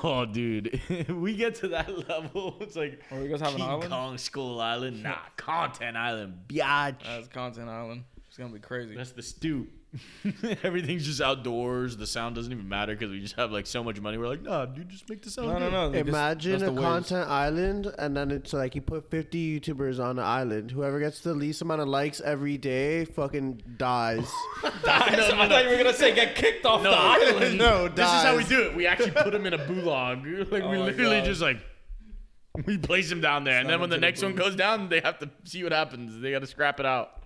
Oh, 0.04 0.24
dude, 0.24 0.80
we 1.08 1.34
get 1.34 1.56
to 1.56 1.68
that 1.68 2.08
level. 2.08 2.56
It's 2.60 2.76
like 2.76 3.02
Or 3.10 3.20
you 3.22 3.28
guys 3.28 3.40
have 3.40 3.54
an 3.54 3.56
King 3.58 3.68
island? 3.68 3.90
Kong 3.90 4.18
Skull 4.18 4.60
Island. 4.60 5.02
Nah, 5.02 5.16
Content 5.36 5.96
Island, 5.96 6.34
biatch. 6.46 7.02
That's 7.02 7.26
Content 7.26 7.68
Island. 7.68 8.04
It's 8.28 8.36
gonna 8.36 8.52
be 8.52 8.60
crazy. 8.60 8.94
That's 8.94 9.10
the 9.10 9.22
stoop. 9.22 9.68
Everything's 10.62 11.04
just 11.04 11.20
outdoors. 11.20 11.96
The 11.96 12.06
sound 12.06 12.36
doesn't 12.36 12.52
even 12.52 12.68
matter 12.68 12.94
because 12.94 13.10
we 13.10 13.20
just 13.20 13.34
have 13.34 13.50
like 13.50 13.66
so 13.66 13.82
much 13.82 14.00
money. 14.00 14.18
We're 14.18 14.28
like, 14.28 14.42
nah, 14.42 14.66
dude, 14.66 14.88
just 14.88 15.08
make 15.08 15.22
the 15.22 15.30
sound. 15.30 15.48
No, 15.48 15.58
no, 15.58 15.64
good." 15.68 15.72
no. 15.72 15.90
because 15.90 16.08
Imagine 16.08 16.58
that's 16.60 16.72
a 16.72 16.74
content 16.76 17.28
island, 17.28 17.92
and 17.98 18.16
then 18.16 18.30
it's 18.30 18.52
like 18.52 18.74
you 18.76 18.82
put 18.82 19.10
50 19.10 19.60
YouTubers 19.60 19.98
on 19.98 20.16
the 20.16 20.22
island. 20.22 20.70
Whoever 20.70 21.00
gets 21.00 21.20
the 21.20 21.34
least 21.34 21.62
amount 21.62 21.80
of 21.80 21.88
likes 21.88 22.20
every 22.20 22.56
day 22.56 23.04
fucking 23.04 23.62
dies. 23.78 24.30
I 24.64 25.48
thought 25.48 25.64
you 25.64 25.70
were 25.70 25.76
gonna 25.76 25.92
say 25.92 26.14
get 26.14 26.36
kicked 26.36 26.64
off 26.64 26.82
No. 26.82 26.90
the 26.90 26.96
island. 26.96 27.58
no, 27.58 27.88
dies. 27.88 27.96
This 27.96 28.06
is 28.06 28.22
how 28.22 28.36
we 28.36 28.44
do 28.44 28.68
it. 28.68 28.76
We 28.76 28.86
actually 28.86 29.10
put 29.12 29.34
him 29.34 29.46
in 29.46 29.54
a 29.54 29.58
bulog. 29.58 30.24
Like 30.50 30.62
Oh 30.62 30.70
we 30.70 30.78
literally 30.78 31.18
God. 31.18 31.24
just 31.24 31.40
like 31.42 31.58
we 32.66 32.78
place 32.78 33.10
him 33.10 33.20
down 33.20 33.44
there, 33.44 33.58
and 33.60 33.68
then 33.68 33.80
when 33.80 33.90
the 33.90 33.96
him 33.96 34.00
the 34.00 34.06
next 34.06 34.22
one 34.22 34.34
goes 34.34 34.54
down, 34.56 34.88
they 34.88 35.00
have 35.00 35.18
to 35.20 35.30
see 35.44 35.62
what 35.62 35.72
happens. 35.72 36.20
They 36.20 36.30
got 36.30 36.40
to 36.40 36.46
scrap 36.46 36.78
it 36.80 36.86
out. 36.86 37.19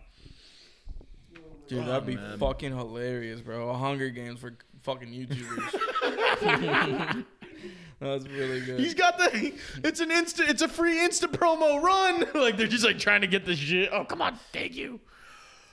Dude, 1.66 1.82
oh, 1.82 1.86
that'd 1.86 2.06
be 2.06 2.16
man. 2.16 2.38
fucking 2.38 2.76
hilarious, 2.76 3.40
bro. 3.40 3.70
A 3.70 3.74
Hunger 3.74 4.10
Games 4.10 4.40
for 4.40 4.54
fucking 4.82 5.08
YouTubers. 5.08 7.24
That's 8.00 8.26
really 8.26 8.60
good. 8.60 8.80
He's 8.80 8.94
got 8.94 9.18
the. 9.18 9.52
It's 9.82 10.00
an 10.00 10.10
insta. 10.10 10.48
It's 10.48 10.62
a 10.62 10.68
free 10.68 10.98
insta 10.98 11.26
promo 11.26 11.82
run. 11.82 12.26
Like 12.34 12.56
they're 12.58 12.66
just 12.66 12.84
like 12.84 12.98
trying 12.98 13.22
to 13.22 13.26
get 13.26 13.46
the 13.46 13.56
shit. 13.56 13.88
Oh 13.92 14.04
come 14.04 14.20
on, 14.20 14.38
thank 14.52 14.74
you. 14.74 15.00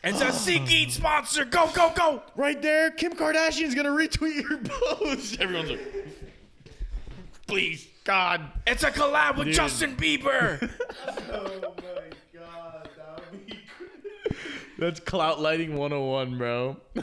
it's 0.04 0.22
a 0.22 0.26
SeatGeek 0.28 0.92
sponsor. 0.92 1.44
Go, 1.44 1.70
go, 1.74 1.92
go. 1.94 2.24
Right 2.36 2.62
there, 2.62 2.92
Kim 2.92 3.14
Kardashian's 3.14 3.76
gonna 3.76 3.90
retweet 3.90 4.48
your 4.48 4.60
post. 4.60 5.42
Everyone's 5.42 5.72
like, 5.72 6.08
please, 7.48 7.88
God. 8.06 8.42
It's 8.66 8.84
a 8.84 8.92
collab 8.92 9.38
with 9.38 9.48
Dude. 9.48 9.56
Justin 9.56 9.98
Bieber. 9.98 10.70
Oh 11.32 11.74
my 11.78 12.40
god, 12.40 12.90
that 12.96 13.24
would 13.32 13.46
be 13.46 13.60
That's 14.82 15.00
clout 15.00 15.40
lighting 15.40 15.78
101, 15.78 16.40
bro. 16.40 16.76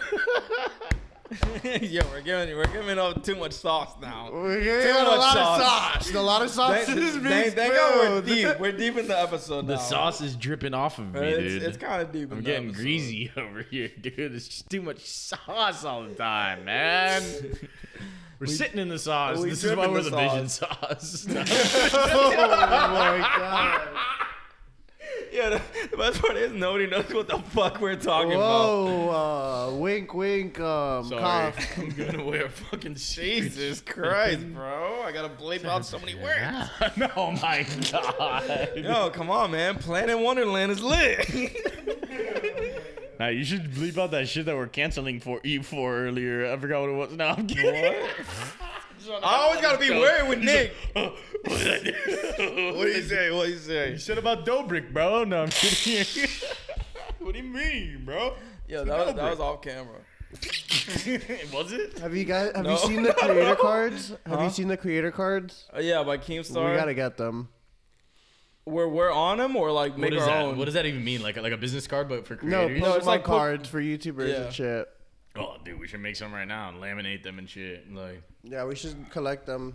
Yo, 1.63 2.01
we're 2.11 2.23
giving 2.23 2.57
we're 2.57 2.65
giving 2.73 2.99
up 2.99 3.23
too 3.23 3.37
much 3.37 3.53
sauce 3.53 3.95
now. 4.03 4.31
We're 4.33 4.61
getting 4.65 4.95
Too 4.95 4.99
a 4.99 5.05
much 5.05 5.19
lot 5.19 5.33
sauce. 5.35 5.61
of 5.61 6.03
sauce. 6.07 6.15
A 6.17 6.21
lot 6.21 6.43
of 6.43 6.51
sauce 6.51 6.85
Thank, 6.87 6.99
is 6.99 7.13
being 7.19 7.25
thank, 7.25 7.55
thank 7.55 7.75
God 7.75 7.95
we're 8.11 8.21
deep. 8.23 8.59
We're 8.59 8.73
deep 8.73 8.97
in 8.97 9.07
the 9.07 9.17
episode 9.17 9.67
now. 9.67 9.77
The 9.77 9.79
sauce 9.79 10.21
is 10.21 10.35
dripping 10.35 10.75
off 10.75 10.99
of 10.99 11.15
me, 11.15 11.21
It's, 11.21 11.55
dude. 11.55 11.63
it's 11.63 11.77
kind 11.77 12.03
of 12.03 12.11
deep. 12.11 12.33
I'm 12.33 12.39
in 12.39 12.45
getting 12.45 12.69
episode. 12.71 12.83
greasy 12.83 13.31
over 13.37 13.63
here, 13.63 13.93
dude. 14.01 14.19
It's 14.35 14.49
just 14.49 14.69
too 14.69 14.83
much 14.83 14.99
sauce 15.05 15.85
all 15.85 16.03
the 16.03 16.15
time, 16.17 16.65
man. 16.65 17.23
We're 18.41 18.47
sitting 18.47 18.81
in 18.81 18.89
the 18.89 18.99
sauce. 18.99 19.41
This 19.41 19.63
is 19.63 19.77
why 19.77 19.87
we're 19.87 20.03
the 20.03 20.11
the 20.11 20.17
vision 20.17 20.49
sauce. 20.49 21.27
oh 21.29 21.35
my 22.35 23.19
god. 23.37 23.89
Yeah, 25.33 25.51
the, 25.51 25.63
the 25.91 25.97
best 25.97 26.21
part 26.23 26.37
is 26.37 26.53
nobody 26.53 26.87
knows 26.87 27.13
what 27.13 27.29
the 27.29 27.39
fuck 27.39 27.81
we're 27.81 27.97
talking 27.97 28.33
about. 28.33 28.41
Whoa, 28.41 29.69
uh, 29.69 29.77
wink, 29.77 30.15
wink, 30.15 30.59
um, 30.59 31.05
Sorry, 31.07 31.21
cough. 31.21 31.79
I'm 31.79 31.91
gonna 31.91 32.25
wear 32.25 32.49
fucking. 32.49 32.95
Jesus 32.97 33.83
Christ, 33.83 34.53
bro! 34.55 35.03
I 35.05 35.13
gotta 35.13 35.29
bleep 35.29 35.65
out 35.67 35.85
so 35.85 35.99
many 35.99 36.15
words. 36.15 36.71
oh 37.17 37.33
my 37.43 37.67
god. 37.93 38.71
Yo, 38.75 39.11
come 39.11 39.31
on, 39.31 39.51
man! 39.51 39.77
Planet 39.77 40.19
Wonderland 40.19 40.73
is 40.73 40.83
lit. 40.83 41.29
Nah, 43.21 43.29
you 43.29 43.45
should 43.45 43.71
bleep 43.73 43.99
out 43.99 44.13
that 44.13 44.29
shit 44.29 44.47
that 44.47 44.57
we're 44.57 44.69
canceling 44.69 45.21
for 45.21 45.41
E4 45.41 45.75
earlier. 45.75 46.53
I 46.53 46.57
forgot 46.57 46.81
what 46.83 46.91
it 46.91 46.97
was. 46.97 47.13
No, 47.13 47.27
I'm 47.29 47.47
kidding. 47.47 47.95
I 49.11 49.37
always 49.37 49.61
gotta 49.61 49.79
be 49.79 49.91
worried 49.91 50.29
with 50.29 50.39
Nick. 50.41 50.73
what 50.95 51.83
do? 51.85 52.89
You 52.89 53.03
say? 53.03 53.31
What 53.31 53.47
do 53.47 53.53
you 53.53 53.59
say? 53.59 53.91
You 53.93 53.99
said 53.99 54.19
about 54.19 54.45
Dobrik, 54.47 54.93
bro. 54.93 55.25
No, 55.25 55.43
I'm 55.45 55.49
kidding. 55.51 56.29
what 57.21 57.33
do 57.35 57.39
you 57.41 57.49
mean, 57.49 58.03
bro? 58.05 58.35
Yeah, 58.69 58.83
that 58.83 59.07
was, 59.07 59.15
that 59.15 59.31
was 59.31 59.41
off 59.41 59.63
camera. 59.63 60.01
was 61.53 61.73
it? 61.73 61.99
Have 62.01 62.15
you 62.15 62.25
guys? 62.25 62.53
Have 62.55 62.65
No. 62.65 62.73
you 62.73 62.79
seen 62.79 63.03
the 63.03 63.15
creator 63.15 63.57
cards? 63.57 64.09
Have 64.27 64.39
Huh? 64.39 64.45
you 64.45 64.51
seen 64.51 64.69
the 64.69 64.77
creator 64.77 65.11
cards? 65.11 65.67
Uh, 65.75 65.81
yeah, 65.81 66.03
by 66.03 66.19
Keemstar. 66.19 66.71
We 66.71 66.77
gotta 66.77 66.95
get 66.95 67.17
them. 67.17 67.49
We're 68.67 68.89
we're 68.89 69.11
on 69.11 69.39
them 69.39 69.57
or 69.57 69.73
like 69.73 69.97
make 69.97 70.11
What 70.11 70.19
is 70.19 70.23
our 70.25 70.29
that? 70.29 70.43
own. 70.45 70.59
What 70.59 70.67
does 70.67 70.75
that 70.75 70.85
even 70.85 71.03
mean? 71.03 71.23
Like 71.23 71.39
a, 71.39 71.41
like 71.43 71.55
a 71.55 71.57
business 71.57 71.87
card, 71.87 72.11
but 72.11 72.27
for 72.27 72.35
No, 72.43 72.67
creators? 72.67 72.83
Pokemon 72.87 72.97
it's 72.99 73.07
like 73.07 73.25
po- 73.25 73.33
cards 73.39 73.69
for 73.69 73.81
YouTubers 73.81 74.29
Yeah. 74.29 74.43
and 74.43 74.53
shit. 74.55 74.89
Oh, 75.39 75.57
dude, 75.65 75.79
we 75.81 75.87
should 75.89 76.01
make 76.01 76.17
some 76.17 76.33
right 76.33 76.47
now 76.49 76.69
and 76.69 76.79
laminate 76.79 77.23
them 77.23 77.39
and 77.39 77.49
shit. 77.49 77.93
Like, 77.93 78.23
Yeah, 78.43 78.65
we 78.65 78.75
should 78.77 79.11
collect 79.11 79.47
them 79.47 79.75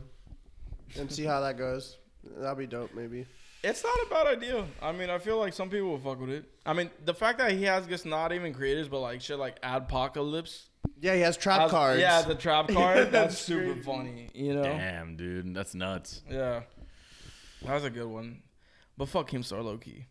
and 0.97 1.11
see 1.11 1.23
how 1.23 1.39
that 1.41 1.57
goes. 1.57 1.97
That'd 2.37 2.57
be 2.57 2.67
dope, 2.67 2.93
maybe. 2.93 3.25
It's 3.63 3.83
not 3.83 3.95
a 4.05 4.09
bad 4.09 4.27
idea. 4.37 4.65
I 4.81 4.91
mean, 4.91 5.09
I 5.09 5.17
feel 5.19 5.37
like 5.37 5.53
some 5.53 5.69
people 5.69 5.89
will 5.89 5.99
fuck 5.99 6.19
with 6.19 6.29
it. 6.31 6.45
I 6.65 6.73
mean, 6.73 6.89
the 7.05 7.13
fact 7.13 7.37
that 7.39 7.51
he 7.53 7.63
has 7.63 7.87
just 7.87 8.05
not 8.05 8.33
even 8.33 8.53
creators, 8.53 8.89
but 8.89 8.99
like 8.99 9.21
shit 9.21 9.39
like 9.39 9.61
Adpocalypse. 9.61 10.63
Yeah, 10.99 11.15
he 11.15 11.21
has 11.21 11.37
trap 11.37 11.61
has- 11.61 11.71
cards. 11.71 12.01
Yeah, 12.01 12.21
the 12.23 12.35
trap 12.35 12.67
card. 12.73 12.97
that's, 12.97 13.11
that's 13.11 13.37
super 13.39 13.67
crazy. 13.73 13.81
funny. 13.81 14.29
You 14.33 14.55
know. 14.55 14.63
damn, 14.63 15.15
dude, 15.15 15.53
that's 15.55 15.73
nuts. 15.75 16.21
Yeah. 16.29 16.63
That 17.65 17.73
was 17.75 17.85
a 17.85 17.89
good 17.89 18.07
one. 18.07 18.41
But 18.97 19.07
fuck 19.07 19.29
Keemstar 19.29 19.63
low 19.63 19.77
key. 19.77 20.05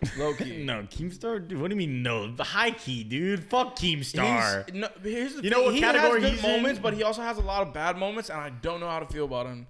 Low 0.16 0.32
key. 0.34 0.64
No, 0.64 0.82
Keemstar, 0.82 1.46
dude. 1.48 1.60
What 1.60 1.68
do 1.70 1.74
you 1.74 1.78
mean 1.78 2.02
no? 2.04 2.30
The 2.30 2.44
high 2.44 2.70
key, 2.70 3.02
dude. 3.02 3.42
Fuck 3.42 3.76
Keemstar. 3.76 4.64
He's, 4.70 4.74
no, 4.80 4.88
here's 5.02 5.34
the 5.34 5.42
You 5.42 5.42
thing. 5.42 5.50
know 5.50 5.62
what 5.64 5.74
he 5.74 5.80
category 5.80 6.20
has 6.22 6.30
he's 6.30 6.40
good 6.40 6.48
in? 6.50 6.56
moments, 6.56 6.80
but 6.80 6.94
he 6.94 7.02
also 7.02 7.20
has 7.22 7.36
a 7.38 7.42
lot 7.42 7.66
of 7.66 7.74
bad 7.74 7.96
moments, 7.96 8.30
and 8.30 8.38
I 8.40 8.50
don't 8.50 8.78
know 8.78 8.88
how 8.88 9.00
to 9.00 9.06
feel 9.12 9.24
about 9.24 9.46
him. 9.46 9.66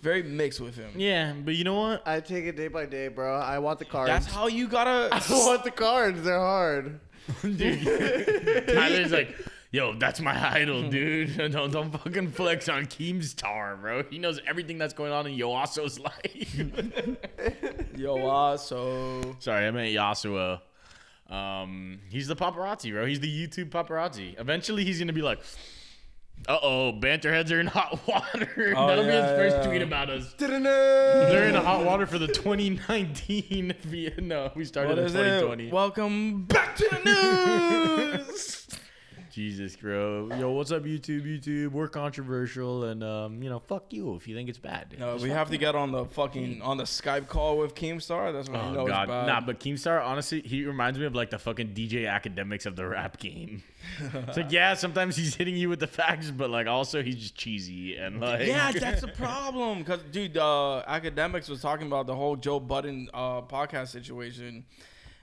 Very 0.00 0.22
mixed 0.22 0.60
with 0.60 0.76
him. 0.76 0.92
Yeah, 0.96 1.34
but 1.44 1.54
you 1.54 1.64
know 1.64 1.74
what? 1.80 2.06
I 2.06 2.20
take 2.20 2.44
it 2.46 2.56
day 2.56 2.68
by 2.68 2.86
day, 2.86 3.08
bro. 3.08 3.36
I 3.36 3.58
want 3.58 3.78
the 3.78 3.84
cards. 3.84 4.08
That's 4.08 4.26
how 4.26 4.46
you 4.46 4.68
gotta. 4.68 5.08
I 5.12 5.20
want 5.30 5.64
the 5.64 5.70
cards. 5.72 6.22
They're 6.22 6.38
hard. 6.38 7.00
dude. 7.42 7.84
Tyler's 8.68 9.12
like, 9.12 9.36
yo, 9.70 9.94
that's 9.94 10.20
my 10.20 10.52
idol, 10.56 10.88
dude. 10.88 11.36
Don't 11.52 11.70
don't 11.72 11.90
fucking 11.90 12.32
flex 12.32 12.68
on 12.68 12.86
Keemstar, 12.86 13.80
bro. 13.80 14.02
He 14.10 14.18
knows 14.18 14.40
everything 14.46 14.78
that's 14.78 14.94
going 14.94 15.12
on 15.12 15.26
in 15.26 15.38
Yoaso's 15.38 15.98
life. 16.08 17.96
Yo, 17.96 18.26
uh, 18.28 18.56
Sorry, 18.56 19.66
I 19.66 19.70
meant 19.70 19.94
Yasuo. 19.94 20.60
Um, 21.28 21.98
he's 22.08 22.26
the 22.28 22.36
paparazzi, 22.36 22.90
bro. 22.92 23.04
He's 23.06 23.20
the 23.20 23.28
YouTube 23.46 23.70
paparazzi. 23.70 24.38
Eventually, 24.40 24.84
he's 24.84 24.98
gonna 24.98 25.12
be 25.12 25.20
like, 25.20 25.40
"Uh 26.48 26.58
oh, 26.62 26.92
banterheads 26.92 27.52
are 27.52 27.60
in 27.60 27.66
hot 27.66 28.00
water." 28.08 28.72
Oh, 28.76 28.86
That'll 28.86 29.04
be 29.04 29.10
yeah, 29.10 29.28
his 29.28 29.36
first 29.36 29.56
yeah. 29.56 29.66
tweet 29.66 29.82
about 29.82 30.08
us. 30.08 30.34
They're 30.38 31.48
in 31.48 31.54
hot 31.54 31.84
water 31.84 32.06
for 32.06 32.18
the 32.18 32.28
2019. 32.28 33.74
via- 33.82 34.20
No, 34.22 34.50
we 34.54 34.64
started 34.64 34.90
what 34.96 34.98
in 35.00 35.12
2020. 35.12 35.66
it? 35.68 35.72
Welcome 35.72 36.44
back 36.44 36.76
to 36.76 36.88
the 37.04 38.16
news. 38.24 38.57
Jesus, 39.38 39.76
bro. 39.76 40.28
Yo, 40.36 40.50
what's 40.50 40.72
up, 40.72 40.82
YouTube? 40.82 41.22
YouTube, 41.22 41.68
we're 41.68 41.86
controversial, 41.86 42.82
and 42.86 43.04
um, 43.04 43.40
you 43.40 43.48
know, 43.48 43.60
fuck 43.60 43.84
you 43.92 44.16
if 44.16 44.26
you 44.26 44.34
think 44.34 44.48
it's 44.48 44.58
bad. 44.58 44.96
no, 44.98 45.12
Just 45.12 45.22
we 45.22 45.30
have 45.30 45.48
to 45.50 45.56
get 45.56 45.76
on 45.76 45.92
the 45.92 46.06
fucking 46.06 46.60
on 46.60 46.76
the 46.76 46.82
Skype 46.82 47.28
call 47.28 47.56
with 47.56 47.76
Keemstar. 47.76 48.32
That's 48.32 48.50
when 48.50 48.60
you 48.60 48.66
Oh 48.70 48.72
know 48.72 48.86
god, 48.88 49.02
it's 49.04 49.10
bad. 49.10 49.26
nah. 49.28 49.40
But 49.40 49.60
Keemstar, 49.60 50.04
honestly, 50.04 50.40
he 50.40 50.64
reminds 50.64 50.98
me 50.98 51.04
of 51.06 51.14
like 51.14 51.30
the 51.30 51.38
fucking 51.38 51.68
DJ 51.68 52.02
Akademiks 52.06 52.66
of 52.66 52.74
the 52.74 52.84
rap 52.88 53.18
game. 53.18 53.62
it's 54.00 54.36
like, 54.36 54.50
yeah, 54.50 54.74
sometimes 54.74 55.14
he's 55.14 55.36
hitting 55.36 55.56
you 55.56 55.68
with 55.68 55.78
the 55.78 55.86
facts, 55.86 56.32
but 56.32 56.50
like 56.50 56.66
also 56.66 57.00
he's 57.04 57.14
just 57.14 57.36
cheesy 57.36 57.96
and 57.96 58.20
like, 58.20 58.44
yeah, 58.44 58.72
that's 58.72 59.02
the 59.02 59.06
problem. 59.22 59.84
Cause 59.84 60.00
dude, 60.10 60.36
uh, 60.36 60.82
Akademiks 60.88 61.48
was 61.48 61.62
talking 61.62 61.86
about 61.86 62.08
the 62.08 62.16
whole 62.16 62.34
Joe 62.34 62.58
Budden 62.58 63.08
uh, 63.14 63.42
podcast 63.42 63.90
situation, 63.90 64.64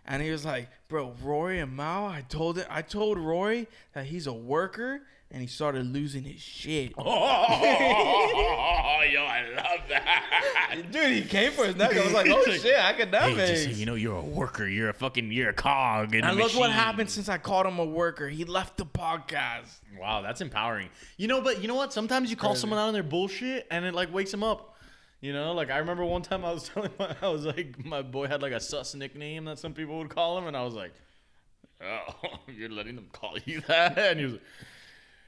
and 0.07 0.21
he 0.21 0.31
was 0.31 0.45
like, 0.45 0.69
"Bro, 0.87 1.15
Rory 1.23 1.59
and 1.59 1.75
Mal, 1.75 2.05
I 2.05 2.23
told 2.27 2.57
it. 2.57 2.67
I 2.69 2.81
told 2.81 3.17
Rory 3.17 3.67
that 3.93 4.05
he's 4.05 4.27
a 4.27 4.33
worker." 4.33 5.01
And 5.31 5.41
he 5.41 5.47
started 5.47 5.91
losing 5.91 6.23
his 6.23 6.39
shit. 6.39 6.93
Oh, 6.97 7.03
yo, 9.11 9.23
I 9.23 9.43
love 9.55 9.79
that. 9.89 10.81
Dude, 10.91 11.13
he 11.13 11.21
came 11.23 11.51
for 11.51 11.65
his 11.65 11.75
neck. 11.75 11.97
I 11.97 12.03
was 12.03 12.13
like, 12.13 12.29
oh 12.29 12.43
He's 12.45 12.63
like, 12.63 12.71
shit, 12.97 13.11
Akademiks. 13.11 13.35
Hey, 13.35 13.65
just 13.65 13.79
you 13.79 13.87
know, 13.87 13.95
you're 13.95 14.17
a 14.17 14.23
worker. 14.23 14.67
You're 14.67 14.89
a 14.89 14.93
fucking, 14.93 15.31
you're 15.31 15.49
a 15.49 15.53
cog. 15.53 16.13
In 16.13 16.23
and 16.23 16.37
look 16.37 16.55
what 16.55 16.71
happened 16.71 17.09
since 17.09 17.27
I 17.27 17.39
called 17.39 17.65
him 17.65 17.79
a 17.79 17.85
worker. 17.85 18.29
He 18.29 18.45
left 18.45 18.77
the 18.77 18.85
podcast. 18.85 19.79
Wow, 19.99 20.21
that's 20.21 20.41
empowering. 20.41 20.89
You 21.17 21.27
know, 21.27 21.41
but 21.41 21.61
you 21.61 21.67
know 21.67 21.75
what? 21.75 21.91
Sometimes 21.91 22.29
you 22.29 22.37
call 22.37 22.51
Crazy. 22.51 22.61
someone 22.61 22.79
out 22.79 22.87
on 22.87 22.93
their 22.93 23.03
bullshit, 23.03 23.65
and 23.71 23.83
it 23.83 23.95
like 23.95 24.13
wakes 24.13 24.31
them 24.31 24.43
up. 24.43 24.74
You 25.25 25.33
know, 25.33 25.53
like 25.53 25.71
I 25.71 25.77
remember 25.79 26.05
one 26.05 26.21
time 26.21 26.45
I 26.45 26.53
was 26.53 26.69
telling 26.73 26.91
my, 26.99 27.15
I 27.19 27.29
was 27.29 27.45
like, 27.45 27.83
my 27.83 28.03
boy 28.03 28.27
had 28.27 28.43
like 28.43 28.51
a 28.51 28.59
sus 28.59 28.93
nickname 28.93 29.45
that 29.45 29.57
some 29.57 29.73
people 29.73 29.97
would 29.97 30.09
call 30.09 30.37
him, 30.37 30.45
and 30.45 30.55
I 30.55 30.63
was 30.63 30.75
like, 30.75 30.93
oh, 31.81 32.37
you're 32.55 32.69
letting 32.69 32.95
them 32.95 33.07
call 33.11 33.35
you 33.43 33.61
that, 33.61 33.97
and 33.97 34.19
he 34.19 34.25
was 34.25 34.33
like. 34.33 34.43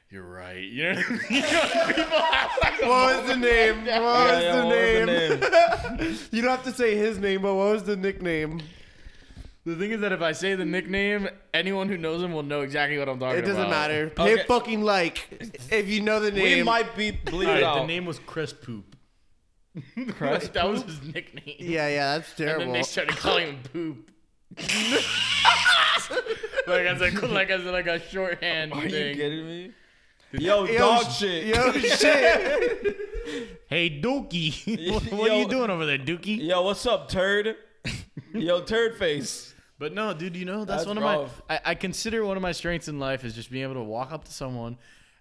You're 0.10 0.24
right. 0.24 0.64
You 0.64 0.94
know, 0.94 1.00
you 1.30 1.42
know 1.42 1.86
people 1.88 2.18
have 2.18 2.52
like 2.64 2.82
What 2.82 3.18
was 3.18 3.28
the 3.28 3.36
name? 3.36 3.86
What 3.88 4.02
was 4.02 4.42
yeah, 4.42 4.56
the 4.56 4.66
what 4.66 5.40
was 5.40 5.40
the 5.40 6.00
name? 6.00 6.18
you 6.32 6.42
don't 6.42 6.52
have 6.52 6.64
to 6.64 6.72
say 6.72 6.96
his 6.96 7.18
name, 7.18 7.42
but 7.42 7.54
what 7.56 7.74
was 7.74 7.84
the 7.84 7.98
nickname? 7.98 8.62
The 9.66 9.76
thing 9.76 9.92
is 9.92 10.00
that 10.00 10.14
if 10.14 10.22
I 10.22 10.32
say 10.32 10.56
the 10.56 10.64
nickname, 10.64 11.28
anyone 11.54 11.90
who 11.90 11.98
knows 11.98 12.24
him 12.24 12.32
will 12.32 12.42
know 12.42 12.62
exactly 12.62 12.98
what 12.98 13.10
I'm 13.10 13.20
talking 13.20 13.40
about. 13.40 13.50
It 13.50 13.52
about. 13.52 13.58
doesn't 13.58 13.70
matter. 13.70 14.14
Okay. 14.18 14.38
Hit 14.38 14.48
fucking 14.48 14.82
like 14.82 15.28
if 15.70 15.90
you 15.90 16.00
know 16.00 16.22
the 16.22 16.32
name. 16.32 16.60
We 16.60 16.64
might 16.64 16.96
be 16.96 17.12
bleed 17.12 17.48
All 17.48 17.54
right, 17.54 17.64
out. 17.64 17.82
the 17.82 17.88
name 17.88 18.06
was 18.06 18.18
Chris 18.20 18.54
Poop. 18.54 18.87
Chris 20.12 20.50
that 20.50 20.68
was 20.70 20.84
his 20.84 21.02
nickname. 21.04 21.56
Yeah, 21.60 21.88
yeah, 21.88 22.18
that's 22.18 22.34
terrible. 22.36 22.62
And 22.64 22.70
then 22.74 22.80
they 22.80 22.84
started 22.84 23.18
calling 23.18 23.48
him 23.48 23.60
Poop. 23.72 24.12
like 26.68 26.86
as 26.86 27.02
a 27.02 27.28
like 27.28 27.50
as 27.50 27.66
a, 27.66 27.72
like 27.72 27.88
a 27.88 28.00
shorthand 28.00 28.74
Are 28.74 28.84
you 28.84 28.90
thing. 28.90 29.16
kidding 29.16 29.46
me? 29.46 29.72
Yo, 30.34 30.66
Yo, 30.66 30.78
dog 30.78 31.12
sh- 31.12 31.18
shit. 31.18 31.56
Yo, 31.56 31.72
shit. 31.74 32.98
Hey 33.68 34.02
Dookie, 34.02 34.92
what, 34.92 35.04
what 35.12 35.32
are 35.32 35.40
you 35.40 35.48
doing 35.48 35.70
over 35.70 35.86
there, 35.86 35.98
Dookie? 35.98 36.42
Yo, 36.42 36.62
what's 36.64 36.86
up, 36.86 37.10
turd? 37.10 37.56
Yo, 38.34 38.62
turd 38.62 38.98
face. 38.98 39.54
But 39.80 39.94
no, 39.94 40.14
dude, 40.14 40.36
you 40.36 40.46
know 40.46 40.66
that's, 40.66 40.86
That's 40.86 40.88
one 40.88 40.98
of 40.98 41.04
my. 41.04 41.56
I, 41.56 41.72
I 41.72 41.76
consider 41.76 42.26
one 42.26 42.36
of 42.36 42.42
my 42.42 42.52
strengths 42.52 42.88
in 42.88 43.00
life 43.00 43.24
is 43.24 43.34
just 43.36 43.52
being 43.52 43.64
able 43.64 43.76
to 43.76 43.84
walk 43.84 44.12
up 44.12 44.24
to 44.26 44.32
someone 44.32 44.78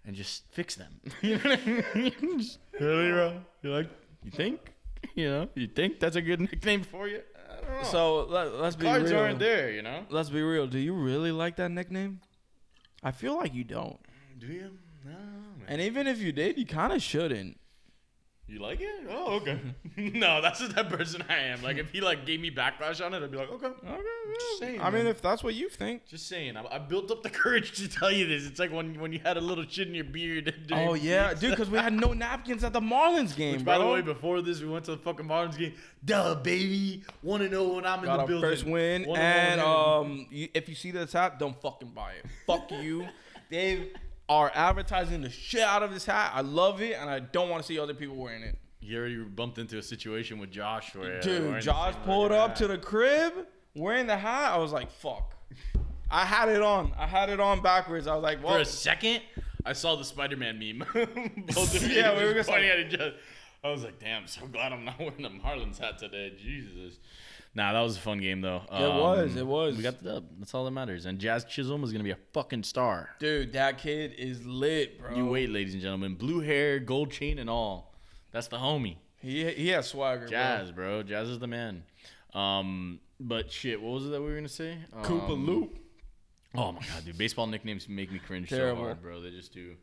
and 0.06 0.16
just 0.16 0.44
fix 0.52 0.76
them. 0.76 1.00
you 1.20 1.36
know 1.38 1.50
what 1.50 1.60
I 1.60 1.98
mean? 1.98 2.38
Just, 2.38 2.58
really, 2.80 3.10
bro? 3.10 3.40
You 3.62 3.70
like? 3.70 3.90
You 4.26 4.32
think? 4.32 4.60
You 5.14 5.28
know? 5.30 5.48
You 5.54 5.68
think 5.68 6.00
that's 6.00 6.16
a 6.16 6.20
good 6.20 6.40
nickname 6.40 6.82
for 6.82 7.06
you? 7.06 7.20
I 7.36 7.60
don't 7.60 7.82
know. 7.82 7.88
So 7.88 8.24
let, 8.24 8.54
let's 8.54 8.74
be 8.74 8.84
cards 8.86 9.10
real. 9.10 9.20
aren't 9.20 9.38
there, 9.38 9.70
you 9.70 9.80
know. 9.80 10.04
Let's 10.10 10.30
be 10.30 10.42
real. 10.42 10.66
Do 10.66 10.78
you 10.78 10.94
really 10.94 11.30
like 11.30 11.56
that 11.56 11.70
nickname? 11.70 12.20
I 13.04 13.12
feel 13.12 13.36
like 13.36 13.54
you 13.54 13.62
don't. 13.62 14.00
Do 14.38 14.46
you? 14.48 14.70
No, 15.04 15.12
man. 15.12 15.66
And 15.68 15.80
even 15.80 16.06
if 16.08 16.18
you 16.18 16.32
did, 16.32 16.58
you 16.58 16.66
kind 16.66 16.92
of 16.92 17.00
shouldn't. 17.02 17.58
You 18.48 18.60
like 18.60 18.80
it? 18.80 19.08
Oh, 19.10 19.40
okay. 19.40 19.58
no, 19.96 20.40
that's 20.40 20.60
just 20.60 20.76
that 20.76 20.88
person 20.88 21.24
I 21.28 21.36
am. 21.36 21.62
Like, 21.62 21.78
if 21.78 21.90
he 21.90 22.00
like 22.00 22.24
gave 22.24 22.40
me 22.40 22.52
backlash 22.52 23.04
on 23.04 23.12
it, 23.12 23.20
I'd 23.20 23.30
be 23.30 23.36
like, 23.36 23.50
okay. 23.50 23.70
Just 23.82 24.58
saying. 24.60 24.80
I 24.80 24.88
mean, 24.90 25.08
if 25.08 25.20
that's 25.20 25.42
what 25.42 25.54
you 25.54 25.68
think. 25.68 26.06
just 26.06 26.28
saying. 26.28 26.56
I, 26.56 26.64
I 26.76 26.78
built 26.78 27.10
up 27.10 27.24
the 27.24 27.30
courage 27.42 27.72
to 27.78 27.88
tell 27.88 28.10
you 28.10 28.24
this. 28.28 28.46
It's 28.46 28.60
like 28.60 28.70
when 28.72 29.00
when 29.00 29.12
you 29.12 29.18
had 29.24 29.36
a 29.36 29.40
little 29.40 29.64
shit 29.68 29.88
in 29.88 29.94
your 29.94 30.04
beard. 30.04 30.54
Oh 30.76 30.94
yeah, 30.94 31.32
dude, 31.32 31.50
because 31.50 31.70
we 31.70 31.78
had 31.78 31.92
no 31.92 32.12
napkins 32.12 32.62
at 32.62 32.72
the 32.72 32.80
Marlins 32.80 33.34
game, 33.34 33.54
Which, 33.54 33.64
bro. 33.64 33.78
by 33.78 33.84
the 33.84 33.90
way, 33.90 34.02
before 34.02 34.42
this, 34.42 34.60
we 34.60 34.68
went 34.68 34.84
to 34.86 34.92
the 34.92 34.98
fucking 34.98 35.26
Marlins 35.26 35.56
game. 35.56 35.74
Duh, 36.04 36.34
baby. 36.34 37.02
Want 37.22 37.42
to 37.42 37.48
know 37.48 37.68
when 37.68 37.86
I'm 37.86 38.00
in 38.00 38.04
the 38.04 38.24
building. 38.24 38.40
first 38.40 38.64
win, 38.66 39.04
and 39.16 39.60
um, 39.60 40.26
you, 40.30 40.48
if 40.54 40.68
you 40.68 40.74
see 40.74 40.90
the 40.90 41.06
top, 41.06 41.38
don't 41.38 41.60
fucking 41.60 41.88
buy 41.88 42.12
it. 42.12 42.26
Fuck 42.46 42.70
you. 42.70 43.06
They 43.48 43.90
are 44.28 44.50
advertising 44.54 45.20
the 45.22 45.30
shit 45.30 45.60
out 45.62 45.82
of 45.82 45.92
this 45.92 46.04
hat. 46.06 46.32
I 46.34 46.40
love 46.40 46.80
it, 46.82 46.96
and 46.98 47.08
I 47.08 47.20
don't 47.20 47.48
want 47.48 47.62
to 47.62 47.66
see 47.66 47.78
other 47.78 47.94
people 47.94 48.16
wearing 48.16 48.42
it. 48.42 48.56
you 48.80 48.98
already 48.98 49.16
bumped 49.22 49.58
into 49.58 49.78
a 49.78 49.82
situation 49.82 50.38
with 50.38 50.50
Josh 50.50 50.94
where 50.94 51.18
uh, 51.18 51.20
Dude, 51.20 51.60
Josh 51.62 51.94
pulled 52.04 52.32
up 52.32 52.54
to 52.56 52.66
the 52.66 52.78
crib 52.78 53.32
wearing 53.74 54.06
the 54.06 54.16
hat. 54.16 54.52
I 54.52 54.58
was 54.58 54.72
like, 54.72 54.90
fuck. 54.90 55.34
I 56.10 56.24
had 56.24 56.48
it 56.48 56.62
on. 56.62 56.92
I 56.96 57.06
had 57.06 57.30
it 57.30 57.40
on 57.40 57.62
backwards. 57.62 58.06
I 58.06 58.14
was 58.14 58.22
like, 58.22 58.40
For 58.40 58.58
a 58.58 58.64
second, 58.64 59.22
I 59.64 59.72
saw 59.72 59.96
the 59.96 60.04
Spider-Man 60.04 60.58
meme. 60.58 60.78
Both 61.54 61.74
of 61.76 61.82
Yeah, 61.90 62.16
we 62.16 62.24
were 62.24 62.34
just 62.34 62.48
pointing 62.48 62.70
at 62.70 62.78
each 62.78 62.94
other. 62.94 63.14
I 63.64 63.70
was 63.70 63.82
like, 63.82 63.98
damn, 63.98 64.28
so 64.28 64.46
glad 64.46 64.72
I'm 64.72 64.84
not 64.84 64.98
wearing 65.00 65.22
the 65.22 65.30
Marlins 65.30 65.78
hat 65.78 65.98
today. 65.98 66.32
Jesus. 66.38 66.98
Nah, 67.56 67.72
that 67.72 67.80
was 67.80 67.96
a 67.96 68.00
fun 68.00 68.20
game 68.20 68.42
though. 68.42 68.60
Um, 68.68 68.82
It 68.82 68.88
was, 69.00 69.36
it 69.36 69.46
was. 69.46 69.76
We 69.78 69.82
got 69.82 69.98
the 70.02 70.12
dub. 70.12 70.26
That's 70.38 70.52
all 70.54 70.64
that 70.66 70.72
matters. 70.72 71.06
And 71.06 71.18
Jazz 71.18 71.44
Chisholm 71.46 71.82
is 71.84 71.90
gonna 71.90 72.04
be 72.04 72.10
a 72.10 72.18
fucking 72.34 72.62
star. 72.64 73.08
dude, 73.18 73.54
that 73.54 73.78
kid 73.78 74.12
is 74.18 74.44
lit, 74.46 75.00
bro. 75.00 75.16
You 75.16 75.24
wait, 75.26 75.48
ladies 75.48 75.72
and 75.72 75.82
gentlemen. 75.82 76.14
Blue 76.16 76.40
hair, 76.40 76.78
gold 76.78 77.10
chain, 77.10 77.38
and 77.38 77.48
all. 77.48 77.94
That's 78.30 78.48
the 78.48 78.58
homie. 78.58 78.96
He 79.16 79.50
he 79.52 79.68
has 79.68 79.88
swagger, 79.88 80.26
Jazz, 80.28 80.70
bro. 80.70 81.02
Jazz 81.02 81.28
is 81.30 81.38
the 81.38 81.46
man. 81.46 81.82
Um, 82.34 83.00
but 83.18 83.50
shit, 83.50 83.80
what 83.80 83.94
was 83.94 84.04
it 84.06 84.10
that 84.10 84.20
we 84.20 84.28
were 84.28 84.34
gonna 84.36 84.48
say? 84.50 84.76
Koopa 85.02 85.30
Um, 85.32 85.46
Loop. 85.46 85.78
Oh 86.54 86.72
my 86.72 86.80
god, 86.80 87.04
dude! 87.06 87.16
Baseball 87.16 87.46
nicknames 87.46 87.88
make 87.88 88.12
me 88.12 88.18
cringe 88.18 88.50
so 88.50 88.76
hard, 88.76 89.00
bro. 89.00 89.22
They 89.22 89.30
just 89.30 89.54
do. 89.54 89.76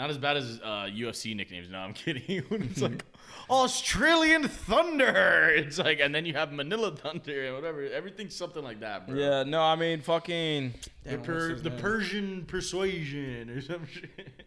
Not 0.00 0.08
as 0.08 0.16
bad 0.16 0.38
as 0.38 0.58
uh, 0.64 0.88
UFC 0.90 1.36
nicknames. 1.36 1.68
No, 1.68 1.76
I'm 1.78 1.92
kidding. 2.06 2.22
It's 2.50 2.80
like 2.80 3.04
Australian 3.50 4.48
Thunder. 4.48 5.50
It's 5.54 5.76
like, 5.76 6.00
and 6.00 6.14
then 6.14 6.24
you 6.24 6.32
have 6.32 6.54
Manila 6.54 6.96
Thunder 6.96 7.44
and 7.44 7.54
whatever. 7.54 7.82
Everything's 7.84 8.34
something 8.34 8.64
like 8.64 8.80
that, 8.80 9.06
bro. 9.06 9.14
Yeah, 9.14 9.42
no, 9.42 9.60
I 9.60 9.76
mean 9.76 10.00
fucking 10.00 10.72
The, 11.04 11.10
Damn, 11.10 11.22
per, 11.22 11.50
his 11.50 11.62
the 11.62 11.68
name? 11.68 11.78
Persian 11.80 12.44
Persuasion 12.46 13.50
or 13.50 13.60
some 13.60 13.86
shit. 13.92 14.46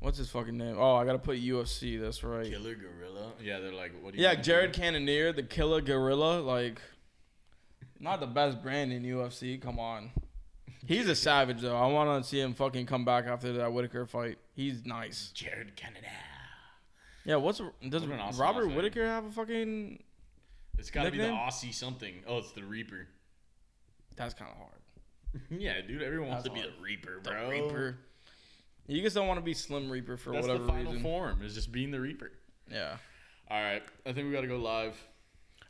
What's 0.00 0.16
his 0.16 0.30
fucking 0.30 0.56
name? 0.56 0.76
Oh, 0.78 0.94
I 0.94 1.04
gotta 1.04 1.18
put 1.18 1.38
UFC. 1.38 2.00
That's 2.00 2.24
right. 2.24 2.50
Killer 2.50 2.76
Gorilla. 2.76 3.32
Yeah, 3.42 3.58
they're 3.58 3.74
like, 3.74 3.92
what 4.00 4.14
do 4.14 4.18
you? 4.18 4.24
Yeah? 4.24 4.36
Jared 4.36 4.72
Cannonier, 4.72 5.34
the 5.34 5.42
Killer 5.42 5.82
Gorilla, 5.82 6.40
like 6.40 6.80
not 8.00 8.20
the 8.20 8.26
best 8.26 8.62
brand 8.62 8.90
in 8.90 9.02
UFC. 9.02 9.60
Come 9.60 9.78
on, 9.78 10.12
he's 10.86 11.08
a 11.08 11.14
savage 11.14 11.60
though. 11.60 11.76
I 11.76 11.86
want 11.86 12.22
to 12.22 12.28
see 12.28 12.40
him 12.40 12.54
fucking 12.54 12.86
come 12.86 13.04
back 13.04 13.26
after 13.26 13.52
that 13.54 13.72
Whittaker 13.72 14.06
fight. 14.06 14.38
He's 14.54 14.84
nice. 14.84 15.30
Jared 15.34 15.76
Canada. 15.76 16.06
Yeah, 17.24 17.36
what's 17.36 17.60
does 17.88 18.06
What 18.06 18.20
awesome 18.20 18.40
Robert 18.40 18.66
name. 18.68 18.76
Whittaker 18.76 19.04
have 19.06 19.24
a 19.24 19.30
fucking? 19.30 20.02
It's 20.78 20.90
got 20.90 21.04
to 21.04 21.10
be 21.10 21.18
the 21.18 21.24
Aussie 21.24 21.74
something. 21.74 22.14
Oh, 22.26 22.38
it's 22.38 22.52
the 22.52 22.62
Reaper. 22.62 23.08
That's 24.16 24.34
kind 24.34 24.50
of 24.50 24.56
hard. 24.58 25.50
yeah, 25.60 25.80
dude. 25.80 26.02
Everyone 26.02 26.28
wants 26.28 26.44
That's 26.44 26.54
to 26.56 26.62
be 26.62 26.68
the 26.68 26.82
Reaper, 26.82 27.20
bro. 27.22 27.44
The. 27.46 27.50
Reaper. 27.50 27.98
You 28.86 29.02
just 29.02 29.16
don't 29.16 29.26
want 29.26 29.38
to 29.38 29.44
be 29.44 29.54
Slim 29.54 29.90
Reaper 29.90 30.16
for 30.16 30.30
That's 30.30 30.46
whatever 30.46 30.64
the 30.64 30.70
final 30.70 30.92
reason. 30.92 31.02
form. 31.02 31.42
Is 31.42 31.54
just 31.54 31.72
being 31.72 31.90
the 31.90 32.00
Reaper. 32.00 32.30
Yeah. 32.70 32.96
All 33.50 33.60
right, 33.60 33.82
I 34.04 34.12
think 34.12 34.26
we 34.26 34.32
got 34.32 34.40
to 34.42 34.46
go 34.48 34.58
live. 34.58 34.96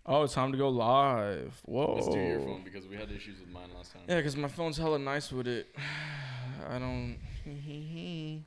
Oh, 0.08 0.22
it's 0.22 0.34
time 0.34 0.52
to 0.52 0.58
go 0.58 0.68
live. 0.68 1.60
Whoa. 1.64 1.94
Let's 1.94 2.08
do 2.08 2.18
your 2.20 2.38
phone 2.40 2.62
because 2.62 2.86
we 2.86 2.94
had 2.96 3.10
issues 3.10 3.40
with 3.40 3.48
mine 3.50 3.68
last 3.76 3.92
time. 3.92 4.02
Yeah, 4.08 4.16
because 4.16 4.36
my 4.36 4.46
phone's 4.48 4.76
hella 4.76 4.98
nice 5.00 5.32
with 5.32 5.48
it. 5.48 5.74
I 6.70 6.78
don't. 6.78 7.16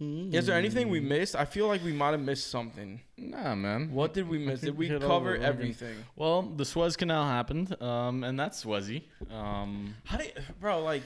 Is 0.00 0.46
there 0.46 0.56
anything 0.56 0.88
we 0.88 1.00
missed? 1.00 1.34
I 1.34 1.44
feel 1.44 1.66
like 1.66 1.82
we 1.84 1.92
might 1.92 2.12
have 2.12 2.20
missed 2.20 2.50
something. 2.50 3.00
Nah, 3.16 3.54
man. 3.54 3.90
What 3.92 4.14
did 4.14 4.28
we 4.28 4.38
miss? 4.38 4.60
Did 4.60 4.76
we 4.76 4.88
Hit 4.88 5.02
all 5.02 5.08
cover 5.08 5.36
the 5.38 5.44
everything? 5.44 5.96
Well, 6.16 6.42
the 6.42 6.64
Suez 6.64 6.96
Canal 6.96 7.24
happened, 7.26 7.80
um, 7.82 8.22
and 8.24 8.38
that's 8.38 8.64
Swezy. 8.64 9.02
Um, 9.30 9.94
How 10.04 10.18
do 10.18 10.24
bro? 10.60 10.82
Like, 10.82 11.02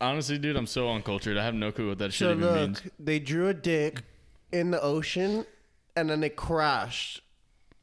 honestly, 0.00 0.38
dude, 0.38 0.56
I'm 0.56 0.66
so 0.68 0.88
uncultured. 0.90 1.36
I 1.36 1.44
have 1.44 1.54
no 1.54 1.72
clue 1.72 1.88
what 1.88 1.98
that 1.98 2.12
shit 2.12 2.26
So 2.26 2.30
even 2.32 2.40
look, 2.44 2.56
means. 2.56 2.82
they 2.98 3.18
drew 3.18 3.48
a 3.48 3.54
dick 3.54 4.02
in 4.52 4.70
the 4.70 4.80
ocean, 4.80 5.44
and 5.96 6.10
then 6.10 6.22
it 6.24 6.36
crashed. 6.36 7.20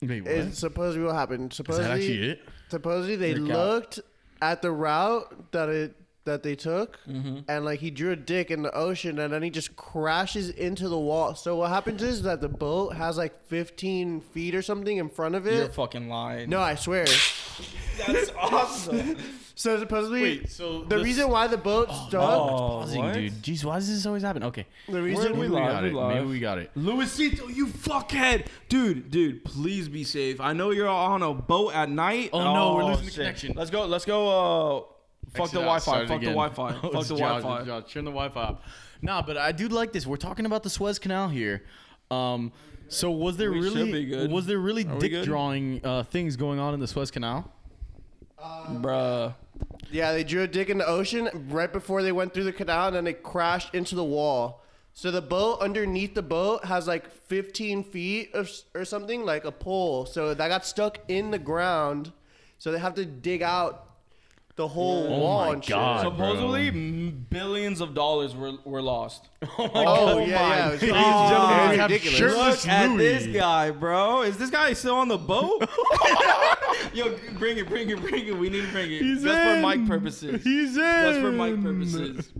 Wait, 0.01 0.21
what? 0.23 0.31
It's 0.31 0.59
supposedly 0.59 1.05
what 1.05 1.15
happened. 1.15 1.51
Is 1.51 1.57
Supposedly, 1.57 1.87
that 1.87 1.95
actually 1.97 2.29
it? 2.31 2.39
supposedly 2.69 3.15
they 3.15 3.33
Recap. 3.35 3.47
looked 3.47 3.99
at 4.41 4.61
the 4.61 4.71
route 4.71 5.51
that 5.51 5.69
it 5.69 5.95
that 6.23 6.43
they 6.43 6.55
took, 6.55 6.99
Mm-hmm. 7.07 7.39
and 7.49 7.65
like 7.65 7.79
he 7.79 7.89
drew 7.89 8.11
a 8.11 8.15
dick 8.15 8.51
in 8.51 8.61
the 8.61 8.71
ocean, 8.75 9.17
and 9.17 9.33
then 9.33 9.41
he 9.41 9.49
just 9.49 9.75
crashes 9.75 10.49
into 10.51 10.87
the 10.87 10.97
wall. 10.99 11.33
So 11.33 11.55
what 11.55 11.69
happens 11.69 12.03
is 12.03 12.21
that 12.23 12.41
the 12.41 12.47
boat 12.49 12.95
has 12.95 13.17
like 13.17 13.43
15 13.47 14.21
feet 14.21 14.53
or 14.53 14.61
something 14.61 14.97
in 14.97 15.09
front 15.09 15.33
of 15.33 15.47
it. 15.47 15.53
you're 15.55 15.63
it. 15.65 15.73
fucking 15.73 16.09
lying. 16.09 16.47
No, 16.49 16.59
I 16.59 16.75
swear. 16.75 17.05
that's 18.07 18.31
awesome. 18.37 19.17
So 19.55 19.77
supposedly, 19.79 20.21
Wait, 20.21 20.49
so 20.49 20.83
the 20.83 20.95
this- 20.95 21.03
reason 21.03 21.29
why 21.29 21.47
the 21.47 21.57
boat 21.57 21.89
stuck, 21.91 22.21
Oh, 22.21 22.47
Pausing, 22.79 23.01
what? 23.03 23.13
dude. 23.13 23.33
Jeez, 23.43 23.63
why 23.65 23.75
does 23.75 23.87
this 23.89 24.05
always 24.05 24.23
happen? 24.23 24.43
Okay, 24.43 24.65
the 24.87 25.01
reason 25.01 25.33
we 25.33 25.39
maybe 25.39 25.41
we 25.41 25.47
live, 25.59 25.67
got 25.71 25.83
we 25.83 25.89
it. 25.89 25.93
live. 25.93 26.15
Maybe 26.15 26.27
we 26.27 26.39
got 26.39 26.57
it. 26.57 26.71
Luisito, 26.75 27.53
you 27.53 27.67
fuckhead, 27.67 28.47
dude, 28.69 29.11
dude, 29.11 29.43
please 29.43 29.87
be 29.89 30.03
safe. 30.03 30.39
I 30.39 30.53
know 30.53 30.71
you're 30.71 30.87
on 30.87 31.21
a 31.21 31.33
boat 31.33 31.73
at 31.75 31.89
night. 31.89 32.29
Oh, 32.33 32.41
no, 32.53 32.75
we're 32.75 32.85
losing 32.85 33.05
the 33.05 33.11
connection. 33.11 33.53
Let's 33.55 33.69
go. 33.69 33.85
Let's 33.85 34.05
go. 34.05 34.27
Uh, 34.29 34.79
fuck 35.33 35.45
Exit 35.47 35.53
the 35.53 35.59
out, 35.59 35.63
Wi-Fi. 35.65 35.79
start 35.81 36.03
it 36.03 36.07
Fuck 36.07 36.21
the 36.21 36.27
again. 36.27 36.35
Wi-Fi. 36.35 36.69
Oh, 36.75 36.81
Fuck 36.91 36.93
it's 37.01 37.09
the 37.09 37.15
Josh, 37.17 37.41
Wi-Fi. 37.43 37.57
it's 37.59 37.67
Josh. 37.67 37.93
Turn 37.93 38.05
the 38.05 38.11
Wi-Fi 38.11 38.41
off. 38.41 38.57
Nah, 39.01 39.21
but 39.21 39.37
I 39.37 39.51
do 39.51 39.67
like 39.67 39.91
this. 39.93 40.05
We're 40.07 40.15
talking 40.17 40.45
about 40.45 40.63
the 40.63 40.69
Suez 40.69 40.97
Canal 40.99 41.27
here. 41.29 41.63
Um, 42.09 42.51
so 42.87 43.09
was 43.11 43.37
there 43.37 43.51
We 43.51 43.61
should 43.63 43.73
really 43.75 43.91
be 43.91 44.05
good. 44.05 44.31
was 44.31 44.45
there 44.45 44.59
really 44.59 44.85
Are 44.85 44.93
we 44.95 44.99
dick 44.99 45.11
good? 45.11 45.25
drawing 45.25 45.81
uh, 45.85 46.03
things 46.03 46.35
going 46.35 46.59
on 46.59 46.73
in 46.73 46.79
the 46.79 46.87
Suez 46.87 47.09
Canal? 47.11 47.51
Bruh. 48.43 49.35
Yeah, 49.91 50.13
they 50.13 50.23
drew 50.23 50.43
a 50.43 50.47
dick 50.47 50.69
in 50.69 50.77
the 50.77 50.87
ocean 50.87 51.29
right 51.49 51.71
before 51.71 52.01
they 52.01 52.11
went 52.11 52.33
through 52.33 52.45
the 52.45 52.53
canal, 52.53 52.87
and 52.87 52.95
then 52.95 53.03
they 53.03 53.13
crashed 53.13 53.75
into 53.75 53.95
the 53.95 54.03
wall. 54.03 54.63
So 54.93 55.11
the 55.11 55.21
boat 55.21 55.59
underneath 55.61 56.15
the 56.15 56.21
boat 56.21 56.65
has 56.65 56.87
like 56.87 57.11
15 57.11 57.83
feet 57.85 58.33
of, 58.33 58.49
or 58.73 58.83
something, 58.85 59.23
like 59.25 59.45
a 59.45 59.51
pole. 59.51 60.05
So 60.05 60.33
that 60.33 60.47
got 60.47 60.65
stuck 60.65 60.99
in 61.07 61.31
the 61.31 61.39
ground. 61.39 62.11
So 62.57 62.71
they 62.71 62.79
have 62.79 62.95
to 62.95 63.05
dig 63.05 63.41
out 63.41 63.87
the 64.57 64.67
whole 64.67 65.07
Oh 65.07 65.19
wall 65.19 65.45
my 65.45 65.53
and 65.53 65.63
shit. 65.63 65.73
God. 65.75 66.03
Supposedly, 66.03 66.67
m- 66.67 67.25
billions 67.29 67.79
of 67.81 67.93
dollars 67.93 68.35
were, 68.35 68.53
were 68.65 68.81
lost. 68.81 69.29
Oh, 69.57 69.69
oh 69.73 70.19
yeah, 70.19 70.25
yeah. 70.27 70.67
It 70.67 70.71
was, 70.71 70.79
crazy. 70.79 70.91
God. 70.93 71.51
It 71.51 71.67
was 71.69 71.77
We 71.77 71.83
ridiculous. 71.95 72.65
Look 72.65 72.67
at 72.73 72.97
this 72.97 73.27
guy, 73.27 73.71
bro. 73.71 74.21
Is 74.23 74.37
this 74.37 74.49
guy 74.49 74.73
still 74.73 74.95
on 74.95 75.07
the 75.07 75.17
boat? 75.17 75.61
Yo, 76.93 77.17
bring 77.37 77.57
it, 77.57 77.67
bring 77.67 77.89
it, 77.89 77.99
bring 78.01 78.27
it. 78.27 78.37
We 78.37 78.49
need 78.49 78.65
to 78.65 78.71
bring 78.71 78.91
it. 78.91 79.01
He's 79.01 79.21
That's 79.23 79.61
for 79.61 79.67
mic 79.67 79.75
in. 79.79 79.87
purposes. 79.87 80.43
He's 80.43 80.75
in. 80.75 80.81
That's 80.83 81.17
for 81.19 81.31
mic 81.31 81.61
purposes. 81.63 82.31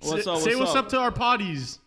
What's 0.00 0.24
Say- 0.24 0.30
up? 0.30 0.38
Say 0.40 0.54
what's 0.56 0.74
up 0.74 0.88
to 0.90 0.98
our 0.98 1.12
potties. 1.12 1.78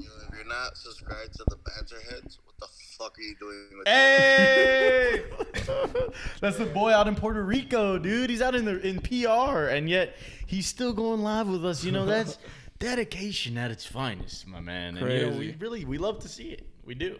Yo, 0.00 0.06
if 0.28 0.34
you're 0.36 0.46
not 0.46 0.76
subscribed 0.76 1.32
to 1.34 1.44
the 1.48 1.56
Banterheads, 1.56 2.38
what 2.44 2.56
the 2.58 2.66
fuck 2.98 3.16
are 3.18 3.22
you 3.22 3.34
doing 3.38 3.78
with 3.78 3.86
Hey! 3.88 5.24
That's 6.40 6.56
the 6.58 6.66
boy 6.66 6.92
out 6.92 7.06
in 7.08 7.14
Puerto 7.14 7.42
Rico, 7.44 7.98
dude. 7.98 8.28
He's 8.30 8.42
out 8.42 8.54
in 8.54 8.64
the 8.64 8.80
in 8.86 9.00
PR, 9.00 9.68
and 9.68 9.88
yet 9.88 10.16
he's 10.46 10.66
still 10.66 10.92
going 10.92 11.20
live 11.22 11.48
with 11.48 11.64
us. 11.64 11.84
You 11.84 11.92
know, 11.92 12.04
that's 12.06 12.38
dedication 12.78 13.56
at 13.56 13.70
its 13.70 13.86
finest, 13.86 14.46
my 14.46 14.60
man. 14.60 14.96
And 14.96 15.10
you 15.12 15.30
know, 15.30 15.38
we 15.38 15.56
really 15.58 15.84
we 15.84 15.98
love 15.98 16.18
to 16.20 16.28
see 16.28 16.48
it. 16.50 16.66
We 16.84 16.94
do. 16.94 17.18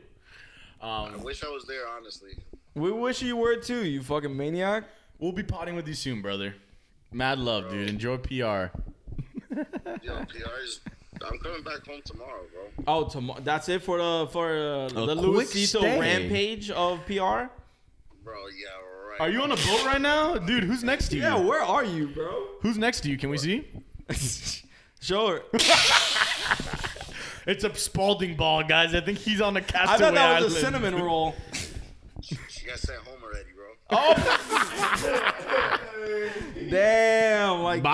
I 0.80 1.06
Um, 1.06 1.22
wish 1.22 1.44
I 1.44 1.48
was 1.48 1.64
there, 1.66 1.86
honestly. 1.88 2.32
We 2.74 2.90
wish 2.92 3.22
you 3.22 3.36
were 3.36 3.56
too, 3.56 3.84
you 3.84 4.02
fucking 4.02 4.36
maniac. 4.36 4.84
we'll 5.18 5.32
be 5.32 5.42
potting 5.42 5.76
with 5.76 5.86
you 5.86 5.94
soon, 5.94 6.22
brother. 6.22 6.54
Mad 7.12 7.38
love, 7.38 7.70
dude. 7.70 7.88
Enjoy 7.90 8.16
PR. 8.16 8.30
Yo, 10.02 10.24
PR's. 10.24 10.80
I'm 11.24 11.38
coming 11.38 11.62
back 11.62 11.86
home 11.86 12.00
tomorrow, 12.04 12.42
bro. 12.52 12.84
Oh, 12.86 13.08
tomorrow. 13.08 13.40
That's 13.42 13.68
it 13.68 13.82
for 13.82 13.98
the 13.98 14.28
for 14.32 14.48
uh, 14.50 14.88
the 14.88 15.14
quick 15.14 15.48
Luisito 15.48 15.82
rampage 16.00 16.70
of 16.70 17.04
PR. 17.06 17.52
Bro, 18.24 18.46
yeah, 18.48 19.08
right. 19.10 19.20
Are 19.20 19.28
you 19.28 19.42
on 19.42 19.52
a 19.52 19.56
boat 19.56 19.84
right 19.84 20.00
now, 20.00 20.38
dude? 20.38 20.64
Who's 20.64 20.82
next 20.82 21.10
to 21.10 21.16
you? 21.16 21.22
Yeah, 21.22 21.38
where 21.38 21.62
are 21.62 21.84
you, 21.84 22.08
bro? 22.08 22.46
Who's 22.62 22.78
next 22.78 23.02
to 23.02 23.10
you? 23.10 23.18
Can 23.18 23.28
we 23.30 23.38
see? 23.38 23.68
sure. 25.00 25.42
It's 27.44 27.64
a 27.64 27.74
Spalding 27.74 28.36
ball, 28.36 28.62
guys. 28.62 28.94
I 28.94 29.00
think 29.00 29.18
he's 29.18 29.40
on 29.40 29.54
the 29.54 29.60
I 29.60 29.64
castaway 29.64 29.98
thought 29.98 30.14
that 30.14 30.42
was 30.42 30.54
island. 30.54 30.56
a 30.56 30.60
cinnamon 30.60 31.02
roll. 31.02 31.34
Already, 33.92 34.22
bro. 36.62 36.68
Damn, 36.70 37.60
like 37.62 37.82
Bye. 37.82 37.92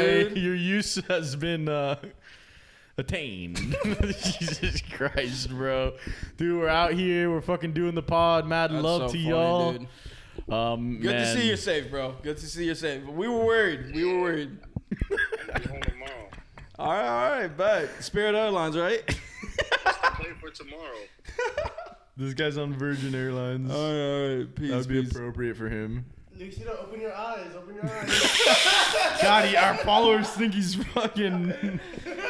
that, 0.00 0.28
dude. 0.34 0.38
Your 0.38 0.54
use 0.54 0.96
has 1.08 1.34
been 1.36 1.68
uh, 1.68 1.96
attained. 2.98 3.56
Jesus 4.38 4.80
Christ, 4.92 5.50
bro. 5.50 5.94
Dude, 6.36 6.60
we're 6.60 6.68
out 6.68 6.92
here. 6.94 7.30
We're 7.30 7.40
fucking 7.40 7.72
doing 7.72 7.94
the 7.94 8.02
pod. 8.02 8.46
Mad 8.46 8.70
That's 8.70 8.82
love 8.82 9.00
so 9.02 9.06
to 9.08 9.12
funny, 9.12 9.28
y'all. 9.28 9.72
dude. 9.72 9.88
Um, 10.48 10.98
Good 11.00 11.10
man. 11.14 11.34
to 11.34 11.40
see 11.40 11.46
you're 11.48 11.56
safe, 11.56 11.90
bro. 11.90 12.14
Good 12.22 12.38
to 12.38 12.46
see 12.46 12.64
you're 12.66 12.74
safe. 12.74 13.04
We 13.04 13.28
were 13.28 13.44
worried. 13.44 13.94
We 13.94 14.04
were 14.04 14.20
worried. 14.20 14.58
I'll 15.52 15.60
be 15.60 15.68
home 15.68 15.82
tomorrow. 15.82 16.28
All 16.78 16.90
right, 16.92 17.08
all 17.08 17.30
right, 17.40 17.56
but 17.56 17.90
Spirit 18.02 18.34
Airlines, 18.34 18.76
right? 18.76 19.06
Play 19.06 20.30
for 20.40 20.50
tomorrow. 20.50 20.96
This 22.16 22.34
guy's 22.34 22.58
on 22.58 22.74
Virgin 22.74 23.14
Airlines. 23.14 23.70
all 23.70 23.76
right, 23.76 24.00
all 24.00 24.38
right. 24.38 24.54
Peace, 24.54 24.70
that 24.70 24.76
would 24.78 24.88
be 24.88 25.02
peace. 25.02 25.10
appropriate 25.12 25.56
for 25.56 25.68
him. 25.68 26.04
Luisito, 26.38 26.82
open 26.82 27.00
your 27.00 27.14
eyes. 27.14 27.46
Open 27.56 27.74
your 27.74 27.86
eyes. 27.86 28.42
God, 29.22 29.54
our 29.54 29.74
followers 29.78 30.28
think 30.30 30.54
he's 30.54 30.74
fucking. 30.74 31.80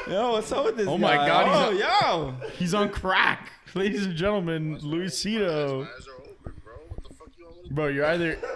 Yo, 0.09 0.33
what's 0.33 0.53
up 0.53 0.65
with 0.67 0.77
this 0.77 0.87
Oh 0.89 0.99
guy? 0.99 1.17
my 1.17 1.17
God, 1.27 1.47
Oh, 1.49 1.71
he's 1.73 1.81
yo. 1.81 2.35
He's 2.59 2.75
on 2.75 2.89
crack. 2.91 3.51
Ladies 3.75 4.05
and 4.07 4.15
gentlemen, 4.15 4.79
Luisito. 4.81 5.81
My 5.81 5.85
eyes 5.97 6.09
are 6.09 6.15
open, 6.21 6.53
bro. 6.65 6.75
What 6.89 7.05
the 7.09 7.15
fuck 7.15 7.29
You 7.39 7.47
open? 7.49 7.75
Bro, 7.75 7.87
you're 7.89 8.07
either. 8.07 8.39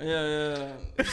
Yeah, 0.00 0.56
yeah. 0.56 0.72
do, 0.98 1.04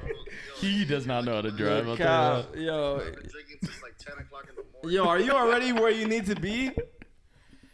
bro? 0.00 0.08
Yo, 0.08 0.60
He 0.60 0.84
does 0.84 1.06
not 1.06 1.24
know 1.24 1.34
how 1.36 1.40
to 1.42 1.52
drive. 1.52 1.88
I'll 1.88 1.96
tell 1.96 2.46
you 2.54 2.56
that. 2.56 2.60
yo, 2.60 2.98
drinking 2.98 3.58
since 3.62 3.82
like 3.82 3.96
10 3.98 4.18
o'clock 4.24 4.46
in 4.48 4.56
the 4.56 4.64
morning. 4.72 4.90
yo, 4.96 5.06
are 5.08 5.20
you 5.20 5.30
already 5.30 5.72
where 5.72 5.90
you 5.92 6.06
need 6.08 6.26
to 6.26 6.34
be? 6.34 6.72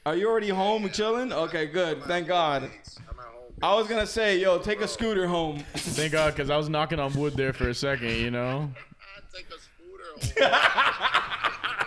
Are 0.04 0.16
you 0.16 0.28
already 0.28 0.48
home 0.48 0.84
and 0.84 0.92
chilling? 0.92 1.32
Okay, 1.32 1.66
good. 1.66 2.02
Thank 2.04 2.26
God. 2.26 2.64
I'm 2.64 2.68
at 2.68 3.24
home. 3.24 3.52
I 3.62 3.74
was 3.74 3.86
gonna 3.86 4.06
say, 4.06 4.36
yo, 4.36 4.58
take 4.58 4.80
a 4.80 4.88
scooter 4.88 5.28
home. 5.28 5.60
Thank 5.74 6.10
God, 6.10 6.34
because 6.34 6.50
I 6.50 6.56
was 6.56 6.68
knocking 6.68 6.98
on 6.98 7.12
wood 7.14 7.34
there 7.34 7.52
for 7.52 7.68
a 7.68 7.74
second, 7.74 8.10
you 8.16 8.32
know? 8.32 8.68
Take 9.32 9.46
a 9.46 9.58
scooter 9.60 10.48
home. 10.48 11.86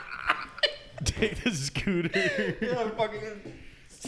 Take 1.04 1.44
the 1.44 1.52
scooter. 1.52 2.56
Yeah, 2.62 2.90
fucking. 2.92 3.54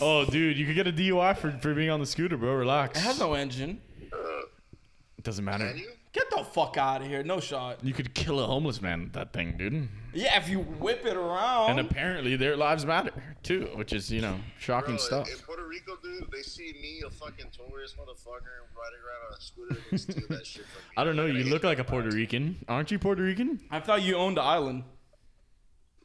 oh, 0.02 0.24
dude, 0.26 0.58
you 0.58 0.66
could 0.66 0.76
get 0.76 0.88
a 0.88 0.94
DUI 0.94 1.38
for, 1.38 1.52
for 1.52 1.74
being 1.74 1.90
on 1.90 2.00
the 2.00 2.06
scooter, 2.06 2.38
bro. 2.38 2.54
Relax. 2.54 2.98
It 2.98 3.04
has 3.04 3.20
no 3.20 3.34
engine. 3.34 3.82
It 4.00 5.24
doesn't 5.24 5.44
matter. 5.44 5.76
Can 6.14 6.24
you? 6.24 6.30
Get 6.32 6.38
the 6.38 6.44
fuck 6.52 6.78
out 6.78 7.02
of 7.02 7.08
here. 7.08 7.24
No 7.24 7.40
shot. 7.40 7.84
You 7.84 7.94
could 7.94 8.14
kill 8.14 8.40
a 8.40 8.46
homeless 8.48 8.82
man 8.82 9.04
with 9.04 9.14
that 9.14 9.34
thing, 9.34 9.56
dude. 9.58 9.88
Yeah, 10.14 10.38
if 10.38 10.50
you 10.50 10.60
whip 10.60 11.06
it 11.06 11.16
around. 11.16 11.72
And 11.72 11.80
apparently 11.80 12.36
their 12.36 12.56
lives 12.58 12.86
matter, 12.86 13.12
too, 13.44 13.70
which 13.76 13.94
is, 13.94 14.10
you 14.12 14.22
know, 14.22 14.40
shocking 14.60 14.96
Bro, 14.96 15.04
stuff. 15.06 15.30
in 15.30 15.38
Puerto 15.40 15.68
Rico, 15.68 15.96
dude, 16.02 16.26
they 16.32 16.42
see 16.42 16.74
me, 16.82 17.04
a 17.06 17.10
fucking 17.12 17.48
tourist 17.56 17.96
motherfucker, 17.98 18.64
riding 18.76 19.00
around 19.06 19.28
on 19.28 19.38
a 19.38 19.42
scooter, 19.42 19.78
they 19.92 19.98
steal 19.98 20.28
that 20.30 20.46
shit 20.46 20.64
from 20.66 20.82
me. 20.82 20.94
I 20.98 21.04
don't 21.04 21.16
know. 21.16 21.26
You 21.28 21.44
look 21.46 21.64
like 21.64 21.78
a 21.80 21.84
Puerto 21.84 22.10
vibes. 22.10 22.14
Rican. 22.16 22.58
Aren't 22.68 22.90
you 22.92 22.98
Puerto 23.00 23.22
Rican? 23.22 23.60
I 23.70 23.80
thought 23.80 24.02
you 24.02 24.16
owned 24.16 24.38
the 24.38 24.42
island. 24.44 24.84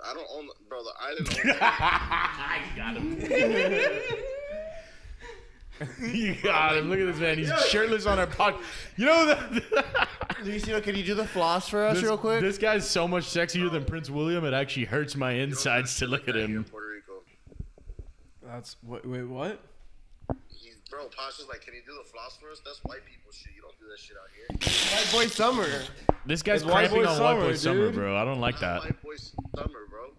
I 0.05 0.13
don't 0.15 0.27
own, 0.35 0.47
the- 0.49 0.55
bro. 0.69 0.83
The, 0.83 0.91
I 1.01 1.15
didn't 1.15 1.39
own. 1.39 1.47
the- 1.47 1.65
I 1.65 2.63
got 2.77 2.97
him. 2.97 4.13
you 6.01 6.35
got 6.43 6.77
him. 6.77 6.89
Look 6.91 7.01
at 7.01 7.07
this 7.07 7.19
man. 7.19 7.39
He's 7.39 7.51
shirtless 7.69 8.07
on 8.07 8.19
our 8.19 8.27
pod. 8.27 8.55
You 8.97 9.07
know 9.07 9.27
that. 9.27 10.09
Luisito, 10.43 10.83
can 10.83 10.95
you 10.95 11.03
do 11.03 11.15
the 11.15 11.27
floss 11.27 11.69
for 11.69 11.85
us 11.85 11.97
This, 11.97 12.05
real 12.05 12.19
quick? 12.19 12.41
this 12.41 12.59
guy's 12.59 12.89
so 12.89 13.09
much 13.09 13.25
sexier 13.25 13.71
than 13.71 13.85
Prince 13.85 14.11
William. 14.11 14.45
It 14.45 14.53
actually 14.55 14.85
hurts 14.87 15.17
my 15.17 15.33
insides 15.33 15.97
to 15.99 16.07
look 16.07 16.29
at 16.29 16.35
that 16.35 16.43
in 16.45 16.57
him. 16.57 16.65
Puerto 16.65 16.87
Rico. 16.89 17.13
That's 18.45 18.77
wait, 18.85 19.05
wait 19.07 19.23
what? 19.25 19.61
He's, 20.49 20.77
bro, 20.91 21.07
Posh 21.07 21.39
is 21.41 21.47
like, 21.49 21.63
can 21.63 21.75
you 21.75 21.81
do 21.87 21.95
the 22.03 22.09
floss 22.09 22.37
for 22.41 22.51
us? 22.51 22.61
That's 22.65 22.79
white 22.85 23.05
people 23.07 23.33
shit. 23.33 23.53
You 23.57 23.63
don't 23.63 23.79
do 23.81 23.87
that 23.91 23.99
shit 23.99 24.17
out 24.17 24.29
here. 24.37 24.97
White 24.97 25.13
boy 25.13 25.27
summer. 25.29 25.67
This 26.27 26.43
guy's 26.43 26.63
It's 26.63 26.71
white 26.71 26.91
cramping 26.91 27.05
boy 27.05 27.09
on 27.11 27.21
white 27.23 27.35
boy 27.35 27.55
summer, 27.55 27.57
summer, 27.57 27.87
dude. 27.87 27.95
bro. 27.95 28.17
I 28.17 28.25
don't 28.25 28.41
like 28.41 28.61
Not 28.61 28.61
that. 28.61 28.83
white 28.85 29.03
boy 29.03 29.15
summer, 29.17 29.81
bro. 29.91 30.11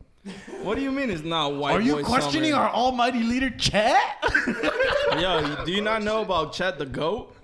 What 0.61 0.75
do 0.75 0.81
you 0.81 0.91
mean 0.91 1.09
it's 1.09 1.23
not 1.23 1.55
white? 1.55 1.75
Are 1.75 1.81
you 1.81 1.95
boy 1.95 2.03
questioning 2.03 2.51
summer? 2.51 2.63
our 2.65 2.69
almighty 2.73 3.19
leader, 3.23 3.49
Chet? 3.49 4.01
Yo, 5.19 5.65
do 5.65 5.71
you 5.71 5.81
not 5.81 6.01
know 6.03 6.21
about 6.21 6.53
Chet 6.53 6.77
the 6.79 6.85
goat? 6.85 7.35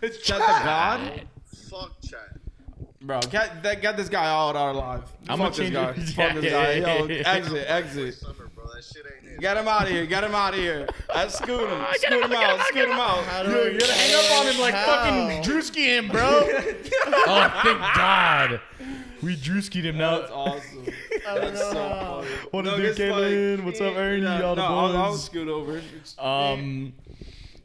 It's 0.00 0.18
Chet 0.18 0.38
the 0.38 0.46
god. 0.46 1.22
Fuck 1.70 1.92
chat. 2.02 2.36
Bro, 3.00 3.20
get 3.30 3.62
that, 3.62 3.80
get 3.80 3.96
this 3.96 4.08
guy 4.08 4.26
out 4.26 4.56
our 4.56 4.74
life. 4.74 5.02
I'm 5.28 5.38
Fuck 5.38 5.54
this 5.54 5.70
guy. 5.70 5.92
change 5.92 6.10
it. 6.10 6.12
Fuck 6.14 6.34
this 6.34 6.52
guy. 6.52 6.72
Yo, 6.74 7.06
yeah, 7.06 7.14
yeah. 7.20 7.32
exit, 7.32 7.64
exit. 7.68 8.14
Summer, 8.14 8.50
bro. 8.54 8.64
That 8.74 8.84
shit 8.84 9.04
ain't 9.06 9.34
it. 9.34 9.40
Get 9.40 9.56
him 9.56 9.66
out 9.68 9.82
of 9.82 9.88
here. 9.88 10.04
Get 10.06 10.24
him 10.24 10.34
out 10.34 10.54
of 10.54 10.60
here. 10.60 10.88
I 11.14 11.28
scoot 11.28 11.68
him. 11.68 11.84
Scoot 11.94 12.24
him 12.24 12.32
out. 12.32 12.60
Scoot 12.66 12.88
him 12.88 12.98
out. 12.98 13.24
How 13.24 13.42
do 13.44 13.50
Yo, 13.50 13.62
I- 13.64 13.68
you 13.68 13.78
gotta 13.78 13.92
hang 13.92 14.14
up 14.14 14.40
on 14.40 14.52
him 14.52 14.60
like 14.60 14.74
How? 14.74 14.86
fucking 14.86 15.42
Drewski 15.42 15.84
him, 15.84 16.08
bro. 16.08 16.20
oh, 17.26 17.60
thank 17.64 17.78
God. 17.96 18.60
We 19.22 19.36
Drewskied 19.36 19.84
him 19.84 19.98
now. 19.98 20.18
That's 20.18 20.32
awesome. 20.32 20.86
I 21.26 21.34
don't 21.34 21.54
That's 21.54 21.60
so 21.60 21.72
funny. 21.72 22.26
What 22.50 22.64
No, 22.64 22.76
to 22.76 22.82
do, 22.82 22.88
it's 22.88 22.98
Caitlin? 22.98 23.56
like- 23.58 23.66
What's 23.66 23.80
up, 23.80 23.94
Ernie? 23.96 24.22
Yeah, 24.22 24.42
All 24.42 24.54
the 24.54 24.62
no, 24.62 24.68
I'll, 24.68 24.96
I'll 24.96 25.14
scoot 25.14 25.48
over. 25.48 25.80
Um, 26.18 26.92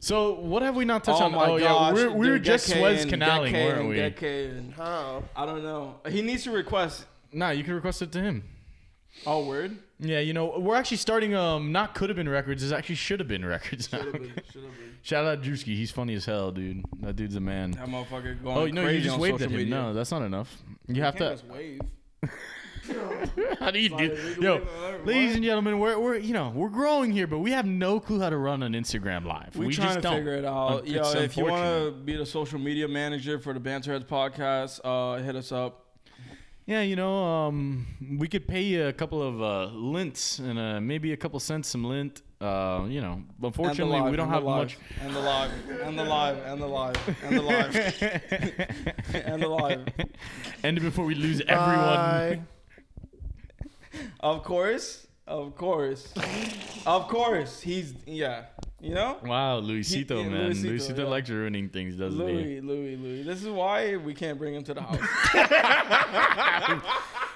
so 0.00 0.34
what 0.34 0.62
have 0.62 0.76
we 0.76 0.84
not 0.84 1.02
touched 1.04 1.20
oh 1.20 1.24
on? 1.26 1.32
my 1.32 1.46
oh 1.46 1.58
gosh. 1.58 1.60
yeah, 1.60 1.92
we're, 1.92 2.10
we 2.12 2.28
were 2.28 2.34
dude, 2.34 2.44
just 2.44 2.68
get 2.68 2.76
Suez 2.76 3.04
Kane, 3.04 3.20
canaling, 3.20 3.52
weren't 3.52 3.88
we? 3.88 3.96
Get 3.96 4.74
How? 4.76 5.24
I 5.34 5.44
don't 5.46 5.62
know. 5.62 5.96
He 6.08 6.22
needs 6.22 6.44
to 6.44 6.50
request. 6.52 7.04
Nah, 7.32 7.50
you 7.50 7.64
can 7.64 7.74
request 7.74 8.00
it 8.02 8.12
to 8.12 8.20
him. 8.20 8.44
Oh, 9.26 9.44
word. 9.44 9.76
Yeah, 9.98 10.20
you 10.20 10.32
know, 10.32 10.58
we're 10.60 10.76
actually 10.76 10.98
starting 10.98 11.34
um 11.34 11.72
not 11.72 11.94
could 11.96 12.08
have 12.08 12.16
been 12.16 12.28
records, 12.28 12.62
it's 12.62 12.72
actually 12.72 12.94
should 12.94 13.18
have 13.18 13.28
been 13.28 13.44
records 13.44 13.92
now. 13.92 13.98
Should 13.98 14.12
have 14.14 14.22
been. 14.22 14.32
Should 14.52 14.62
have 14.62 14.72
been. 14.78 14.96
Shout 15.02 15.24
out 15.24 15.42
Drewski, 15.42 15.74
he's 15.74 15.90
funny 15.90 16.14
as 16.14 16.24
hell, 16.24 16.52
dude. 16.52 16.84
That 17.00 17.16
dude's 17.16 17.34
a 17.34 17.40
man. 17.40 17.72
That 17.72 17.88
motherfucker 17.88 18.40
going 18.42 18.56
Oh 18.56 18.66
no, 18.66 18.82
crazy 18.84 18.98
you 18.98 19.02
just 19.04 19.14
on 19.14 19.20
waved 19.20 19.34
at 19.36 19.40
social 19.40 19.52
him. 19.54 19.58
media. 19.58 19.74
No, 19.74 19.94
that's 19.94 20.10
not 20.12 20.22
enough. 20.22 20.56
You 20.86 21.02
have 21.02 21.16
Can't 21.16 21.38
to. 21.38 21.42
just 21.42 21.52
wave. 21.52 21.80
How 23.58 23.70
do 23.70 23.78
you 23.78 23.88
do? 23.90 24.36
Yo, 24.40 24.54
wave 24.56 24.62
at 24.62 24.68
everyone. 24.68 25.06
ladies 25.06 25.34
and 25.34 25.44
gentlemen, 25.44 25.78
we're 25.78 25.98
we're 25.98 26.16
you 26.16 26.32
know 26.32 26.50
we're 26.54 26.68
growing 26.68 27.10
here, 27.12 27.26
but 27.26 27.38
we 27.38 27.50
have 27.52 27.66
no 27.66 28.00
clue 28.00 28.20
how 28.20 28.30
to 28.30 28.36
run 28.36 28.62
an 28.62 28.72
Instagram 28.72 29.24
live. 29.24 29.54
We, 29.56 29.66
We, 29.66 29.74
trying 29.74 29.88
just 29.88 29.96
to 29.98 30.02
don't. 30.02 30.16
figure 30.16 30.34
it 30.34 30.44
out. 30.44 30.84
It's 30.86 31.14
Yo, 31.14 31.20
if 31.20 31.36
you 31.36 31.44
want 31.44 31.64
to 31.64 31.90
be 31.92 32.16
the 32.16 32.26
social 32.26 32.58
media 32.58 32.88
manager 32.88 33.38
for 33.38 33.52
the 33.52 33.60
Banterheads 33.60 34.04
podcast, 34.04 34.80
uh, 34.84 35.22
hit 35.22 35.36
us 35.36 35.52
up. 35.52 35.86
yeah, 36.66 36.80
you 36.82 36.96
know, 36.96 37.24
um, 37.24 37.86
we 38.18 38.28
could 38.28 38.46
pay 38.48 38.62
you 38.62 38.86
a 38.86 38.92
couple 38.92 39.22
of 39.22 39.42
uh, 39.42 39.64
lints 39.74 40.38
and 40.38 40.58
uh, 40.58 40.80
maybe 40.80 41.12
a 41.12 41.16
couple 41.16 41.38
cents 41.40 41.68
some 41.68 41.84
lint. 41.84 42.22
Uh, 42.40 42.86
you 42.88 43.00
know, 43.00 43.20
unfortunately, 43.42 43.98
live, 43.98 44.10
we 44.12 44.16
don't 44.16 44.28
have 44.28 44.44
live, 44.44 44.58
much. 44.68 44.78
And 45.02 45.12
the 45.12 45.18
live, 45.20 45.50
and 45.82 45.98
the 45.98 46.04
live, 46.04 46.38
and 46.46 46.60
the 46.62 46.66
live, 46.68 46.96
and 47.24 47.36
the 47.36 47.42
live, 47.42 48.02
and 49.12 49.42
the 49.42 49.48
live. 49.48 49.88
and 50.62 50.80
before 50.80 51.04
we 51.04 51.16
lose 51.16 51.40
everyone. 51.48 51.84
Bye. 51.84 52.40
Of 54.20 54.42
course, 54.42 55.06
of 55.26 55.54
course, 55.56 56.12
of 56.86 57.08
course. 57.08 57.60
He's 57.60 57.94
yeah. 58.06 58.44
You 58.80 58.94
know, 58.94 59.18
Wow, 59.24 59.60
Luisito, 59.60 60.22
yeah, 60.22 60.28
man. 60.28 60.52
Luisito, 60.52 60.70
Luisito, 60.70 60.98
yeah. 60.98 61.04
likes 61.04 61.28
ruining 61.30 61.68
things, 61.68 61.96
doesn't 61.96 62.16
he? 62.16 62.24
Louis, 62.24 62.60
Louis, 62.60 62.96
Louis. 62.96 63.22
This 63.24 63.42
is 63.42 63.48
why 63.48 63.96
we 63.96 64.14
can't 64.14 64.38
bring 64.38 64.54
him 64.54 64.62
to 64.62 64.74
the 64.74 64.82
house. 64.82 65.00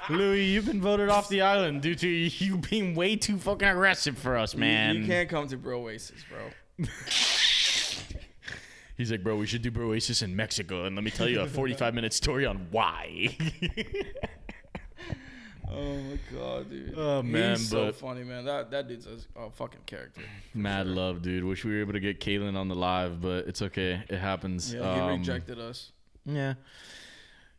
Louis, 0.11 0.45
you've 0.45 0.67
been 0.67 0.81
voted 0.81 1.09
off 1.09 1.29
the 1.29 1.41
island 1.41 1.83
due 1.83 1.97
to 1.97 2.09
you 2.09 2.59
being 2.59 2.95
way 2.95 3.17
too 3.17 3.39
fucking 3.39 3.67
aggressive 3.67 4.17
for 4.17 4.37
us, 4.37 4.55
man. 4.55 4.99
you, 4.99 5.07
can't 5.07 5.29
come 5.29 5.49
to 5.49 5.57
Bro 5.57 5.83
Oasis, 5.83 6.23
bro. 6.29 6.87
He's 8.97 9.11
like, 9.11 9.25
bro, 9.25 9.37
we 9.37 9.47
should 9.47 9.63
do 9.63 9.71
Broasis 9.73 10.23
in 10.23 10.37
Mexico, 10.37 10.85
and 10.85 10.95
let 10.95 11.05
me 11.05 11.11
tell 11.11 11.29
you 11.29 11.41
a 11.41 11.49
45 11.49 11.95
minute 11.95 12.13
story 12.13 12.47
on 12.47 12.69
why. 12.71 13.37
Oh 15.75 15.97
my 15.97 16.19
god, 16.37 16.71
dude. 16.71 16.95
Oh, 16.97 17.23
man, 17.23 17.57
he's 17.57 17.69
so 17.69 17.93
funny, 17.93 18.25
man. 18.25 18.45
That 18.45 18.71
that 18.71 18.89
dude's 18.89 19.07
a, 19.07 19.41
a 19.41 19.51
fucking 19.51 19.81
character. 19.87 20.21
Mad 20.55 20.87
love, 20.87 21.23
dude. 21.23 21.45
Wish 21.45 21.65
we 21.65 21.73
were 21.73 21.81
able 21.81 21.93
to 21.95 22.01
get 22.01 22.21
Kaylin 22.21 22.57
on 22.57 22.69
the 22.69 22.75
live, 22.75 23.21
but 23.21 23.47
it's 23.47 23.63
okay. 23.63 24.03
It 24.09 24.19
happens. 24.19 24.73
Yeah, 24.75 24.95
he 24.95 25.01
Um, 25.01 25.19
rejected 25.19 25.59
us. 25.59 25.93
Yeah. 26.25 26.55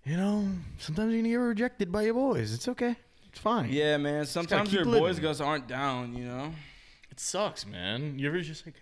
You 0.05 0.17
know, 0.17 0.47
sometimes 0.79 1.11
you're 1.13 1.21
gonna 1.21 1.29
get 1.29 1.35
rejected 1.35 1.91
by 1.91 2.03
your 2.03 2.13
boys. 2.13 2.53
It's 2.53 2.67
okay. 2.67 2.95
It's 3.29 3.39
fine. 3.39 3.71
Yeah, 3.71 3.97
man. 3.97 4.25
Sometimes 4.25 4.69
keep 4.69 4.75
your 4.79 4.85
boys 4.85 5.15
living. 5.15 5.23
guys 5.23 5.41
aren't 5.41 5.67
down, 5.67 6.13
you 6.15 6.25
know. 6.25 6.53
It 7.09 7.19
sucks, 7.19 7.65
man. 7.65 8.19
You're 8.19 8.39
just 8.41 8.65
like, 8.65 8.75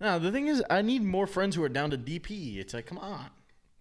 no. 0.00 0.18
The 0.18 0.30
thing 0.30 0.46
is, 0.46 0.62
I 0.68 0.82
need 0.82 1.02
more 1.02 1.26
friends 1.26 1.56
who 1.56 1.62
are 1.64 1.68
down 1.68 1.90
to 1.90 1.98
DP. 1.98 2.58
It's 2.58 2.74
like, 2.74 2.86
come 2.86 2.98
on, 2.98 3.26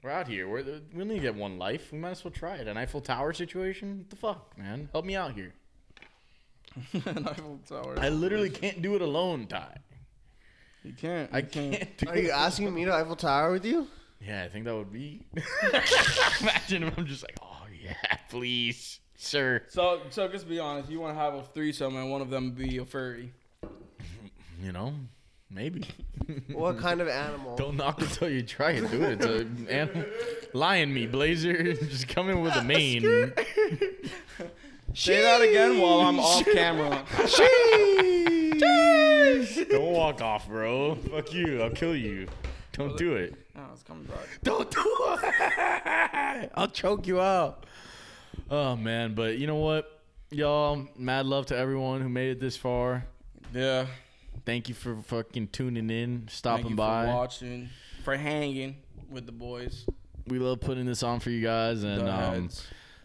we're 0.08 0.14
out 0.14 0.28
here. 0.28 0.48
We're 0.48 0.64
we 0.94 1.02
only 1.02 1.20
get 1.20 1.36
one 1.36 1.58
life. 1.58 1.92
We 1.92 1.98
might 1.98 2.12
as 2.12 2.24
well 2.24 2.32
try 2.32 2.56
it. 2.56 2.68
An 2.68 2.78
Eiffel 2.78 3.02
Tower 3.02 3.34
situation. 3.34 3.98
What 3.98 4.10
the 4.10 4.16
fuck, 4.16 4.58
man? 4.58 4.88
Help 4.94 5.04
me 5.04 5.18
out 5.18 5.34
here. 5.34 5.54
Eiffel 6.96 7.60
Tower. 7.68 7.96
I 8.00 8.08
literally 8.08 8.50
can't 8.50 8.82
do 8.82 8.96
it 8.96 9.02
alone, 9.02 9.48
Ty. 9.48 9.80
You 10.86 10.94
can't. 10.94 11.30
I 11.34 11.42
can't. 11.42 11.74
can't. 11.74 11.98
Do 11.98 12.10
Are 12.10 12.18
you 12.18 12.30
it. 12.30 12.32
asking 12.32 12.74
me 12.74 12.86
to 12.86 12.94
Eiffel 12.94 13.18
Tower 13.18 13.52
with 13.52 13.66
you? 13.66 13.86
Yeah, 14.26 14.44
I 14.44 14.48
think 14.48 14.64
that 14.64 14.76
would 14.76 14.94
be. 14.94 15.26
Imagine 16.42 16.84
if 16.84 16.98
I'm 16.98 17.06
just 17.06 17.24
like, 17.24 17.38
oh 17.42 17.66
yeah, 17.84 17.94
please, 18.30 19.02
sir. 19.18 19.64
So, 19.68 20.04
so 20.10 20.30
just 20.30 20.48
be 20.48 20.58
honest. 20.58 20.90
You 20.90 21.02
want 21.02 21.18
to 21.18 21.20
have 21.20 21.34
a 21.34 21.44
threesome 21.44 21.98
and 21.98 22.10
one 22.10 22.22
of 22.22 22.30
them 22.30 22.52
be 22.52 22.78
a 22.78 22.86
furry. 22.86 23.34
You 24.64 24.72
know, 24.72 24.94
maybe. 25.50 25.86
What 26.52 26.78
kind 26.80 27.00
of 27.00 27.08
animal? 27.08 27.56
Don't 27.56 27.78
knock 27.78 28.02
it 28.02 28.10
till 28.10 28.28
you 28.30 28.42
try 28.42 28.72
it, 28.72 28.92
dude. 28.92 29.22
It's 29.22 29.26
a 29.26 29.48
animal. 29.72 30.04
lion 30.54 30.94
meat, 30.94 31.10
Blazer. 31.12 31.74
Just 31.74 32.10
come 32.10 32.30
in 32.30 32.42
with 32.42 32.54
a 32.56 32.64
mane. 32.64 33.32
Say 34.94 35.22
that 35.22 35.42
again 35.42 35.80
while 35.80 36.02
I'm 36.02 36.20
off 36.20 36.44
camera. 36.46 37.06
Sheesh. 37.28 38.60
Don't 39.70 39.94
walk 39.94 40.22
off, 40.22 40.48
bro. 40.50 40.96
Fuck 40.96 41.34
you. 41.34 41.62
I'll 41.62 41.70
kill 41.70 41.96
you. 41.96 42.28
Don't 42.74 42.98
do 42.98 43.16
it. 43.16 43.34
Oh, 43.56 43.62
it's 43.72 43.84
coming 43.84 44.04
back. 44.06 44.18
Don't 44.44 44.70
do 44.70 44.84
it. 45.24 46.52
I'll 46.56 46.68
choke 46.68 47.08
you 47.08 47.22
out. 47.22 47.66
Oh 48.52 48.76
man, 48.76 49.14
but 49.14 49.38
you 49.38 49.48
know 49.48 49.56
what, 49.56 50.02
y'all? 50.30 50.88
Mad 50.98 51.26
love 51.26 51.46
to 51.48 51.58
everyone 51.58 52.02
who 52.02 52.10
made 52.10 52.32
it 52.32 52.40
this 52.40 52.58
far. 52.58 53.06
Yeah. 53.54 53.88
Thank 54.48 54.70
you 54.70 54.76
for 54.76 54.96
fucking 55.02 55.50
tuning 55.50 55.90
in, 55.90 56.20
Thank 56.20 56.30
stopping 56.32 56.70
you 56.70 56.76
by. 56.78 57.06
for 57.08 57.14
watching, 57.16 57.68
for 58.06 58.16
hanging 58.16 58.78
with 59.10 59.26
the 59.26 59.34
boys. 59.34 59.86
We 60.26 60.40
love 60.40 60.62
putting 60.62 60.86
this 60.86 61.04
on 61.04 61.20
for 61.20 61.30
you 61.32 61.42
guys, 61.42 61.84
and 61.84 62.08
um. 62.08 62.50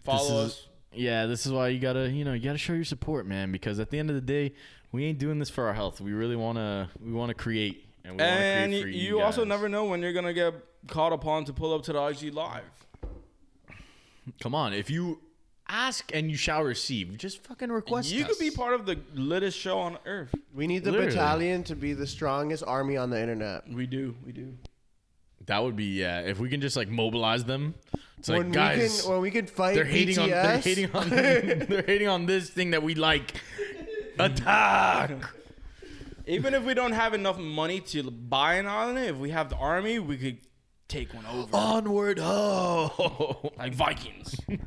Follow 0.04 0.44
is- 0.44 0.52
us. 0.52 0.68
yeah, 0.94 1.26
this 1.26 1.44
is 1.44 1.50
why 1.50 1.66
you 1.68 1.80
gotta, 1.80 2.08
you 2.08 2.24
know, 2.24 2.32
you 2.32 2.38
gotta 2.44 2.58
show 2.58 2.74
your 2.74 2.84
support, 2.84 3.26
man. 3.26 3.50
Because 3.50 3.80
at 3.80 3.90
the 3.90 3.98
end 3.98 4.08
of 4.08 4.14
the 4.14 4.20
day, 4.22 4.54
we 4.92 5.04
ain't 5.04 5.18
doing 5.18 5.40
this 5.40 5.50
for 5.50 5.66
our 5.66 5.74
health. 5.74 6.00
We 6.00 6.12
really 6.12 6.36
wanna, 6.36 6.90
we 7.00 7.10
wanna 7.10 7.34
create, 7.34 7.88
and 8.04 8.16
we 8.16 8.22
And 8.22 8.70
create 8.70 8.76
you, 8.78 8.82
for 8.84 8.88
you. 8.88 9.02
you 9.16 9.20
also 9.20 9.44
never 9.44 9.68
know 9.68 9.84
when 9.86 10.00
you're 10.00 10.12
gonna 10.12 10.32
get 10.32 10.54
called 10.86 11.12
upon 11.12 11.44
to 11.46 11.52
pull 11.52 11.74
up 11.74 11.82
to 11.86 11.92
the 11.92 12.00
IG 12.04 12.32
live. 12.32 12.62
come 14.40 14.54
on. 14.54 14.72
If 14.74 14.90
you 14.90 15.18
ask 15.68 16.10
and 16.14 16.30
you 16.30 16.36
shall 16.36 16.62
receive, 16.62 17.16
just 17.16 17.42
fucking 17.44 17.70
request. 17.70 18.10
you 18.12 18.24
could 18.24 18.38
be 18.38 18.50
part 18.50 18.74
of 18.74 18.86
the 18.86 18.98
littest 19.14 19.58
show 19.58 19.78
on 19.78 19.98
earth. 20.06 20.34
We 20.54 20.66
need 20.66 20.84
the 20.84 20.90
Literally. 20.92 21.12
battalion 21.12 21.64
to 21.64 21.76
be 21.76 21.92
the 21.92 22.06
strongest 22.06 22.62
army 22.66 22.96
on 22.96 23.10
the 23.10 23.20
internet. 23.20 23.68
We 23.68 23.86
do. 23.86 24.14
We 24.24 24.32
do. 24.32 24.54
That 25.46 25.62
would 25.62 25.76
be 25.76 26.00
yeah. 26.00 26.20
If 26.20 26.38
we 26.38 26.48
can 26.48 26.60
just 26.60 26.76
like 26.76 26.88
mobilize 26.88 27.44
them, 27.44 27.74
it's 28.18 28.28
like 28.28 28.38
when 28.38 28.52
guys. 28.52 28.78
we 28.78 29.02
can, 29.02 29.10
when 29.10 29.20
we 29.22 29.30
can 29.30 29.46
fight 29.46 29.74
they're 29.74 29.84
hating 29.84 30.18
on. 30.18 30.30
They're 30.30 30.58
hating 30.58 30.92
on. 30.94 31.08
they're 31.10 31.82
hating 31.82 32.08
on 32.08 32.26
this 32.26 32.50
thing 32.50 32.70
that 32.70 32.82
we 32.82 32.94
like. 32.94 33.34
Attack. 34.18 35.10
Even 36.26 36.54
if 36.54 36.62
we 36.62 36.74
don't 36.74 36.92
have 36.92 37.14
enough 37.14 37.38
money 37.38 37.80
to 37.80 38.08
buy 38.10 38.54
an 38.54 38.66
island, 38.68 38.98
if 38.98 39.16
we 39.16 39.30
have 39.30 39.48
the 39.48 39.56
army, 39.56 39.98
we 39.98 40.16
could 40.16 40.38
take 40.92 41.14
one 41.14 41.24
over. 41.26 41.48
Onward 41.56 42.18
ho! 42.18 43.52
like 43.58 43.74
Vikings. 43.74 44.36
Whoa, 44.48 44.58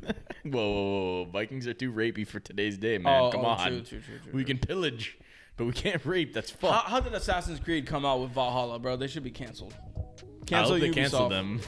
whoa, 0.52 0.70
whoa, 0.72 1.22
whoa! 1.22 1.24
Vikings 1.32 1.66
are 1.66 1.74
too 1.74 1.92
rapey 1.92 2.26
for 2.26 2.38
today's 2.38 2.78
day, 2.78 2.98
man. 2.98 3.20
Oh, 3.20 3.30
Come 3.32 3.44
oh, 3.44 3.48
on. 3.48 3.66
true, 3.68 3.80
true, 3.82 4.00
true, 4.00 4.18
true, 4.22 4.32
we 4.32 4.44
true. 4.44 4.54
can 4.54 4.58
pillage, 4.58 5.18
but 5.56 5.64
we 5.64 5.72
can't 5.72 6.04
rape. 6.04 6.32
That's 6.32 6.50
how, 6.50 6.56
fuck. 6.56 6.84
how 6.86 7.00
did 7.00 7.14
Assassin's 7.14 7.58
Creed 7.58 7.86
come 7.86 8.04
out 8.04 8.20
with 8.20 8.30
Valhalla, 8.30 8.78
bro? 8.78 8.96
They 8.96 9.08
should 9.08 9.24
be 9.24 9.32
canceled. 9.32 9.74
I 9.74 10.44
Cancel 10.46 10.74
hope 10.74 10.80
they 10.80 10.90
cancel 10.90 11.28
them. 11.28 11.60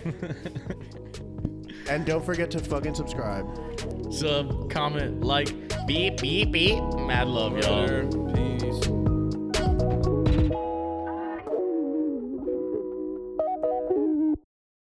and 1.89 2.07
don't 2.07 2.25
forget 2.25 2.53
to 2.53 2.61
fucking 2.61 2.95
subscribe. 2.95 3.47
Sub, 4.13 4.71
comment, 4.71 5.25
like, 5.25 5.49
beep, 5.87 6.21
beep, 6.21 6.53
beep. 6.53 6.79
Mad 6.95 7.27
love, 7.27 7.59
y'all. 7.59 7.81
Later. 7.81 8.98